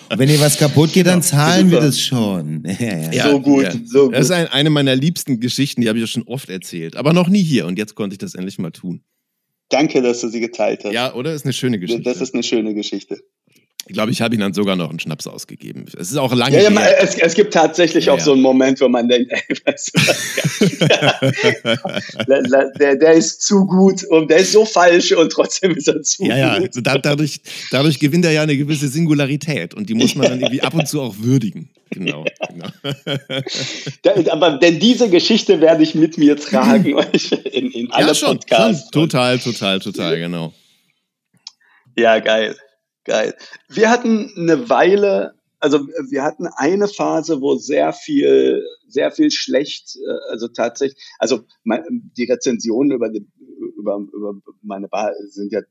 Und 0.10 0.20
wenn 0.20 0.30
ihr 0.30 0.40
was 0.40 0.58
kaputt 0.58 0.94
geht, 0.94 1.08
dann 1.08 1.22
zahlen 1.22 1.72
wir 1.72 1.80
das 1.80 2.00
schon. 2.00 2.64
Ja, 2.80 3.12
ja. 3.12 3.30
So 3.32 3.42
gut, 3.42 3.68
so 3.86 4.10
Das 4.10 4.22
ist 4.22 4.28
gut. 4.30 4.38
ein, 4.38 4.48
eine 4.48 4.70
meiner 4.70 4.96
liebsten 4.96 5.40
Geschichten, 5.40 5.82
die 5.82 5.88
habe 5.90 5.98
ich 5.98 6.04
ja 6.04 6.08
schon 6.08 6.24
oft 6.24 6.50
erzählt, 6.50 6.96
aber 6.96 7.14
noch 7.14 7.28
nie 7.30 7.42
hier 7.44 7.66
und 7.66 7.78
jetzt 7.78 7.96
konnte 7.96 8.14
ich 8.14 8.18
das 8.20 8.36
endlich 8.36 8.60
mal 8.60 8.72
tun. 8.72 9.02
Danke, 9.70 10.02
dass 10.02 10.22
du 10.22 10.28
sie 10.28 10.40
geteilt 10.42 10.84
hast. 10.86 10.94
Ja, 10.94 11.14
oder? 11.14 11.34
Ist 11.34 11.46
eine 11.46 11.54
schöne 11.54 11.80
Geschichte. 11.80 12.04
das 12.04 12.22
ist 12.22 12.34
eine 12.34 12.44
schöne 12.44 12.74
Geschichte. 12.74 13.20
Ich 13.88 13.94
glaube, 13.94 14.12
ich 14.12 14.20
habe 14.22 14.34
ihm 14.34 14.42
dann 14.42 14.54
sogar 14.54 14.76
noch 14.76 14.90
einen 14.90 15.00
Schnaps 15.00 15.28
ausgegeben. 15.28 15.86
Es 15.98 16.10
ist 16.12 16.18
auch 16.18 16.34
lange 16.34 16.62
Ja, 16.62 16.72
ja, 16.72 16.82
es, 17.00 17.16
es 17.20 17.36
gibt 17.36 17.54
tatsächlich 17.54 18.06
Ja, 18.06 18.14
auch 18.14 18.18
ja. 18.18 18.24
so 18.24 18.34
einen 18.34 18.42
Moment, 18.42 18.82
wo 18.82 18.90
man 18.90 19.08
denkt, 19.08 19.32
ey, 19.50 19.56
weißt 19.66 19.92
du 22.28 22.42
der, 22.80 22.96
der 22.96 23.14
ist 23.14 23.44
zu 23.44 23.66
gut 23.66 24.04
und 24.06 24.30
der 24.32 24.38
ist 24.38 24.52
so 24.54 24.66
falsch 24.66 25.12
und 25.12 25.32
trotzdem 25.32 25.76
ist 25.76 25.88
er 25.88 26.02
zu 26.02 26.24
Ja, 26.26 26.36
ja, 26.38 26.58
gut. 26.58 26.68
also 26.70 26.82
da, 26.82 26.98
dadurch, 26.98 27.42
dadurch 27.70 28.00
gewinnt 28.00 28.26
er 28.26 28.32
ja 28.32 28.42
eine 28.42 28.58
gewisse 28.58 28.88
Singularität 28.88 29.74
und 29.76 29.88
die 29.90 29.94
muss 29.94 30.16
man 30.16 30.30
dann 30.30 30.40
irgendwie 30.40 30.62
ab 30.62 30.74
und 30.74 30.88
zu 30.88 31.02
auch 31.02 31.16
würdigen. 31.20 31.70
Genau, 31.92 32.26
genau. 32.50 32.68
Aber 34.32 34.58
denn 34.58 34.80
diese 34.80 35.10
Geschichte 35.10 35.62
werde 35.62 35.84
ich 35.84 35.94
mit 35.94 36.18
mir 36.18 36.36
tragen 36.36 36.98
in, 37.52 37.72
in 37.72 37.92
alle 37.92 38.08
ja, 38.08 38.16
schon, 38.16 38.40
Podcasts. 38.40 38.90
schon. 38.92 38.92
Total, 38.92 39.38
total, 39.40 39.80
total, 39.80 40.18
genau. 40.18 40.54
Ja, 41.96 42.20
geil. 42.20 42.56
Geil. 43.06 43.36
Wir 43.70 43.92
hatten 43.92 44.34
eine 44.36 44.68
Weile, 44.70 45.36
also 45.60 45.88
wir 46.10 46.24
hatten 46.24 46.48
eine 46.48 46.88
Phase, 46.88 47.40
wo 47.40 47.56
sehr 47.56 47.94
viel, 47.94 48.66
sehr 48.88 49.12
viel 49.12 49.32
schlecht, 49.32 49.96
äh, 49.96 50.32
also 50.32 50.48
tatsächlich, 50.48 51.02
also 51.20 51.46
die 51.64 52.26
Rezensionen 52.26 52.92
über, 52.92 53.10
die, 53.10 53.28
über, 53.78 53.98
über 54.12 54.34
meine 54.64 54.88
Bar 54.88 55.14
sind 55.28 55.54
ja 55.54 55.62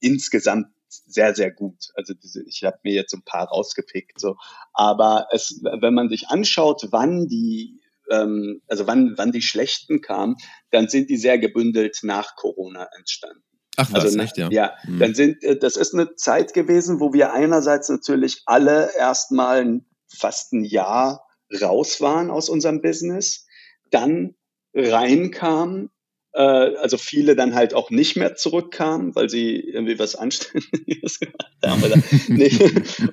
insgesamt 0.00 0.68
sehr, 0.88 1.34
sehr 1.34 1.50
gut. 1.50 1.88
Also 1.94 2.14
ich 2.46 2.62
habe 2.62 2.78
mir 2.84 2.94
jetzt 2.94 3.12
ein 3.12 3.24
paar 3.24 3.48
rausgepickt, 3.48 4.20
so. 4.20 4.36
Aber 4.72 5.26
es, 5.32 5.60
wenn 5.62 5.94
man 5.94 6.08
sich 6.08 6.28
anschaut, 6.28 6.86
wann 6.90 7.26
die 7.26 7.80
ähm, 8.10 8.62
also 8.68 8.86
wann, 8.86 9.14
wann 9.16 9.32
die 9.32 9.42
schlechten 9.42 10.00
kamen, 10.00 10.36
dann 10.70 10.88
sind 10.88 11.10
die 11.10 11.16
sehr 11.16 11.38
gebündelt 11.38 12.00
nach 12.02 12.36
Corona 12.36 12.88
entstanden. 12.96 13.42
Ach 13.76 13.92
was, 13.92 14.04
Also, 14.04 14.18
echt, 14.20 14.38
ja? 14.38 14.48
ja, 14.50 14.72
Hm. 14.82 14.98
dann 14.98 15.14
sind, 15.14 15.42
äh, 15.42 15.58
das 15.58 15.76
ist 15.76 15.94
eine 15.94 16.14
Zeit 16.14 16.54
gewesen, 16.54 17.00
wo 17.00 17.12
wir 17.12 17.32
einerseits 17.32 17.88
natürlich 17.88 18.42
alle 18.46 18.90
erstmal 18.96 19.80
fast 20.08 20.52
ein 20.52 20.64
Jahr 20.64 21.26
raus 21.60 22.00
waren 22.00 22.30
aus 22.30 22.48
unserem 22.48 22.82
Business, 22.82 23.46
dann 23.90 24.34
reinkamen, 24.74 25.90
äh, 26.32 26.40
also 26.40 26.98
viele 26.98 27.36
dann 27.36 27.54
halt 27.54 27.74
auch 27.74 27.90
nicht 27.90 28.16
mehr 28.16 28.36
zurückkamen, 28.36 29.14
weil 29.14 29.28
sie 29.28 29.60
irgendwie 29.60 29.98
was 29.98 30.16
Anständiges 30.16 31.20
gemacht 31.20 31.56
haben 31.64 31.82
oder, 31.82 31.96
nicht, 32.28 32.62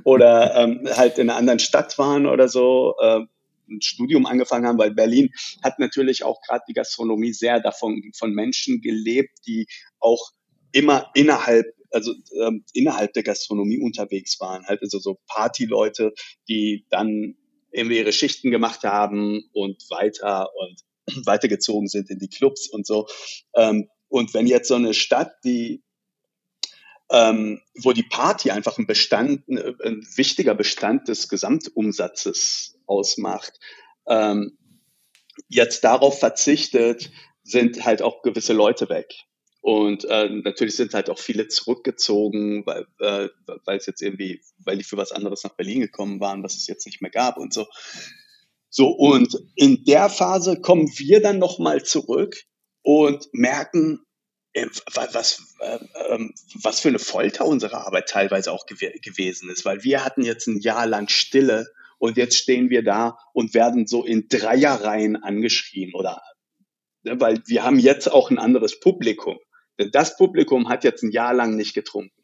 oder 0.03 0.55
ähm, 0.55 0.87
halt 0.95 1.17
in 1.17 1.29
einer 1.29 1.37
anderen 1.37 1.59
Stadt 1.59 1.97
waren 1.97 2.25
oder 2.25 2.47
so, 2.47 2.95
äh, 3.01 3.21
ein 3.69 3.81
Studium 3.81 4.25
angefangen 4.25 4.67
haben, 4.67 4.77
weil 4.77 4.91
Berlin 4.91 5.29
hat 5.63 5.79
natürlich 5.79 6.23
auch 6.23 6.41
gerade 6.41 6.63
die 6.67 6.73
Gastronomie 6.73 7.31
sehr 7.31 7.61
davon 7.61 8.11
von 8.17 8.33
Menschen 8.33 8.81
gelebt, 8.81 9.39
die 9.47 9.67
auch 9.99 10.31
immer 10.71 11.09
innerhalb, 11.13 11.65
also 11.91 12.13
ähm, 12.41 12.63
innerhalb 12.73 13.13
der 13.13 13.23
Gastronomie 13.23 13.79
unterwegs 13.79 14.39
waren. 14.39 14.65
Halt 14.65 14.81
also 14.81 14.99
so 14.99 15.19
Partyleute, 15.27 16.13
die 16.47 16.85
dann 16.89 17.35
irgendwie 17.71 17.97
ihre 17.97 18.13
Schichten 18.13 18.51
gemacht 18.51 18.83
haben 18.83 19.43
und 19.53 19.83
weiter 19.89 20.49
und 20.55 20.81
weitergezogen 21.25 21.87
sind 21.87 22.09
in 22.09 22.19
die 22.19 22.29
Clubs 22.29 22.67
und 22.69 22.85
so. 22.85 23.07
Ähm, 23.55 23.89
und 24.09 24.33
wenn 24.33 24.47
jetzt 24.47 24.67
so 24.67 24.75
eine 24.75 24.93
Stadt, 24.93 25.33
die 25.43 25.83
ähm, 27.11 27.61
wo 27.75 27.91
die 27.91 28.03
Party 28.03 28.51
einfach 28.51 28.77
ein 28.77 28.87
Bestand, 28.87 29.47
ein, 29.49 29.57
ein 29.83 30.07
wichtiger 30.15 30.55
Bestand 30.55 31.09
des 31.09 31.27
Gesamtumsatzes 31.27 32.79
ausmacht, 32.85 33.59
ähm, 34.07 34.57
jetzt 35.49 35.83
darauf 35.83 36.19
verzichtet, 36.19 37.11
sind 37.43 37.85
halt 37.85 38.01
auch 38.01 38.21
gewisse 38.21 38.53
Leute 38.53 38.87
weg. 38.89 39.13
Und 39.61 40.05
äh, 40.05 40.27
natürlich 40.29 40.75
sind 40.75 40.93
halt 40.95 41.09
auch 41.11 41.19
viele 41.19 41.47
zurückgezogen, 41.47 42.65
weil, 42.65 42.87
äh, 42.99 43.29
weil 43.65 43.77
es 43.77 43.85
jetzt 43.85 44.01
irgendwie, 44.01 44.41
weil 44.57 44.77
die 44.77 44.83
für 44.83 44.97
was 44.97 45.11
anderes 45.11 45.43
nach 45.43 45.55
Berlin 45.55 45.81
gekommen 45.81 46.19
waren, 46.19 46.41
was 46.43 46.55
es 46.55 46.65
jetzt 46.67 46.85
nicht 46.87 47.01
mehr 47.01 47.11
gab 47.11 47.37
und 47.37 47.53
so. 47.53 47.67
So, 48.69 48.87
und 48.87 49.37
in 49.55 49.83
der 49.83 50.09
Phase 50.09 50.59
kommen 50.61 50.89
wir 50.97 51.21
dann 51.21 51.37
nochmal 51.37 51.83
zurück 51.83 52.41
und 52.81 53.27
merken, 53.33 53.99
äh, 54.53 54.65
wa- 54.93 55.09
was, 55.11 55.55
äh, 55.59 55.77
ähm, 56.09 56.33
was 56.61 56.79
für 56.79 56.89
eine 56.89 56.99
Folter 56.99 57.45
unsere 57.45 57.85
Arbeit 57.85 58.09
teilweise 58.09 58.51
auch 58.51 58.65
gew 58.65 58.77
gewesen 59.03 59.49
ist, 59.49 59.63
weil 59.65 59.83
wir 59.83 60.03
hatten 60.03 60.23
jetzt 60.23 60.47
ein 60.47 60.59
Jahr 60.59 60.87
lang 60.87 61.07
Stille 61.09 61.67
und 61.99 62.17
jetzt 62.17 62.35
stehen 62.37 62.69
wir 62.71 62.83
da 62.83 63.19
und 63.33 63.53
werden 63.53 63.85
so 63.85 64.03
in 64.05 64.27
Dreierreihen 64.27 65.17
angeschrien 65.17 65.93
oder, 65.93 66.21
ne, 67.03 67.19
weil 67.19 67.43
wir 67.45 67.63
haben 67.63 67.77
jetzt 67.77 68.11
auch 68.11 68.31
ein 68.31 68.39
anderes 68.39 68.79
Publikum. 68.79 69.37
Das 69.89 70.17
Publikum 70.17 70.69
hat 70.69 70.83
jetzt 70.83 71.03
ein 71.03 71.11
Jahr 71.11 71.33
lang 71.33 71.55
nicht 71.55 71.73
getrunken. 71.73 72.21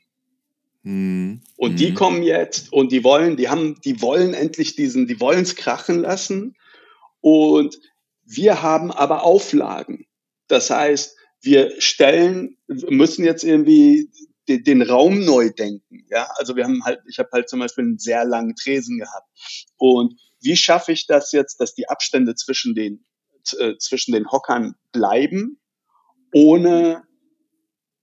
Hm. 0.84 1.42
Und 1.56 1.80
die 1.80 1.90
Hm. 1.90 1.96
kommen 1.96 2.24
jetzt 2.24 2.72
und 2.72 2.92
die 2.92 3.04
wollen, 3.04 3.38
die 3.38 3.50
haben, 3.50 3.80
die 3.84 4.02
wollen 4.02 4.34
endlich 4.34 4.76
diesen, 4.76 5.08
die 5.08 5.20
wollen 5.20 5.42
es 5.42 5.56
krachen 5.56 6.00
lassen. 6.00 6.56
Und 7.22 7.80
wir 8.26 8.62
haben 8.62 8.92
aber 8.92 9.24
Auflagen. 9.24 10.06
Das 10.48 10.70
heißt, 10.70 11.18
wir 11.42 11.80
stellen, 11.80 12.58
müssen 12.68 13.26
jetzt 13.26 13.44
irgendwie 13.44 14.10
den, 14.48 14.64
den 14.64 14.82
Raum 14.82 15.24
neu 15.26 15.50
denken. 15.50 16.06
Ja, 16.10 16.30
also 16.36 16.56
wir 16.56 16.64
haben 16.64 16.84
halt, 16.84 17.02
ich 17.10 17.20
habe 17.20 17.30
halt 17.34 17.50
zum 17.50 17.60
Beispiel 17.60 17.84
einen 17.84 18.00
sehr 18.00 18.26
langen 18.26 18.56
Tresen 18.56 18.98
gehabt. 19.00 19.28
Und 19.78 20.20
wie 20.42 20.56
schaffe 20.56 20.92
ich 20.92 21.08
das 21.08 21.32
jetzt, 21.32 21.60
dass 21.60 21.74
die 21.74 21.90
Abstände 21.90 22.36
zwischen 22.36 22.76
den, 22.76 23.06
äh, 23.60 23.76
zwischen 23.78 24.14
den 24.14 24.32
Hockern 24.32 24.76
bleiben, 24.92 25.60
ohne 26.34 27.04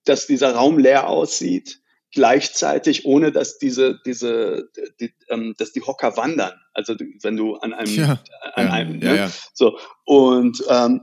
dass 0.05 0.26
dieser 0.26 0.55
Raum 0.55 0.78
leer 0.78 1.09
aussieht, 1.09 1.80
gleichzeitig 2.12 3.07
ohne 3.07 3.32
dass 3.32 3.59
diese 3.59 3.98
diese 4.07 4.70
die, 5.00 5.12
ähm, 5.28 5.55
dass 5.59 5.72
die 5.72 5.82
Hocker 5.82 6.16
wandern. 6.16 6.52
Also 6.72 6.94
wenn 7.22 7.36
du 7.36 7.57
an 7.57 7.72
einem 7.72 7.94
Ja, 7.94 8.22
an 8.55 8.68
einem 8.68 9.00
ja, 9.02 9.12
ne? 9.12 9.16
ja. 9.18 9.30
so 9.52 9.78
und 10.05 10.62
ähm, 10.68 11.02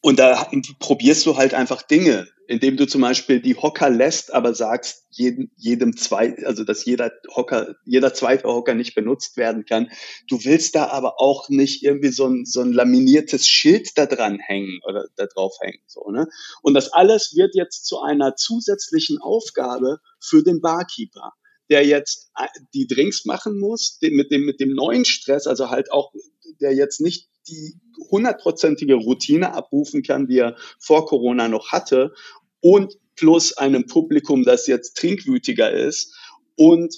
und 0.00 0.18
da 0.18 0.48
probierst 0.78 1.26
du 1.26 1.36
halt 1.36 1.54
einfach 1.54 1.82
Dinge, 1.82 2.28
indem 2.48 2.78
du 2.78 2.86
zum 2.86 3.02
Beispiel 3.02 3.40
die 3.40 3.54
Hocker 3.54 3.90
lässt, 3.90 4.32
aber 4.32 4.54
sagst 4.54 5.04
jedem, 5.10 5.50
jedem 5.56 5.96
zwei, 5.96 6.34
also 6.46 6.64
dass 6.64 6.84
jeder 6.86 7.12
Hocker, 7.36 7.76
jeder 7.84 8.14
zweite 8.14 8.48
Hocker 8.48 8.74
nicht 8.74 8.94
benutzt 8.94 9.36
werden 9.36 9.66
kann. 9.66 9.90
Du 10.28 10.42
willst 10.44 10.74
da 10.74 10.86
aber 10.86 11.20
auch 11.20 11.50
nicht 11.50 11.82
irgendwie 11.84 12.08
so 12.08 12.26
ein, 12.26 12.46
so 12.46 12.62
ein 12.62 12.72
laminiertes 12.72 13.46
Schild 13.46 13.90
da 13.96 14.06
dran 14.06 14.38
hängen 14.38 14.80
oder 14.88 15.08
da 15.16 15.26
drauf 15.26 15.56
hängen, 15.60 15.82
so, 15.86 16.10
ne? 16.10 16.26
Und 16.62 16.72
das 16.72 16.90
alles 16.90 17.34
wird 17.36 17.54
jetzt 17.54 17.84
zu 17.84 18.00
einer 18.00 18.34
zusätzlichen 18.34 19.18
Aufgabe 19.18 19.98
für 20.18 20.42
den 20.42 20.62
Barkeeper, 20.62 21.34
der 21.68 21.84
jetzt 21.84 22.30
äh, 22.34 22.46
die 22.72 22.86
Drinks 22.86 23.26
machen 23.26 23.60
muss, 23.60 23.98
mit 24.00 24.30
dem, 24.30 24.46
mit 24.46 24.58
dem 24.58 24.72
neuen 24.72 25.04
Stress, 25.04 25.46
also 25.46 25.68
halt 25.68 25.92
auch, 25.92 26.14
der 26.60 26.74
jetzt 26.74 27.02
nicht 27.02 27.28
die 27.48 27.78
hundertprozentige 28.10 28.94
Routine 28.94 29.54
abrufen 29.54 30.02
kann, 30.02 30.26
die 30.26 30.38
er 30.38 30.56
vor 30.78 31.06
Corona 31.06 31.48
noch 31.48 31.72
hatte 31.72 32.14
und 32.60 32.94
plus 33.16 33.56
einem 33.56 33.86
Publikum, 33.86 34.44
das 34.44 34.66
jetzt 34.66 34.96
trinkwütiger 34.96 35.70
ist 35.70 36.14
und 36.56 36.94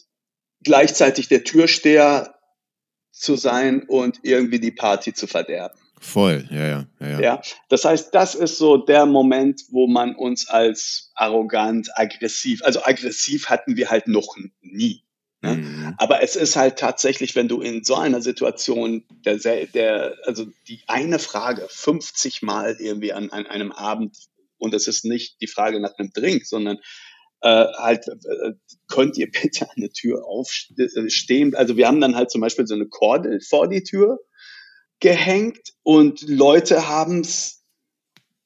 gleichzeitig 0.63 1.29
der 1.29 1.45
Türsteher 1.45 2.35
zu 3.11 3.37
sein 3.37 3.85
und 3.89 4.21
irgendwie 4.23 4.61
die 4.61 4.71
Party 4.71 5.13
zu 5.13 5.27
verderben. 5.27 5.79
Voll, 6.03 6.49
ja, 6.51 6.67
ja, 6.67 6.87
ja. 7.01 7.09
ja. 7.09 7.21
Ja, 7.21 7.43
das 7.69 7.85
heißt, 7.85 8.15
das 8.15 8.35
ist 8.35 8.57
so 8.57 8.79
der 8.79 9.05
Moment, 9.05 9.63
wo 9.71 9.87
man 9.87 10.15
uns 10.15 10.49
als 10.49 11.13
arrogant, 11.15 11.91
aggressiv, 11.95 12.63
also 12.65 12.83
aggressiv 12.83 13.51
hatten 13.51 13.77
wir 13.77 13.91
halt 13.91 14.09
noch 14.09 14.37
nie. 14.63 15.05
Ne? 15.43 15.57
Mhm. 15.57 15.95
Aber 15.99 16.23
es 16.23 16.37
ist 16.37 16.57
halt 16.57 16.79
tatsächlich, 16.79 17.37
wenn 17.37 17.49
du 17.49 17.61
in 17.61 17.85
so 17.85 17.97
einer 17.97 18.23
Situation, 18.23 19.05
der, 19.25 19.37
der, 19.67 20.17
also 20.25 20.47
die 20.69 20.83
eine 20.87 21.19
Frage 21.19 21.67
50 21.69 22.43
Mal 22.43 22.77
irgendwie 22.79 23.13
an, 23.13 23.31
an 23.31 23.47
einem 23.47 23.73
Abend, 23.73 24.17
und 24.61 24.75
es 24.75 24.87
ist 24.87 25.05
nicht 25.05 25.41
die 25.41 25.47
Frage 25.47 25.81
nach 25.81 25.95
einem 25.99 26.13
Drink, 26.13 26.47
sondern 26.47 26.79
äh, 27.43 27.67
halt, 27.79 28.07
äh, 28.09 28.53
könnt 28.89 29.17
ihr 29.17 29.31
bitte 29.31 29.67
der 29.77 29.91
Tür 29.91 30.27
aufstehen? 30.27 31.55
Also 31.55 31.77
wir 31.77 31.87
haben 31.87 32.01
dann 32.01 32.17
halt 32.17 32.31
zum 32.31 32.41
Beispiel 32.41 32.67
so 32.67 32.75
eine 32.75 32.87
Kordel 32.87 33.41
vor 33.41 33.69
die 33.69 33.83
Tür 33.83 34.21
gehängt 35.01 35.73
und 35.83 36.23
Leute 36.29 36.89
haben's 36.89 37.65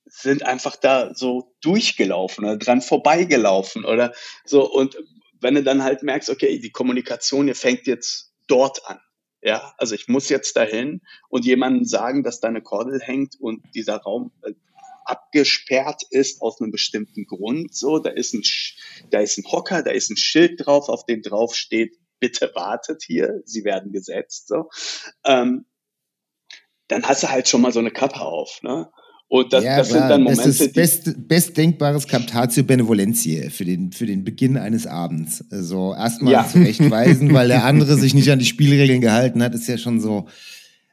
sind 0.06 0.44
einfach 0.46 0.76
da 0.76 1.12
so 1.14 1.52
durchgelaufen 1.60 2.44
oder 2.44 2.56
dran 2.56 2.80
vorbeigelaufen 2.80 3.84
oder 3.84 4.12
so 4.44 4.70
und 4.70 4.96
wenn 5.40 5.56
du 5.56 5.64
dann 5.64 5.82
halt 5.82 6.04
merkst, 6.04 6.30
okay, 6.30 6.58
die 6.60 6.70
Kommunikation 6.70 7.46
hier 7.46 7.56
fängt 7.56 7.86
jetzt 7.86 8.32
dort 8.46 8.88
an. 8.88 9.00
Ja, 9.42 9.74
also 9.76 9.94
ich 9.94 10.08
muss 10.08 10.30
jetzt 10.30 10.56
dahin 10.56 11.02
und 11.28 11.44
jemandem 11.44 11.84
sagen, 11.84 12.22
dass 12.22 12.40
da 12.40 12.48
eine 12.48 12.62
Kordel 12.62 12.98
hängt 13.02 13.38
und 13.38 13.62
dieser 13.74 13.96
Raum 13.96 14.32
äh, 14.42 14.54
abgesperrt 15.04 16.02
ist 16.10 16.40
aus 16.42 16.60
einem 16.60 16.70
bestimmten 16.70 17.24
Grund. 17.26 17.74
So, 17.74 17.98
da 17.98 18.10
ist 18.10 18.34
ein, 18.34 18.42
da 19.10 19.20
ist 19.20 19.38
ein 19.38 19.44
Hocker, 19.44 19.82
da 19.82 19.90
ist 19.90 20.10
ein 20.10 20.16
Schild 20.16 20.64
drauf, 20.64 20.88
auf 20.88 21.06
dem 21.06 21.22
drauf 21.22 21.54
steht, 21.54 21.96
bitte 22.20 22.50
wartet 22.54 23.02
hier, 23.02 23.42
Sie 23.44 23.64
werden 23.64 23.92
gesetzt. 23.92 24.48
So, 24.48 24.70
ähm, 25.24 25.66
dann 26.88 27.02
hast 27.04 27.22
du 27.22 27.30
halt 27.30 27.48
schon 27.48 27.60
mal 27.60 27.72
so 27.72 27.80
eine 27.80 27.90
Kappe 27.90 28.20
auf. 28.20 28.60
Ne? 28.62 28.88
Und 29.28 29.52
das, 29.52 29.64
ja, 29.64 29.78
das 29.78 29.88
sind 29.88 30.08
dann 30.08 30.24
das 30.26 30.38
Momente, 30.38 30.64
ist 30.64 30.74
best, 30.74 31.28
bestdenkbares 31.28 32.06
Captatio 32.06 32.62
Benevolentiae 32.62 33.50
für 33.50 33.64
den, 33.64 33.90
für 33.90 34.06
den 34.06 34.22
Beginn 34.22 34.56
eines 34.56 34.86
Abends. 34.86 35.44
Also 35.50 35.94
erstmal 35.94 36.34
Ja. 36.34 36.48
zurechtweisen, 36.48 37.32
weil 37.32 37.48
der 37.48 37.64
andere 37.64 37.96
sich 37.96 38.14
nicht 38.14 38.30
an 38.30 38.38
die 38.38 38.44
Spielregeln 38.44 39.00
gehalten 39.00 39.42
hat, 39.42 39.54
ist 39.54 39.66
ja 39.66 39.78
schon 39.78 40.00
so, 40.00 40.28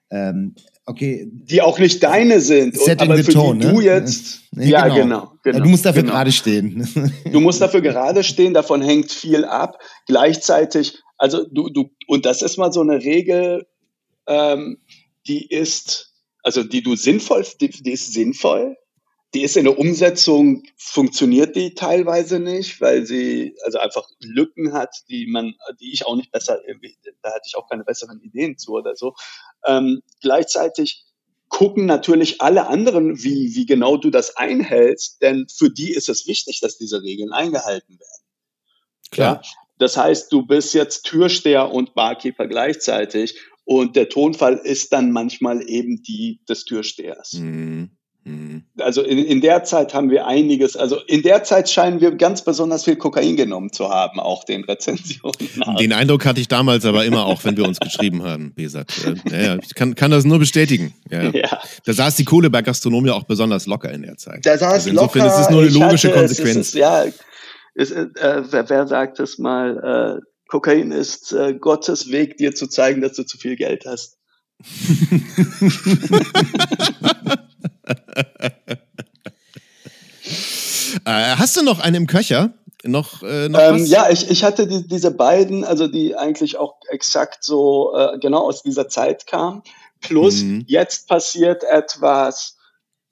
ähm, 0.09 0.55
okay, 0.85 1.27
die, 1.31 1.61
auch 1.61 1.79
nicht 1.79 2.01
deine 2.03 2.39
sind, 2.39 2.77
und, 2.77 2.85
Setting 2.85 3.07
aber 3.07 3.17
the 3.17 3.23
für 3.23 3.33
tone, 3.33 3.59
die 3.59 3.67
ne? 3.67 3.73
du 3.73 3.81
jetzt, 3.81 4.41
Nee, 4.53 4.69
ja 4.69 4.87
genau. 4.89 4.95
genau, 4.95 5.33
genau, 5.43 5.59
du 5.63 5.69
musst 5.69 5.85
dafür 5.85 6.01
genau. 6.01 6.13
gerade 6.15 6.31
stehen. 6.31 7.13
Du 7.31 7.39
musst 7.39 7.61
dafür 7.61 7.81
gerade 7.81 8.23
stehen, 8.23 8.53
davon 8.53 8.81
hängt 8.81 9.11
viel 9.11 9.45
ab. 9.45 9.79
Gleichzeitig, 10.07 10.97
also 11.17 11.45
du, 11.49 11.69
du, 11.69 11.89
und 12.07 12.25
das 12.25 12.41
ist 12.41 12.57
mal 12.57 12.73
so 12.73 12.81
eine 12.81 13.01
Regel, 13.01 13.65
ähm, 14.27 14.77
die 15.27 15.47
ist, 15.47 16.13
also 16.43 16.63
die 16.63 16.83
du 16.83 16.97
sinnvoll, 16.97 17.45
die, 17.61 17.69
die 17.69 17.91
ist 17.91 18.13
sinnvoll. 18.13 18.75
Die 19.33 19.43
ist 19.43 19.55
in 19.55 19.63
der 19.63 19.79
Umsetzung, 19.79 20.63
funktioniert 20.75 21.55
die 21.55 21.73
teilweise 21.73 22.39
nicht, 22.39 22.81
weil 22.81 23.05
sie 23.05 23.55
also 23.63 23.79
einfach 23.79 24.07
Lücken 24.19 24.73
hat, 24.73 24.93
die 25.09 25.25
man, 25.27 25.55
die 25.79 25.93
ich 25.93 26.05
auch 26.05 26.15
nicht 26.15 26.31
besser, 26.31 26.59
da 27.21 27.29
hatte 27.29 27.43
ich 27.45 27.55
auch 27.55 27.69
keine 27.69 27.85
besseren 27.85 28.19
Ideen 28.21 28.57
zu 28.57 28.73
oder 28.73 28.95
so. 28.95 29.13
Ähm, 29.65 30.01
gleichzeitig 30.21 31.05
gucken 31.47 31.85
natürlich 31.85 32.41
alle 32.41 32.67
anderen, 32.67 33.23
wie, 33.23 33.55
wie 33.55 33.65
genau 33.65 33.97
du 33.97 34.09
das 34.09 34.35
einhältst, 34.35 35.21
denn 35.21 35.47
für 35.53 35.69
die 35.69 35.93
ist 35.93 36.09
es 36.09 36.27
wichtig, 36.27 36.59
dass 36.59 36.77
diese 36.77 37.01
Regeln 37.01 37.31
eingehalten 37.31 37.99
werden. 37.99 38.25
Klar. 39.11 39.35
Ja? 39.35 39.41
Das 39.77 39.97
heißt, 39.97 40.31
du 40.31 40.45
bist 40.45 40.73
jetzt 40.73 41.03
Türsteher 41.03 41.71
und 41.71 41.93
Barkeeper 41.93 42.47
gleichzeitig 42.47 43.35
Und 43.63 43.95
der 43.95 44.09
Tonfall 44.09 44.55
ist 44.57 44.91
dann 44.91 45.11
manchmal 45.11 45.67
eben 45.69 46.01
die 46.03 46.41
des 46.49 46.65
Türstehers. 46.65 47.33
Mhm. 47.33 47.91
Mhm. 48.23 48.63
Also 48.77 49.01
in, 49.01 49.17
in 49.17 49.41
der 49.41 49.63
Zeit 49.63 49.95
haben 49.95 50.11
wir 50.11 50.27
einiges, 50.27 50.75
also 50.75 50.97
in 51.07 51.23
der 51.23 51.43
Zeit 51.43 51.69
scheinen 51.69 52.01
wir 52.01 52.11
ganz 52.11 52.43
besonders 52.43 52.83
viel 52.83 52.95
Kokain 52.95 53.35
genommen 53.35 53.73
zu 53.73 53.89
haben, 53.89 54.19
auch 54.19 54.43
den 54.43 54.63
Rezensionen 54.63 55.33
nach. 55.55 55.75
Den 55.77 55.91
Eindruck 55.91 56.25
hatte 56.25 56.39
ich 56.39 56.47
damals 56.47 56.85
aber 56.85 57.03
immer 57.05 57.25
auch, 57.25 57.43
wenn 57.45 57.57
wir 57.57 57.65
uns 57.65 57.79
geschrieben 57.79 58.23
haben, 58.23 58.53
Besat. 58.53 58.91
Ja, 59.31 59.41
ja, 59.41 59.57
ich 59.61 59.73
kann, 59.73 59.95
kann 59.95 60.11
das 60.11 60.23
nur 60.23 60.37
bestätigen. 60.37 60.93
Ja. 61.09 61.31
Ja. 61.31 61.59
Da 61.85 61.93
saß 61.93 62.15
die 62.17 62.25
Kohle 62.25 62.49
bei 62.51 62.61
Gastronomie 62.61 63.09
auch 63.09 63.23
besonders 63.23 63.65
locker 63.65 63.91
in 63.91 64.03
der 64.03 64.17
Zeit. 64.17 64.45
Da 64.45 64.55
saß 64.57 64.73
also 64.73 64.89
insofern 64.91 65.23
locker, 65.23 65.35
ist 65.35 65.41
es 65.45 65.49
nur 65.49 65.61
eine 65.61 65.69
logische 65.69 66.09
hatte- 66.09 66.19
es 66.25 66.37
Konsequenz. 66.37 66.57
Ist, 66.67 66.73
ja, 66.75 67.05
ist, 67.73 67.91
äh, 67.91 68.07
wer, 68.51 68.69
wer 68.69 68.87
sagt 68.87 69.19
es 69.19 69.39
mal? 69.39 70.19
Äh, 70.19 70.21
Kokain 70.47 70.91
ist 70.91 71.31
äh, 71.33 71.53
Gottes 71.53 72.11
Weg, 72.11 72.37
dir 72.37 72.53
zu 72.53 72.67
zeigen, 72.67 73.01
dass 73.01 73.13
du 73.13 73.23
zu 73.23 73.37
viel 73.37 73.55
Geld 73.55 73.85
hast. 73.87 74.17
Äh, 81.05 81.35
hast 81.37 81.57
du 81.57 81.63
noch 81.63 81.79
einen 81.79 81.95
im 81.95 82.07
Köcher? 82.07 82.53
Noch, 82.83 83.23
äh, 83.23 83.47
noch 83.47 83.59
Ähm, 83.59 83.85
ja, 83.85 84.09
ich, 84.09 84.29
ich 84.29 84.43
hatte 84.43 84.67
die, 84.67 84.87
diese 84.87 85.11
beiden, 85.11 85.63
also 85.63 85.87
die 85.87 86.15
eigentlich 86.15 86.57
auch 86.57 86.75
exakt 86.89 87.43
so 87.43 87.95
äh, 87.95 88.17
genau 88.19 88.39
aus 88.47 88.63
dieser 88.63 88.89
Zeit 88.89 89.27
kamen. 89.27 89.63
Plus 90.01 90.41
Mhm. 90.41 90.65
jetzt 90.67 91.07
passiert 91.07 91.63
etwas, 91.63 92.57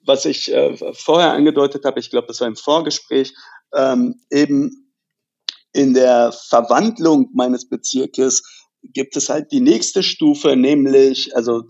was 0.04 0.26
ich 0.26 0.52
äh, 0.52 0.76
vorher 0.94 1.32
angedeutet 1.32 1.86
habe. 1.86 2.00
Ich 2.00 2.10
glaube, 2.10 2.28
das 2.28 2.42
war 2.42 2.48
im 2.48 2.56
Vorgespräch. 2.56 3.34
Ähm, 3.74 4.22
eben 4.32 4.92
in 5.72 5.94
der 5.94 6.32
Verwandlung 6.32 7.30
meines 7.34 7.70
Bezirkes 7.70 8.44
gibt 8.82 9.16
es 9.16 9.30
halt 9.30 9.52
die 9.52 9.62
nächste 9.62 10.02
Stufe, 10.02 10.56
nämlich 10.56 11.36
also 11.36 11.64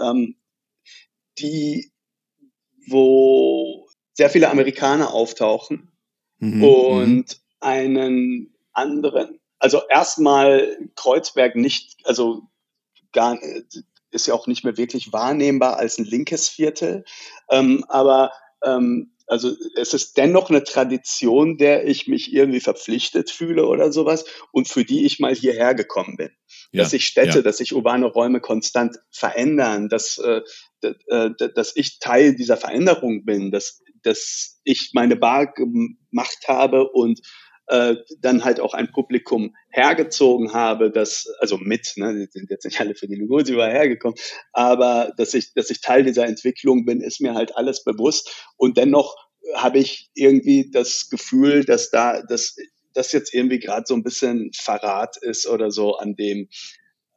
ähm, 0.00 0.36
die, 1.38 1.91
wo 2.86 3.88
sehr 4.14 4.30
viele 4.30 4.50
Amerikaner 4.50 5.12
auftauchen 5.12 5.92
Mhm, 6.42 6.64
und 6.64 7.40
einen 7.60 8.52
anderen, 8.72 9.38
also 9.60 9.80
erstmal 9.88 10.76
Kreuzberg 10.96 11.54
nicht, 11.54 12.00
also 12.02 12.42
gar 13.12 13.38
ist 14.10 14.26
ja 14.26 14.34
auch 14.34 14.48
nicht 14.48 14.64
mehr 14.64 14.76
wirklich 14.76 15.12
wahrnehmbar 15.12 15.76
als 15.76 15.98
ein 15.98 16.04
linkes 16.04 16.48
Viertel, 16.48 17.04
ähm, 17.48 17.84
aber 17.88 18.32
ähm, 18.64 19.12
also 19.28 19.52
es 19.76 19.94
ist 19.94 20.16
dennoch 20.16 20.50
eine 20.50 20.64
Tradition, 20.64 21.58
der 21.58 21.86
ich 21.86 22.08
mich 22.08 22.32
irgendwie 22.32 22.60
verpflichtet 22.60 23.30
fühle 23.30 23.68
oder 23.68 23.92
sowas 23.92 24.24
und 24.50 24.66
für 24.66 24.84
die 24.84 25.06
ich 25.06 25.20
mal 25.20 25.34
hierher 25.34 25.76
gekommen 25.76 26.16
bin. 26.16 26.30
Ja, 26.72 26.82
Dass 26.82 26.90
sich 26.90 27.06
Städte, 27.06 27.38
ja. 27.38 27.42
dass 27.42 27.58
sich 27.58 27.72
urbane 27.72 28.06
Räume 28.06 28.40
konstant 28.40 28.96
verändern, 29.12 29.88
dass, 29.88 30.18
äh, 30.18 30.42
dass 31.54 31.76
ich 31.76 31.98
Teil 31.98 32.34
dieser 32.34 32.56
Veränderung 32.56 33.24
bin, 33.24 33.50
dass, 33.50 33.82
dass 34.02 34.60
ich 34.64 34.90
meine 34.94 35.16
Bar 35.16 35.52
gemacht 35.52 36.48
habe 36.48 36.88
und 36.90 37.20
äh, 37.68 37.96
dann 38.20 38.44
halt 38.44 38.60
auch 38.60 38.74
ein 38.74 38.90
Publikum 38.92 39.54
hergezogen 39.70 40.52
habe, 40.52 40.90
das, 40.90 41.26
also 41.38 41.56
mit, 41.58 41.92
ne, 41.96 42.12
die 42.14 42.30
sind 42.30 42.50
jetzt 42.50 42.64
nicht 42.64 42.80
alle 42.80 42.94
für 42.94 43.06
die 43.06 43.14
Lugosi 43.14 43.54
hergekommen, 43.54 44.18
aber 44.52 45.12
dass 45.16 45.32
ich, 45.34 45.54
dass 45.54 45.70
ich 45.70 45.80
Teil 45.80 46.02
dieser 46.02 46.26
Entwicklung 46.26 46.84
bin, 46.84 47.00
ist 47.00 47.20
mir 47.20 47.34
halt 47.34 47.56
alles 47.56 47.84
bewusst. 47.84 48.46
Und 48.56 48.76
dennoch 48.76 49.16
habe 49.54 49.78
ich 49.78 50.10
irgendwie 50.14 50.70
das 50.70 51.08
Gefühl, 51.08 51.64
dass 51.64 51.90
da, 51.90 52.22
dass 52.22 52.56
das 52.94 53.12
jetzt 53.12 53.32
irgendwie 53.32 53.58
gerade 53.58 53.84
so 53.86 53.94
ein 53.94 54.02
bisschen 54.02 54.50
Verrat 54.54 55.16
ist 55.16 55.46
oder 55.46 55.70
so 55.70 55.96
an 55.96 56.14
dem, 56.14 56.48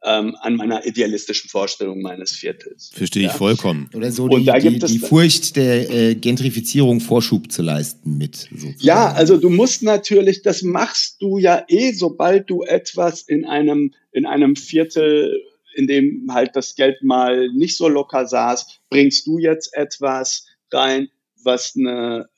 ähm, 0.08 0.36
an 0.40 0.54
meiner 0.56 0.86
idealistischen 0.86 1.50
Vorstellung 1.50 2.00
meines 2.00 2.30
Viertels. 2.30 2.90
Verstehe 2.94 3.24
ich 3.24 3.32
Ja. 3.32 3.34
vollkommen. 3.36 3.90
Oder 3.92 4.12
so 4.12 4.24
Und 4.24 4.40
die, 4.40 4.46
da 4.46 4.58
die, 4.58 4.68
gibt 4.70 4.82
es- 4.84 4.92
die 4.92 4.98
Furcht 5.00 5.56
der 5.56 5.90
äh, 5.90 6.14
Gentrifizierung 6.14 7.00
Vorschub 7.00 7.50
zu 7.50 7.62
leisten 7.62 8.16
mit. 8.16 8.36
Sozusagen. 8.36 8.76
Ja, 8.78 9.12
also 9.12 9.36
du 9.36 9.50
musst 9.50 9.82
natürlich, 9.82 10.42
das 10.42 10.62
machst 10.62 11.20
du 11.20 11.38
ja 11.38 11.64
eh, 11.68 11.92
sobald 11.92 12.48
du 12.48 12.62
etwas 12.62 13.22
in 13.22 13.44
einem, 13.44 13.92
in 14.12 14.26
einem 14.26 14.54
Viertel, 14.54 15.42
in 15.74 15.86
dem 15.88 16.28
halt 16.32 16.54
das 16.54 16.76
Geld 16.76 17.02
mal 17.02 17.48
nicht 17.52 17.76
so 17.76 17.88
locker 17.88 18.26
saß, 18.26 18.78
bringst 18.88 19.26
du 19.26 19.38
jetzt 19.38 19.74
etwas 19.74 20.46
rein, 20.72 21.08
was 21.42 21.74
eine 21.76 22.28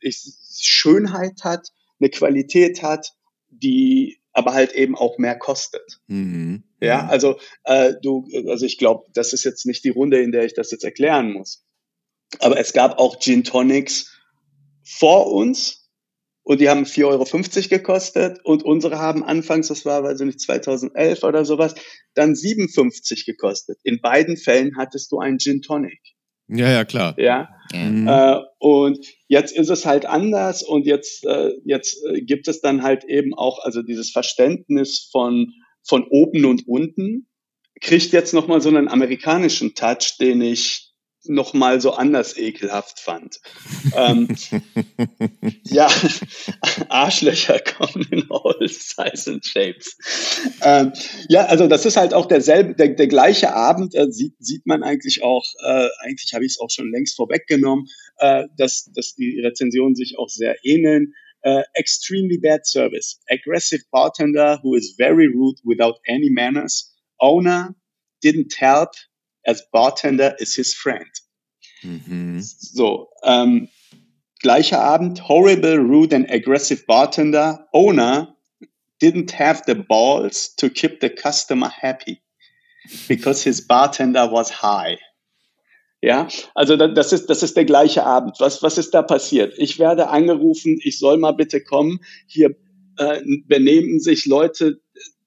ich, 0.00 0.18
Schönheit 0.60 1.42
hat, 1.44 1.68
eine 2.00 2.10
Qualität 2.10 2.82
hat, 2.82 3.12
die 3.50 4.18
aber 4.34 4.52
halt 4.52 4.72
eben 4.72 4.96
auch 4.96 5.16
mehr 5.16 5.38
kostet. 5.38 6.00
Mhm. 6.08 6.64
Ja, 6.80 7.06
also 7.06 7.38
äh, 7.64 7.94
du, 8.02 8.28
also 8.48 8.66
ich 8.66 8.76
glaube, 8.76 9.06
das 9.14 9.32
ist 9.32 9.44
jetzt 9.44 9.64
nicht 9.64 9.84
die 9.84 9.90
Runde, 9.90 10.20
in 10.20 10.32
der 10.32 10.44
ich 10.44 10.54
das 10.54 10.70
jetzt 10.70 10.84
erklären 10.84 11.32
muss. 11.32 11.64
Aber 12.40 12.58
es 12.58 12.72
gab 12.72 12.98
auch 12.98 13.20
Gin 13.20 13.44
Tonics 13.44 14.12
vor 14.84 15.32
uns 15.32 15.88
und 16.42 16.60
die 16.60 16.68
haben 16.68 16.84
4,50 16.84 17.04
Euro 17.06 17.68
gekostet 17.68 18.44
und 18.44 18.64
unsere 18.64 18.98
haben 18.98 19.24
anfangs, 19.24 19.68
das 19.68 19.86
war 19.86 20.02
weiß 20.02 20.20
ich 20.20 20.26
nicht 20.26 20.40
2011 20.40 21.22
oder 21.22 21.44
sowas, 21.44 21.74
dann 22.14 22.34
57 22.34 23.24
gekostet. 23.24 23.78
In 23.82 24.00
beiden 24.00 24.36
Fällen 24.36 24.76
hattest 24.76 25.10
du 25.12 25.20
einen 25.20 25.38
Gin 25.38 25.62
Tonic. 25.62 26.00
Ja, 26.48 26.70
ja, 26.70 26.84
klar. 26.84 27.14
Ja. 27.18 27.48
Mhm. 27.72 28.06
äh, 28.06 28.40
und 28.58 28.98
jetzt 29.28 29.56
ist 29.56 29.70
es 29.70 29.86
halt 29.86 30.06
anders 30.06 30.62
und 30.62 30.86
jetzt, 30.86 31.24
äh, 31.24 31.52
jetzt 31.64 32.04
äh, 32.06 32.20
gibt 32.20 32.48
es 32.48 32.60
dann 32.60 32.82
halt 32.82 33.04
eben 33.04 33.34
auch, 33.34 33.58
also 33.64 33.82
dieses 33.82 34.10
Verständnis 34.10 35.08
von, 35.10 35.52
von 35.82 36.04
oben 36.08 36.44
und 36.44 36.68
unten, 36.68 37.26
kriegt 37.80 38.12
jetzt 38.12 38.34
nochmal 38.34 38.60
so 38.60 38.68
einen 38.68 38.88
amerikanischen 38.88 39.74
Touch, 39.74 40.16
den 40.20 40.40
ich 40.42 40.83
nochmal 41.26 41.80
so 41.80 41.92
anders 41.92 42.36
ekelhaft 42.36 43.00
fand. 43.00 43.40
ähm, 43.96 44.28
ja, 45.64 45.88
Arschlöcher 46.88 47.60
kommen 47.60 48.06
in 48.10 48.30
all 48.30 48.68
size 48.68 49.30
and 49.30 49.44
shapes. 49.44 49.96
Ähm, 50.62 50.92
ja, 51.28 51.46
also 51.46 51.66
das 51.66 51.86
ist 51.86 51.96
halt 51.96 52.14
auch 52.14 52.26
derselbe, 52.26 52.74
der, 52.74 52.90
der 52.90 53.06
gleiche 53.08 53.54
Abend, 53.54 53.94
äh, 53.94 54.10
sieht, 54.10 54.34
sieht 54.38 54.66
man 54.66 54.82
eigentlich 54.82 55.22
auch, 55.22 55.44
äh, 55.64 55.88
eigentlich 56.00 56.32
habe 56.34 56.44
ich 56.44 56.52
es 56.52 56.60
auch 56.60 56.70
schon 56.70 56.90
längst 56.90 57.16
vorweggenommen, 57.16 57.86
äh, 58.18 58.44
dass, 58.56 58.90
dass 58.94 59.14
die 59.14 59.40
Rezensionen 59.40 59.94
sich 59.94 60.18
auch 60.18 60.28
sehr 60.28 60.56
ähneln. 60.64 61.14
Äh, 61.42 61.62
extremely 61.74 62.38
bad 62.38 62.66
service. 62.66 63.20
Aggressive 63.28 63.82
bartender 63.90 64.60
who 64.62 64.76
is 64.76 64.94
very 64.96 65.26
rude 65.26 65.60
without 65.62 65.96
any 66.08 66.30
manners. 66.30 66.94
Owner 67.18 67.74
didn't 68.22 68.56
help 68.56 68.92
as 69.44 69.62
bartender 69.70 70.34
is 70.38 70.54
his 70.54 70.74
friend. 70.74 71.06
Mhm. 71.82 72.40
So, 72.40 73.08
ähm, 73.24 73.68
gleicher 74.42 74.80
Abend, 74.80 75.28
horrible, 75.28 75.76
rude 75.76 76.14
and 76.14 76.30
aggressive 76.30 76.84
bartender. 76.86 77.66
Owner 77.72 78.34
didn't 79.02 79.32
have 79.38 79.62
the 79.66 79.74
balls 79.74 80.54
to 80.56 80.68
keep 80.70 81.00
the 81.00 81.10
customer 81.10 81.68
happy 81.68 82.22
because 83.08 83.42
his 83.42 83.66
bartender 83.66 84.30
was 84.30 84.62
high. 84.62 84.98
Ja, 86.00 86.28
also 86.54 86.76
da- 86.76 86.88
das 86.88 87.12
ist, 87.14 87.30
das 87.30 87.42
ist 87.42 87.56
der 87.56 87.64
gleiche 87.64 88.04
Abend. 88.04 88.36
Was, 88.38 88.62
was 88.62 88.76
ist 88.76 88.92
da 88.92 89.02
passiert? 89.02 89.54
Ich 89.56 89.78
werde 89.78 90.08
angerufen, 90.08 90.78
ich 90.84 90.98
soll 90.98 91.16
mal 91.16 91.32
bitte 91.32 91.62
kommen. 91.62 92.00
Hier 92.26 92.54
äh, 92.98 93.20
benehmen 93.46 94.00
sich 94.00 94.26
Leute 94.26 94.80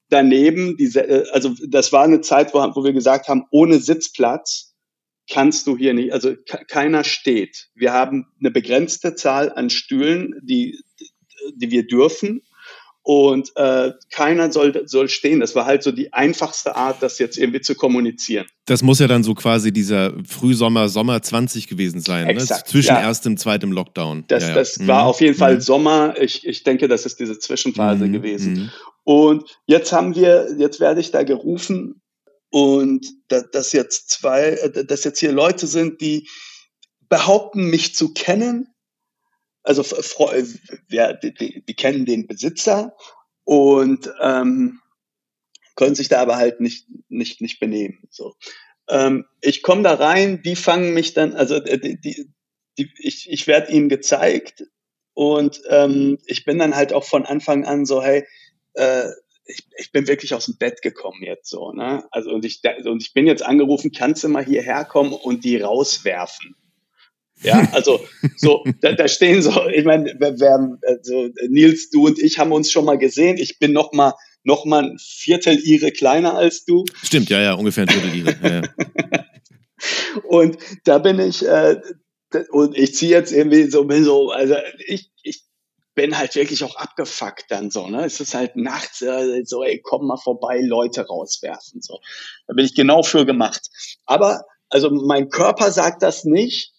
daneben. 0.10 0.78
Diese, 0.78 1.02
äh, 1.08 1.26
also 1.32 1.54
das 1.68 1.92
war 1.92 2.04
eine 2.04 2.22
Zeit, 2.22 2.54
wo, 2.54 2.60
wo 2.60 2.84
wir 2.84 2.94
gesagt 2.94 3.28
haben, 3.28 3.44
ohne 3.52 3.80
Sitzplatz 3.80 4.74
kannst 5.30 5.68
du 5.68 5.78
hier 5.78 5.94
nicht, 5.94 6.14
also 6.14 6.36
ke- 6.36 6.64
keiner 6.68 7.04
steht. 7.04 7.68
Wir 7.76 7.92
haben 7.94 8.28
eine 8.40 8.52
begrenzte 8.52 9.16
Zahl 9.16 9.52
an 9.52 9.70
Stühlen, 9.70 10.34
die, 10.42 10.80
die 11.56 11.70
wir 11.72 11.86
dürfen. 11.86 12.42
Und 13.04 13.52
äh, 13.56 13.94
keiner 14.12 14.52
soll, 14.52 14.84
soll 14.86 15.08
stehen. 15.08 15.40
Das 15.40 15.56
war 15.56 15.66
halt 15.66 15.82
so 15.82 15.94
die 15.94 16.12
einfachste 16.12 16.76
Art, 16.76 17.02
das 17.02 17.20
jetzt 17.20 17.38
irgendwie 17.38 17.62
zu 17.62 17.74
kommunizieren. 17.74 18.46
Das 18.66 18.84
muss 18.84 19.00
ja 19.00 19.08
dann 19.08 19.24
so 19.24 19.34
quasi 19.34 19.72
dieser 19.72 20.14
Frühsommer, 20.28 20.90
Sommer 20.90 21.22
20 21.22 21.68
gewesen 21.68 22.02
sein. 22.02 22.28
Exakt, 22.28 22.66
ne? 22.68 22.72
Zwischen 22.72 22.96
ja. 22.96 23.00
erstem 23.02 23.34
und 23.34 23.38
zweitem 23.38 23.72
Lockdown. 23.72 24.26
Das, 24.28 24.44
ja, 24.44 24.50
ja. 24.50 24.56
das 24.56 24.80
Mhm. 24.80 24.88
war 24.88 25.06
auf 25.06 25.22
jeden 25.22 25.36
Fall 25.36 25.56
Mhm. 25.56 25.62
Sommer. 25.62 26.16
Ich, 26.20 26.46
ich 26.46 26.64
denke, 26.64 26.90
das 26.90 27.06
ist 27.06 27.18
diese 27.22 27.40
Zwischenphase 27.40 28.08
Mhm. 28.08 28.12
gewesen. 28.12 28.72
Und 29.08 29.58
jetzt 29.68 29.94
haben 29.94 30.16
wir, 30.16 30.54
jetzt 30.58 30.82
werde 30.82 31.00
ich 31.00 31.12
da 31.12 31.24
gerufen 31.24 32.02
und 32.50 33.08
da, 33.30 33.40
dass 33.40 33.72
jetzt 33.72 34.10
zwei, 34.10 34.50
äh, 34.50 34.86
dass 34.86 35.06
jetzt 35.06 35.22
hier 35.22 35.32
Leute 35.32 35.66
sind, 35.66 36.02
die 36.02 36.28
behaupten, 37.08 37.70
mich 37.70 37.96
zu 37.96 38.14
kennen. 38.14 38.68
Also 39.64 39.82
ja, 40.90 41.14
die, 41.14 41.34
die, 41.34 41.64
die 41.66 41.74
kennen 41.74 42.06
den 42.06 42.28
Besitzer 42.28 42.98
und 43.46 44.12
ähm, 44.20 44.82
können 45.78 45.96
sich 45.96 46.10
da 46.10 46.22
aber 46.22 46.36
halt 46.36 46.60
nicht 46.60 46.86
nicht 47.08 47.40
nicht 47.40 47.62
benehmen. 47.62 48.10
So, 48.10 48.36
ähm, 48.90 49.24
ich 49.40 49.62
komme 49.62 49.84
da 49.84 49.94
rein, 49.94 50.42
die 50.44 50.58
fangen 50.58 50.94
mich 50.94 51.14
dann, 51.14 51.34
also 51.34 51.56
äh, 51.56 51.80
die, 51.80 51.98
die, 52.02 52.30
die, 52.78 52.92
ich 52.98 53.32
ich 53.32 53.48
werde 53.48 53.72
ihnen 53.72 53.88
gezeigt 53.88 54.66
und 55.14 55.62
ähm, 55.70 56.18
ich 56.26 56.44
bin 56.44 56.60
dann 56.60 56.76
halt 56.76 56.92
auch 56.92 57.06
von 57.06 57.26
Anfang 57.26 57.64
an 57.64 57.86
so, 57.86 58.04
hey, 58.04 58.26
äh, 58.78 59.10
ich, 59.46 59.66
ich 59.78 59.92
bin 59.92 60.08
wirklich 60.08 60.34
aus 60.34 60.46
dem 60.46 60.58
Bett 60.58 60.82
gekommen 60.82 61.24
jetzt 61.24 61.50
so, 61.50 61.72
ne? 61.72 62.06
Also 62.12 62.32
und 62.32 62.46
ich 62.46 62.62
und 62.86 63.02
ich 63.02 63.14
bin 63.14 63.28
jetzt 63.28 63.44
angerufen, 63.44 63.92
kannst 63.92 64.24
du 64.24 64.30
mal 64.30 64.46
hierher 64.46 64.86
kommen 64.86 65.14
und 65.14 65.44
die 65.44 65.58
rauswerfen? 65.58 66.56
Ja, 67.42 67.70
also 67.72 68.00
so, 68.36 68.64
da, 68.82 68.94
da 68.94 69.08
stehen 69.08 69.42
so, 69.42 69.68
ich 69.70 69.86
meine, 69.86 70.16
wir, 70.20 70.40
wir 70.40 70.50
haben, 70.50 70.80
also 70.86 71.30
Nils, 71.48 71.90
du 71.90 72.08
und 72.08 72.20
ich 72.20 72.40
haben 72.40 72.52
uns 72.52 72.72
schon 72.72 72.86
mal 72.86 72.98
gesehen. 72.98 73.38
Ich 73.38 73.60
bin 73.60 73.74
noch 73.74 73.94
mal 73.94 74.14
noch 74.44 74.64
mal 74.66 74.92
ein 74.92 74.98
Viertel 74.98 75.60
ihre 75.60 75.92
kleiner 75.92 76.36
als 76.36 76.64
du. 76.64 76.86
Stimmt, 77.04 77.30
ja, 77.30 77.42
ja, 77.42 77.54
ungefähr 77.54 77.84
ein 77.84 77.90
Viertel 77.90 78.16
ihre. 78.16 78.38
Ja, 78.42 78.62
ja. 78.62 79.26
Und 80.24 80.58
da 80.86 80.98
bin 80.98 81.20
ich, 81.20 81.46
äh, 81.46 81.80
und 82.50 82.78
ich 82.78 82.96
ziehe 82.96 83.12
jetzt 83.12 83.32
irgendwie 83.32 83.70
so, 83.70 83.86
bin 83.86 84.04
so, 84.04 84.32
also 84.32 84.56
ich, 84.86 85.12
ich 85.22 85.44
bin 85.98 86.16
halt 86.16 86.36
wirklich 86.36 86.64
auch 86.64 86.76
abgefuckt 86.76 87.46
dann 87.50 87.72
so, 87.72 87.88
ne? 87.88 88.06
Es 88.06 88.20
ist 88.20 88.36
halt 88.36 88.56
nachts 88.56 89.02
äh, 89.02 89.42
so, 89.46 89.64
ey, 89.64 89.82
komm 89.82 90.06
mal 90.06 90.18
vorbei, 90.18 90.60
Leute 90.62 91.08
rauswerfen, 91.08 91.82
so. 91.82 92.00
Da 92.46 92.54
bin 92.54 92.66
ich 92.66 92.76
genau 92.76 93.02
für 93.02 93.26
gemacht. 93.26 93.68
Aber, 94.06 94.46
also 94.70 94.92
mein 94.92 95.30
Körper 95.30 95.72
sagt 95.72 96.04
das 96.04 96.24
nicht, 96.24 96.72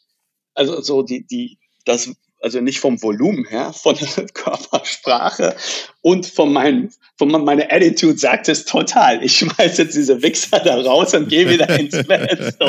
also 0.54 0.80
so 0.82 1.02
die, 1.02 1.26
die, 1.26 1.58
das, 1.84 2.14
also 2.40 2.60
nicht 2.60 2.80
vom 2.80 3.02
Volumen 3.02 3.46
her, 3.46 3.72
von 3.82 3.96
der 3.96 4.26
Körpersprache 4.26 5.56
und 6.02 6.26
von 6.26 6.52
meinem, 6.52 6.90
von 7.16 7.30
meiner 7.30 7.72
Attitude 7.72 8.18
sagt 8.18 8.48
es 8.48 8.64
total. 8.64 9.22
Ich 9.24 9.38
schmeiß 9.38 9.78
jetzt 9.78 9.96
diese 9.96 10.22
Wichser 10.22 10.60
da 10.60 10.80
raus 10.80 11.14
und 11.14 11.28
gehe 11.28 11.48
wieder 11.48 11.68
ins 11.78 12.02
Bett. 12.06 12.56
So. 12.58 12.68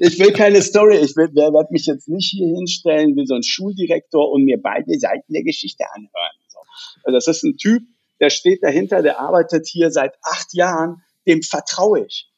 Ich 0.00 0.18
will 0.18 0.32
keine 0.32 0.62
Story. 0.62 0.96
Ich 0.98 1.16
will, 1.16 1.30
wer 1.34 1.52
wird 1.52 1.70
mich 1.70 1.86
jetzt 1.86 2.08
nicht 2.08 2.30
hier 2.30 2.48
hinstellen 2.48 3.16
wie 3.16 3.26
so 3.26 3.34
ein 3.34 3.42
Schuldirektor 3.42 4.30
und 4.30 4.44
mir 4.44 4.60
beide 4.60 4.98
Seiten 4.98 5.32
der 5.32 5.44
Geschichte 5.44 5.84
anhören. 5.94 6.36
So. 6.48 6.58
Also 7.04 7.16
das 7.16 7.28
ist 7.28 7.44
ein 7.44 7.56
Typ, 7.56 7.82
der 8.20 8.30
steht 8.30 8.62
dahinter, 8.62 9.02
der 9.02 9.20
arbeitet 9.20 9.68
hier 9.68 9.90
seit 9.90 10.14
acht 10.22 10.52
Jahren, 10.52 11.02
dem 11.26 11.42
vertraue 11.42 12.04
ich. 12.06 12.30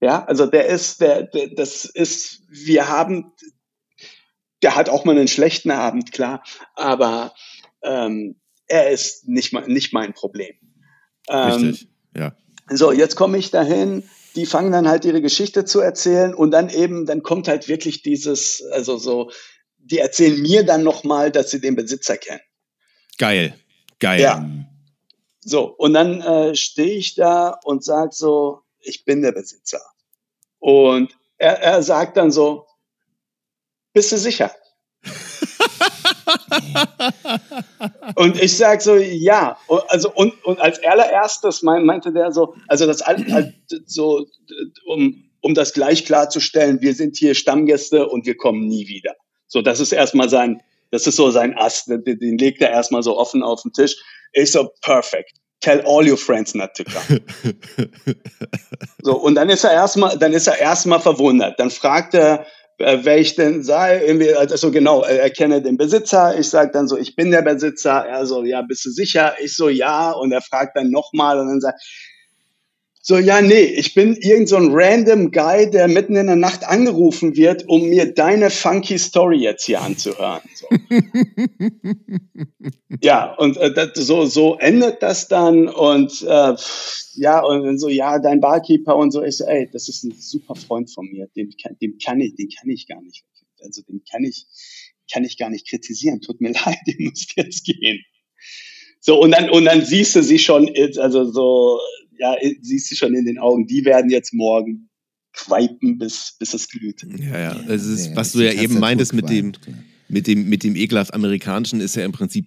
Ja, 0.00 0.24
also 0.24 0.46
der 0.46 0.66
ist, 0.66 1.00
der, 1.00 1.22
der, 1.22 1.48
das 1.48 1.86
ist, 1.86 2.42
wir 2.48 2.88
haben, 2.88 3.32
der 4.62 4.76
hat 4.76 4.88
auch 4.88 5.04
mal 5.04 5.16
einen 5.16 5.28
schlechten 5.28 5.70
Abend, 5.70 6.12
klar, 6.12 6.42
aber 6.74 7.34
ähm, 7.82 8.40
er 8.66 8.90
ist 8.90 9.28
nicht, 9.28 9.52
mein- 9.52 9.68
nicht 9.70 9.92
mein 9.92 10.12
Problem. 10.14 10.54
Ähm, 11.28 11.50
Richtig. 11.52 11.88
Ja. 12.16 12.34
so, 12.70 12.92
jetzt 12.92 13.16
komme 13.16 13.38
ich 13.38 13.50
dahin, 13.50 14.08
die 14.34 14.46
fangen 14.46 14.72
dann 14.72 14.88
halt 14.88 15.04
ihre 15.04 15.22
Geschichte 15.22 15.64
zu 15.64 15.80
erzählen 15.80 16.34
und 16.34 16.50
dann 16.50 16.68
eben, 16.70 17.06
dann 17.06 17.22
kommt 17.22 17.48
halt 17.48 17.68
wirklich 17.68 18.02
dieses, 18.02 18.62
also 18.72 18.96
so, 18.98 19.30
die 19.78 19.98
erzählen 19.98 20.40
mir 20.40 20.64
dann 20.64 20.82
nochmal, 20.82 21.30
dass 21.30 21.50
sie 21.50 21.60
den 21.60 21.76
Besitzer 21.76 22.16
kennen. 22.16 22.40
Geil. 23.18 23.54
Geil. 23.98 24.20
Ja. 24.20 24.48
So, 25.40 25.64
und 25.76 25.94
dann 25.94 26.20
äh, 26.20 26.54
stehe 26.56 26.96
ich 26.96 27.14
da 27.14 27.58
und 27.64 27.84
sag 27.84 28.12
so, 28.12 28.62
ich 28.80 29.04
bin 29.04 29.22
der 29.22 29.32
Besitzer. 29.32 29.80
Und 30.58 31.16
er, 31.38 31.60
er 31.62 31.82
sagt 31.82 32.16
dann 32.16 32.30
so, 32.30 32.66
bist 33.96 34.12
du 34.12 34.18
sicher? 34.18 34.50
und 38.16 38.40
ich 38.42 38.54
sag 38.56 38.82
so, 38.82 38.94
ja. 38.96 39.56
Und, 39.68 39.82
also, 39.88 40.12
und, 40.12 40.44
und 40.44 40.60
als 40.60 40.82
allererstes 40.84 41.62
mein, 41.62 41.86
meinte 41.86 42.12
der 42.12 42.30
so, 42.30 42.54
also 42.68 42.86
das 42.86 43.00
all- 43.00 43.54
so, 43.86 44.26
um, 44.86 45.30
um 45.40 45.54
das 45.54 45.72
gleich 45.72 46.04
klarzustellen, 46.04 46.82
wir 46.82 46.94
sind 46.94 47.16
hier 47.16 47.34
Stammgäste 47.34 48.06
und 48.06 48.26
wir 48.26 48.36
kommen 48.36 48.66
nie 48.66 48.86
wieder. 48.86 49.14
So, 49.46 49.62
das 49.62 49.80
ist 49.80 49.92
erstmal 49.92 50.28
sein, 50.28 50.60
das 50.90 51.06
ist 51.06 51.16
so 51.16 51.30
sein 51.30 51.56
Ast, 51.56 51.88
den, 51.88 52.04
den 52.04 52.36
legt 52.36 52.60
er 52.60 52.70
erstmal 52.70 53.02
so 53.02 53.16
offen 53.16 53.42
auf 53.42 53.62
den 53.62 53.72
Tisch. 53.72 53.96
Ich 54.32 54.52
so, 54.52 54.68
perfect. 54.82 55.32
Tell 55.60 55.80
all 55.86 56.06
your 56.06 56.18
friends 56.18 56.54
not 56.54 56.74
to 56.74 56.84
come. 56.84 57.22
So, 59.02 59.16
und 59.16 59.36
dann 59.36 59.48
ist 59.50 59.62
er 59.62 59.70
erstmal, 59.70 60.18
dann 60.18 60.32
ist 60.32 60.48
er 60.48 60.58
erstmal 60.58 60.98
verwundert. 60.98 61.60
Dann 61.60 61.70
fragt 61.70 62.12
er, 62.14 62.44
äh, 62.78 62.98
wer 63.02 63.18
ich 63.18 63.34
denn 63.34 63.62
sei, 63.62 64.04
irgendwie, 64.04 64.34
also 64.34 64.70
genau, 64.70 65.02
er 65.02 65.22
erkenne 65.22 65.62
den 65.62 65.76
Besitzer. 65.76 66.38
Ich 66.38 66.50
sage 66.50 66.70
dann 66.72 66.88
so, 66.88 66.96
ich 66.96 67.16
bin 67.16 67.30
der 67.30 67.42
Besitzer. 67.42 68.04
Er 68.06 68.26
so, 68.26 68.44
ja, 68.44 68.62
bist 68.62 68.84
du 68.84 68.90
sicher? 68.90 69.34
Ich 69.40 69.56
so, 69.56 69.68
ja. 69.68 70.10
Und 70.12 70.32
er 70.32 70.42
fragt 70.42 70.76
dann 70.76 70.90
nochmal 70.90 71.40
und 71.40 71.48
dann 71.48 71.60
sagt, 71.60 71.82
so, 73.08 73.18
ja, 73.18 73.40
nee, 73.40 73.62
ich 73.62 73.94
bin 73.94 74.16
irgend 74.16 74.48
so 74.48 74.56
ein 74.56 74.70
random 74.72 75.30
Guy, 75.30 75.70
der 75.70 75.86
mitten 75.86 76.16
in 76.16 76.26
der 76.26 76.34
Nacht 76.34 76.64
angerufen 76.64 77.36
wird, 77.36 77.68
um 77.68 77.88
mir 77.88 78.12
deine 78.12 78.50
funky 78.50 78.98
Story 78.98 79.36
jetzt 79.36 79.64
hier 79.64 79.80
anzuhören. 79.80 80.40
So. 80.56 80.66
ja, 83.00 83.32
und 83.34 83.58
äh, 83.58 83.72
das, 83.72 83.90
so, 83.94 84.26
so 84.26 84.56
endet 84.56 85.04
das 85.04 85.28
dann 85.28 85.68
und 85.68 86.20
äh, 86.22 86.56
ja, 87.14 87.44
und 87.44 87.78
so, 87.78 87.88
ja, 87.88 88.18
dein 88.18 88.40
Barkeeper 88.40 88.96
und 88.96 89.12
so, 89.12 89.22
ich 89.22 89.36
so, 89.36 89.44
ey, 89.44 89.68
das 89.72 89.88
ist 89.88 90.02
ein 90.02 90.12
super 90.18 90.56
Freund 90.56 90.92
von 90.92 91.06
mir, 91.06 91.28
den, 91.36 91.54
kann- 91.62 91.76
dem 91.80 91.98
kann 92.04 92.20
ich, 92.20 92.34
den 92.34 92.48
kann 92.48 92.68
ich 92.70 92.88
gar 92.88 93.00
nicht, 93.02 93.22
also 93.62 93.82
den 93.82 94.02
kann 94.10 94.24
ich, 94.24 94.46
kann 95.12 95.22
ich 95.22 95.38
gar 95.38 95.50
nicht 95.50 95.68
kritisieren, 95.68 96.22
tut 96.22 96.40
mir 96.40 96.52
leid, 96.66 96.78
den 96.88 97.06
muss 97.06 97.24
jetzt 97.36 97.64
gehen. 97.66 98.00
So, 98.98 99.20
und 99.20 99.30
dann, 99.30 99.48
und 99.48 99.66
dann 99.66 99.84
siehst 99.84 100.16
du 100.16 100.24
sie 100.24 100.40
schon, 100.40 100.68
also 100.98 101.30
so, 101.30 101.78
ja, 102.18 102.34
siehst 102.62 102.90
du 102.90 102.94
schon 102.96 103.14
in 103.14 103.24
den 103.26 103.38
Augen, 103.38 103.66
die 103.66 103.84
werden 103.84 104.10
jetzt 104.10 104.32
morgen 104.34 104.88
quaipen, 105.32 105.98
bis, 105.98 106.34
bis 106.38 106.54
es 106.54 106.68
glüht. 106.68 107.02
Ja, 107.18 107.38
ja. 107.38 107.60
Es 107.68 107.84
ist, 107.84 108.08
Ja, 108.08 108.16
was 108.16 108.32
du 108.32 108.40
ja 108.40 108.52
eben 108.52 108.78
meintest 108.78 109.12
mit 109.12 109.28
dem, 109.28 109.52
mit 110.08 110.26
dem, 110.26 110.48
mit 110.48 110.64
dem 110.64 110.76
ekelhaft 110.76 111.12
amerikanischen 111.14 111.80
ist 111.80 111.94
ja 111.96 112.04
im 112.04 112.12
Prinzip 112.12 112.46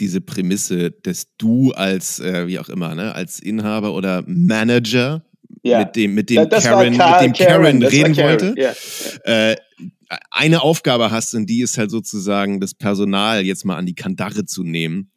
diese 0.00 0.20
Prämisse, 0.20 0.90
dass 0.90 1.26
du 1.38 1.72
als, 1.72 2.20
äh, 2.20 2.46
wie 2.46 2.58
auch 2.58 2.68
immer, 2.68 2.94
ne, 2.94 3.14
als 3.14 3.40
Inhaber 3.40 3.94
oder 3.94 4.22
Manager 4.26 5.24
Ja. 5.62 5.80
mit 5.80 5.96
dem, 5.96 6.14
mit 6.14 6.30
dem 6.30 6.36
Ja, 6.36 6.44
das 6.46 6.64
Karen, 6.64 6.96
Ka- 6.96 7.22
mit 7.22 7.36
dem 7.38 7.46
Karen, 7.46 7.82
war 7.82 7.90
reden 7.90 8.14
Karen, 8.14 8.40
wollte, 8.40 8.54
Ja. 8.56 8.72
äh, 9.24 9.56
eine 10.30 10.62
Aufgabe 10.62 11.10
hast 11.10 11.34
und 11.34 11.46
die 11.50 11.60
ist 11.60 11.76
halt 11.78 11.90
sozusagen 11.90 12.60
das 12.60 12.74
Personal 12.74 13.42
jetzt 13.44 13.64
mal 13.64 13.76
an 13.76 13.86
die 13.86 13.94
Kandare 13.94 14.44
zu 14.44 14.62
nehmen, 14.62 15.10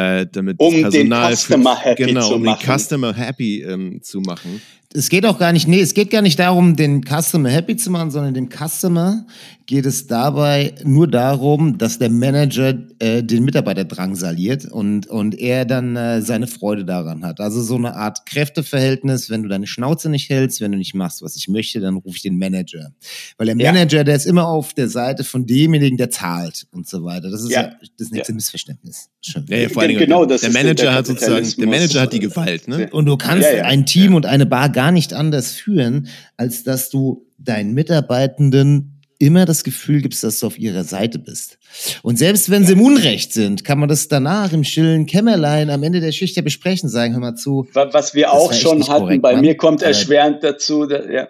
äh, 0.00 0.26
damit 0.30 0.58
Um 0.58 0.82
das 0.82 0.92
den 0.92 1.10
Personal 1.10 1.36
Customer 1.36 1.76
happy 1.76 2.04
genau, 2.04 2.28
zu 2.28 2.34
um 2.34 2.42
machen. 2.42 2.66
den 2.66 2.78
Customer 2.78 3.14
happy 3.14 3.62
ähm, 3.62 4.02
zu 4.02 4.20
machen. 4.20 4.62
Es 4.92 5.08
geht 5.08 5.24
auch 5.24 5.38
gar 5.38 5.52
nicht, 5.52 5.68
nee, 5.68 5.80
es 5.80 5.94
geht 5.94 6.10
gar 6.10 6.20
nicht 6.20 6.38
darum, 6.40 6.74
den 6.74 7.02
Customer 7.04 7.48
happy 7.48 7.76
zu 7.76 7.90
machen, 7.92 8.10
sondern 8.10 8.34
dem 8.34 8.48
Customer 8.50 9.24
geht 9.66 9.86
es 9.86 10.08
dabei 10.08 10.74
nur 10.82 11.06
darum, 11.06 11.78
dass 11.78 12.00
der 12.00 12.10
Manager 12.10 12.74
äh, 12.98 13.22
den 13.22 13.44
Mitarbeiter 13.44 13.84
drangsaliert 13.84 14.64
und, 14.64 15.06
und 15.06 15.38
er 15.38 15.64
dann 15.64 15.94
äh, 15.94 16.22
seine 16.22 16.48
Freude 16.48 16.84
daran 16.84 17.24
hat. 17.24 17.38
Also 17.38 17.62
so 17.62 17.76
eine 17.76 17.94
Art 17.94 18.26
Kräfteverhältnis, 18.26 19.30
wenn 19.30 19.44
du 19.44 19.48
deine 19.48 19.68
Schnauze 19.68 20.08
nicht 20.10 20.28
hältst, 20.28 20.60
wenn 20.60 20.72
du 20.72 20.78
nicht 20.78 20.94
machst, 20.96 21.22
was 21.22 21.36
ich 21.36 21.46
möchte, 21.46 21.78
dann 21.78 21.94
rufe 21.98 22.16
ich 22.16 22.22
den 22.22 22.36
Manager. 22.36 22.90
Weil 23.38 23.46
der 23.46 23.56
Ja. 23.58 23.72
Manager, 23.72 24.02
der 24.02 24.16
ist 24.16 24.26
immer 24.26 24.48
auf 24.48 24.74
der 24.74 24.88
Seite 24.88 25.22
von 25.22 25.46
demjenigen, 25.46 25.98
der 25.98 26.10
zahlt 26.10 26.66
und 26.72 26.88
so 26.88 27.04
weiter. 27.04 27.30
Das 27.30 27.44
ist 27.44 27.52
ja, 27.52 27.62
Ja. 27.62 27.72
das 27.96 28.10
nächste 28.10 28.32
Ja. 28.32 28.34
Missverständnis. 28.34 29.08
Schön. 29.20 29.44
Ja, 29.48 29.56
ja, 29.58 29.68
vor 29.68 29.82
allen 29.82 29.90
Dingen, 29.90 30.00
Genau, 30.00 30.24
der, 30.24 30.34
das 30.34 30.40
der 30.40 30.50
ist 30.50 30.54
Manager 30.56 30.82
der 30.86 30.94
hat 30.94 31.06
sozusagen, 31.06 31.48
der. 31.58 31.66
Manager 31.68 32.00
hat 32.00 32.12
die 32.12 32.18
Gewalt, 32.20 32.66
ne? 32.66 32.88
Und 32.90 33.04
du 33.06 33.16
kannst 33.16 33.46
Ja, 33.48 33.58
ja. 33.58 33.64
ein 33.66 33.86
Team 33.86 34.14
und 34.16 34.26
eine 34.26 34.46
Bar 34.46 34.68
gar 34.80 34.92
nicht 34.92 35.12
anders 35.12 35.52
führen, 35.52 36.08
als 36.36 36.64
dass 36.64 36.88
du 36.90 37.26
deinen 37.38 37.74
Mitarbeitenden 37.74 38.96
immer 39.18 39.44
das 39.44 39.64
Gefühl 39.64 40.00
gibst, 40.00 40.24
dass 40.24 40.40
du 40.40 40.46
auf 40.46 40.58
ihrer 40.58 40.84
Seite 40.84 41.18
bist. 41.18 41.58
Und 42.02 42.16
selbst 42.18 42.50
wenn 42.50 42.64
sie 42.64 42.72
im 42.72 42.80
Unrecht 42.80 43.34
sind, 43.34 43.64
kann 43.64 43.78
man 43.78 43.88
das 43.90 44.08
danach 44.08 44.52
im 44.54 44.64
stillen 44.64 45.04
Kämmerlein 45.04 45.68
am 45.68 45.82
Ende 45.82 46.00
der 46.00 46.12
Schicht 46.12 46.36
ja 46.36 46.42
besprechen, 46.42 46.88
sagen, 46.88 47.12
hör 47.12 47.20
mal 47.20 47.34
zu. 47.34 47.68
Wa- 47.74 47.90
Was 47.92 48.14
wir 48.14 48.32
auch 48.32 48.54
schon 48.54 48.88
hatten, 48.88 49.02
korrekt, 49.02 49.22
bei 49.22 49.32
Mann. 49.34 49.42
mir 49.42 49.56
kommt 49.58 49.82
erschwerend 49.82 50.42
dazu, 50.42 50.86
da, 50.86 51.04
ja, 51.10 51.28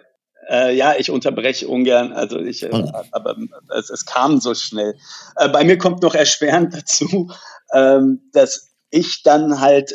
äh, 0.49 0.73
ja, 0.75 0.93
ich 0.97 1.09
unterbreche 1.11 1.67
ungern, 1.67 2.13
also 2.13 2.39
ich, 2.39 2.63
äh, 2.63 2.69
aber 3.11 3.35
es, 3.77 3.89
es 3.89 4.05
kam 4.05 4.39
so 4.39 4.53
schnell. 4.55 4.95
Äh, 5.35 5.49
bei 5.49 5.65
mir 5.65 5.77
kommt 5.77 6.01
noch 6.01 6.15
erschwerend 6.15 6.73
dazu, 6.77 7.29
ähm, 7.73 8.21
dass 8.31 8.69
ich 8.89 9.21
dann 9.23 9.59
halt 9.59 9.91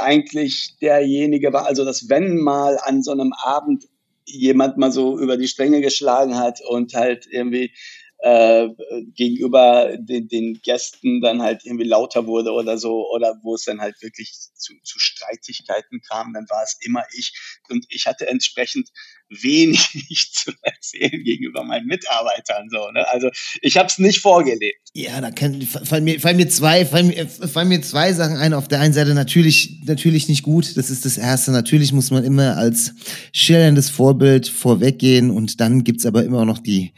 eigentlich 0.00 0.76
derjenige 0.80 1.52
war, 1.52 1.66
also 1.66 1.84
dass 1.84 2.08
wenn 2.08 2.36
mal 2.36 2.78
an 2.82 3.02
so 3.02 3.12
einem 3.12 3.32
Abend 3.32 3.84
jemand 4.26 4.76
mal 4.78 4.92
so 4.92 5.18
über 5.18 5.36
die 5.36 5.48
Stränge 5.48 5.80
geschlagen 5.80 6.36
hat 6.36 6.60
und 6.68 6.94
halt 6.94 7.26
irgendwie 7.30 7.72
äh, 8.18 8.70
gegenüber 9.14 9.96
den, 9.98 10.28
den 10.28 10.60
Gästen 10.62 11.20
dann 11.20 11.42
halt 11.42 11.64
irgendwie 11.64 11.84
lauter 11.84 12.26
wurde 12.26 12.52
oder 12.52 12.78
so, 12.78 13.06
oder 13.10 13.38
wo 13.42 13.54
es 13.54 13.64
dann 13.64 13.82
halt 13.82 14.00
wirklich 14.00 14.32
zu, 14.54 14.72
zu 14.82 14.98
Streitigkeiten 14.98 16.00
kam, 16.00 16.32
dann 16.32 16.48
war 16.48 16.62
es 16.62 16.78
immer 16.80 17.04
ich. 17.12 17.34
Und 17.68 17.84
ich 17.90 18.06
hatte 18.06 18.26
entsprechend 18.26 18.88
wenig 19.30 20.30
zu 20.32 20.52
erzählen 20.62 21.22
gegenüber 21.22 21.64
meinen 21.64 21.86
Mitarbeitern. 21.86 22.68
So, 22.70 22.90
ne? 22.90 23.06
Also 23.08 23.28
ich 23.62 23.76
habe 23.76 23.88
es 23.88 23.98
nicht 23.98 24.20
vorgelebt. 24.20 24.80
Ja, 24.96 25.20
da 25.20 25.32
kann, 25.32 25.60
fallen, 25.62 26.04
mir, 26.04 26.20
fallen, 26.20 26.36
mir 26.36 26.48
zwei, 26.48 26.86
fallen, 26.86 27.08
mir, 27.08 27.26
fallen 27.26 27.68
mir 27.68 27.82
zwei 27.82 28.12
Sachen 28.12 28.36
ein. 28.36 28.54
Auf 28.54 28.68
der 28.68 28.80
einen 28.80 28.94
Seite 28.94 29.14
natürlich, 29.14 29.80
natürlich 29.84 30.28
nicht 30.28 30.44
gut. 30.44 30.76
Das 30.76 30.88
ist 30.88 31.04
das 31.04 31.18
Erste. 31.18 31.50
Natürlich 31.50 31.92
muss 31.92 32.12
man 32.12 32.22
immer 32.22 32.56
als 32.56 32.94
schillerndes 33.32 33.90
Vorbild 33.90 34.46
vorweggehen. 34.46 35.30
Und 35.30 35.60
dann 35.60 35.82
gibt's 35.82 36.06
aber 36.06 36.24
immer 36.24 36.44
noch 36.44 36.58
die, 36.58 36.92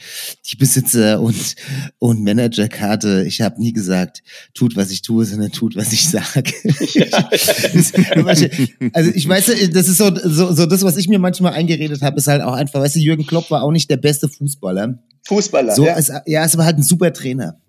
die 0.45 0.57
Besitzer- 0.57 1.21
und, 1.21 1.57
und 1.99 2.23
Managerkarte. 2.23 3.25
Ich 3.27 3.41
habe 3.41 3.61
nie 3.61 3.73
gesagt, 3.73 4.23
tut, 4.53 4.77
was 4.77 4.91
ich 4.91 5.01
tue, 5.01 5.25
sondern 5.25 5.53
tut, 5.53 5.75
was 5.75 5.95
ich 5.95 6.07
sage. 6.07 6.53
also 8.93 9.11
ich 9.15 9.27
weiß, 9.27 9.47
das 9.73 9.89
ist 9.89 9.97
so, 9.97 10.15
so, 10.15 10.53
so 10.53 10.67
das, 10.67 10.83
was 10.83 10.99
ich 10.99 11.09
mir 11.09 11.19
manchmal 11.19 11.55
eingeredet 11.55 12.03
habe, 12.03 12.16
ist 12.17 12.27
halt 12.27 12.43
auch 12.43 12.55
einfach, 12.55 12.81
weißt 12.81 12.97
du, 12.97 13.01
Jürgen 13.01 13.27
Klopp 13.27 13.51
war 13.51 13.63
auch 13.63 13.71
nicht 13.71 13.91
der 13.91 13.97
beste 13.99 14.29
Fußballer. 14.29 14.99
Fußballer. 15.27 15.75
So, 15.75 15.87
ja. 15.87 15.95
Ist, 15.95 16.13
ja, 16.27 16.45
ist 16.45 16.55
aber 16.55 16.65
halt 16.65 16.79
ein 16.79 16.83
super 16.83 17.13
Trainer. 17.13 17.61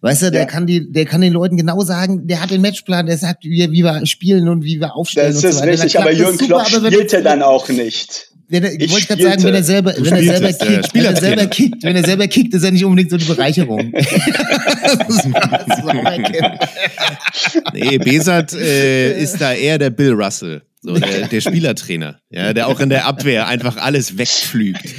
Weißt 0.00 0.22
du, 0.22 0.30
der 0.30 0.42
Ja. 0.42 0.46
kann 0.46 0.66
die, 0.66 0.90
der 0.90 1.04
kann 1.04 1.20
den 1.20 1.32
Leuten 1.32 1.56
genau 1.56 1.80
sagen, 1.82 2.26
der 2.26 2.40
hat 2.40 2.50
den 2.50 2.60
Matchplan, 2.60 3.06
der 3.06 3.18
sagt, 3.18 3.44
wie, 3.44 3.70
wie 3.70 3.82
wir 3.82 4.06
spielen 4.06 4.48
und 4.48 4.64
wie 4.64 4.80
wir 4.80 4.94
aufstellen 4.94 5.34
Das 5.34 5.44
und 5.44 5.50
ist 5.50 5.58
so 5.58 5.64
richtig, 5.64 5.98
aber 5.98 6.12
Jürgen 6.12 6.38
super, 6.38 6.64
Klopp 6.64 6.74
aber 6.74 6.92
spielte 6.92 7.22
dann 7.22 7.42
auch 7.42 7.68
nicht. 7.68 8.32
Wenn 8.48 8.62
er, 8.62 8.80
Ich 8.80 8.92
wollte 8.92 9.06
gerade 9.06 9.22
sagen, 9.22 9.42
wenn 9.42 9.54
er 9.54 9.62
selber, 9.64 9.94
wenn 9.96 10.12
er 10.14 10.22
selber 10.22 10.50
ja, 10.50 10.56
kickt, 10.56 10.94
wenn 10.94 11.04
er 11.04 11.16
selber 11.16 11.46
kickt, 11.46 11.82
wenn 11.82 11.96
er 11.96 12.04
selber 12.04 12.28
kickt, 12.28 12.54
ist 12.54 12.62
er 12.62 12.70
nicht 12.70 12.84
unbedingt 12.84 13.10
so 13.10 13.16
die 13.16 13.24
Bereicherung. 13.24 13.92
das 13.92 14.98
muss 15.08 15.24
man 15.24 15.50
das 15.50 15.66
muss 15.66 15.84
man 15.84 16.06
auch 16.06 16.12
erkennen. 16.12 16.58
Nee, 17.72 17.98
Besat 17.98 18.52
äh, 18.54 19.20
ist 19.20 19.40
da 19.40 19.52
eher 19.52 19.78
der 19.78 19.90
Bill 19.90 20.12
Russell, 20.12 20.62
so 20.80 20.94
der, 20.94 21.26
der 21.26 21.40
Spielertrainer, 21.40 22.20
ja, 22.30 22.52
der 22.52 22.68
auch 22.68 22.78
in 22.78 22.88
der 22.88 23.06
Abwehr 23.06 23.48
einfach 23.48 23.78
alles 23.78 24.16
wegpflügt. 24.16 24.84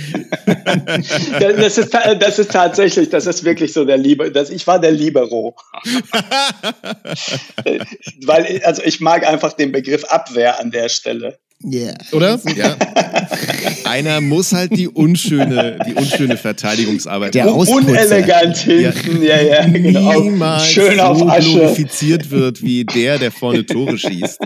Das 1.40 1.78
ist, 1.78 1.94
das 1.94 2.40
ist 2.40 2.52
tatsächlich, 2.52 3.10
das 3.10 3.26
ist 3.26 3.44
wirklich 3.44 3.74
so 3.74 3.86
der 3.86 3.98
Liebe. 3.98 4.32
Das, 4.32 4.50
ich 4.50 4.66
war 4.68 4.80
der 4.80 4.92
Libero. 4.92 5.56
Weil, 8.26 8.62
also 8.64 8.82
ich 8.84 9.00
mag 9.00 9.28
einfach 9.28 9.54
den 9.54 9.72
Begriff 9.72 10.04
Abwehr 10.06 10.60
an 10.60 10.72
der 10.72 10.90
Stelle. 10.90 11.38
Ja. 11.64 11.94
Oder? 12.12 12.40
Ja. 12.56 12.76
Einer 13.86 14.22
muss 14.22 14.52
halt 14.54 14.76
die 14.76 14.88
unschöne, 14.88 15.80
die 15.88 15.94
unschöne 15.94 16.38
Verteidigungsarbeit 16.38 17.36
Der 17.36 17.52
Ausputzer. 17.52 17.92
Unelegant 17.92 18.58
hinten, 18.58 19.24
ja, 19.24 19.42
ja, 19.42 19.66
genau. 19.68 20.20
niemals 20.22 20.66
Schön 20.68 20.98
so 20.98 21.04
auf 21.04 21.22
Asche. 21.28 21.52
glorifiziert 21.52 22.30
wird 22.32 22.62
wie 22.62 22.86
der, 22.86 23.18
der 23.18 23.32
vorne 23.32 23.66
Tore 23.66 23.98
schießt. 23.98 24.40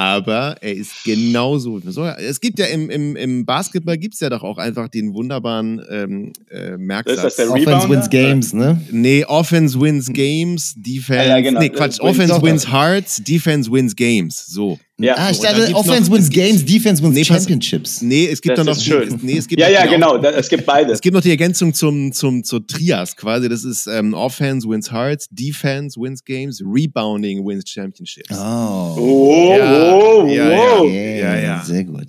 Aber 0.00 0.54
er 0.60 0.74
ist 0.76 1.02
genauso. 1.04 1.80
So, 1.84 2.04
es 2.06 2.40
gibt 2.40 2.60
ja 2.60 2.66
im, 2.66 2.88
im, 2.88 3.16
im 3.16 3.44
Basketball 3.44 3.98
gibt's 3.98 4.20
ja 4.20 4.30
doch 4.30 4.44
auch 4.44 4.56
einfach 4.56 4.86
den 4.88 5.12
wunderbaren 5.12 5.82
ähm, 5.90 6.32
äh, 6.52 6.76
Merksatz. 6.76 7.16
Ist 7.16 7.24
das 7.24 7.36
der 7.36 7.50
Offense 7.50 7.88
wins 7.90 8.08
games, 8.08 8.52
ne? 8.52 8.80
Nee, 8.92 9.24
Offense 9.24 9.80
wins 9.80 10.06
Games, 10.12 10.74
Defense. 10.76 11.24
Ja, 11.28 11.36
ja, 11.38 11.40
genau. 11.40 11.58
Nee, 11.58 11.70
Quatsch. 11.70 11.98
Wins- 11.98 12.00
Offense 12.00 12.32
doch. 12.34 12.42
wins 12.44 12.72
Hearts, 12.72 13.22
Defense 13.24 13.72
wins 13.72 13.96
Games. 13.96 14.46
So. 14.46 14.78
Ja. 15.00 15.14
Ah, 15.16 15.30
ich 15.30 15.38
dachte, 15.38 15.72
Offense 15.74 16.10
noch- 16.10 16.16
wins 16.16 16.24
es 16.26 16.30
gibt- 16.30 16.46
games, 16.46 16.64
Defense 16.64 17.02
wins 17.02 17.14
Nee, 17.14 17.24
Championships. 17.24 18.02
Nee, 18.02 18.26
es 18.26 18.40
gibt 18.40 18.58
Das 18.58 18.64
dann 18.64 18.66
noch 18.66 18.76
ist 18.78 18.84
die, 18.84 18.90
schön. 18.90 19.18
nee, 19.22 19.36
es 19.38 19.46
gibt 19.46 19.60
Ja, 19.60 19.68
ja, 19.68 19.86
genau. 19.86 20.18
da- 20.18 20.30
Es 20.30 20.48
gibt 20.48 20.64
beides. 20.66 20.94
Es 20.94 21.00
gibt 21.00 21.14
noch 21.14 21.20
die 21.22 21.30
Ergänzung 21.30 21.72
zum, 21.74 22.12
zum, 22.12 22.42
zur 22.42 22.66
Trias 22.66 23.14
quasi. 23.16 23.48
Das 23.48 23.62
ist 23.64 23.86
ähm, 23.86 24.12
Offense 24.14 24.68
wins 24.68 24.90
Hearts, 24.92 25.28
Defense 25.30 26.00
wins 26.00 26.24
Games, 26.24 26.60
Rebounding 26.64 27.44
wins 27.46 27.68
Championships. 27.70 28.28
Oh. 28.32 28.96
Oh, 28.98 29.54
Ja, 29.56 29.87
oh, 29.94 30.26
ja, 30.28 30.78
oh. 30.80 30.84
Ja, 30.86 31.36
ja. 31.36 31.64
Sehr 31.64 31.84
gut. 31.84 32.06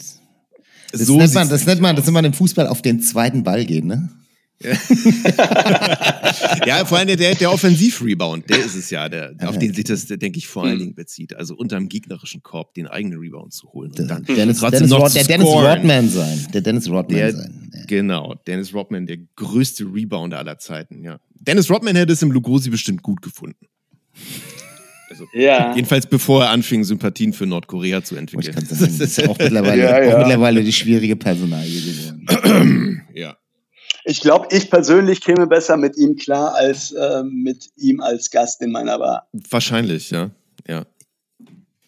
Das, 0.92 1.02
So 1.02 1.18
nennt 1.18 1.34
man, 1.34 1.48
das 1.50 1.66
nennt 1.66 1.82
man, 1.82 1.96
das 1.96 2.06
nennt 2.06 2.14
man 2.16 2.26
im 2.26 2.34
Fußball 2.34 2.68
auf 2.68 2.82
den 2.82 3.02
zweiten 3.02 3.44
Ball 3.44 3.66
gehen, 3.66 3.88
ne? 3.88 4.10
Ja, 6.66 6.84
vor 6.86 6.98
allem 6.98 7.08
der, 7.16 7.34
der, 7.36 7.52
Offensiv-Rebound, 7.52 8.50
der 8.50 8.58
ist 8.60 8.76
es 8.76 8.90
ja, 8.90 9.08
der, 9.08 9.32
auf 9.44 9.54
Ja. 9.54 9.60
den 9.60 9.74
sich 9.74 9.86
das, 9.86 10.06
denke 10.08 10.38
ich, 10.38 10.48
vor 10.48 10.64
allen 10.64 10.74
Hm. 10.74 10.80
Dingen 10.80 10.96
bezieht. 10.96 11.34
Also 11.36 11.56
unterm 11.56 11.88
gegnerischen 11.88 12.44
Korb 12.44 12.74
den 12.74 12.86
eigenen 12.88 13.20
Rebound 13.20 13.54
zu 13.54 13.70
holen 13.72 13.92
und 13.98 14.10
dann 14.10 14.24
Dennis, 14.26 14.58
trotzdem 14.60 14.80
Dennis 14.80 14.90
noch 14.92 15.00
Rod, 15.00 15.12
zu 15.12 15.18
der 15.20 15.28
Dennis. 15.28 15.48
Rodman 15.48 16.10
sein. 16.10 16.48
Der 16.54 16.62
Dennis 16.62 16.90
Rodman 16.90 17.18
Der- 17.18 17.32
sein. 17.34 17.72
Ja. 17.74 17.80
Genau, 17.88 18.36
Dennis 18.48 18.74
Rodman, 18.74 19.06
der 19.06 19.18
größte 19.38 19.86
Rebounder 19.86 20.38
aller 20.40 20.58
Zeiten, 20.58 21.04
ja. 21.04 21.20
Dennis 21.40 21.70
Rodman 21.72 21.96
hätte 21.96 22.12
es 22.12 22.22
im 22.22 22.32
Lugosi 22.32 22.70
bestimmt 22.70 23.02
gut 23.02 23.22
gefunden. 23.22 23.66
Also, 25.10 25.26
Ja. 25.34 25.74
Jedenfalls 25.76 26.06
bevor 26.06 26.44
er 26.46 26.52
anfing, 26.52 26.84
Sympathien 26.84 27.34
für 27.34 27.46
Nordkorea 27.46 28.04
zu 28.04 28.16
Wollte 28.16 28.32
entwickeln. 28.34 28.64
ich 28.72 28.78
sagen. 28.78 28.98
Das 29.00 29.10
ist 29.18 29.28
auch 29.28 29.38
mittlerweile, 29.40 29.82
Ja, 29.84 30.04
ja. 30.04 30.14
auch 30.14 30.20
mittlerweile 30.20 30.64
die 30.64 30.74
schwierige 30.74 31.16
Personalie 31.16 31.82
geworden. 31.82 33.02
ja. 33.14 33.36
Ich 34.06 34.22
glaube, 34.22 34.48
ich 34.56 34.70
persönlich 34.70 35.22
käme 35.22 35.46
besser 35.48 35.78
mit 35.78 35.98
ihm 35.98 36.16
klar 36.16 36.56
als 36.56 36.92
äh, 36.92 37.24
mit 37.24 37.66
ihm 37.78 38.00
als 38.02 38.32
Gast 38.32 38.62
in 38.62 38.72
meiner 38.72 38.98
Bar. 38.98 39.28
Wahrscheinlich, 39.50 40.10
ja. 40.10 40.32
ja. 40.68 40.86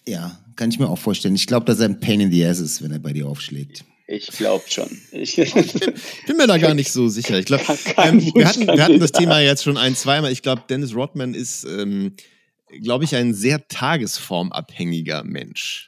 Ja, 0.07 0.39
kann 0.55 0.69
ich 0.69 0.77
mir 0.79 0.89
auch 0.89 0.97
vorstellen. 0.99 1.35
Ich 1.35 1.47
glaube, 1.47 1.65
dass 1.65 1.79
er 1.79 1.85
ein 1.85 1.99
Pain 1.99 2.19
in 2.21 2.31
the 2.31 2.45
Ass 2.45 2.59
ist, 2.59 2.83
wenn 2.83 2.91
er 2.91 2.99
bei 2.99 3.13
dir 3.13 3.27
aufschlägt. 3.27 3.85
Ich 4.07 4.27
glaube 4.27 4.65
schon. 4.67 4.89
Ich, 5.11 5.35
Bin 5.37 6.35
mir 6.37 6.47
da 6.47 6.57
gar 6.57 6.73
nicht 6.73 6.91
so 6.91 7.07
sicher. 7.07 7.39
Ich 7.39 7.45
glaube, 7.45 7.63
ähm, 7.97 8.19
wir, 8.35 8.45
hatten, 8.47 8.67
wir 8.67 8.83
hatten 8.83 8.99
das. 8.99 9.13
Thema 9.13 9.39
jetzt 9.39 9.63
schon 9.63 9.77
ein, 9.77 9.95
zweimal. 9.95 10.31
Ich 10.33 10.41
glaube, 10.41 10.63
Dennis 10.69 10.93
Rodman 10.93 11.33
ist, 11.33 11.63
ähm, 11.63 12.13
glaube 12.81 13.03
ich, 13.05 13.15
ein 13.15 13.33
sehr 13.33 13.67
tagesformabhängiger 13.67 15.23
Mensch. 15.23 15.87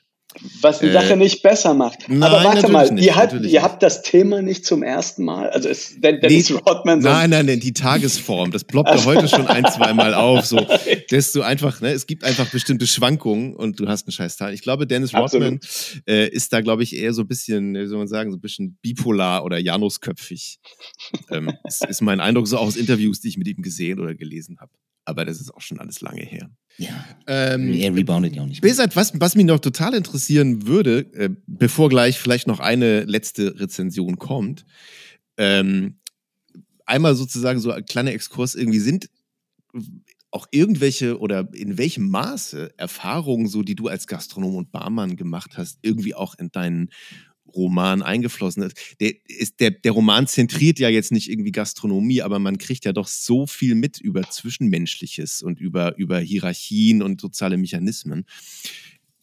was 0.62 0.80
die 0.80 0.88
Äh, 0.88 0.94
Sache 0.94 1.16
nicht 1.16 1.44
besser 1.44 1.76
macht. 1.76 2.10
nein, 2.10 2.24
Aber 2.24 2.44
warte 2.44 2.68
mal, 2.72 2.90
nicht, 2.92 3.06
ihr, 3.06 3.16
habt, 3.16 3.34
ihr 3.34 3.40
nicht. 3.40 3.62
habt 3.62 3.84
das 3.84 4.02
Thema 4.02 4.42
nicht 4.42 4.66
zum 4.66 4.82
ersten 4.82 5.24
Mal. 5.26 5.52
Also 5.52 5.70
ist 5.70 6.04
Den- 6.04 6.20
Dennis 6.22 6.50
Nee, 6.50 6.56
Rodman 6.66 7.04
so. 7.04 7.08
Nein, 7.08 7.30
nein, 7.30 7.46
nein, 7.46 7.60
die 7.60 7.72
Tagesform. 7.72 8.50
Das 8.50 8.64
ploppte 8.64 9.06
heute 9.06 9.28
schon 9.28 9.46
ein, 9.46 9.64
zweimal 9.72 10.16
auf. 10.16 10.44
So, 10.48 10.58
dass 11.12 11.34
du 11.34 11.44
einfach, 11.44 11.82
ne, 11.82 11.92
es 11.92 12.08
gibt 12.08 12.24
einfach 12.24 12.50
bestimmte 12.50 12.88
Schwankungen 12.88 13.56
und 13.56 13.80
du 13.80 13.88
hast 13.88 14.08
einen 14.08 14.12
scheiß 14.14 14.36
Tag. 14.38 14.56
Ich 14.56 14.64
glaube, 14.64 14.88
Dennis 14.88 15.14
Rodman 15.14 15.60
äh, 16.08 16.28
ist 16.30 16.52
da, 16.52 16.62
glaube 16.62 16.82
ich, 16.82 16.96
eher 16.96 17.14
so 17.14 17.22
ein 17.22 17.28
bisschen, 17.28 17.76
wie 17.76 17.86
soll 17.86 18.00
man 18.00 18.08
sagen, 18.08 18.32
so 18.32 18.38
ein 18.38 18.42
bisschen 18.42 18.80
bipolar 18.82 19.46
oder 19.46 19.60
Janusköpfig. 19.60 20.58
ähm, 21.30 21.54
ist, 21.68 21.86
ist 21.86 22.02
mein 22.02 22.20
Eindruck 22.20 22.48
so 22.48 22.58
aus 22.58 22.76
Interviews, 22.76 23.20
die 23.22 23.28
ich 23.28 23.38
mit 23.38 23.48
ihm 23.48 23.62
gesehen 23.62 24.00
oder 24.00 24.16
gelesen 24.16 24.58
habe. 24.60 24.72
Aber 25.06 25.26
das 25.26 25.40
ist 25.40 25.54
auch 25.54 25.62
schon 25.62 25.80
alles 25.80 26.02
lange 26.02 26.22
her. 26.24 26.50
Ja. 26.78 27.06
Ähm, 27.28 27.74
er 27.74 27.94
reboundet 27.96 28.36
ja 28.36 28.42
auch 28.42 28.48
nicht. 28.48 28.62
Besat, 28.62 28.96
was, 28.96 29.20
was 29.20 29.36
mich 29.36 29.46
noch 29.46 29.60
total 29.60 29.94
interessieren 29.94 30.66
würde, 30.66 31.00
äh, 31.14 31.30
bevor 31.46 31.90
gleich 31.90 32.18
vielleicht 32.20 32.48
noch 32.48 32.60
eine 32.60 33.04
letzte 33.04 33.60
Rezension 33.60 34.18
kommt, 34.18 34.66
ähm, 35.38 36.00
einmal 36.86 37.16
sozusagen 37.16 37.60
so 37.60 37.72
ein 37.72 37.86
kleiner 37.86 38.12
Exkurs 38.12 38.56
irgendwie 38.56 38.80
sind 38.80 39.10
auch 40.34 40.48
irgendwelche 40.50 41.20
oder 41.20 41.48
in 41.54 41.78
welchem 41.78 42.10
Maße 42.10 42.74
Erfahrungen, 42.78 43.48
so 43.48 43.62
die 43.62 43.76
du 43.76 43.88
als 43.88 44.08
Gastronom 44.08 44.56
und 44.56 44.72
Barmann 44.72 45.16
gemacht 45.16 45.58
hast, 45.58 45.78
irgendwie 45.84 46.16
auch 46.16 46.36
in 46.36 46.52
deinen 46.52 46.90
Roman 47.56 48.02
eingeflossen 48.02 48.64
ist. 48.64 48.78
Der, 49.00 49.14
ist 49.28 49.60
der, 49.60 49.72
der 49.72 49.92
Roman 49.92 50.28
zentriert 50.28 50.80
ja 50.80 50.90
jetzt 50.90 51.12
nicht 51.12 51.30
irgendwie 51.30 51.52
Gastronomie, 51.52 52.22
aber 52.22 52.40
man 52.40 52.58
kriegt 52.58 52.86
ja 52.86 52.94
doch 52.94 53.08
so 53.08 53.48
viel 53.48 53.76
mit 53.76 54.00
über 54.00 54.24
Zwischenmenschliches 54.30 55.42
und 55.42 55.60
über, 55.60 55.98
über 55.98 56.20
Hierarchien 56.20 57.02
und 57.02 57.22
soziale 57.22 57.58
Mechanismen. 57.58 58.26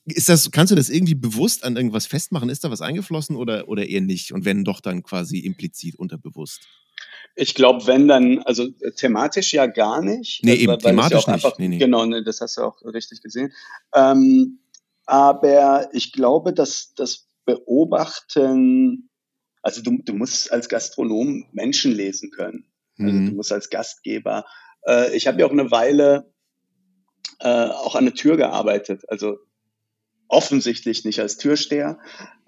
Ist 0.07 0.29
das, 0.29 0.51
kannst 0.51 0.71
du 0.71 0.77
das 0.77 0.89
irgendwie 0.89 1.15
bewusst 1.15 1.65
an 1.65 1.77
irgendwas 1.77 2.07
festmachen? 2.07 2.49
Ist 2.49 2.65
da 2.65 2.71
was 2.71 2.81
eingeflossen 2.81 3.37
oder, 3.37 3.69
oder 3.69 3.87
eher 3.87 4.01
nicht? 4.01 4.33
Und 4.33 4.45
wenn 4.45 4.65
doch, 4.65 4.81
dann 4.81 5.03
quasi 5.03 5.39
implizit 5.39 5.97
unterbewusst. 5.97 6.63
Ich 7.37 7.55
glaube, 7.55 7.87
wenn 7.87 8.09
dann, 8.09 8.41
also 8.41 8.69
äh, 8.81 8.93
thematisch 8.93 9.53
ja 9.53 9.67
gar 9.67 10.03
nicht. 10.03 10.43
Nee, 10.45 10.55
eben, 10.55 10.69
weil 10.69 10.79
es 10.79 10.83
thematisch 10.83 11.27
ja 11.27 11.35
nicht. 11.35 11.45
Einfach, 11.45 11.59
Nee, 11.59 11.69
nee. 11.69 11.79
Genau, 11.79 12.05
nee, 12.07 12.23
das 12.25 12.41
hast 12.41 12.57
du 12.57 12.63
auch 12.63 12.83
richtig 12.85 13.23
gesehen. 13.23 13.53
Ähm, 13.95 14.59
aber 15.07 15.89
ich 15.93 16.13
glaube, 16.13 16.53
dass 16.53 16.95
das 16.95 17.30
Beobachten, 17.45 19.11
also 19.63 19.83
du, 19.83 19.99
du 20.03 20.15
musst 20.15 20.53
als 20.53 20.69
Gastronom 20.69 21.47
Menschen 21.53 21.93
lesen 21.93 22.31
können. 22.31 22.67
Also 22.99 23.13
Mhm. 23.13 23.27
du 23.31 23.33
musst 23.37 23.53
als 23.53 23.71
Gastgeber. 23.71 24.45
Äh, 24.87 25.15
ich 25.17 25.27
habe 25.27 25.41
ja 25.41 25.47
auch 25.47 25.53
eine 25.53 25.71
Weile 25.71 26.33
äh, 27.41 27.67
auch 27.69 27.95
an 27.95 28.05
der 28.05 28.15
Tür 28.15 28.37
gearbeitet. 28.37 29.05
Also 29.09 29.39
offensichtlich 30.29 31.05
nicht 31.05 31.21
als 31.21 31.37
Türsteher. 31.37 31.99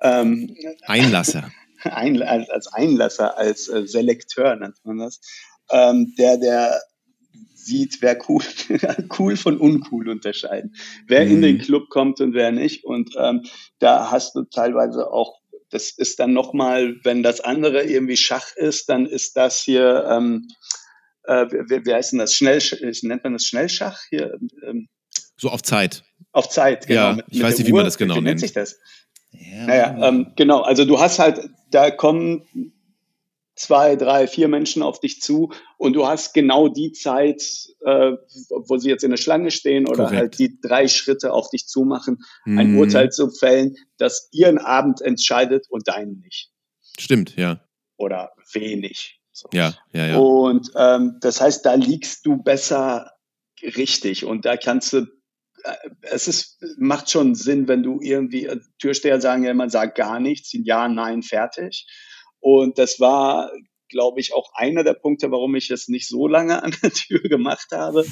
Ähm, 0.01 0.55
Einlasser. 0.83 1.51
ein, 1.83 2.23
als, 2.23 2.49
als 2.51 2.67
Einlasser, 2.69 3.37
als 3.37 3.69
äh, 3.69 3.87
Selekteur 3.87 4.57
nennt 4.57 4.77
man 4.85 4.99
das, 4.99 5.21
ähm, 5.71 6.15
der, 6.17 6.37
der 6.39 6.81
sieht, 7.55 7.99
wer 8.03 8.19
cool, 8.29 8.43
cool 9.19 9.37
von 9.37 9.57
uncool 9.59 10.09
unterscheiden, 10.09 10.75
wer 11.07 11.23
in 11.27 11.39
Mhm. 11.39 11.43
den 11.43 11.59
Club 11.59 11.89
kommt 11.91 12.21
und 12.21 12.35
wer 12.35 12.51
nicht. 12.53 12.85
Und 12.85 13.15
ähm, 13.19 13.43
da 13.79 14.11
hast 14.11 14.35
du 14.35 14.43
teilweise 14.45 15.11
auch, 15.13 15.39
das 15.71 15.91
ist 15.91 16.19
dann 16.19 16.33
nochmal, 16.33 16.97
wenn 17.05 17.23
das 17.23 17.41
andere 17.41 17.85
irgendwie 17.85 18.17
Schach 18.17 18.55
ist, 18.57 18.89
dann 18.89 19.07
ist 19.07 19.37
das 19.37 19.61
hier, 19.63 20.05
ähm, 20.11 20.49
äh, 21.25 21.47
wie, 21.47 21.87
wie 21.87 21.95
heißt 21.95 22.13
denn 22.13 22.19
das, 22.19 22.35
Schnell, 22.35 22.61
nennt 23.03 23.25
man 23.25 23.33
das 23.35 23.47
Schnellschach 23.47 24.01
hier? 24.11 24.39
Ähm, 24.67 24.89
So 25.37 25.49
auf 25.51 25.63
Zeit. 25.63 26.03
auf 26.33 26.49
Zeit, 26.49 26.87
genau. 26.87 27.13
Ja, 27.13 27.19
ich 27.31 27.43
weiß 27.43 27.57
der 27.57 27.59
nicht, 27.61 27.69
wie 27.69 27.73
man 27.73 27.81
Uhr. 27.81 27.85
das 27.85 27.97
genau 27.97 28.15
wie 28.17 28.21
nennt 28.21 28.27
nennt. 28.27 28.41
sich 28.41 28.53
das? 28.53 28.79
Ja, 29.31 29.67
Naja, 29.67 30.09
ähm, 30.09 30.33
genau. 30.37 30.61
Also 30.63 30.85
du 30.85 31.01
hast 31.01 31.19
halt, 31.19 31.49
da 31.71 31.91
kommen 31.91 32.43
zwei, 33.63 33.97
drei, 33.97 34.27
vier 34.27 34.49
Menschen 34.49 34.83
auf 34.83 34.99
dich 34.99 35.21
zu 35.21 35.53
und 35.79 35.93
du 35.95 36.07
hast 36.07 36.35
genau 36.35 36.69
die 36.69 36.93
Zeit, 36.93 37.43
äh, 37.85 38.13
wo 38.67 38.77
sie 38.77 38.89
jetzt 38.89 39.05
in 39.05 39.11
der 39.11 39.19
Schlange 39.19 39.51
stehen 39.51 39.87
oder 39.87 40.05
Korrekt. 40.05 40.17
halt 40.21 40.39
die 40.39 40.61
drei 40.61 40.89
Schritte 40.89 41.33
auf 41.33 41.49
dich 41.51 41.67
zumachen, 41.69 42.19
ein 42.45 42.73
Mhm. 42.73 42.79
Urteil 42.79 43.11
zu 43.11 43.31
fällen, 43.31 43.77
das 43.99 44.29
ihren 44.33 44.59
Abend 44.59 45.01
entscheidet 45.01 45.67
und 45.71 45.87
deinen 45.87 46.21
nicht. 46.21 46.51
Stimmt, 46.99 47.37
ja. 47.37 47.61
Oder 47.97 48.33
wenig. 48.53 49.21
So. 49.33 49.49
Ja, 49.53 49.75
ja, 49.93 50.07
ja. 50.07 50.19
Und 50.19 50.71
ähm, 50.77 51.19
das 51.21 51.41
heißt, 51.41 51.65
da 51.65 51.75
liegst 51.75 52.27
du 52.27 52.43
besser 52.43 53.13
richtig 53.63 54.25
und 54.25 54.45
da 54.45 54.57
kannst 54.57 54.93
du, 54.93 54.99
äh, 55.63 55.75
es 56.03 56.27
ist, 56.27 56.59
macht 56.79 57.11
schon 57.11 57.35
Sinn, 57.37 57.69
wenn 57.69 57.83
du 57.85 58.01
irgendwie, 58.03 58.47
äh, 58.47 58.59
Türsteher 58.81 59.21
sagen 59.21 59.45
ja 59.45 59.53
immer, 59.53 59.71
sag 59.71 59.95
gar 59.95 60.19
nichts, 60.21 60.51
ja, 60.53 60.89
nein, 60.89 61.23
fertig. 61.23 61.87
Und 62.43 62.77
das 62.77 62.99
war, 62.99 63.53
glaube 63.89 64.19
ich, 64.19 64.35
auch 64.35 64.51
einer 64.55 64.83
der 64.83 64.95
Punkte, 64.95 65.31
warum 65.31 65.55
ich 65.55 65.71
es 65.71 65.87
nicht 65.87 66.09
so 66.09 66.27
lange 66.27 66.61
an 66.63 66.75
der 66.83 66.91
Tür 66.91 67.21
gemacht 67.21 67.69
habe, 67.71 68.05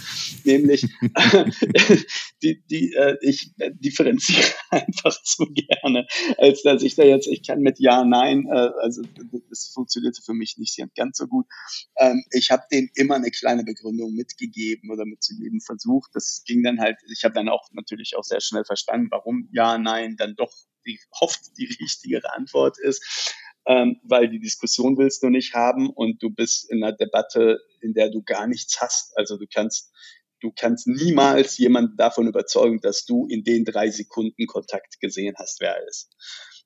nämlich 0.44 0.86
die, 2.42 2.62
die, 2.70 2.92
äh, 2.92 3.16
ich 3.22 3.50
differenziere 3.56 4.44
einfach 4.70 5.20
zu 5.22 5.46
gerne, 5.46 6.06
als 6.38 6.62
dass 6.62 6.84
ich 6.84 6.94
da 6.94 7.02
jetzt, 7.02 7.26
ich 7.26 7.44
kann 7.44 7.60
mit 7.60 7.80
Ja, 7.80 8.04
Nein, 8.04 8.46
äh, 8.46 8.70
also 8.80 9.02
das 9.48 9.72
funktionierte 9.74 10.22
für 10.22 10.34
mich 10.34 10.58
nicht 10.58 10.78
ganz 10.94 11.18
so 11.18 11.26
gut. 11.26 11.46
Ähm, 11.96 12.22
ich 12.30 12.52
habe 12.52 12.62
denen 12.70 12.90
immer 12.94 13.16
eine 13.16 13.32
kleine 13.32 13.64
Begründung 13.64 14.14
mitgegeben 14.14 14.92
oder 14.92 15.04
mitzugeben 15.06 15.60
versucht. 15.60 16.10
Das 16.14 16.44
ging 16.46 16.62
dann 16.62 16.78
halt, 16.78 16.98
ich 17.12 17.24
habe 17.24 17.34
dann 17.34 17.48
auch 17.48 17.68
natürlich 17.72 18.16
auch 18.16 18.24
sehr 18.24 18.40
schnell 18.40 18.64
verstanden, 18.64 19.08
warum 19.10 19.48
Ja, 19.50 19.76
Nein 19.76 20.14
dann 20.16 20.36
doch 20.36 20.52
die, 20.86 21.00
oft 21.20 21.40
die 21.58 21.66
richtigere 21.80 22.32
Antwort 22.34 22.78
ist 22.78 23.34
ähm, 23.70 24.00
weil 24.02 24.28
die 24.28 24.40
Diskussion 24.40 24.98
willst 24.98 25.22
du 25.22 25.28
nicht 25.28 25.54
haben 25.54 25.90
und 25.90 26.20
du 26.22 26.30
bist 26.30 26.68
in 26.72 26.82
einer 26.82 26.92
Debatte, 26.92 27.60
in 27.80 27.94
der 27.94 28.10
du 28.10 28.20
gar 28.22 28.48
nichts 28.48 28.80
hast. 28.80 29.16
Also 29.16 29.36
du 29.36 29.46
kannst, 29.52 29.92
du 30.40 30.50
kannst 30.50 30.88
niemals 30.88 31.56
jemanden 31.56 31.96
davon 31.96 32.26
überzeugen, 32.26 32.80
dass 32.80 33.04
du 33.04 33.28
in 33.28 33.44
den 33.44 33.64
drei 33.64 33.90
Sekunden 33.90 34.46
Kontakt 34.48 34.98
gesehen 34.98 35.36
hast, 35.38 35.60
wer 35.60 35.76
er 35.76 35.86
ist. 35.86 36.10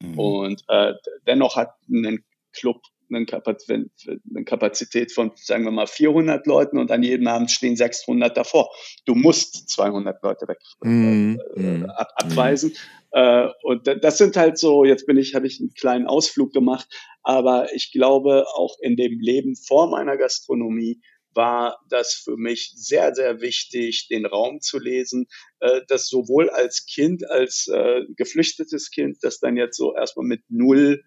Mhm. 0.01 0.19
Und 0.19 0.65
äh, 0.69 0.95
dennoch 1.27 1.57
hat 1.57 1.75
ein 1.91 2.25
Club 2.55 2.81
eine 3.17 4.45
Kapazität 4.45 5.13
von, 5.13 5.33
sagen 5.37 5.65
wir 5.65 5.71
mal, 5.71 5.87
400 5.87 6.47
Leuten 6.47 6.79
und 6.79 6.91
an 6.91 7.03
jedem 7.03 7.27
Abend 7.27 7.51
stehen 7.51 7.77
600 7.77 8.37
davor. 8.37 8.71
Du 9.07 9.15
musst 9.15 9.69
200 9.71 10.23
Leute 10.23 10.49
weg 10.49 10.59
Mhm, 10.83 11.41
äh, 11.57 11.61
mhm, 11.61 11.85
ab, 11.91 12.13
abweisen. 12.17 12.75
Äh, 13.13 13.49
und 13.63 13.87
da- 13.87 13.95
das 13.95 14.19
sind 14.19 14.37
halt 14.37 14.59
so, 14.59 14.85
jetzt 14.85 15.07
bin 15.07 15.17
ich, 15.17 15.35
habe 15.35 15.47
ich 15.47 15.61
einen 15.61 15.73
kleinen 15.75 16.07
Ausflug 16.07 16.53
gemacht, 16.53 16.89
aber 17.23 17.73
ich 17.73 17.93
glaube, 17.93 18.45
auch 18.55 18.77
in 18.81 18.97
dem 18.97 19.21
Leben 19.21 19.55
vor 19.57 19.89
meiner 19.89 20.17
Gastronomie 20.17 21.01
war 21.37 21.81
das 21.89 22.15
für 22.15 22.37
mich 22.37 22.73
sehr, 22.77 23.15
sehr 23.15 23.41
wichtig, 23.41 24.07
den 24.09 24.25
Raum 24.25 24.61
zu 24.61 24.79
lesen, 24.79 25.27
äh, 25.61 25.81
das 25.89 26.09
sowohl 26.09 26.49
als 26.51 26.87
Kind, 26.87 27.29
als 27.29 27.67
äh, 27.67 28.03
geflüchtetes 28.17 28.91
Kind, 28.91 29.19
das 29.23 29.41
dann 29.41 29.57
jetzt 29.57 29.77
so 29.77 29.95
erstmal 29.97 30.27
mit 30.27 30.43
null 30.49 31.03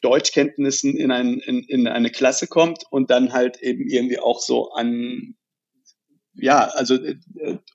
Deutschkenntnissen 0.00 0.96
in, 0.96 1.10
ein, 1.10 1.38
in, 1.38 1.64
in 1.64 1.88
eine 1.88 2.10
Klasse 2.10 2.46
kommt 2.46 2.84
und 2.90 3.10
dann 3.10 3.32
halt 3.32 3.60
eben 3.62 3.88
irgendwie 3.88 4.18
auch 4.18 4.40
so 4.40 4.70
an, 4.70 5.34
ja, 6.34 6.68
also 6.68 6.94
äh, 6.94 7.16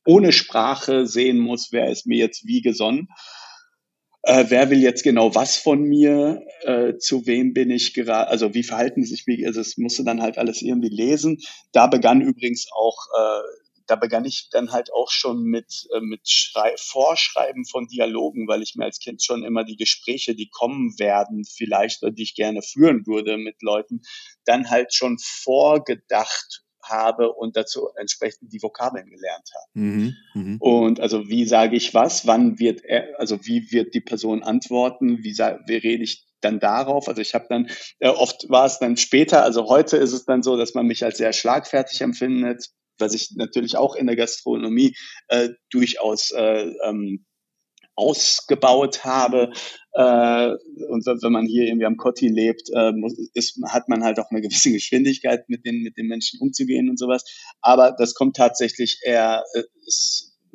ohne 0.06 0.32
Sprache 0.32 1.06
sehen 1.06 1.40
muss, 1.40 1.70
wer 1.72 1.90
ist 1.90 2.08
mir 2.08 2.18
jetzt 2.18 2.48
wie 2.48 2.62
gesonnen. 2.62 3.10
Äh, 4.26 4.46
wer 4.48 4.70
will 4.70 4.80
jetzt 4.80 5.04
genau 5.04 5.36
was 5.36 5.58
von 5.58 5.84
mir? 5.84 6.46
Äh, 6.62 6.96
zu 6.98 7.28
wem 7.28 7.54
bin 7.54 7.70
ich 7.70 7.94
gerade? 7.94 8.30
Also 8.30 8.54
wie 8.54 8.64
verhalten 8.64 9.04
sich 9.04 9.28
mich? 9.28 9.46
Also 9.46 9.60
es 9.60 9.78
musste 9.78 10.06
dann 10.06 10.22
halt 10.22 10.38
alles 10.38 10.62
irgendwie 10.62 10.90
lesen. 10.90 11.40
Da 11.74 11.88
begann 11.88 12.22
übrigens 12.22 12.68
auch, 12.74 12.98
äh, 13.20 13.63
da 13.88 13.96
begann 13.96 14.26
ich 14.26 14.50
dann 14.52 14.72
halt 14.72 14.94
auch 14.94 15.10
schon 15.10 15.44
mit 15.44 15.88
äh, 15.94 16.00
mit 16.00 16.30
Schrei 16.30 16.74
Vorschreiben 16.78 17.66
von 17.66 17.88
Dialogen, 17.88 18.48
weil 18.48 18.62
ich 18.62 18.76
mir 18.76 18.86
als 18.86 19.00
Kind 19.00 19.24
schon 19.24 19.44
immer 19.44 19.64
die 19.64 19.78
Gespräche, 19.78 20.36
die 20.36 20.50
kommen 20.50 20.98
werden, 21.00 21.44
vielleicht 21.46 22.04
oder 22.04 22.12
die 22.12 22.24
ich 22.24 22.36
gerne 22.36 22.62
führen 22.62 23.06
würde 23.06 23.38
mit 23.38 23.62
Leuten, 23.62 24.02
dann 24.46 24.70
halt 24.70 24.94
schon 24.94 25.18
vorgedacht 25.20 26.64
habe 26.84 27.32
und 27.32 27.56
dazu 27.56 27.90
entsprechend 27.96 28.52
die 28.52 28.62
Vokabeln 28.62 29.10
gelernt 29.10 29.50
habe. 29.56 29.86
Mhm, 29.86 30.16
mhm. 30.34 30.58
Und 30.60 31.00
also 31.00 31.28
wie 31.30 31.46
sage 31.46 31.76
ich 31.76 31.94
was, 31.94 32.28
wann 32.28 32.60
wird 32.60 32.84
er, 32.84 33.20
also 33.20 33.46
wie 33.46 33.72
wird 33.72 33.94
die 33.94 34.02
Person 34.02 34.44
antworten, 34.44 35.24
wie, 35.24 35.34
wie 35.34 35.76
rede 35.76 36.04
ich 36.04 36.26
dann 36.42 36.60
darauf? 36.60 37.08
Also 37.08 37.22
ich 37.22 37.34
habe 37.34 37.46
dann, 37.50 37.70
äh, 38.00 38.10
oft 38.10 38.50
war 38.50 38.66
es 38.66 38.80
dann 38.80 38.98
später, 38.98 39.44
also 39.44 39.70
heute 39.70 39.98
ist 39.98 40.14
es 40.14 40.26
dann 40.26 40.44
so, 40.44 40.58
dass 40.58 40.74
man 40.74 40.86
mich 40.86 41.04
als 41.04 41.18
sehr 41.18 41.34
schlagfertig 41.34 42.02
empfindet, 42.02 42.70
was 43.04 43.14
ich 43.14 43.32
natürlich 43.36 43.78
auch 43.78 43.96
in 43.96 44.08
der 44.08 44.16
Gastronomie 44.16 44.96
äh, 45.28 45.50
durchaus 45.70 46.32
äh, 46.32 46.72
ähm, 46.84 47.26
ausgebaut 47.96 49.04
habe. 49.06 49.52
Äh, 49.94 50.50
und 50.90 51.06
wenn 51.06 51.32
man 51.32 51.46
hier 51.46 51.66
irgendwie 51.66 51.86
am 51.86 51.98
Kotti 51.98 52.28
lebt, 52.28 52.70
äh, 52.76 52.92
muss, 52.92 53.14
ist, 53.34 53.60
hat 53.68 53.88
man 53.90 54.04
halt 54.04 54.20
auch 54.20 54.30
eine 54.32 54.42
gewisse 54.42 54.72
Geschwindigkeit, 54.72 55.48
mit 55.48 55.66
den, 55.66 55.82
mit 55.84 55.98
den 55.98 56.08
Menschen 56.08 56.40
umzugehen 56.42 56.90
und 56.90 56.98
sowas. 56.98 57.24
Aber 57.62 57.92
das 57.92 58.14
kommt 58.16 58.36
tatsächlich 58.36 59.00
eher 59.04 59.44
äh, 59.54 59.64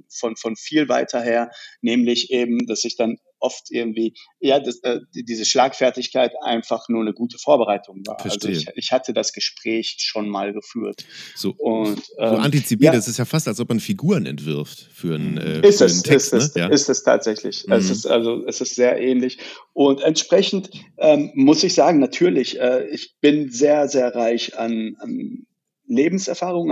von, 0.08 0.36
von 0.36 0.56
viel 0.56 0.88
weiter 0.88 1.20
her, 1.20 1.50
nämlich 1.80 2.30
eben, 2.30 2.66
dass 2.66 2.84
ich 2.84 2.96
dann 2.96 3.18
oft 3.40 3.70
irgendwie, 3.70 4.14
ja, 4.40 4.58
das, 4.60 4.78
äh, 4.82 5.00
die- 5.14 5.24
diese 5.24 5.44
Schlagfertigkeit 5.44 6.32
einfach 6.42 6.88
nur 6.88 7.02
eine 7.02 7.12
gute 7.12 7.38
Vorbereitung 7.38 8.02
war. 8.06 8.18
Verstehe. 8.18 8.50
Also 8.56 8.70
ich, 8.70 8.76
ich 8.76 8.92
hatte 8.92 9.12
das 9.12 9.32
Gespräch 9.32 9.96
schon 10.00 10.28
mal 10.28 10.52
geführt. 10.52 11.04
So, 11.36 11.54
Und, 11.58 12.04
so 12.04 12.12
ähm, 12.18 12.34
antizipiert, 12.36 12.92
ja. 12.94 12.98
das 12.98 13.08
ist 13.08 13.18
ja 13.18 13.24
fast, 13.24 13.48
als 13.48 13.60
ob 13.60 13.68
man 13.68 13.80
Figuren 13.80 14.26
entwirft 14.26 14.88
für 14.92 15.14
einen, 15.14 15.36
äh, 15.38 15.66
Ist 15.66 15.78
für 15.78 15.84
es, 15.86 15.92
einen 15.94 16.02
Text. 16.02 16.32
ist 16.32 16.42
es, 16.50 16.54
ne? 16.54 16.60
ja. 16.62 16.68
ist 16.68 16.88
es 16.88 17.02
tatsächlich. 17.02 17.64
Es 17.68 17.84
Mhm. 17.86 17.92
ist 17.92 18.06
also, 18.06 18.44
es 18.46 18.60
ist 18.60 18.74
sehr 18.74 19.00
ähnlich. 19.00 19.38
Und 19.72 20.00
entsprechend 20.02 20.70
ähm, 20.98 21.30
muss 21.34 21.62
ich 21.62 21.74
sagen, 21.74 21.98
natürlich, 22.00 22.58
äh, 22.60 22.86
ich 22.88 23.14
bin 23.20 23.50
sehr, 23.50 23.88
sehr 23.88 24.14
reich 24.14 24.58
an, 24.58 24.96
an 25.00 25.46
Lebenserfahrung, 25.88 26.68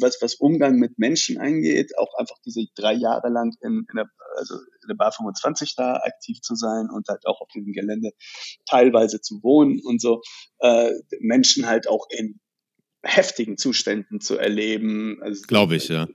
was, 0.00 0.18
was 0.22 0.36
Umgang 0.36 0.76
mit 0.76 0.98
Menschen 0.98 1.38
angeht, 1.38 1.98
auch 1.98 2.14
einfach 2.18 2.36
diese 2.44 2.64
drei 2.74 2.94
Jahre 2.94 3.28
lang 3.28 3.52
in, 3.62 3.84
in, 3.90 3.96
der, 3.96 4.06
also 4.36 4.54
in 4.54 4.88
der 4.88 4.94
Bar 4.94 5.12
25 5.12 5.74
da 5.76 5.96
aktiv 5.96 6.40
zu 6.40 6.54
sein 6.54 6.88
und 6.88 7.08
halt 7.08 7.26
auch 7.26 7.40
auf 7.40 7.48
diesem 7.54 7.72
Gelände 7.72 8.12
teilweise 8.68 9.20
zu 9.20 9.42
wohnen 9.42 9.80
und 9.84 10.00
so, 10.00 10.22
äh, 10.60 10.92
Menschen 11.18 11.66
halt 11.66 11.88
auch 11.88 12.06
in 12.10 12.40
heftigen 13.02 13.56
Zuständen 13.56 14.20
zu 14.20 14.38
erleben. 14.38 15.18
Also, 15.22 15.42
Glaube 15.46 15.76
ich, 15.76 15.88
ja. 15.88 16.06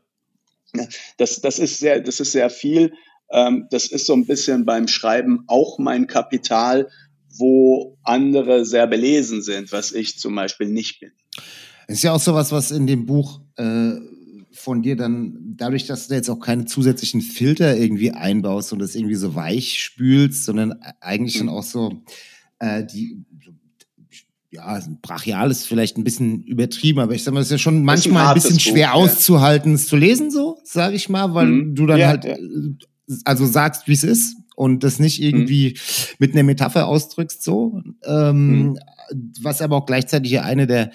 das, 1.18 1.42
das 1.42 1.60
ist 1.60 1.80
sehr, 1.80 2.00
das 2.00 2.20
ist 2.20 2.32
sehr 2.32 2.50
viel. 2.50 2.94
Ähm, 3.32 3.68
das 3.72 3.88
ist 3.88 4.06
so 4.06 4.14
ein 4.14 4.28
bisschen 4.28 4.66
beim 4.66 4.88
Schreiben 4.88 5.44
auch 5.48 5.78
mein 5.80 6.08
Kapital, 6.08 6.90
wo 7.38 7.98
andere 8.04 8.66
sehr 8.66 8.88
belesen 8.88 9.42
sind, 9.42 9.72
was 9.72 9.92
ich 9.92 10.20
zum 10.20 10.36
Beispiel 10.36 10.68
nicht 10.68 11.00
bin. 11.00 11.12
Ist 11.88 12.04
ja 12.04 12.14
auch 12.14 12.20
sowas, 12.20 12.52
was 12.52 12.72
in 12.72 12.88
dem 12.88 13.06
Buch 13.06 13.42
äh, 13.58 13.92
von 14.52 14.82
dir 14.82 14.96
dann, 14.96 15.54
dadurch, 15.58 15.86
dass 15.86 16.08
du 16.08 16.16
jetzt 16.16 16.30
auch 16.30 16.40
keine 16.40 16.66
zusätzlichen 16.66 17.22
Filter 17.22 17.78
irgendwie 17.78 18.12
einbaust 18.12 18.74
und 18.74 18.80
das 18.80 18.96
irgendwie 18.96 19.16
so 19.16 19.36
weich 19.36 19.82
spülst, 19.82 20.46
sondern 20.46 20.74
eigentlich 21.02 21.38
dann 21.38 21.48
Mhm. 21.48 21.54
auch 21.54 21.64
so 21.64 22.02
äh, 22.60 22.86
die, 22.86 23.24
ja, 24.52 24.80
brachial 25.02 25.52
ist 25.52 25.68
vielleicht 25.68 25.98
ein 25.98 26.06
bisschen 26.06 26.42
übertrieben, 26.44 27.00
aber 27.00 27.14
ich 27.14 27.24
sag 27.24 27.34
mal, 27.34 27.42
es 27.42 27.48
ist 27.48 27.52
ja 27.52 27.58
schon 27.58 27.84
manchmal 27.84 28.24
ein 28.24 28.28
hartes 28.30 28.44
bisschen 28.44 28.58
Buch, 28.58 28.64
schwer 28.72 28.88
ja. 28.88 28.94
auszuhalten, 28.94 29.74
es 29.74 29.88
zu 29.88 29.98
lesen, 29.98 30.32
so, 30.32 30.58
sage 30.64 30.96
ich 30.96 31.10
mal, 31.10 31.34
weil 31.34 31.48
Mhm. 31.48 31.76
du 31.76 31.86
dann 31.86 32.00
Ja, 32.00 32.08
halt, 32.08 32.24
ja. 32.24 32.36
äh, 32.38 32.74
also 33.26 33.46
sagst, 33.46 33.88
wie 33.88 33.94
es 33.94 34.04
ist 34.04 34.38
und 34.56 34.84
das 34.84 35.00
nicht 35.00 35.22
irgendwie 35.22 35.78
mit 36.20 36.34
einer 36.34 36.44
Metapher 36.44 36.88
ausdrückst, 36.88 37.44
so. 37.44 37.82
Ähm, 38.06 38.48
Mhm. 38.74 38.80
Was 39.42 39.62
aber 39.62 39.76
auch 39.76 39.86
gleichzeitig 39.86 40.32
ja 40.32 40.42
eine 40.42 40.66
der 40.66 40.90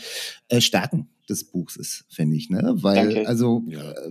äh, 0.48 0.60
Stärken 0.60 1.06
des 1.28 1.44
Buchs 1.44 1.76
ist, 1.76 2.04
finde 2.08 2.36
ich, 2.36 2.50
ne? 2.50 2.72
Weil, 2.78 2.96
Danke. 3.14 3.28
also, 3.28 3.62
Ja. 3.68 3.78
äh, 3.92 4.10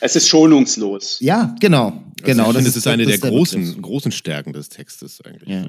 Es 0.00 0.14
ist 0.14 0.28
schonungslos. 0.28 1.18
ja, 1.20 1.52
genau, 1.58 1.86
Also 1.88 2.02
genau. 2.22 2.50
ich 2.50 2.54
finde, 2.54 2.70
es 2.70 2.76
ist 2.76 2.86
eine 2.86 3.04
der 3.04 3.18
das 3.18 3.28
großen, 3.28 3.82
großen 3.82 4.12
Stärken 4.12 4.52
des 4.52 4.68
Textes 4.68 5.20
eigentlich. 5.22 5.48
Ja. 5.48 5.68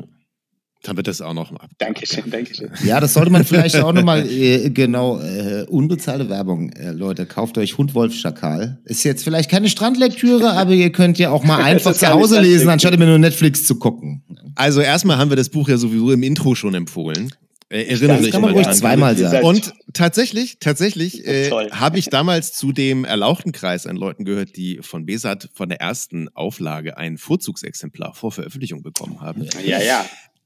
Damit 0.84 1.08
das 1.08 1.22
auch 1.22 1.34
noch 1.34 1.50
ab. 1.54 1.70
Dankeschön, 1.78 2.30
Dankeschön. 2.30 2.70
Ja, 2.84 3.00
das 3.00 3.14
sollte 3.14 3.32
man 3.32 3.46
vielleicht 3.46 3.78
auch 3.78 3.94
nochmal, 3.94 4.30
äh, 4.30 4.70
genau, 4.70 5.20
äh, 5.22 5.66
unbezahlte 5.70 6.30
Werbung, 6.30 6.72
äh, 6.74 6.92
Leute, 6.92 7.26
kauft 7.26 7.58
euch 7.58 7.78
Hund 7.78 7.96
Wolf 7.96 8.14
Schakal. 8.14 8.82
Ist 8.84 9.06
jetzt 9.06 9.24
vielleicht 9.24 9.50
keine 9.50 9.70
Strandlektüre, 9.70 10.52
aber 10.52 10.72
ihr 10.72 10.92
könnt 10.92 11.18
ja 11.18 11.30
auch 11.32 11.46
mal 11.46 11.58
einfach 11.64 11.94
zu 11.94 12.10
Hause 12.10 12.42
lesen, 12.42 12.68
anstatt 12.68 12.94
immer 12.94 13.06
nur 13.06 13.18
Netflix 13.18 13.66
zu 13.66 13.76
gucken. 13.76 14.24
Also 14.56 14.82
erstmal 14.82 15.18
haben 15.18 15.32
wir 15.32 15.38
das 15.38 15.48
Buch 15.50 15.70
ja 15.70 15.78
sowieso 15.78 16.12
im 16.12 16.22
Intro 16.22 16.54
schon 16.54 16.76
empfohlen. 16.76 17.32
Äh, 17.70 17.86
erinnere 17.86 18.18
Das 18.18 18.26
ich 18.28 18.32
kann 18.32 18.42
man 18.42 18.52
mal 18.52 18.62
ruhig 18.62 18.76
zweimal 18.76 19.18
sagen. 19.18 19.46
Und 19.46 19.74
tatsächlich, 19.94 20.58
tatsächlich 20.60 21.26
äh, 21.26 21.50
habe 21.72 21.98
ich 21.98 22.10
damals 22.10 22.52
zu 22.52 22.74
dem 22.74 23.06
erlauchten 23.06 23.54
Kreis 23.54 23.88
an 23.88 23.96
Leuten 23.96 24.26
gehört, 24.26 24.58
die 24.58 24.80
von 24.82 25.06
Besat 25.06 25.50
von 25.54 25.70
der 25.70 25.80
ersten 25.80 26.28
Auflage 26.36 26.98
ein 26.98 27.18
Vorzugsexemplar 27.18 28.14
vor 28.16 28.34
Veröffentlichung 28.34 28.84
bekommen 28.84 29.22
haben. 29.22 29.48
Ja, 29.66 29.82
ja. 29.82 30.06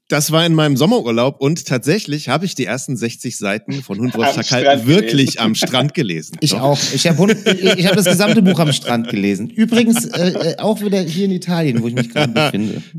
Das 0.09 0.31
war 0.31 0.45
in 0.45 0.53
meinem 0.53 0.77
Sommerurlaub 0.77 1.41
und 1.41 1.65
tatsächlich 1.65 2.29
habe 2.29 2.45
ich 2.45 2.55
die 2.55 2.65
ersten 2.65 2.95
60 2.95 3.37
Seiten 3.37 3.83
von 3.83 3.99
Hund 3.99 4.15
Wolf 4.15 4.33
Schakal 4.33 4.87
wirklich 4.87 5.11
gelesen. 5.11 5.39
am 5.39 5.55
Strand 5.55 5.93
gelesen. 5.93 6.37
Ich 6.39 6.51
Doch. 6.51 6.61
auch. 6.61 6.79
Ich 6.93 7.07
habe 7.07 7.33
ich 7.77 7.85
hab 7.85 7.95
das 7.95 8.05
gesamte 8.05 8.41
Buch 8.41 8.59
am 8.59 8.71
Strand 8.71 9.09
gelesen. 9.09 9.49
Übrigens 9.49 10.05
äh, 10.05 10.29
äh, 10.29 10.57
auch 10.59 10.81
wieder 10.81 11.01
hier 11.01 11.25
in 11.25 11.31
Italien, 11.31 11.81
wo 11.81 11.87
ich 11.87 11.95
mich 11.95 12.09
gerade 12.09 12.31
befinde. 12.31 12.81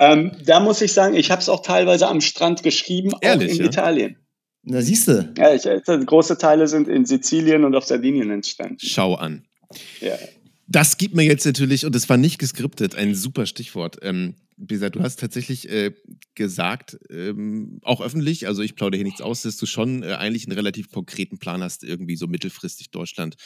Ähm, 0.00 0.32
da 0.46 0.60
muss 0.60 0.80
ich 0.80 0.94
sagen, 0.94 1.14
ich 1.14 1.30
habe 1.30 1.42
es 1.42 1.50
auch 1.50 1.60
teilweise 1.60 2.08
am 2.08 2.22
Strand 2.22 2.62
geschrieben, 2.62 3.12
auch 3.12 3.18
Ehrlich, 3.20 3.52
in 3.52 3.58
ja? 3.58 3.64
Italien. 3.66 4.16
Da 4.62 4.80
siehst 4.80 5.08
du. 5.08 5.30
Ja, 5.36 5.52
ich, 5.52 5.66
äh, 5.66 5.78
große 5.78 6.38
Teile 6.38 6.68
sind 6.68 6.88
in 6.88 7.04
Sizilien 7.04 7.64
und 7.64 7.74
auf 7.74 7.84
Sardinien 7.84 8.30
entstanden. 8.30 8.78
Schau 8.80 9.14
an. 9.14 9.44
Ja. 10.00 10.14
Das 10.72 10.98
gibt 10.98 11.16
mir 11.16 11.24
jetzt 11.24 11.44
natürlich, 11.44 11.84
und 11.84 11.94
das 11.96 12.08
war 12.08 12.16
nicht 12.16 12.38
geskriptet, 12.38 12.94
ein 12.94 13.14
super 13.16 13.44
Stichwort. 13.44 13.98
Ähm, 14.02 14.36
Besat, 14.62 14.94
du 14.94 15.00
hast 15.00 15.18
tatsächlich 15.18 15.70
äh, 15.70 15.92
gesagt, 16.34 16.98
ähm, 17.08 17.78
auch 17.82 18.02
öffentlich, 18.02 18.46
also 18.46 18.60
ich 18.62 18.74
plaudere 18.76 18.98
hier 18.98 19.04
nichts 19.06 19.22
aus, 19.22 19.40
dass 19.40 19.56
du 19.56 19.64
schon 19.64 20.02
äh, 20.02 20.08
eigentlich 20.12 20.44
einen 20.46 20.52
relativ 20.52 20.90
konkreten 20.92 21.38
Plan 21.38 21.62
hast, 21.62 21.82
irgendwie 21.82 22.14
so 22.14 22.26
mittelfristig 22.26 22.90
Deutschland 22.90 23.36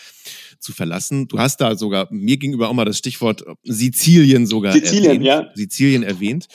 zu 0.58 0.72
verlassen. 0.72 1.28
Du 1.28 1.38
hast 1.38 1.60
da 1.60 1.76
sogar 1.76 2.08
mir 2.12 2.36
gegenüber 2.36 2.68
auch 2.68 2.72
mal 2.74 2.84
das 2.84 2.98
Stichwort 2.98 3.44
Sizilien 3.62 4.44
sogar 4.48 4.72
Sizilien, 4.72 5.22
erwähnt. 5.22 5.24
ja. 5.24 5.50
Sizilien 5.54 6.02
erwähnt. 6.02 6.48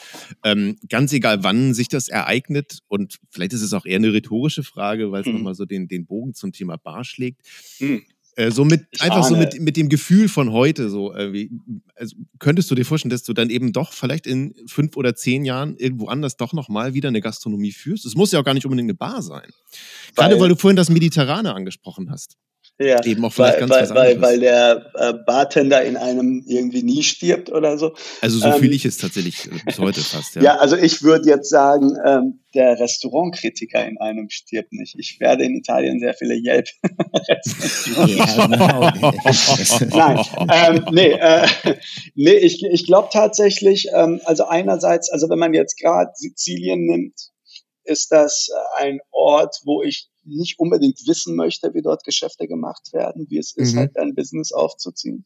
Ähm, 0.44 0.76
ganz 0.90 1.12
egal, 1.14 1.42
wann 1.42 1.72
sich 1.72 1.88
das 1.88 2.08
ereignet, 2.08 2.80
und 2.88 3.18
vielleicht 3.30 3.54
ist 3.54 3.62
es 3.62 3.72
auch 3.72 3.86
eher 3.86 3.96
eine 3.96 4.12
rhetorische 4.12 4.62
Frage, 4.62 5.10
weil 5.10 5.22
es 5.22 5.26
Mhm. 5.26 5.32
nochmal 5.36 5.54
so 5.54 5.64
den, 5.64 5.88
den 5.88 6.04
Bogen 6.04 6.34
zum 6.34 6.52
Thema 6.52 6.76
Bar 6.76 7.04
schlägt. 7.04 7.40
Hm. 7.78 8.02
Äh, 8.36 8.50
so 8.50 8.64
mit, 8.64 8.86
Ich 8.92 9.02
einfach 9.02 9.24
so 9.24 9.34
ahne. 9.34 9.44
mit, 9.44 9.60
mit 9.60 9.76
dem 9.76 9.88
Gefühl 9.88 10.28
von 10.28 10.52
heute, 10.52 10.88
so 10.88 11.12
irgendwie, 11.14 11.50
also 11.96 12.16
könntest 12.38 12.70
du 12.70 12.74
dir 12.74 12.84
vorstellen, 12.84 13.10
dass 13.10 13.22
du 13.24 13.32
dann 13.32 13.50
eben 13.50 13.72
doch 13.72 13.92
vielleicht 13.92 14.26
in 14.26 14.54
fünf 14.66 14.96
oder 14.96 15.14
zehn 15.14 15.44
Jahren 15.44 15.76
irgendwo 15.76 16.06
anders 16.06 16.36
doch 16.36 16.52
nochmal 16.52 16.94
wieder 16.94 17.08
eine 17.08 17.20
Gastronomie 17.20 17.72
führst? 17.72 18.06
Es 18.06 18.14
muss 18.14 18.30
ja 18.32 18.40
auch 18.40 18.44
gar 18.44 18.54
nicht 18.54 18.64
unbedingt 18.64 18.86
eine 18.86 18.94
Bar 18.94 19.22
sein. 19.22 19.48
Gerade 20.14 20.34
Weil- 20.34 20.40
weil 20.42 20.48
du 20.50 20.56
vorhin 20.56 20.76
das 20.76 20.90
Mediterrane 20.90 21.54
angesprochen 21.54 22.10
hast. 22.10 22.36
Ja, 22.80 23.04
Eben 23.04 23.22
auch 23.26 23.32
vielleicht 23.32 23.60
weil, 23.60 23.68
ganz 23.68 23.70
weil, 23.70 23.82
was 23.82 23.90
weil, 23.90 24.14
anderes. 24.14 24.22
weil 24.22 24.40
der 24.40 24.92
äh, 24.94 25.12
Bartender 25.26 25.82
in 25.82 25.98
einem 25.98 26.42
irgendwie 26.46 26.82
nie 26.82 27.02
stirbt 27.02 27.52
oder 27.52 27.76
so. 27.76 27.94
Also 28.22 28.38
so 28.38 28.46
Ähm, 28.46 28.54
fühle 28.54 28.74
ich 28.74 28.86
es 28.86 28.96
tatsächlich 28.96 29.46
äh, 29.48 29.50
bis 29.66 29.78
heute 29.78 30.00
fast, 30.00 30.36
ja. 30.36 30.42
Ja, 30.42 30.56
also 30.56 30.76
ich 30.76 31.02
würde 31.02 31.28
jetzt 31.28 31.50
sagen, 31.50 31.94
ähm, 32.06 32.40
der 32.54 32.80
Restaurantkritiker 32.80 33.86
in 33.86 33.98
einem 33.98 34.30
stirbt 34.30 34.72
nicht. 34.72 34.96
Ich 34.98 35.20
werde 35.20 35.44
in 35.44 35.56
Italien 35.56 36.00
sehr 36.00 36.14
viele 36.14 36.34
Yelp. 36.34 36.68
Genau. 37.94 38.80
Nein, 39.90 40.24
ähm, 40.50 40.84
nee, 40.92 41.12
äh, 41.12 41.46
nee, 42.14 42.32
ich, 42.32 42.64
ich 42.64 42.86
glaube 42.86 43.08
tatsächlich, 43.12 43.88
ähm, 43.94 44.20
also 44.24 44.46
einerseits, 44.46 45.10
also 45.10 45.28
wenn 45.28 45.38
man 45.38 45.54
jetzt 45.54 45.78
gerade 45.78 46.10
Sizilien 46.14 46.86
nimmt, 46.86 47.29
ist 47.90 48.10
das 48.12 48.48
äh, 48.78 48.82
ein 48.84 49.00
Ort, 49.10 49.56
wo 49.64 49.82
ich 49.82 50.08
nicht 50.24 50.58
unbedingt 50.58 50.98
wissen 51.06 51.34
möchte, 51.36 51.74
wie 51.74 51.82
dort 51.82 52.04
Geschäfte 52.04 52.46
gemacht 52.46 52.92
werden, 52.92 53.26
wie 53.28 53.38
es 53.38 53.56
ist, 53.56 53.74
Mhm. 53.74 53.78
halt 53.78 53.96
ein 53.98 54.14
Business 54.14 54.52
aufzuziehen. 54.52 55.24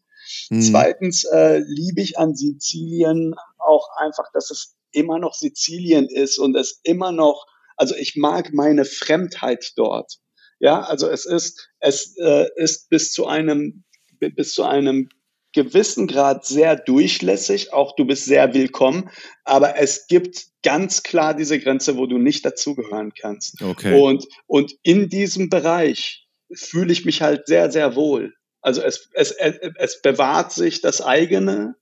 Hm. 0.48 0.62
Zweitens 0.62 1.24
äh, 1.24 1.58
liebe 1.58 2.00
ich 2.00 2.18
an 2.18 2.34
Sizilien 2.34 3.34
auch 3.58 3.88
einfach, 3.98 4.30
dass 4.32 4.50
es 4.50 4.74
immer 4.92 5.18
noch 5.18 5.34
Sizilien 5.34 6.06
ist 6.08 6.38
und 6.38 6.56
es 6.56 6.80
immer 6.84 7.12
noch, 7.12 7.46
also 7.76 7.94
ich 7.96 8.16
mag 8.16 8.52
meine 8.52 8.84
Fremdheit 8.84 9.72
dort. 9.76 10.18
Ja, 10.60 10.82
also 10.82 11.08
es 11.10 11.26
ist, 11.26 11.68
es 11.80 12.16
äh, 12.18 12.46
ist 12.56 12.88
bis 12.88 13.12
zu 13.12 13.26
einem, 13.26 13.84
bi- 14.20 14.30
bis 14.30 14.54
zu 14.54 14.62
einem 14.62 15.08
gewissen 15.54 16.06
Grad 16.06 16.44
sehr 16.44 16.76
durchlässig. 16.76 17.72
Auch 17.72 17.96
du 17.96 18.04
bist 18.04 18.26
sehr 18.26 18.52
willkommen. 18.52 19.10
Aber 19.44 19.78
es 19.78 20.06
gibt 20.06 20.46
ganz 20.62 21.02
klar 21.02 21.34
diese 21.34 21.58
Grenze, 21.58 21.96
wo 21.96 22.06
du 22.06 22.18
nicht 22.18 22.44
dazugehören 22.44 23.12
kannst. 23.14 23.62
Okay. 23.62 23.98
Und, 23.98 24.26
und 24.46 24.74
in 24.82 25.08
diesem 25.08 25.48
Bereich 25.48 26.26
fühle 26.52 26.92
ich 26.92 27.04
mich 27.04 27.22
halt 27.22 27.46
sehr, 27.46 27.70
sehr 27.70 27.96
wohl. 27.96 28.34
Also 28.60 28.82
es, 28.82 29.08
es, 29.12 29.30
es, 29.32 29.56
es 29.76 30.02
bewahrt 30.02 30.52
sich 30.52 30.80
das 30.80 31.00
eigene 31.00 31.76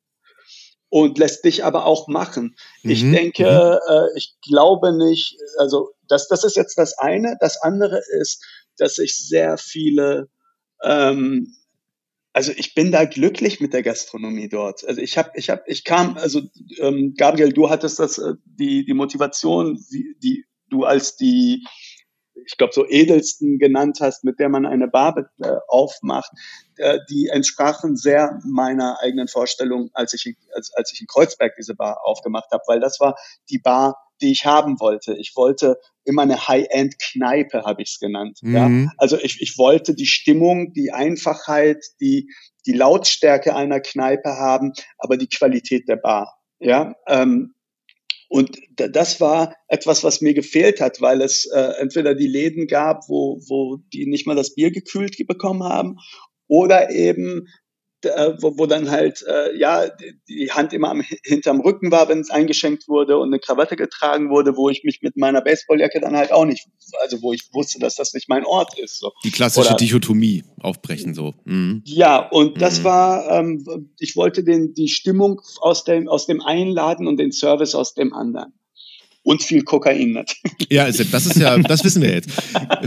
und 0.89 1.17
lässt 1.17 1.45
dich 1.45 1.65
aber 1.65 1.87
auch 1.87 2.07
machen. 2.09 2.55
Ich 2.83 3.03
Mhm, 3.03 3.13
denke, 3.13 3.81
äh, 3.89 4.19
ich 4.19 4.35
glaube 4.47 4.95
nicht, 4.97 5.39
also 5.59 5.93
das, 6.09 6.29
das 6.29 6.45
ist 6.45 6.57
jetzt 6.57 6.77
das 6.77 6.99
eine. 6.99 7.37
Das 7.41 7.63
andere 7.63 8.01
ist, 8.21 8.45
dass 8.77 8.99
ich 8.99 9.17
sehr 9.17 9.57
viele, 9.57 10.29
ähm, 10.83 11.57
also 12.33 12.53
ich 12.57 12.75
bin 12.75 12.93
da 12.93 13.05
glücklich 13.05 13.61
mit 13.61 13.73
der 13.73 13.83
Gastronomie 13.83 14.49
dort. 14.49 14.87
Also 14.87 15.01
ich 15.01 15.19
habe, 15.19 15.31
ich 15.35 15.51
habe, 15.51 15.63
ich 15.67 15.85
kam, 15.85 16.17
also 16.17 16.41
ähm, 16.79 17.15
Gabriel, 17.17 17.53
du 17.53 17.69
hattest 17.69 17.99
das, 17.99 18.19
äh, 18.19 18.35
die 18.45 18.85
die 18.85 18.95
Motivation, 18.95 19.85
die, 19.93 20.17
die 20.23 20.45
du 20.69 20.85
als 20.85 21.17
die, 21.17 21.67
ich 22.47 22.57
glaube 22.57 22.73
so 22.73 22.89
edelsten 22.89 23.59
genannt 23.59 23.99
hast, 24.01 24.25
mit 24.25 24.39
der 24.39 24.49
man 24.49 24.65
eine 24.65 24.89
Bar 24.89 25.31
äh, 25.43 25.57
aufmacht, 25.69 26.31
äh, 26.77 26.99
die 27.11 27.29
entsprachen 27.29 27.97
sehr 27.97 28.39
meiner 28.45 28.99
eigenen 29.03 29.29
Vorstellung, 29.29 29.91
als 29.93 30.15
ich 30.15 30.35
als, 30.55 30.73
als 30.75 30.93
ich 30.93 31.03
in 31.03 31.07
Kreuzberg 31.07 31.55
diese 31.59 31.75
Bar 31.75 32.01
aufgemacht 32.05 32.51
habe, 32.51 32.63
weil 32.67 32.81
das 32.81 32.99
war 32.99 33.15
die 33.51 33.59
Bar, 33.59 33.97
die 34.23 34.33
ich 34.33 34.47
haben 34.47 34.81
wollte. 34.81 35.15
Ich 35.19 35.33
wollte 35.37 35.77
immer 36.05 36.23
eine 36.23 36.49
High-End-Kneipe, 36.49 37.65
habe 37.65 37.83
ich 37.83 37.91
es 37.91 37.99
genannt. 37.99 38.39
Ja? 38.43 38.69
Mhm. 38.69 38.91
Also 38.97 39.19
ich, 39.19 39.41
ich 39.41 39.59
wollte 39.59 39.95
die 39.95 40.07
Stimmung, 40.07 40.73
die 40.73 40.93
Einfachheit, 40.93 41.85
die, 42.01 42.29
die 42.67 42.73
Lautstärke 42.73 43.55
einer 43.55 43.81
Kneipe 43.81 44.31
haben, 44.31 44.73
aber 44.99 45.17
die 45.17 45.29
Qualität 45.29 45.89
der 45.89 45.97
Bar. 45.97 46.35
Ja, 46.61 46.95
ähm, 47.09 47.55
und 48.29 48.57
da- 48.77 48.89
das 48.89 49.21
war 49.21 49.55
etwas, 49.69 50.05
was 50.05 50.21
mir 50.21 50.33
gefehlt 50.33 50.81
hat, 50.81 51.01
weil 51.01 51.21
es 51.21 51.45
äh, 51.55 51.75
entweder 51.81 52.15
die 52.15 52.29
Läden 52.29 52.67
gab, 52.67 53.09
wo, 53.09 53.41
wo 53.49 53.79
die 53.93 54.07
nicht 54.07 54.27
mal 54.27 54.37
das 54.37 54.55
Bier 54.55 54.71
gekühlt 54.71 55.17
bekommen 55.27 55.65
haben, 55.65 55.99
oder 56.49 56.91
eben 56.91 57.49
äh, 58.05 58.35
wo, 58.41 58.59
wo 58.59 58.67
dann 58.67 58.91
halt 58.91 59.25
äh, 59.29 59.57
ja 59.59 59.89
die, 60.29 60.51
Hand 60.51 60.73
immer 60.73 60.91
am, 60.91 61.03
hinterm 61.25 61.61
Rücken 61.61 61.91
war, 61.91 62.09
wenn 62.09 62.21
es 62.21 62.31
eingeschenkt 62.31 62.89
wurde 62.89 63.19
und 63.19 63.29
eine 63.29 63.39
Krawatte 63.39 63.77
getragen 63.77 64.31
wurde, 64.31 64.57
wo 64.57 64.69
ich 64.69 64.85
mich 64.85 65.01
mit 65.03 65.17
meiner 65.17 65.41
Baseballjacke 65.41 66.01
dann 66.01 66.17
halt 66.17 66.33
auch 66.33 66.45
nicht, 66.45 66.67
also 67.01 67.23
wo 67.23 67.33
ich 67.33 67.49
wusste, 67.53 67.79
dass 67.79 67.97
das 67.97 68.13
nicht 68.15 68.29
mein 68.29 68.45
Ort 68.45 68.79
ist. 68.79 68.99
So. 68.99 69.13
Die 69.25 69.31
klassische 69.31 69.69
Oder- 69.69 69.77
Dichotomie 69.77 70.45
aufbrechen 70.61 71.15
so. 71.15 71.35
Mhm. 71.45 71.83
Ja, 71.87 72.29
und 72.29 72.61
das 72.61 72.81
Mhm. 72.81 72.85
war, 72.85 73.31
ähm, 73.31 73.91
ich 73.99 74.17
wollte 74.17 74.45
den, 74.45 74.75
die 74.75 74.89
Stimmung 74.89 75.41
aus 75.61 75.85
dem, 75.85 76.09
aus 76.09 76.27
dem 76.27 76.41
einen 76.41 76.71
Laden 76.71 77.07
und 77.07 77.17
den 77.19 77.33
Service 77.33 77.75
aus 77.75 77.95
dem 77.95 78.13
anderen. 78.13 78.53
Und 79.25 79.43
viel 79.43 79.63
Kokain 79.63 80.13
natürlich. 80.13 80.69
Ja, 80.71 80.85
also 80.85 81.05
das 81.05 81.27
ist 81.27 81.37
ja, 81.37 81.57
das 81.59 81.85
wissen 81.85 82.03
wir 82.03 82.11
jetzt. 82.13 82.31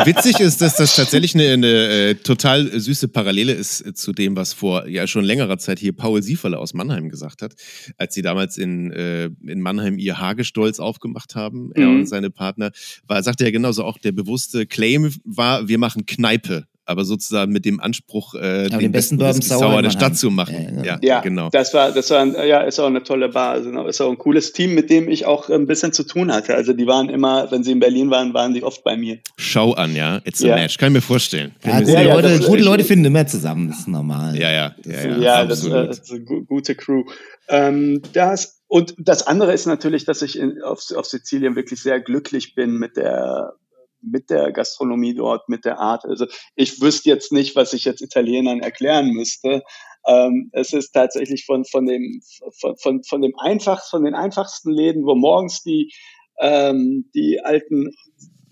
Witzig 0.05 0.39
ist, 0.39 0.61
dass 0.61 0.75
das 0.75 0.95
tatsächlich 0.95 1.33
eine, 1.33 1.53
eine 1.53 1.67
äh, 1.67 2.15
total 2.15 2.77
süße 2.77 3.07
Parallele 3.07 3.53
ist 3.53 3.85
äh, 3.85 3.93
zu 3.93 4.11
dem, 4.11 4.35
was 4.35 4.51
vor 4.53 4.87
ja 4.87 5.07
schon 5.07 5.23
längerer 5.23 5.57
Zeit 5.57 5.79
hier 5.79 5.93
Paul 5.93 6.21
Sieferle 6.21 6.57
aus 6.57 6.73
Mannheim 6.73 7.09
gesagt 7.09 7.41
hat, 7.41 7.53
als 7.97 8.13
sie 8.13 8.21
damals 8.21 8.57
in, 8.57 8.91
äh, 8.91 9.29
in 9.47 9.61
Mannheim 9.61 9.97
ihr 9.97 10.19
Hagestolz 10.19 10.79
aufgemacht 10.79 11.35
haben, 11.35 11.71
er 11.73 11.87
Mhm. 11.87 11.99
und 11.99 12.05
seine 12.07 12.29
Partner, 12.29 12.71
war, 13.07 13.23
sagte 13.23 13.45
er 13.45 13.51
genauso 13.51 13.83
auch, 13.85 13.97
der 13.97 14.11
bewusste 14.11 14.65
Claim 14.65 15.13
war, 15.23 15.67
wir 15.69 15.77
machen 15.77 16.05
Kneipe. 16.05 16.67
Aber 16.87 17.03
sozusagen 17.03 17.51
mit 17.51 17.65
dem 17.65 17.79
Anspruch, 17.79 18.35
äh, 18.35 18.69
den 18.69 18.91
besten 18.91 19.17
Bourbon 19.17 19.37
Whisky 19.37 19.49
Sour 19.49 19.59
Sour 19.59 19.77
in 19.77 19.83
der. 19.83 19.89
Stadt 19.91 20.15
zu 20.17 20.29
machen. 20.29 20.83
Ja, 20.83 20.83
Ja, 20.83 20.95
genau. 20.95 21.05
Ja, 21.07 21.19
genau. 21.21 21.49
Das 21.49 21.73
war, 21.73 21.91
das 21.91 22.09
war, 22.11 22.19
ein, 22.21 22.35
ja, 22.47 22.61
ist 22.61 22.79
auch 22.79 22.85
eine 22.87 23.01
tolle 23.03 23.29
Bar. 23.29 23.51
Also, 23.53 23.71
ist 23.87 24.01
auch 24.01 24.11
ein 24.11 24.17
cooles 24.17 24.53
Team, 24.53 24.75
mit 24.75 24.89
dem 24.89 25.09
ich 25.09 25.25
auch 25.25 25.49
ein 25.49 25.65
bisschen 25.65 25.93
zu 25.93 26.03
tun 26.03 26.31
hatte. 26.31 26.53
Also, 26.53 26.73
die 26.73 26.85
waren 26.85 27.09
immer, 27.09 27.49
wenn 27.51 27.63
sie 27.63 27.71
in 27.71 27.79
Berlin 27.79 28.11
waren, 28.11 28.33
waren 28.35 28.53
sie 28.53 28.61
oft 28.63 28.83
bei 28.83 28.95
mir. 28.97 29.17
Schau 29.37 29.73
an, 29.73 29.95
ja. 29.95 30.21
It's 30.25 30.43
a 30.43 30.47
Ja. 30.49 30.55
match. 30.55 30.77
Kann 30.77 30.89
ich 30.89 30.93
mir 30.93 31.01
vorstellen. 31.01 31.55
Ja, 31.65 31.79
gute, 31.79 31.91
Ja, 31.91 32.01
ja, 32.01 32.13
Leute, 32.15 32.39
gute 32.45 32.61
Leute 32.63 32.83
finden 32.83 33.05
immer 33.05 33.25
zusammen, 33.25 33.69
das 33.69 33.79
ist 33.79 33.87
normal. 33.87 34.37
Ja, 34.37 34.51
ja, 34.51 34.75
ja, 34.85 34.91
ja, 35.01 35.17
Ja, 35.17 35.45
das, 35.45 35.63
äh, 35.63 35.67
absolut. 35.71 35.89
das 35.89 35.99
ist 35.99 36.11
eine 36.11 36.21
gu- 36.21 36.43
gute 36.45 36.75
Crew. 36.75 37.03
Ähm, 37.47 38.01
das, 38.13 38.61
und 38.67 38.93
das 38.97 39.25
andere 39.27 39.53
ist 39.53 39.65
natürlich, 39.65 40.05
dass 40.05 40.21
ich 40.21 40.37
in, 40.37 40.61
auf, 40.61 40.83
auf 40.95 41.05
Sizilien 41.05 41.55
wirklich 41.55 41.81
sehr 41.81 41.99
glücklich 41.99 42.55
bin 42.55 42.77
mit 42.77 42.97
der 42.97 43.53
mit 44.09 44.29
der 44.29 44.51
Gastronomie 44.51 45.13
dort, 45.13 45.49
mit 45.49 45.65
der 45.65 45.79
Art. 45.79 46.05
Also 46.05 46.25
ich 46.55 46.81
wüsste 46.81 47.09
jetzt 47.09 47.31
nicht, 47.31 47.55
was 47.55 47.73
ich 47.73 47.85
jetzt 47.85 48.01
Italienern 48.01 48.59
erklären 48.59 49.09
müsste. 49.09 49.63
Ähm, 50.07 50.49
es 50.53 50.73
ist 50.73 50.91
tatsächlich 50.91 51.45
von, 51.45 51.65
von 51.65 51.85
dem, 51.85 52.21
von, 52.59 52.77
von, 52.77 53.03
von 53.03 53.21
dem 53.21 53.33
einfach, 53.37 53.83
von 53.89 54.03
den 54.03 54.13
einfachsten 54.13 54.71
Läden, 54.71 55.05
wo 55.05 55.15
morgens 55.15 55.63
die, 55.63 55.91
ähm, 56.39 57.09
die 57.15 57.39
alten 57.43 57.91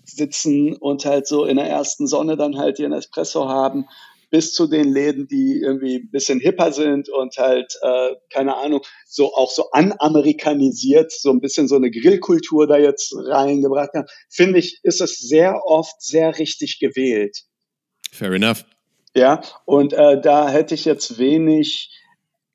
sitzen 0.04 0.76
und 0.76 1.04
halt 1.04 1.26
so 1.26 1.44
in 1.44 1.56
der 1.56 1.68
ersten 1.68 2.06
Sonne 2.06 2.36
dann 2.36 2.58
halt 2.58 2.78
ihren 2.78 2.92
Espresso 2.92 3.48
haben, 3.48 3.86
bis 4.34 4.52
zu 4.52 4.66
den 4.66 4.92
Läden, 4.92 5.28
die 5.28 5.60
irgendwie 5.60 5.94
ein 5.94 6.10
bisschen 6.10 6.40
hipper 6.40 6.72
sind 6.72 7.08
und 7.08 7.36
halt, 7.36 7.72
äh, 7.82 8.16
keine 8.32 8.56
Ahnung, 8.56 8.80
so 9.06 9.32
auch 9.32 9.52
so 9.52 9.70
anamerikanisiert, 9.70 11.12
so 11.12 11.30
ein 11.30 11.38
bisschen 11.40 11.68
so 11.68 11.76
eine 11.76 11.92
Grillkultur 11.92 12.66
da 12.66 12.76
jetzt 12.76 13.14
reingebracht 13.16 13.90
haben, 13.94 14.08
finde 14.28 14.58
ich, 14.58 14.80
ist 14.82 15.00
es 15.00 15.18
sehr 15.18 15.64
oft 15.64 16.02
sehr 16.02 16.36
richtig 16.36 16.80
gewählt. 16.80 17.44
Fair 18.10 18.32
enough. 18.32 18.64
Ja, 19.14 19.40
und 19.66 19.92
äh, 19.92 20.20
da 20.20 20.48
hätte 20.48 20.74
ich 20.74 20.84
jetzt 20.84 21.16
wenig 21.20 21.92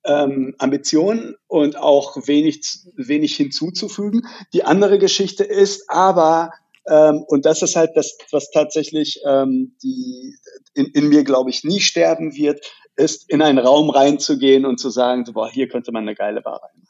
ähm, 0.03 0.56
Ambitionen 0.57 1.38
und 1.47 1.77
auch 1.77 2.27
wenig, 2.27 2.60
wenig 2.97 3.38
hinzuzufügen. 3.38 4.27
Die 4.51 4.65
andere 4.65 4.99
Geschichte 4.99 5.45
ist 5.45 5.89
aber, 5.89 6.51
ähm, 6.88 7.23
und 7.27 7.45
das 7.45 7.61
ist 7.61 7.76
halt 7.76 7.91
das, 7.95 8.18
was 8.31 8.51
tatsächlich 8.51 9.19
ähm, 9.26 9.76
die, 9.84 10.35
in, 10.73 10.88
in 10.88 11.10
mir, 11.10 11.23
glaube 11.23 11.49
ich, 11.49 11.64
nie 11.64 11.80
sterben 11.80 12.35
wird, 12.35 12.65
ist 12.95 13.30
in 13.30 13.41
einen 13.41 13.60
Raum 13.60 13.89
reinzugehen 13.89 14.65
und 14.65 14.80
zu 14.80 14.89
sagen, 14.89 15.26
so, 15.26 15.34
boah, 15.34 15.49
hier 15.49 15.68
könnte 15.68 15.91
man 15.91 16.03
eine 16.03 16.15
geile 16.15 16.41
Bar 16.41 16.61
reinmachen. 16.64 16.89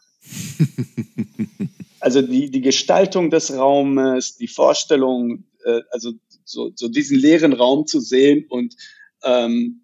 also 2.00 2.22
die, 2.22 2.50
die 2.50 2.62
Gestaltung 2.62 3.30
des 3.30 3.56
Raumes, 3.56 4.38
die 4.38 4.48
Vorstellung, 4.48 5.46
äh, 5.66 5.82
also 5.92 6.14
so, 6.44 6.72
so 6.76 6.88
diesen 6.88 7.18
leeren 7.18 7.54
Raum 7.54 7.86
zu 7.86 8.00
sehen 8.00 8.46
und 8.50 8.76
ähm, 9.24 9.82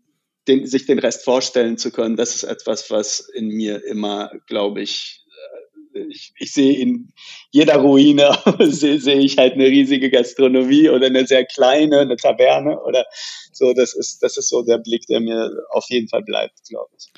den, 0.47 0.65
sich 0.65 0.85
den 0.85 0.99
Rest 0.99 1.23
vorstellen 1.23 1.77
zu 1.77 1.91
können, 1.91 2.15
das 2.15 2.35
ist 2.35 2.43
etwas, 2.43 2.89
was 2.91 3.19
in 3.19 3.47
mir 3.47 3.83
immer, 3.83 4.31
glaube 4.47 4.81
ich, 4.81 5.24
ich, 5.95 6.33
ich 6.37 6.53
sehe 6.53 6.77
in 6.77 7.09
jeder 7.51 7.77
Ruine 7.77 8.37
sehe, 8.59 8.99
sehe 8.99 9.19
ich 9.19 9.37
halt 9.37 9.53
eine 9.53 9.65
riesige 9.65 10.09
Gastronomie 10.09 10.89
oder 10.89 11.07
eine 11.07 11.25
sehr 11.25 11.45
kleine, 11.45 11.99
eine 11.99 12.15
Taverne 12.15 12.81
oder 12.81 13.05
so. 13.51 13.73
Das 13.73 13.95
ist, 13.95 14.21
das 14.21 14.37
ist 14.37 14.49
so 14.49 14.63
der 14.63 14.77
Blick, 14.77 15.05
der 15.07 15.19
mir 15.19 15.51
auf 15.71 15.85
jeden 15.89 16.07
Fall 16.07 16.23
bleibt, 16.23 16.63
glaube 16.69 16.91
ich. 16.97 17.11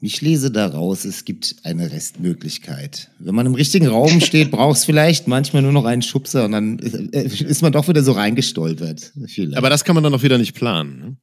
Ich 0.00 0.20
lese 0.20 0.52
daraus, 0.52 1.04
es 1.04 1.24
gibt 1.24 1.56
eine 1.64 1.90
Restmöglichkeit. 1.90 3.10
Wenn 3.18 3.34
man 3.34 3.46
im 3.46 3.54
richtigen 3.54 3.88
Raum 3.88 4.20
steht, 4.20 4.52
braucht 4.52 4.78
es 4.78 4.84
vielleicht 4.84 5.26
manchmal 5.26 5.62
nur 5.62 5.72
noch 5.72 5.84
einen 5.84 6.02
Schubser 6.02 6.44
und 6.44 6.52
dann 6.52 6.78
äh, 6.78 7.22
ist 7.26 7.62
man 7.62 7.72
doch 7.72 7.88
wieder 7.88 8.02
so 8.02 8.12
reingestolpert. 8.12 9.12
Vielleicht. 9.26 9.56
Aber 9.56 9.70
das 9.70 9.84
kann 9.84 9.94
man 9.96 10.04
dann 10.04 10.14
auch 10.14 10.22
wieder 10.22 10.38
nicht 10.38 10.54
planen. 10.54 11.00
Ne? 11.00 11.16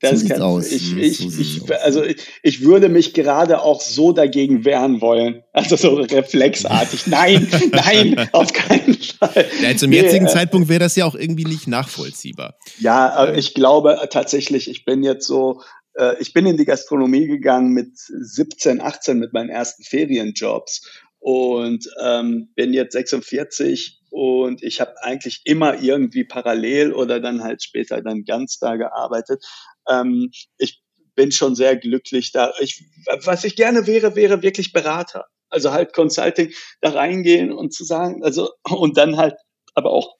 Das 0.00 0.18
sieht's 0.20 0.32
kann, 0.32 0.42
aus. 0.42 0.72
Ich, 0.72 0.90
Hm, 0.90 0.98
ich, 0.98 1.18
so 1.18 1.40
ich, 1.40 1.62
aus. 1.62 1.70
also 1.82 2.02
ich, 2.02 2.16
ich 2.42 2.62
würde 2.62 2.88
mich 2.88 3.14
gerade 3.14 3.62
auch 3.62 3.80
so 3.80 4.12
dagegen 4.12 4.64
wehren 4.64 5.00
wollen. 5.00 5.42
Also 5.52 5.76
so 5.76 5.94
reflexartig. 5.94 7.06
Nein, 7.06 7.46
nein, 7.70 8.28
auf 8.32 8.52
keinen 8.52 8.94
Fall. 8.94 9.46
Ja, 9.62 9.76
zum 9.76 9.90
Nee, 9.90 10.00
jetzigen 10.00 10.26
äh, 10.26 10.30
Zeitpunkt 10.30 10.68
wäre 10.68 10.80
das 10.80 10.96
ja 10.96 11.04
auch 11.04 11.14
irgendwie 11.14 11.44
nicht 11.44 11.68
nachvollziehbar. 11.68 12.56
Ja, 12.80 13.12
aber 13.12 13.36
ich 13.36 13.54
glaube 13.54 13.96
tatsächlich, 14.10 14.68
ich 14.68 14.84
bin 14.84 15.04
jetzt 15.04 15.26
so, 15.26 15.60
äh, 15.94 16.20
ich 16.20 16.32
bin 16.32 16.46
in 16.46 16.56
die 16.56 16.64
Gastronomie 16.64 17.26
gegangen 17.26 17.72
mit 17.72 17.96
17, 17.96 18.80
18 18.80 19.18
mit 19.18 19.32
meinen 19.32 19.50
ersten 19.50 19.82
Ferienjobs 19.82 20.88
und 21.18 21.88
ähm, 22.02 22.50
bin 22.54 22.72
jetzt 22.72 22.92
46 22.92 24.00
und 24.10 24.62
ich 24.62 24.80
habe 24.80 24.92
eigentlich 25.02 25.42
immer 25.44 25.80
irgendwie 25.80 26.24
parallel 26.24 26.92
oder 26.92 27.20
dann 27.20 27.42
halt 27.42 27.62
später 27.62 28.02
dann 28.02 28.24
ganz 28.24 28.58
da 28.58 28.76
gearbeitet. 28.76 29.44
Ähm, 29.88 30.30
ich 30.58 30.82
bin 31.14 31.30
schon 31.32 31.54
sehr 31.54 31.76
glücklich 31.76 32.32
da. 32.32 32.52
Ich, 32.60 32.84
was 33.24 33.44
ich 33.44 33.56
gerne 33.56 33.86
wäre, 33.86 34.16
wäre 34.16 34.42
wirklich 34.42 34.72
Berater. 34.72 35.26
Also 35.48 35.72
halt 35.72 35.92
Consulting, 35.92 36.52
da 36.80 36.90
reingehen 36.90 37.52
und 37.52 37.72
zu 37.72 37.84
sagen, 37.84 38.24
also 38.24 38.50
und 38.68 38.96
dann 38.96 39.16
halt 39.16 39.34
aber 39.74 39.90
auch 39.90 40.16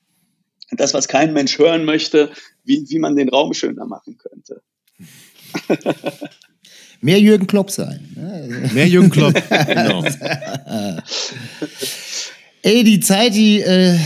das, 0.70 0.94
was 0.94 1.08
kein 1.08 1.32
Mensch 1.32 1.58
hören 1.58 1.84
möchte, 1.84 2.30
wie, 2.64 2.86
wie 2.88 2.98
man 2.98 3.16
den 3.16 3.28
Raum 3.28 3.52
schöner 3.54 3.86
machen 3.86 4.18
könnte. 4.18 4.62
Mehr 7.00 7.18
Jürgen 7.20 7.46
Klopp 7.48 7.70
sein. 7.70 8.00
ne? 8.14 8.70
Mehr 8.72 8.86
Jürgen 8.86 9.10
Klopp. 9.10 9.34
genau. 9.66 10.04
Ey, 12.64 12.84
die 12.84 13.00
Zeit, 13.00 13.34
die 13.34 13.60
äh, 13.60 13.96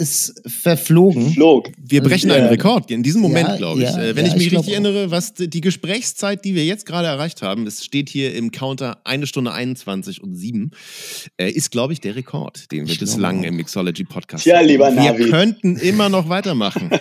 ist 0.00 0.42
verflogen. 0.44 1.30
Flog. 1.32 1.68
Wir 1.80 2.02
brechen 2.02 2.28
Ja. 2.30 2.34
einen 2.36 2.48
Rekord 2.48 2.90
in 2.90 3.04
diesem 3.04 3.20
Moment, 3.22 3.46
Ja, 3.50 3.56
glaube 3.56 3.82
ich. 3.82 3.88
ja, 3.88 4.02
Äh, 4.02 4.16
Wenn 4.16 4.26
ja, 4.26 4.32
ich 4.32 4.36
mich 4.36 4.46
ich 4.48 4.52
richtig 4.58 4.70
auch. 4.70 4.82
erinnere, 4.82 5.12
was 5.12 5.32
die 5.34 5.60
Gesprächszeit, 5.60 6.44
die 6.44 6.56
wir 6.56 6.64
jetzt 6.64 6.86
gerade 6.86 7.06
erreicht 7.06 7.40
haben, 7.42 7.68
es 7.68 7.84
steht 7.84 8.08
hier 8.08 8.34
im 8.34 8.50
Counter 8.50 8.98
eine 9.04 9.28
Stunde 9.28 9.52
21 9.52 10.20
und 10.24 10.34
7, 10.34 10.72
äh, 11.36 11.50
ist, 11.50 11.70
glaube 11.70 11.92
ich, 11.92 12.00
der 12.00 12.16
Rekord, 12.16 12.72
den 12.72 12.86
wir 12.86 12.94
Ich 12.94 12.98
bislang 12.98 13.44
im 13.44 13.54
Mixology 13.54 14.02
Podcast 14.02 14.44
haben. 14.44 14.66
lieber 14.66 14.92
Wir 14.92 15.12
Navi. 15.12 15.30
könnten 15.30 15.76
immer 15.76 16.08
noch 16.08 16.28
weitermachen. 16.28 16.90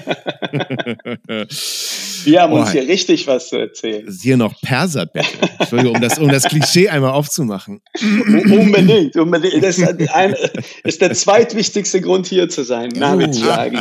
Wir 2.26 2.42
haben 2.42 2.54
uns 2.54 2.66
Boah. 2.66 2.72
hier 2.72 2.88
richtig 2.88 3.28
was 3.28 3.50
zu 3.50 3.58
erzählen. 3.58 4.06
Ist 4.08 4.22
hier 4.22 4.36
noch 4.38 4.60
Perser-Battle. 4.62 5.50
Entschuldigung, 5.60 5.96
um 5.96 6.02
das, 6.02 6.20
um 6.20 6.28
das 6.30 6.44
Klischee 6.46 6.90
einmal 6.90 7.12
aufzumachen. 7.12 7.82
Unbedingt, 8.02 9.16
unbedingt. 9.16 9.64
Das 9.64 9.78
ist, 9.78 10.10
ein, 10.14 10.36
ist 10.84 11.02
der 11.02 11.14
zweitwichtigste 11.14 12.02
Grund 12.02 12.28
hier 12.28 12.50
zu 12.50 12.64
sein, 12.64 12.90
Oh. 13.02 13.28
zu 13.32 13.40
sagen. 13.44 13.80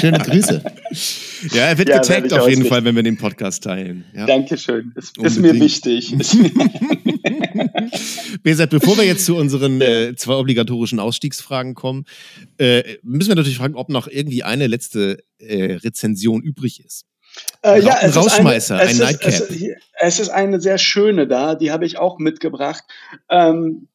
Schöne 0.00 0.18
Grüße. 0.18 0.62
Ja, 1.52 1.62
er 1.66 1.78
wird 1.78 1.88
Ja, 1.88 1.98
getaggt 1.98 2.32
auf 2.32 2.48
jeden. 2.48 2.66
Fall, 2.66 2.84
wenn 2.84 2.94
wir 2.94 3.02
den 3.02 3.16
Podcast 3.16 3.64
teilen. 3.64 4.04
Ja. 4.14 4.26
Dankeschön. 4.26 4.92
Ist, 4.96 5.16
ist 5.18 5.38
mir 5.38 5.54
wichtig. 5.54 6.12
Ist 6.18 6.34
mir, 6.34 6.50
Besat, 8.42 8.70
bevor 8.70 8.96
wir 8.96 9.04
jetzt 9.04 9.24
zu 9.24 9.36
unseren 9.36 9.80
äh, 9.80 10.14
zwei 10.16 10.34
obligatorischen 10.34 11.00
Ausstiegsfragen 11.00 11.74
kommen, 11.74 12.04
äh, 12.58 12.96
müssen 13.02 13.28
wir 13.30 13.36
natürlich 13.36 13.58
fragen, 13.58 13.74
ob 13.74 13.88
noch 13.88 14.08
irgendwie 14.08 14.42
eine 14.42 14.66
letzte 14.66 15.22
äh, 15.38 15.74
Rezension 15.74 16.42
übrig 16.42 16.84
ist. 16.84 17.04
Äh, 17.62 17.80
ein 17.88 18.10
es 18.10 18.16
Rausschmeißer, 18.16 18.74
eine, 18.76 18.82
ein 18.82 18.88
es 18.88 18.94
ist, 18.94 19.00
Nightcap. 19.00 19.28
Es, 19.28 19.40
ist- 19.40 19.64
es 20.02 20.20
ist 20.20 20.28
eine 20.30 20.60
sehr 20.60 20.78
schöne 20.78 21.26
da, 21.28 21.54
die 21.54 21.70
habe 21.70 21.86
ich 21.86 21.98
auch 21.98 22.18
mitgebracht. 22.18 22.82
Ähm, 23.28 23.86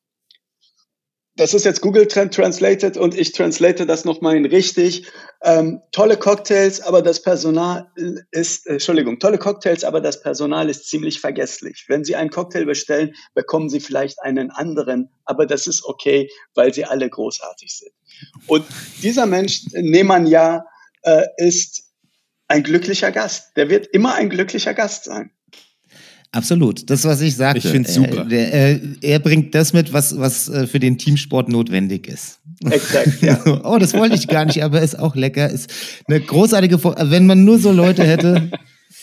das 1.37 1.53
ist 1.53 1.65
jetzt 1.65 1.81
Google 1.81 2.07
Trend 2.07 2.33
Translated 2.33 2.95
und 2.95 3.13
ich 3.17 3.33
translate 3.33 3.85
das 3.85 4.05
nochmal 4.05 4.37
in 4.37 4.45
richtig. 4.45 5.07
Ähm, 5.43 5.81
tolle 5.91 6.15
Cocktails, 6.17 6.79
aber 6.79 7.01
das 7.01 7.21
Personal 7.21 7.91
ist, 8.31 8.65
äh, 8.67 8.73
Entschuldigung, 8.73 9.19
tolle 9.19 9.37
Cocktails, 9.37 9.83
aber 9.83 9.99
das 9.99 10.21
Personal 10.21 10.69
ist 10.69 10.87
ziemlich 10.87 11.19
vergesslich. 11.19 11.85
Wenn 11.89 12.05
Sie 12.05 12.15
einen 12.15 12.29
Cocktail 12.29 12.65
bestellen, 12.65 13.13
bekommen 13.33 13.69
Sie 13.69 13.81
vielleicht 13.81 14.21
einen 14.21 14.49
anderen, 14.49 15.09
aber 15.25 15.45
das 15.45 15.67
ist 15.67 15.83
okay, 15.83 16.29
weil 16.53 16.73
sie 16.73 16.85
alle 16.85 17.09
großartig 17.09 17.77
sind. 17.77 17.91
Und 18.47 18.65
dieser 19.03 19.25
Mensch, 19.25 19.63
Nehmann 19.73 20.27
ja, 20.27 20.63
äh, 21.01 21.25
ist 21.37 21.83
ein 22.47 22.63
glücklicher 22.63 23.11
Gast. 23.11 23.57
Der 23.57 23.69
wird 23.69 23.87
immer 23.87 24.15
ein 24.15 24.29
glücklicher 24.29 24.73
Gast 24.73 25.03
sein. 25.05 25.31
Absolut. 26.35 26.89
Das, 26.89 27.05
was 27.05 27.21
ich 27.21 27.35
sagte. 27.35 27.59
Ich 27.59 27.67
find's 27.67 27.95
Er- 27.95 28.03
super. 28.09 28.25
Der, 28.25 28.51
er, 28.53 28.79
er 29.01 29.19
bringt 29.19 29.55
das 29.55 29.71
mit, 29.73 29.93
was, 29.93 30.17
was 30.19 30.49
äh, 30.49 30.67
für 30.67 30.79
den 30.79 30.97
Teamsport 30.97 31.47
notwendig 31.49 32.07
ist. 32.07 32.39
Exakt, 32.69 33.09
ja. 33.21 33.41
oh, 33.63 33.77
das 33.77 33.93
wollte 33.93 34.15
ich 34.15 34.27
gar 34.27 34.45
nicht, 34.45 34.63
aber 34.63 34.81
ist 34.81 34.99
auch 34.99 35.15
lecker. 35.15 35.49
Ist 35.49 35.71
eine 36.07 36.19
großartige, 36.19 36.77
Vor 36.77 36.95
wenn 36.99 37.25
man 37.25 37.45
nur 37.45 37.57
so 37.57 37.71
Leute 37.71 38.03
hätte, 38.03 38.49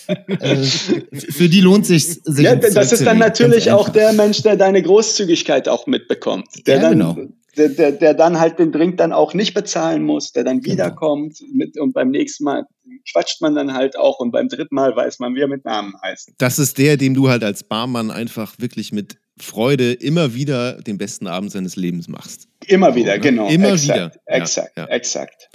äh, 0.09 0.57
für 0.57 1.49
die 1.49 1.61
lohnt 1.61 1.87
sich 1.87 2.07
sich 2.25 2.45
ja 2.45 2.57
das 2.57 2.93
ist 2.93 3.07
dann 3.07 3.19
natürlich 3.19 3.71
auch 3.71 3.89
der 3.89 4.13
Mensch, 4.13 4.43
der 4.43 4.57
deine 4.57 4.83
Großzügigkeit 4.83 5.69
auch 5.69 5.87
mitbekommt. 5.87 6.47
Der, 6.67 6.77
Ja, 6.77 6.83
dann, 6.83 6.93
genau. 6.99 7.17
der, 7.57 7.69
der, 7.71 7.93
der 7.93 8.15
dann 8.15 8.39
halt 8.41 8.59
den 8.59 8.73
Drink 8.73 8.97
dann 8.99 9.13
auch 9.13 9.33
nicht 9.35 9.55
bezahlen 9.55 10.03
muss, 10.03 10.33
der 10.33 10.45
dann 10.45 10.61
Genau. 10.61 10.75
wiederkommt 10.75 11.39
mit, 11.55 11.79
und 11.79 11.93
beim 11.93 12.11
nächsten 12.11 12.45
Mal 12.45 12.65
quatscht 13.11 13.41
man 13.41 13.55
dann 13.55 13.73
halt 13.75 13.97
auch 13.99 14.19
und 14.21 14.31
beim 14.31 14.49
dritten 14.49 14.75
Mal 14.75 14.95
weiß 14.95 15.19
man, 15.19 15.35
wie 15.35 15.41
er 15.41 15.49
mit 15.49 15.65
Namen 15.65 15.95
heißt. 16.03 16.33
Das 16.39 16.59
ist 16.59 16.79
der, 16.79 16.97
dem 16.97 17.15
du 17.15 17.29
halt 17.29 17.45
als 17.45 17.63
Barmann 17.65 18.11
einfach 18.11 18.55
wirklich 18.59 18.93
mit 18.93 19.17
Freude 19.39 19.93
immer 19.93 20.35
wieder 20.35 20.75
den 20.83 20.99
besten 20.99 21.27
Abend 21.27 21.51
seines 21.53 21.77
Lebens 21.77 22.07
machst. 22.09 22.47
Immer 22.67 22.95
wieder, 22.95 23.15
ne? 23.15 23.21
genau. 23.21 23.49
Immer 23.49 23.73
exakt, 23.73 23.83
wieder. 23.85 24.13
Ja, 24.29 24.37
Exakt, 24.37 24.77
ja. 24.77 24.85
exakt. 24.87 25.49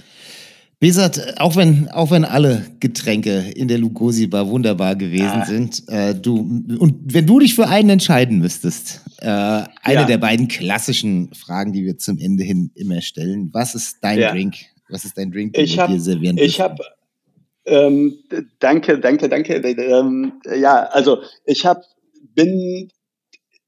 Besat, 0.79 1.39
auch 1.39 1.55
wenn, 1.55 1.89
auch 1.89 2.11
wenn 2.11 2.23
alle 2.23 2.63
Getränke 2.79 3.51
in 3.55 3.67
der 3.67 3.79
Lugosi 3.79 4.27
Bar 4.27 4.47
wunderbar 4.47 4.95
gewesen 4.95 5.25
Ah. 5.41 5.45
sind, 5.45 5.83
äh, 5.89 6.13
du, 6.13 6.35
und 6.77 6.95
wenn 7.13 7.25
du 7.25 7.39
dich 7.39 7.55
für 7.55 7.67
einen 7.67 7.89
entscheiden 7.89 8.37
müsstest, 8.37 9.01
äh, 9.21 9.25
eine 9.27 9.67
Ja. 9.85 10.03
der 10.05 10.19
beiden 10.19 10.47
klassischen 10.47 11.33
Fragen, 11.33 11.73
die 11.73 11.83
wir 11.83 11.97
zum 11.97 12.19
Ende 12.19 12.43
hin 12.43 12.69
immer 12.75 13.01
stellen, 13.01 13.49
was 13.53 13.73
ist 13.73 13.97
dein 14.01 14.19
Ja. 14.19 14.31
Drink? 14.31 14.55
Was 14.89 15.03
ist 15.03 15.17
dein 15.17 15.31
Drink, 15.31 15.53
den 15.53 15.63
Ich 15.65 15.75
wir 15.77 15.81
habe 15.83 15.93
dir 15.93 15.99
servieren 15.99 16.37
ich 16.37 16.57
dürfen? 16.57 16.75
Ähm, 17.67 18.23
danke, 18.59 18.99
danke, 18.99 19.29
danke. 19.29 19.55
Ähm, 19.55 20.41
ja, 20.45 20.83
also 20.83 21.21
ich 21.45 21.65
hab, 21.65 21.83
bin 22.33 22.91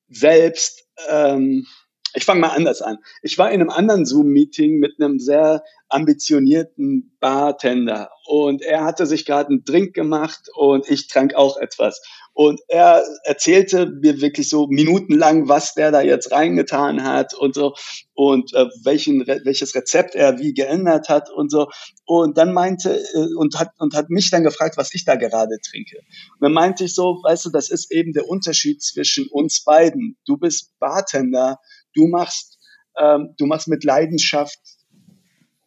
selbst, 0.07 0.87
ähm, 1.09 1.67
ich 2.15 2.25
fange 2.25 2.41
mal 2.41 2.49
anders 2.49 2.81
an. 2.81 2.97
Ich 3.21 3.37
war 3.37 3.51
in 3.51 3.61
einem 3.61 3.69
anderen 3.69 4.05
Zoom-Meeting 4.05 4.79
mit 4.79 4.99
einem 4.99 5.19
sehr 5.19 5.63
ambitionierten 5.89 7.15
Bartender 7.19 8.09
und 8.25 8.61
er 8.61 8.83
hatte 8.83 9.05
sich 9.05 9.25
gerade 9.25 9.49
einen 9.49 9.63
Drink 9.65 9.93
gemacht 9.93 10.49
und 10.55 10.89
ich 10.89 11.07
trank 11.07 11.35
auch 11.35 11.57
etwas. 11.57 12.01
Und 12.39 12.61
er 12.69 13.03
erzählte 13.25 13.87
mir 13.87 14.21
wirklich 14.21 14.47
so 14.47 14.67
minutenlang, 14.67 15.49
was 15.49 15.73
der 15.73 15.91
da 15.91 15.99
jetzt 15.99 16.31
reingetan 16.31 17.03
hat 17.03 17.33
und 17.33 17.53
so 17.53 17.73
und 18.13 18.53
äh, 18.53 18.67
welchen, 18.85 19.27
welches 19.27 19.75
Rezept 19.75 20.15
er 20.15 20.39
wie 20.39 20.53
geändert 20.53 21.09
hat 21.09 21.29
und 21.29 21.51
so. 21.51 21.67
Und 22.05 22.37
dann 22.37 22.53
meinte 22.53 22.95
äh, 22.95 23.35
und 23.35 23.59
hat 23.59 23.71
und 23.77 23.93
hat 23.93 24.09
mich 24.09 24.31
dann 24.31 24.43
gefragt, 24.43 24.77
was 24.77 24.93
ich 24.93 25.03
da 25.03 25.15
gerade 25.15 25.57
trinke. 25.69 25.97
Und 25.97 26.39
dann 26.39 26.53
meinte 26.53 26.85
ich 26.85 26.95
so, 26.95 27.19
weißt 27.21 27.43
du, 27.43 27.49
das 27.49 27.69
ist 27.69 27.91
eben 27.91 28.13
der 28.13 28.29
Unterschied 28.29 28.81
zwischen 28.81 29.27
uns 29.27 29.61
beiden. 29.65 30.15
Du 30.25 30.37
bist 30.37 30.71
Bartender, 30.79 31.57
du 31.93 32.07
machst 32.07 32.57
ähm, 32.97 33.35
du 33.37 33.47
machst 33.47 33.67
mit 33.67 33.83
Leidenschaft 33.83 34.59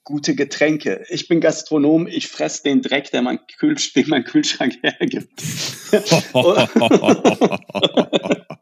gute 0.05 0.35
Getränke. 0.35 1.05
Ich 1.09 1.29
bin 1.29 1.41
Gastronom, 1.41 2.07
ich 2.07 2.29
fress 2.29 2.63
den 2.63 2.83
Dreck, 2.83 3.11
der 3.11 3.23
mein, 3.23 3.39
Kühl, 3.59 3.77
den 3.97 4.09
mein 4.09 4.25
Kühlschrank 4.25 4.75
hergibt. 4.83 5.31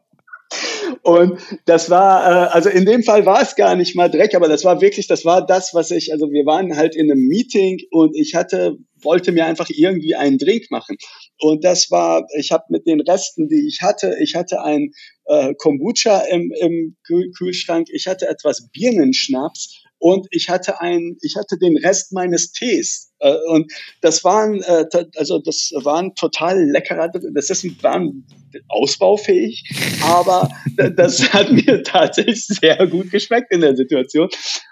Und 1.03 1.39
das 1.65 1.89
war, 1.89 2.23
äh, 2.23 2.49
also 2.51 2.69
in 2.69 2.85
dem 2.85 3.03
Fall 3.03 3.25
war 3.25 3.41
es 3.41 3.55
gar 3.55 3.75
nicht 3.75 3.95
mal 3.95 4.09
Dreck, 4.09 4.35
aber 4.35 4.47
das 4.47 4.63
war 4.63 4.81
wirklich, 4.81 5.07
das 5.07 5.25
war 5.25 5.45
das, 5.45 5.73
was 5.73 5.89
ich, 5.89 6.13
also 6.13 6.31
wir 6.31 6.45
waren 6.45 6.77
halt 6.77 6.95
in 6.95 7.11
einem 7.11 7.27
Meeting 7.27 7.79
und 7.89 8.15
ich 8.15 8.35
hatte, 8.35 8.77
wollte 9.01 9.31
mir 9.31 9.45
einfach 9.45 9.69
irgendwie 9.69 10.15
einen 10.15 10.37
Drink 10.37 10.69
machen. 10.69 10.97
Und 11.39 11.63
das 11.63 11.89
war, 11.89 12.27
ich 12.37 12.51
habe 12.51 12.65
mit 12.69 12.85
den 12.85 13.01
Resten, 13.01 13.47
die 13.47 13.67
ich 13.67 13.81
hatte, 13.81 14.15
ich 14.21 14.35
hatte 14.35 14.61
ein 14.61 14.91
äh, 15.25 15.55
Kombucha 15.55 16.19
im, 16.29 16.53
im 16.59 16.97
Kühl 17.05 17.31
Kühlschrank, 17.31 17.87
ich 17.91 18.07
hatte 18.07 18.27
etwas 18.27 18.69
Birnenschnaps 18.71 19.83
und 20.01 20.25
ich 20.31 20.49
hatte 20.49 20.81
ein, 20.81 21.17
ich 21.21 21.35
hatte 21.35 21.59
den 21.59 21.77
Rest 21.77 22.11
meines 22.11 22.51
Tees. 22.51 23.13
Äh, 23.19 23.35
und 23.49 23.71
das 24.01 24.23
waren, 24.23 24.63
äh, 24.63 24.85
also 25.15 25.37
das 25.37 25.71
waren 25.75 26.15
total 26.15 26.59
leckerer, 26.59 27.09
das 27.09 27.51
ist 27.51 27.63
ein, 27.63 27.77
waren 27.83 28.25
ausbaufähig, 28.67 29.63
aber 30.03 30.49
das 30.75 31.21
hat 31.33 31.51
mir 31.51 31.83
tatsächlich 31.83 32.47
sehr 32.47 32.87
gut 32.87 33.11
geschmeckt 33.11 33.53
in 33.53 33.61
der 33.61 33.75
Situation. 33.75 34.27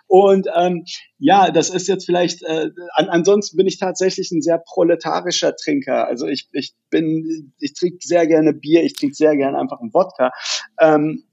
Und 0.08 0.48
ähm, 0.58 0.84
ja, 1.20 1.52
das 1.52 1.70
ist 1.70 1.88
jetzt 1.88 2.08
vielleicht, 2.08 2.42
äh, 2.42 2.72
an, 2.96 3.10
ansonsten 3.10 3.56
bin 3.56 3.68
ich 3.68 3.78
tatsächlich 3.78 4.32
ein 4.32 4.42
sehr 4.42 4.58
proletarischer 4.58 5.56
Trinker. 5.56 6.08
Also 6.08 6.26
ich, 6.26 6.50
ich 6.54 6.74
bin, 6.90 7.54
ich 7.60 7.76
trinke 7.76 8.00
sehr 8.02 8.26
gerne 8.26 8.54
Bier, 8.54 8.84
ich 8.84 8.94
trinke 8.94 9.14
sehr 9.14 9.38
gerne 9.38 9.60
einfach 9.60 9.80
einen 9.80 9.94
Wodka. 9.94 10.32
Ähm, 10.82 11.26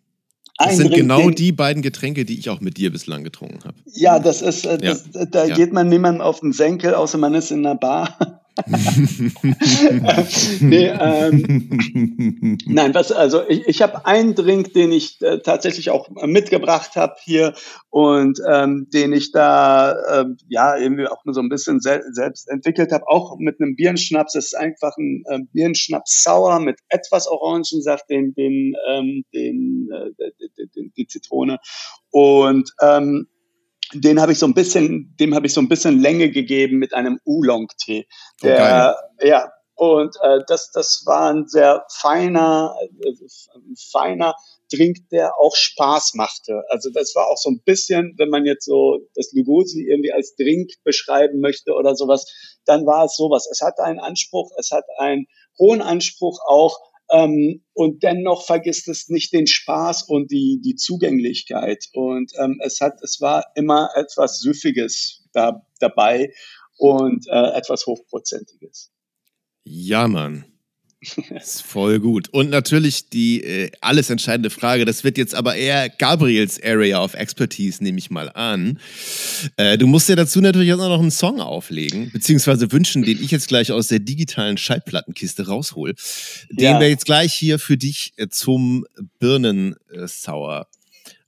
Das 0.58 0.68
ein 0.68 0.76
sind 0.76 0.88
Drink, 0.88 1.02
genau 1.02 1.30
die 1.30 1.52
beiden 1.52 1.82
Getränke, 1.82 2.24
die 2.24 2.38
ich 2.38 2.48
auch 2.48 2.60
mit 2.60 2.78
dir 2.78 2.90
bislang 2.90 3.24
getrunken 3.24 3.62
habe. 3.64 3.76
ja, 3.92 4.18
das 4.18 4.40
ist, 4.40 4.64
äh, 4.64 4.78
das, 4.78 5.04
da 5.30 5.44
ja. 5.44 5.54
geht 5.54 5.72
man 5.72 5.88
niemandem 5.88 6.22
auf 6.22 6.40
den 6.40 6.52
Senkel, 6.52 6.94
außer 6.94 7.18
man 7.18 7.34
ist 7.34 7.50
in 7.50 7.66
einer 7.66 7.74
Bar. 7.74 8.42
nee, 10.60 10.88
ähm, 10.88 12.58
nein, 12.66 12.94
was, 12.94 13.12
also 13.12 13.46
ich, 13.48 13.68
ich 13.68 13.82
habe 13.82 14.06
einen 14.06 14.34
Drink, 14.34 14.72
den 14.72 14.92
ich 14.92 15.20
äh, 15.20 15.40
tatsächlich 15.40 15.90
auch 15.90 16.08
mitgebracht 16.24 16.96
habe 16.96 17.16
hier 17.22 17.52
und 17.90 18.40
ähm, 18.50 18.88
den 18.92 19.12
ich 19.12 19.30
da 19.32 19.94
ähm, 20.10 20.38
ja 20.48 20.74
irgendwie 20.76 21.06
auch 21.06 21.22
nur 21.26 21.34
so 21.34 21.42
ein 21.42 21.50
bisschen 21.50 21.80
sel 21.80 22.02
selbst 22.12 22.48
entwickelt 22.48 22.92
habe, 22.92 23.06
auch 23.08 23.36
mit 23.38 23.60
einem 23.60 23.76
Birnenschnaps. 23.76 24.32
Das 24.32 24.46
ist 24.46 24.56
einfach 24.56 24.96
ein 24.96 25.22
äh, 25.28 25.40
Birnenschnaps 25.52 26.22
sauer 26.22 26.58
mit 26.60 26.78
etwas 26.88 27.28
Orangensaft, 27.28 28.08
den, 28.08 28.32
den, 28.32 28.74
ähm, 28.88 29.22
den, 29.34 29.90
äh, 29.92 30.12
den, 30.56 30.70
den, 30.74 30.92
die 30.96 31.06
Zitrone 31.06 31.58
und 32.10 32.72
ähm, 32.80 33.28
den 33.92 34.20
habe 34.20 34.32
ich 34.32 34.38
so 34.38 34.46
ein 34.46 34.54
bisschen, 34.54 35.14
dem 35.20 35.34
habe 35.34 35.46
ich 35.46 35.52
so 35.52 35.60
ein 35.60 35.68
bisschen 35.68 36.00
Länge 36.00 36.30
gegeben 36.30 36.78
mit 36.78 36.94
einem 36.94 37.20
Oolong-Tee. 37.24 38.06
Oh, 38.08 38.46
Der, 38.46 38.96
ja, 39.20 39.50
und 39.76 40.16
äh, 40.22 40.40
das, 40.48 40.70
das 40.72 41.02
war 41.04 41.30
ein 41.30 41.46
sehr 41.46 41.84
feiner, 41.90 42.74
äh, 42.80 43.10
ein 43.54 43.76
feiner 43.92 44.34
Drink, 44.72 45.08
der 45.10 45.38
auch 45.38 45.54
Spaß 45.54 46.14
machte. 46.14 46.62
Also 46.70 46.90
das 46.90 47.14
war 47.14 47.28
auch 47.28 47.36
so 47.36 47.50
ein 47.50 47.60
bisschen, 47.62 48.14
wenn 48.16 48.30
man 48.30 48.46
jetzt 48.46 48.64
so 48.64 48.98
das 49.14 49.32
Lugosi 49.32 49.86
irgendwie 49.88 50.12
als 50.12 50.34
Drink 50.34 50.70
beschreiben 50.82 51.40
möchte 51.40 51.74
oder 51.74 51.94
sowas, 51.94 52.26
dann 52.64 52.86
war 52.86 53.04
es 53.04 53.16
sowas. 53.16 53.46
Es 53.50 53.60
hat 53.60 53.78
einen 53.78 54.00
Anspruch, 54.00 54.50
es 54.58 54.70
hat 54.70 54.84
einen 54.98 55.26
hohen 55.58 55.82
Anspruch 55.82 56.38
auch, 56.46 56.78
ähm, 57.10 57.62
und 57.72 58.02
dennoch 58.02 58.44
vergisst 58.44 58.88
es 58.88 59.08
nicht 59.08 59.32
den 59.32 59.46
Spaß 59.46 60.04
und 60.04 60.30
die, 60.30 60.60
die 60.64 60.74
Zugänglichkeit. 60.74 61.86
Und 61.92 62.32
ähm, 62.38 62.60
es 62.62 62.80
hat, 62.80 63.00
es 63.02 63.20
war 63.20 63.44
immer 63.54 63.90
etwas 63.94 64.40
Süffiges 64.40 65.24
da, 65.32 65.66
dabei 65.78 66.32
und 66.78 67.26
äh, 67.28 67.56
etwas 67.56 67.86
Hochprozentiges. 67.86 68.92
Ja, 69.64 70.08
Mann. 70.08 70.44
Ist 71.30 71.62
voll 71.62 72.00
gut. 72.00 72.28
Und 72.30 72.50
natürlich 72.50 73.10
die 73.10 73.42
äh, 73.42 73.70
alles 73.80 74.08
entscheidende 74.10 74.50
Frage, 74.50 74.84
das 74.86 75.04
wird 75.04 75.18
jetzt 75.18 75.34
aber 75.34 75.54
eher 75.54 75.88
Gabriels 75.90 76.60
Area 76.62 77.02
of 77.04 77.14
Expertise, 77.14 77.82
nehme 77.84 77.98
ich 77.98 78.10
mal 78.10 78.30
an. 78.30 78.78
Äh, 79.56 79.76
du 79.78 79.86
musst 79.86 80.08
ja 80.08 80.16
dazu 80.16 80.40
natürlich 80.40 80.72
auch 80.72 80.78
noch 80.78 80.98
einen 81.00 81.10
Song 81.10 81.40
auflegen, 81.40 82.10
beziehungsweise 82.12 82.72
wünschen, 82.72 83.02
den 83.02 83.22
ich 83.22 83.30
jetzt 83.30 83.48
gleich 83.48 83.72
aus 83.72 83.88
der 83.88 83.98
digitalen 83.98 84.56
Schallplattenkiste 84.56 85.46
raushol, 85.46 85.94
den 86.50 86.64
Ja. 86.64 86.80
wir 86.80 86.88
jetzt 86.88 87.04
gleich 87.04 87.34
hier 87.34 87.58
für 87.58 87.76
dich 87.76 88.14
äh, 88.16 88.28
zum 88.28 88.86
Birnensauer 89.18 90.66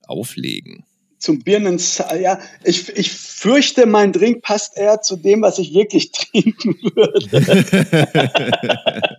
auflegen. 0.07 0.85
Zum 1.19 1.41
Birnen, 1.41 1.81
ja, 2.21 2.39
ich, 2.63 2.97
ich 2.97 3.11
fürchte, 3.11 3.87
mein 3.87 4.13
Drink 4.13 4.43
passt 4.43 4.77
eher 4.77 5.01
zu 5.01 5.17
dem, 5.17 5.43
was 5.43 5.59
ich 5.59 5.75
wirklich 5.75 6.13
trinken 6.13 6.77
würde. 6.95 7.29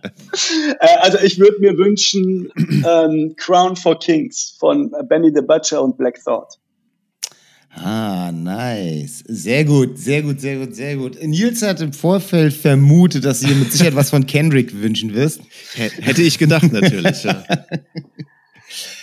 Äh, 0.78 0.96
also 1.00 1.18
ich 1.18 1.40
würde 1.40 1.56
mir 1.58 1.76
wünschen 1.76 2.52
ähm, 2.86 3.34
Crown 3.36 3.74
for 3.74 3.98
Kings 3.98 4.54
von 4.60 4.92
Benny 5.08 5.32
the 5.34 5.42
Butcher 5.42 5.82
und 5.82 5.98
Black 5.98 6.22
Thought. 6.24 6.56
Ah, 7.74 8.32
nice. 8.32 9.22
Sehr 9.26 9.64
gut, 9.64 9.98
sehr 9.98 10.22
gut, 10.22 10.40
sehr 10.40 10.58
gut, 10.58 10.74
sehr 10.74 10.96
gut. 10.96 11.22
Nils 11.22 11.62
hat 11.62 11.80
im 11.80 11.92
Vorfeld 11.92 12.52
vermutet, 12.52 13.24
dass 13.24 13.40
du 13.40 13.46
dir 13.46 13.54
mit 13.54 13.72
Sicherheit 13.72 13.94
was 13.94 14.10
von 14.10 14.26
Kendrick 14.26 14.80
wünschen 14.80 15.14
wirst. 15.14 15.40
Hätte 15.74 16.22
ich 16.22 16.38
gedacht, 16.38 16.72
natürlich. 16.72 17.24
Ja. 17.24 17.44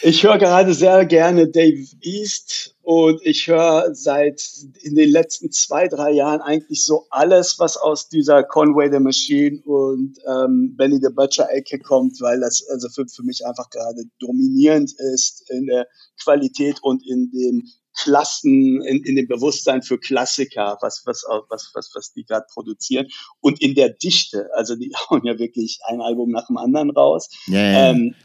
Ich 0.02 0.24
höre 0.24 0.38
gerade 0.38 0.74
sehr 0.74 1.06
gerne 1.06 1.48
Dave 1.50 1.86
East 2.02 2.77
und 2.88 3.20
ich 3.26 3.48
höre 3.48 3.94
seit 3.94 4.42
in 4.80 4.96
den 4.96 5.10
letzten 5.10 5.52
zwei, 5.52 5.90
drei 5.90 6.12
Jahren 6.12 6.40
eigentlich 6.40 6.86
so 6.86 7.06
alles, 7.10 7.60
was 7.60 7.76
aus 7.76 8.08
dieser 8.08 8.44
Conway 8.44 8.90
the 8.90 9.02
Machine 9.02 9.62
und 9.66 10.18
ähm, 10.26 10.74
Benny 10.78 10.98
the 11.02 11.14
Butcher 11.14 11.52
Ecke 11.52 11.80
kommt, 11.80 12.22
weil 12.22 12.40
das 12.40 12.66
also 12.72 12.88
für, 12.88 13.06
für 13.06 13.24
mich 13.24 13.46
einfach 13.46 13.70
gerade 13.72 14.04
dominierend 14.22 14.94
ist 15.14 15.44
in 15.50 15.66
der 15.66 15.86
Qualität 16.24 16.80
und 16.82 17.06
in 17.06 17.30
den 17.30 17.70
Klassen, 17.94 18.82
in, 18.84 19.04
in 19.04 19.18
dem 19.18 19.28
Bewusstsein 19.28 19.82
für 19.82 20.00
Klassiker, 20.00 20.78
was, 20.80 21.02
was, 21.06 21.26
was, 21.50 21.72
was, 21.74 21.92
was 21.94 22.14
die 22.14 22.24
gerade 22.24 22.46
produzieren 22.54 23.08
und 23.42 23.62
in 23.62 23.76
der 23.76 23.90
Dichte. 23.90 24.48
Also 24.54 24.78
die 24.78 24.94
hauen 25.10 25.26
ja 25.26 25.38
wirklich 25.38 25.80
ein 25.88 26.00
Album 26.00 26.32
nach 26.32 26.48
dem 26.48 26.56
anderen 26.56 26.92
raus. 26.92 27.28
Ja. 27.48 27.90
Ähm, 27.90 28.16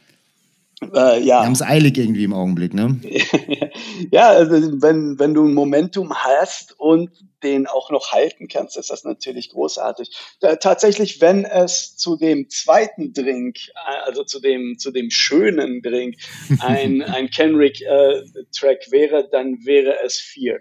äh, 0.83 1.19
Wir 1.19 1.19
ja. 1.21 1.45
haben 1.45 1.53
es 1.53 1.63
eilig 1.63 1.97
irgendwie 1.99 2.25
im 2.25 2.33
Augenblick, 2.33 2.75
ne? 2.75 3.01
ja, 4.11 4.29
also 4.31 4.53
wenn, 4.83 5.19
wenn 5.19 5.35
du 5.35 5.47
ein 5.47 5.55
Momentum 5.55 6.13
hast 6.15 6.79
und 6.79 7.11
den 7.43 7.67
auch 7.67 7.91
noch 7.91 8.13
halten 8.13 8.47
kannst, 8.49 8.77
ist 8.77 8.91
das 8.91 9.05
natürlich 9.05 9.51
großartig. 9.51 10.11
Da, 10.41 10.57
tatsächlich, 10.57 11.21
wenn 11.21 11.45
es 11.45 11.97
zu 11.97 12.17
dem 12.17 12.49
zweiten 12.51 13.13
Drink, 13.13 13.57
äh, 13.69 14.07
also 14.07 14.25
zu 14.25 14.41
dem, 14.41 14.79
zu 14.79 14.91
dem 14.91 15.11
schönen 15.11 15.83
Drink, 15.83 16.17
ein, 16.61 17.03
ein 17.03 17.31
Kenrick-Track 17.31 18.91
wäre, 18.91 19.29
dann 19.31 19.65
wäre 19.65 19.97
es 20.05 20.19
vier. 20.19 20.61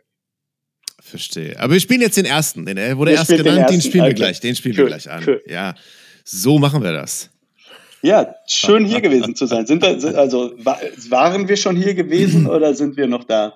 Verstehe. 0.99 1.59
Aber 1.59 1.73
wir 1.73 1.79
spielen 1.79 2.01
jetzt 2.01 2.17
den 2.17 2.25
ersten. 2.25 2.63
Den 2.65 2.77
er 2.77 2.95
wurde 2.97 3.11
Wir 3.11 3.17
erst 3.17 3.31
genannt, 3.35 3.69
den, 3.71 3.81
spielen 3.81 4.03
wir 4.03 4.11
Okay. 4.11 4.13
gleich. 4.13 4.39
Den 4.39 4.55
spielen 4.55 4.77
wir 4.77 4.83
Cool, 4.83 4.89
gleich 4.91 5.09
an. 5.09 5.23
cool. 5.25 5.41
Ja, 5.47 5.73
so 6.23 6.59
machen 6.59 6.83
wir 6.83 6.91
das. 6.93 7.30
Ja, 8.01 8.35
schön 8.47 8.85
hier 8.85 9.01
gewesen 9.01 9.35
zu 9.35 9.45
sein. 9.45 9.65
Sind 9.67 9.81
wir, 9.83 9.99
sind- 9.99 10.15
also 10.15 10.51
wa- 10.57 10.79
waren 11.09 11.47
wir 11.47 11.57
schon 11.57 11.75
hier 11.75 11.93
gewesen 11.93 12.47
oder 12.55 12.73
sind 12.73 12.97
wir 12.97 13.07
noch 13.07 13.23
da? 13.23 13.53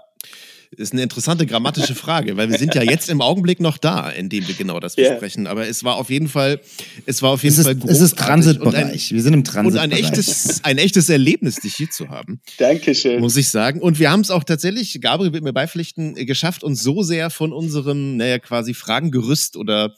Ist 0.77 0.93
eine 0.93 1.03
interessante 1.03 1.45
grammatische 1.45 1.95
Frage, 1.95 2.38
weil 2.38 2.49
wir 2.49 2.57
sind 2.57 2.76
ja 2.76 2.84
jetzt 2.84 3.10
im 3.10 3.22
Augenblick 3.22 3.60
noch 3.60 3.77
da, 3.77 4.10
in 4.10 4.30
dem 4.30 4.47
wir 4.47 4.56
genau 4.56 4.80
das 4.80 4.95
besprechen. 4.95 5.47
Aber 5.47 5.68
es 5.68 5.84
war 5.84 5.95
auf 5.95 6.10
jeden 6.10 6.27
Fall, 6.27 6.60
es 7.06 7.22
war 7.22 7.31
auf 7.31 7.43
jeden 7.43 7.53
Es 7.53 7.60
ist, 7.60 7.65
Fall 7.65 7.77
es 7.89 8.02
ist 8.02 8.14
und 8.14 8.19
ein- 8.19 8.26
Transitbereich. 8.26 9.11
Wir 9.11 9.22
sind 9.22 9.34
im 9.34 9.39
Und 9.39 9.47
Transitbereich. 9.47 9.93
ein 9.93 10.03
echtes, 10.14 10.64
ein 10.64 10.77
echtes 10.77 11.10
Erlebnis, 11.10 11.56
dich 11.56 11.76
hier 11.76 11.89
zu 11.89 12.10
haben, 12.10 12.41
Dankeschön. 12.57 13.19
muss 13.19 13.38
ich 13.38 13.47
sagen. 13.49 13.81
Und 13.81 13.99
wir 13.99 14.11
haben 14.11 14.22
es 14.22 14.31
auch 14.31 14.43
tatsächlich, 14.43 14.99
Gabriel 15.02 15.34
wird 15.34 15.43
mir 15.43 15.53
beipflichten, 15.53 16.15
geschafft, 16.15 16.64
uns 16.64 16.81
so 16.84 17.03
sehr 17.03 17.30
von 17.30 17.53
unserem, 17.53 18.18
naja, 18.18 18.39
quasi 18.39 18.73
Fragengerüst 18.73 19.56
oder 19.57 19.93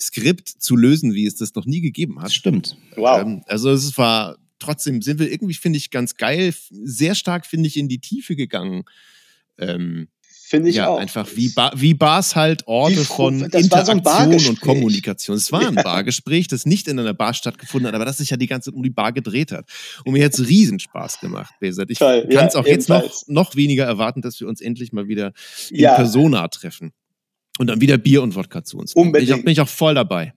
Skript 0.00 0.48
zu 0.48 0.76
lösen, 0.76 1.14
wie 1.14 1.26
es 1.26 1.36
das 1.36 1.54
noch 1.54 1.66
nie 1.66 1.80
gegeben 1.80 2.18
hat. 2.18 2.26
Das 2.26 2.34
stimmt. 2.34 2.76
Wow. 2.96 3.20
Ähm, 3.22 3.42
also 3.46 3.70
es 3.70 3.96
war 3.98 4.36
trotzdem 4.58 5.02
sind 5.02 5.18
wir 5.18 5.30
irgendwie, 5.30 5.54
finde 5.54 5.76
ich, 5.76 5.90
ganz 5.90 6.16
geil, 6.16 6.54
sehr 6.70 7.16
stark, 7.16 7.46
finde 7.46 7.66
ich, 7.66 7.76
in 7.76 7.88
die 7.88 7.98
Tiefe 7.98 8.36
gegangen 8.36 8.84
ähm, 9.58 10.06
Finde 10.52 10.68
ich 10.68 10.76
ja, 10.76 10.88
auch. 10.88 10.98
einfach 10.98 11.26
wie, 11.34 11.48
ba 11.48 11.72
wie 11.74 11.94
Bars 11.94 12.36
halt 12.36 12.66
Orte 12.66 13.06
von 13.06 13.40
war 13.40 13.50
so 13.50 13.56
Interaktion 13.56 14.50
und. 14.50 14.60
Kommunikation. 14.60 15.34
Es 15.34 15.50
war 15.50 15.66
ein 15.66 15.74
Bargespräch, 15.82 16.46
das 16.46 16.66
nicht 16.66 16.88
in 16.88 16.98
einer 16.98 17.14
Bar 17.14 17.32
stattgefunden 17.32 17.88
hat, 17.88 17.94
aber 17.94 18.04
das 18.04 18.18
sich 18.18 18.28
ja 18.28 18.36
die 18.36 18.48
ganze 18.48 18.68
Zeit 18.68 18.76
um 18.76 18.82
die 18.82 18.90
Bar 18.90 19.12
gedreht 19.14 19.50
hat. 19.50 19.64
Und 20.04 20.12
mir 20.12 20.22
hat 20.22 20.34
es 20.34 20.46
Riesenspaß 20.46 21.20
gemacht, 21.20 21.54
Besat. 21.58 21.88
Ich 21.88 22.00
kann 22.00 22.18
es 22.28 22.34
ja, 22.34 22.60
auch 22.60 22.66
jetzt 22.66 22.90
noch, 22.90 22.98
ebenfalls. 22.98 23.28
noch 23.28 23.56
weniger 23.56 23.86
erwarten, 23.86 24.20
dass 24.20 24.38
wir 24.40 24.46
uns 24.46 24.60
endlich 24.60 24.92
mal 24.92 25.08
wieder 25.08 25.32
in 25.70 25.80
Ja. 25.80 25.94
Persona 25.94 26.46
treffen. 26.48 26.92
Und 27.58 27.68
dann 27.68 27.80
wieder 27.80 27.96
Bier 27.96 28.22
und 28.22 28.34
Wodka 28.34 28.62
zu 28.62 28.76
uns. 28.76 28.92
Unbedingt. 28.92 29.30
Ich, 29.30 29.44
bin 29.44 29.52
ich 29.52 29.60
auch 29.62 29.68
voll 29.68 29.94
dabei. 29.94 30.34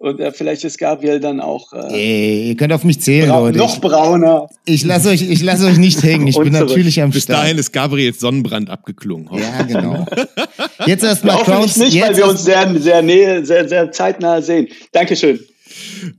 Und 0.00 0.20
äh, 0.20 0.30
vielleicht 0.30 0.62
ist 0.62 0.78
Gabriel 0.78 1.18
dann 1.18 1.40
auch 1.40 1.72
äh, 1.72 1.92
Ey, 1.92 2.48
ihr 2.50 2.56
könnt 2.56 2.72
auf 2.72 2.84
mich 2.84 3.00
zählen, 3.00 3.28
Leute. 3.30 3.58
noch 3.58 3.80
brauner. 3.80 4.48
Ich, 4.64 4.74
ich 4.76 4.84
lasse 4.84 5.08
euch, 5.08 5.28
ich 5.28 5.42
lasse 5.42 5.66
euch 5.66 5.76
nicht 5.76 6.00
hängen. 6.04 6.28
Ich 6.28 6.36
bin 6.38 6.52
zurück. 6.54 6.68
natürlich 6.68 7.02
am 7.02 7.10
Bis 7.10 7.24
Start. 7.24 7.42
dahin 7.42 7.58
ist 7.58 7.72
Gabriels 7.72 8.20
Sonnenbrand 8.20 8.70
abgeklungen. 8.70 9.28
Ja, 9.36 9.62
genau. 9.62 10.06
Jetzt 10.86 11.02
erstmal 11.02 11.34
Hoffentlich 11.36 11.74
Crowns. 11.74 11.76
nicht, 11.78 12.00
weil 12.00 12.08
Jetzt 12.10 12.16
wir 12.16 12.24
erst- 12.24 12.30
uns 12.30 12.44
sehr, 12.44 12.80
sehr, 12.80 13.02
nähe, 13.02 13.44
sehr, 13.44 13.68
sehr 13.68 13.90
zeitnah 13.90 14.40
sehen. 14.40 14.68
Dankeschön. 14.92 15.40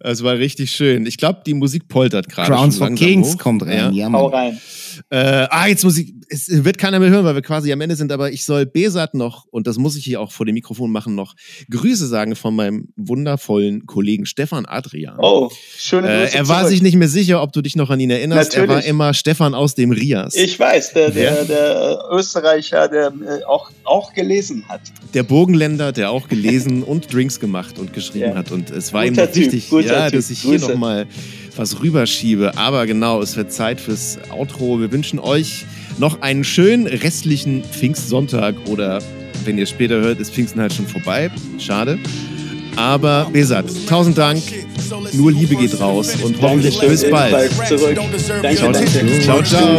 Es 0.02 0.24
war 0.24 0.38
richtig 0.38 0.72
schön. 0.72 1.06
Ich 1.06 1.18
glaube, 1.18 1.40
die 1.46 1.54
Musik 1.54 1.88
poltert 1.88 2.28
gerade. 2.30 2.52
Crowns 2.52 2.78
schon 2.78 2.88
for 2.90 2.96
Kings 2.98 3.34
hoch. 3.34 3.38
kommt 3.40 3.64
rein. 3.64 3.94
Ja. 3.96 4.08
Ja, 4.08 4.12
Hau 4.12 4.28
rein. 4.28 4.60
Äh, 5.12 5.48
ah, 5.50 5.66
jetzt 5.68 5.84
muss 5.84 5.98
ich, 5.98 6.14
es 6.30 6.64
wird 6.64 6.78
keiner 6.78 7.00
mehr 7.00 7.10
hören, 7.10 7.26
weil 7.26 7.34
wir 7.34 7.42
quasi 7.42 7.72
am 7.74 7.82
Ende 7.82 7.96
sind, 7.96 8.12
aber 8.12 8.32
ich 8.32 8.46
soll 8.46 8.68
Besat 8.68 9.16
noch, 9.16 9.46
und 9.50 9.66
das 9.66 9.80
muss 9.80 9.96
ich 9.96 10.06
hier 10.06 10.22
auch 10.22 10.32
vor 10.32 10.46
dem 10.46 10.54
Mikrofon 10.54 10.92
machen, 10.92 11.16
noch 11.16 11.34
Grüße 11.72 12.08
sagen 12.08 12.36
von 12.36 12.56
meinem 12.56 12.90
wundervollen 12.96 13.88
Kollegen 13.88 14.28
Stefan 14.28 14.68
Adrian. 14.68 15.16
Oh, 15.18 15.50
schöne 15.78 16.08
Äh, 16.08 16.22
Grüße 16.26 16.38
er 16.38 16.48
war 16.48 16.58
zurück. 16.60 16.70
sich 16.70 16.82
nicht 16.84 16.96
mehr 16.96 17.08
sicher, 17.08 17.42
ob 17.42 17.54
du 17.54 17.62
dich 17.64 17.76
noch 17.76 17.90
an 17.90 18.00
ihn 18.00 18.12
erinnerst. 18.12 18.54
Er 18.54 18.62
war 18.68 18.68
Natürlich. 18.76 18.90
immer 18.90 19.14
Stefan 19.16 19.56
aus 19.56 19.74
dem 19.74 19.92
Rias. 19.92 20.36
Ich 20.36 20.60
weiß, 20.60 20.94
der, 20.94 21.10
der, 21.10 21.46
der 21.46 22.00
Österreicher, 22.12 22.88
der 22.88 23.08
äh, 23.08 23.44
auch, 23.46 23.72
auch 23.86 24.14
gelesen 24.14 24.64
hat. 24.70 24.82
der 25.16 25.24
Burgenländer, 25.24 25.92
der 25.92 26.12
auch 26.12 26.28
gelesen 26.28 26.84
und 26.84 27.12
Drinks 27.12 27.40
gemacht 27.40 27.80
und 27.80 27.94
geschrieben 27.94 28.30
Ja. 28.32 28.36
hat. 28.36 28.52
Und 28.52 28.70
es 28.70 28.94
war 28.94 29.08
Guter 29.08 29.24
ihm 29.28 29.34
Typ, 29.34 29.52
wichtig, 29.54 29.72
ja, 29.72 30.12
dass 30.12 30.30
ich 30.30 30.42
hier 30.42 30.60
Grüße. 30.60 30.70
nochmal 30.72 31.08
was 31.60 31.82
rüberschiebe. 31.82 32.58
Aber 32.58 32.88
genau, 32.88 33.22
es 33.22 33.36
wird 33.36 33.52
Zeit 33.52 33.82
fürs 33.82 34.18
Outro. 34.32 34.80
Wir 34.80 34.92
wünschen 34.92 35.20
euch 35.20 35.66
noch 35.98 36.22
einen 36.22 36.44
schönen 36.44 36.88
restlichen 36.88 37.64
Pfingstsonntag 37.64 38.56
oder 38.68 39.02
wenn 39.46 39.58
ihr 39.58 39.66
später 39.66 40.00
hört, 40.00 40.20
ist 40.20 40.34
Pfingsten 40.34 40.62
halt 40.62 40.74
schon 40.74 40.88
vorbei. 40.88 41.30
Schade. 41.60 42.00
Aber 42.76 43.30
Besat, 43.32 43.66
tausend 43.88 44.18
Dank. 44.18 44.42
Nur 45.14 45.32
Liebe 45.32 45.56
geht 45.56 45.80
raus 45.80 46.16
und 46.24 46.42
hoffentlich 46.42 46.80
bis 46.80 47.10
bald. 47.10 47.52
Ciao, 48.56 48.72
danke. 48.72 49.22
ciao, 49.22 49.44
ciao. 49.44 49.46
Ciao. 49.46 49.78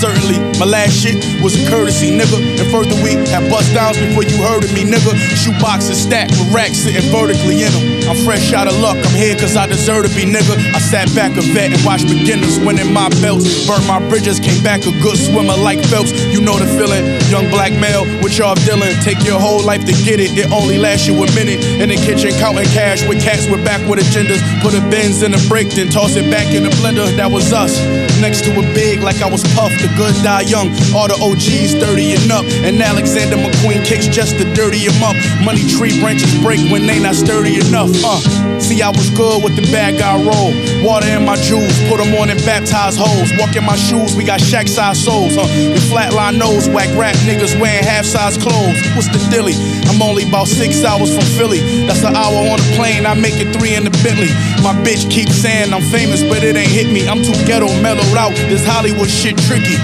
Certainly, 0.00 0.40
my 0.56 0.64
last 0.64 0.96
shit 0.96 1.20
was 1.44 1.60
a 1.60 1.68
courtesy, 1.68 2.08
nigga. 2.08 2.40
And 2.56 2.64
further, 2.72 2.96
we 3.04 3.20
had 3.28 3.44
bust 3.52 3.68
downs 3.76 4.00
before 4.00 4.24
you 4.24 4.40
heard 4.40 4.64
of 4.64 4.72
me, 4.72 4.88
nigga. 4.88 5.12
Shoe 5.36 5.52
boxes 5.60 6.00
stacked 6.00 6.32
with 6.40 6.48
racks 6.56 6.88
sitting 6.88 7.04
vertically 7.12 7.60
in 7.60 7.68
them. 7.68 8.08
I'm 8.08 8.16
fresh 8.24 8.54
out 8.56 8.66
of 8.66 8.72
luck. 8.80 8.96
I'm 8.96 9.12
here 9.12 9.36
cause 9.36 9.60
I 9.60 9.66
deserve 9.66 10.08
to 10.08 10.10
be, 10.16 10.24
nigga. 10.24 10.56
I 10.72 10.80
sat 10.80 11.12
back 11.14 11.36
a 11.36 11.44
vet 11.52 11.76
and 11.76 11.84
watched 11.84 12.08
beginners 12.08 12.56
winning 12.64 12.88
my 12.96 13.12
belts. 13.20 13.68
Burnt 13.68 13.84
my 13.84 14.00
bridges, 14.08 14.40
came 14.40 14.64
back 14.64 14.88
a 14.88 14.92
good 15.04 15.20
swimmer 15.20 15.52
like 15.60 15.84
Phelps. 15.92 16.16
You 16.32 16.40
know 16.40 16.56
the 16.56 16.64
feeling. 16.80 17.04
Young 17.28 17.52
black 17.52 17.76
male 17.76 18.08
with 18.24 18.40
y'all 18.40 18.56
dealing. 18.64 18.96
Take 19.04 19.20
your 19.28 19.38
whole 19.38 19.60
life 19.60 19.84
to 19.84 19.92
get 20.08 20.16
it. 20.16 20.32
It 20.32 20.48
only 20.48 20.78
lasts 20.80 21.12
you 21.12 21.12
a 21.12 21.28
minute. 21.36 21.60
In 21.76 21.92
the 21.92 22.00
kitchen 22.00 22.32
counting 22.40 22.64
cash 22.72 23.04
with 23.04 23.20
cats 23.20 23.44
with 23.52 23.60
backward 23.68 24.00
agendas. 24.00 24.40
Put 24.64 24.72
a 24.72 24.80
Benz 24.88 25.20
in 25.20 25.36
a 25.36 25.42
break, 25.44 25.68
then 25.76 25.92
toss 25.92 26.16
it 26.16 26.24
back 26.32 26.48
in 26.56 26.64
the 26.64 26.72
blender. 26.80 27.04
That 27.20 27.30
was 27.30 27.52
us. 27.52 27.76
Next 28.16 28.48
to 28.48 28.50
a 28.56 28.64
big 28.72 29.04
like 29.04 29.20
I 29.20 29.28
was 29.28 29.44
Puff, 29.54 29.72
the 29.82 29.89
good 29.96 30.14
die 30.22 30.42
young. 30.46 30.70
All 30.94 31.08
the 31.08 31.16
OGs 31.18 31.74
30 31.78 32.18
and 32.18 32.32
up. 32.32 32.44
And 32.66 32.80
Alexander 32.80 33.36
McQueen 33.36 33.84
kicks 33.84 34.06
just 34.06 34.38
to 34.38 34.44
dirty 34.54 34.78
him 34.78 35.02
up. 35.02 35.16
Money 35.44 35.64
tree 35.66 35.98
branches 36.00 36.30
break 36.42 36.60
when 36.70 36.86
they 36.86 37.00
not 37.00 37.14
sturdy 37.14 37.56
enough. 37.56 37.90
Uh, 38.04 38.20
see, 38.60 38.82
I 38.82 38.90
was 38.90 39.10
good 39.10 39.42
with 39.42 39.56
the 39.56 39.66
bad 39.72 39.98
guy 39.98 40.16
roll. 40.20 40.52
Water 40.84 41.08
in 41.08 41.24
my 41.24 41.36
jewels, 41.36 41.72
put 41.88 41.98
them 41.98 42.14
on 42.20 42.30
and 42.30 42.40
baptize 42.44 42.96
hoes. 42.96 43.32
Walk 43.38 43.56
in 43.56 43.64
my 43.64 43.76
shoes, 43.76 44.14
we 44.14 44.24
got 44.24 44.40
shack 44.40 44.68
size 44.68 45.02
souls. 45.02 45.34
Huh? 45.34 45.48
We 45.48 45.80
flatline 45.90 46.38
nose, 46.38 46.68
whack 46.68 46.88
rap 46.96 47.16
niggas 47.26 47.58
wearing 47.60 47.84
half 47.84 48.04
size 48.04 48.36
clothes. 48.36 48.78
What's 48.94 49.08
the 49.08 49.20
dilly? 49.30 49.54
I'm 49.88 50.00
only 50.02 50.28
about 50.28 50.46
six 50.46 50.84
hours 50.84 51.12
from 51.14 51.24
Philly. 51.36 51.60
That's 51.86 52.04
an 52.04 52.14
hour 52.14 52.36
on 52.36 52.58
the 52.58 52.70
plane, 52.76 53.06
I 53.06 53.14
make 53.14 53.34
it 53.40 53.52
three 53.56 53.74
in 53.74 53.84
the 53.84 53.94
Bentley. 54.04 54.30
My 54.62 54.76
bitch 54.84 55.10
keeps 55.10 55.34
saying 55.34 55.72
I'm 55.72 55.82
famous, 55.90 56.22
but 56.22 56.44
it 56.44 56.56
ain't 56.56 56.70
hit 56.70 56.92
me. 56.92 57.08
I'm 57.08 57.22
too 57.22 57.36
ghetto, 57.46 57.66
mellowed 57.80 58.16
out. 58.16 58.34
This 58.52 58.64
Hollywood 58.64 59.08
shit 59.08 59.36
tricky. 59.48 59.79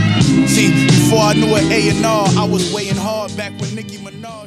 See, 0.46 0.86
before 0.86 1.20
I 1.20 1.34
knew 1.34 1.54
an 1.54 1.70
A&R, 1.70 2.28
I 2.38 2.44
was 2.44 2.72
weighing 2.74 2.96
hard 2.96 3.36
back 3.36 3.52
when 3.60 3.74
Nicki 3.74 3.98
Minaj. 3.98 4.45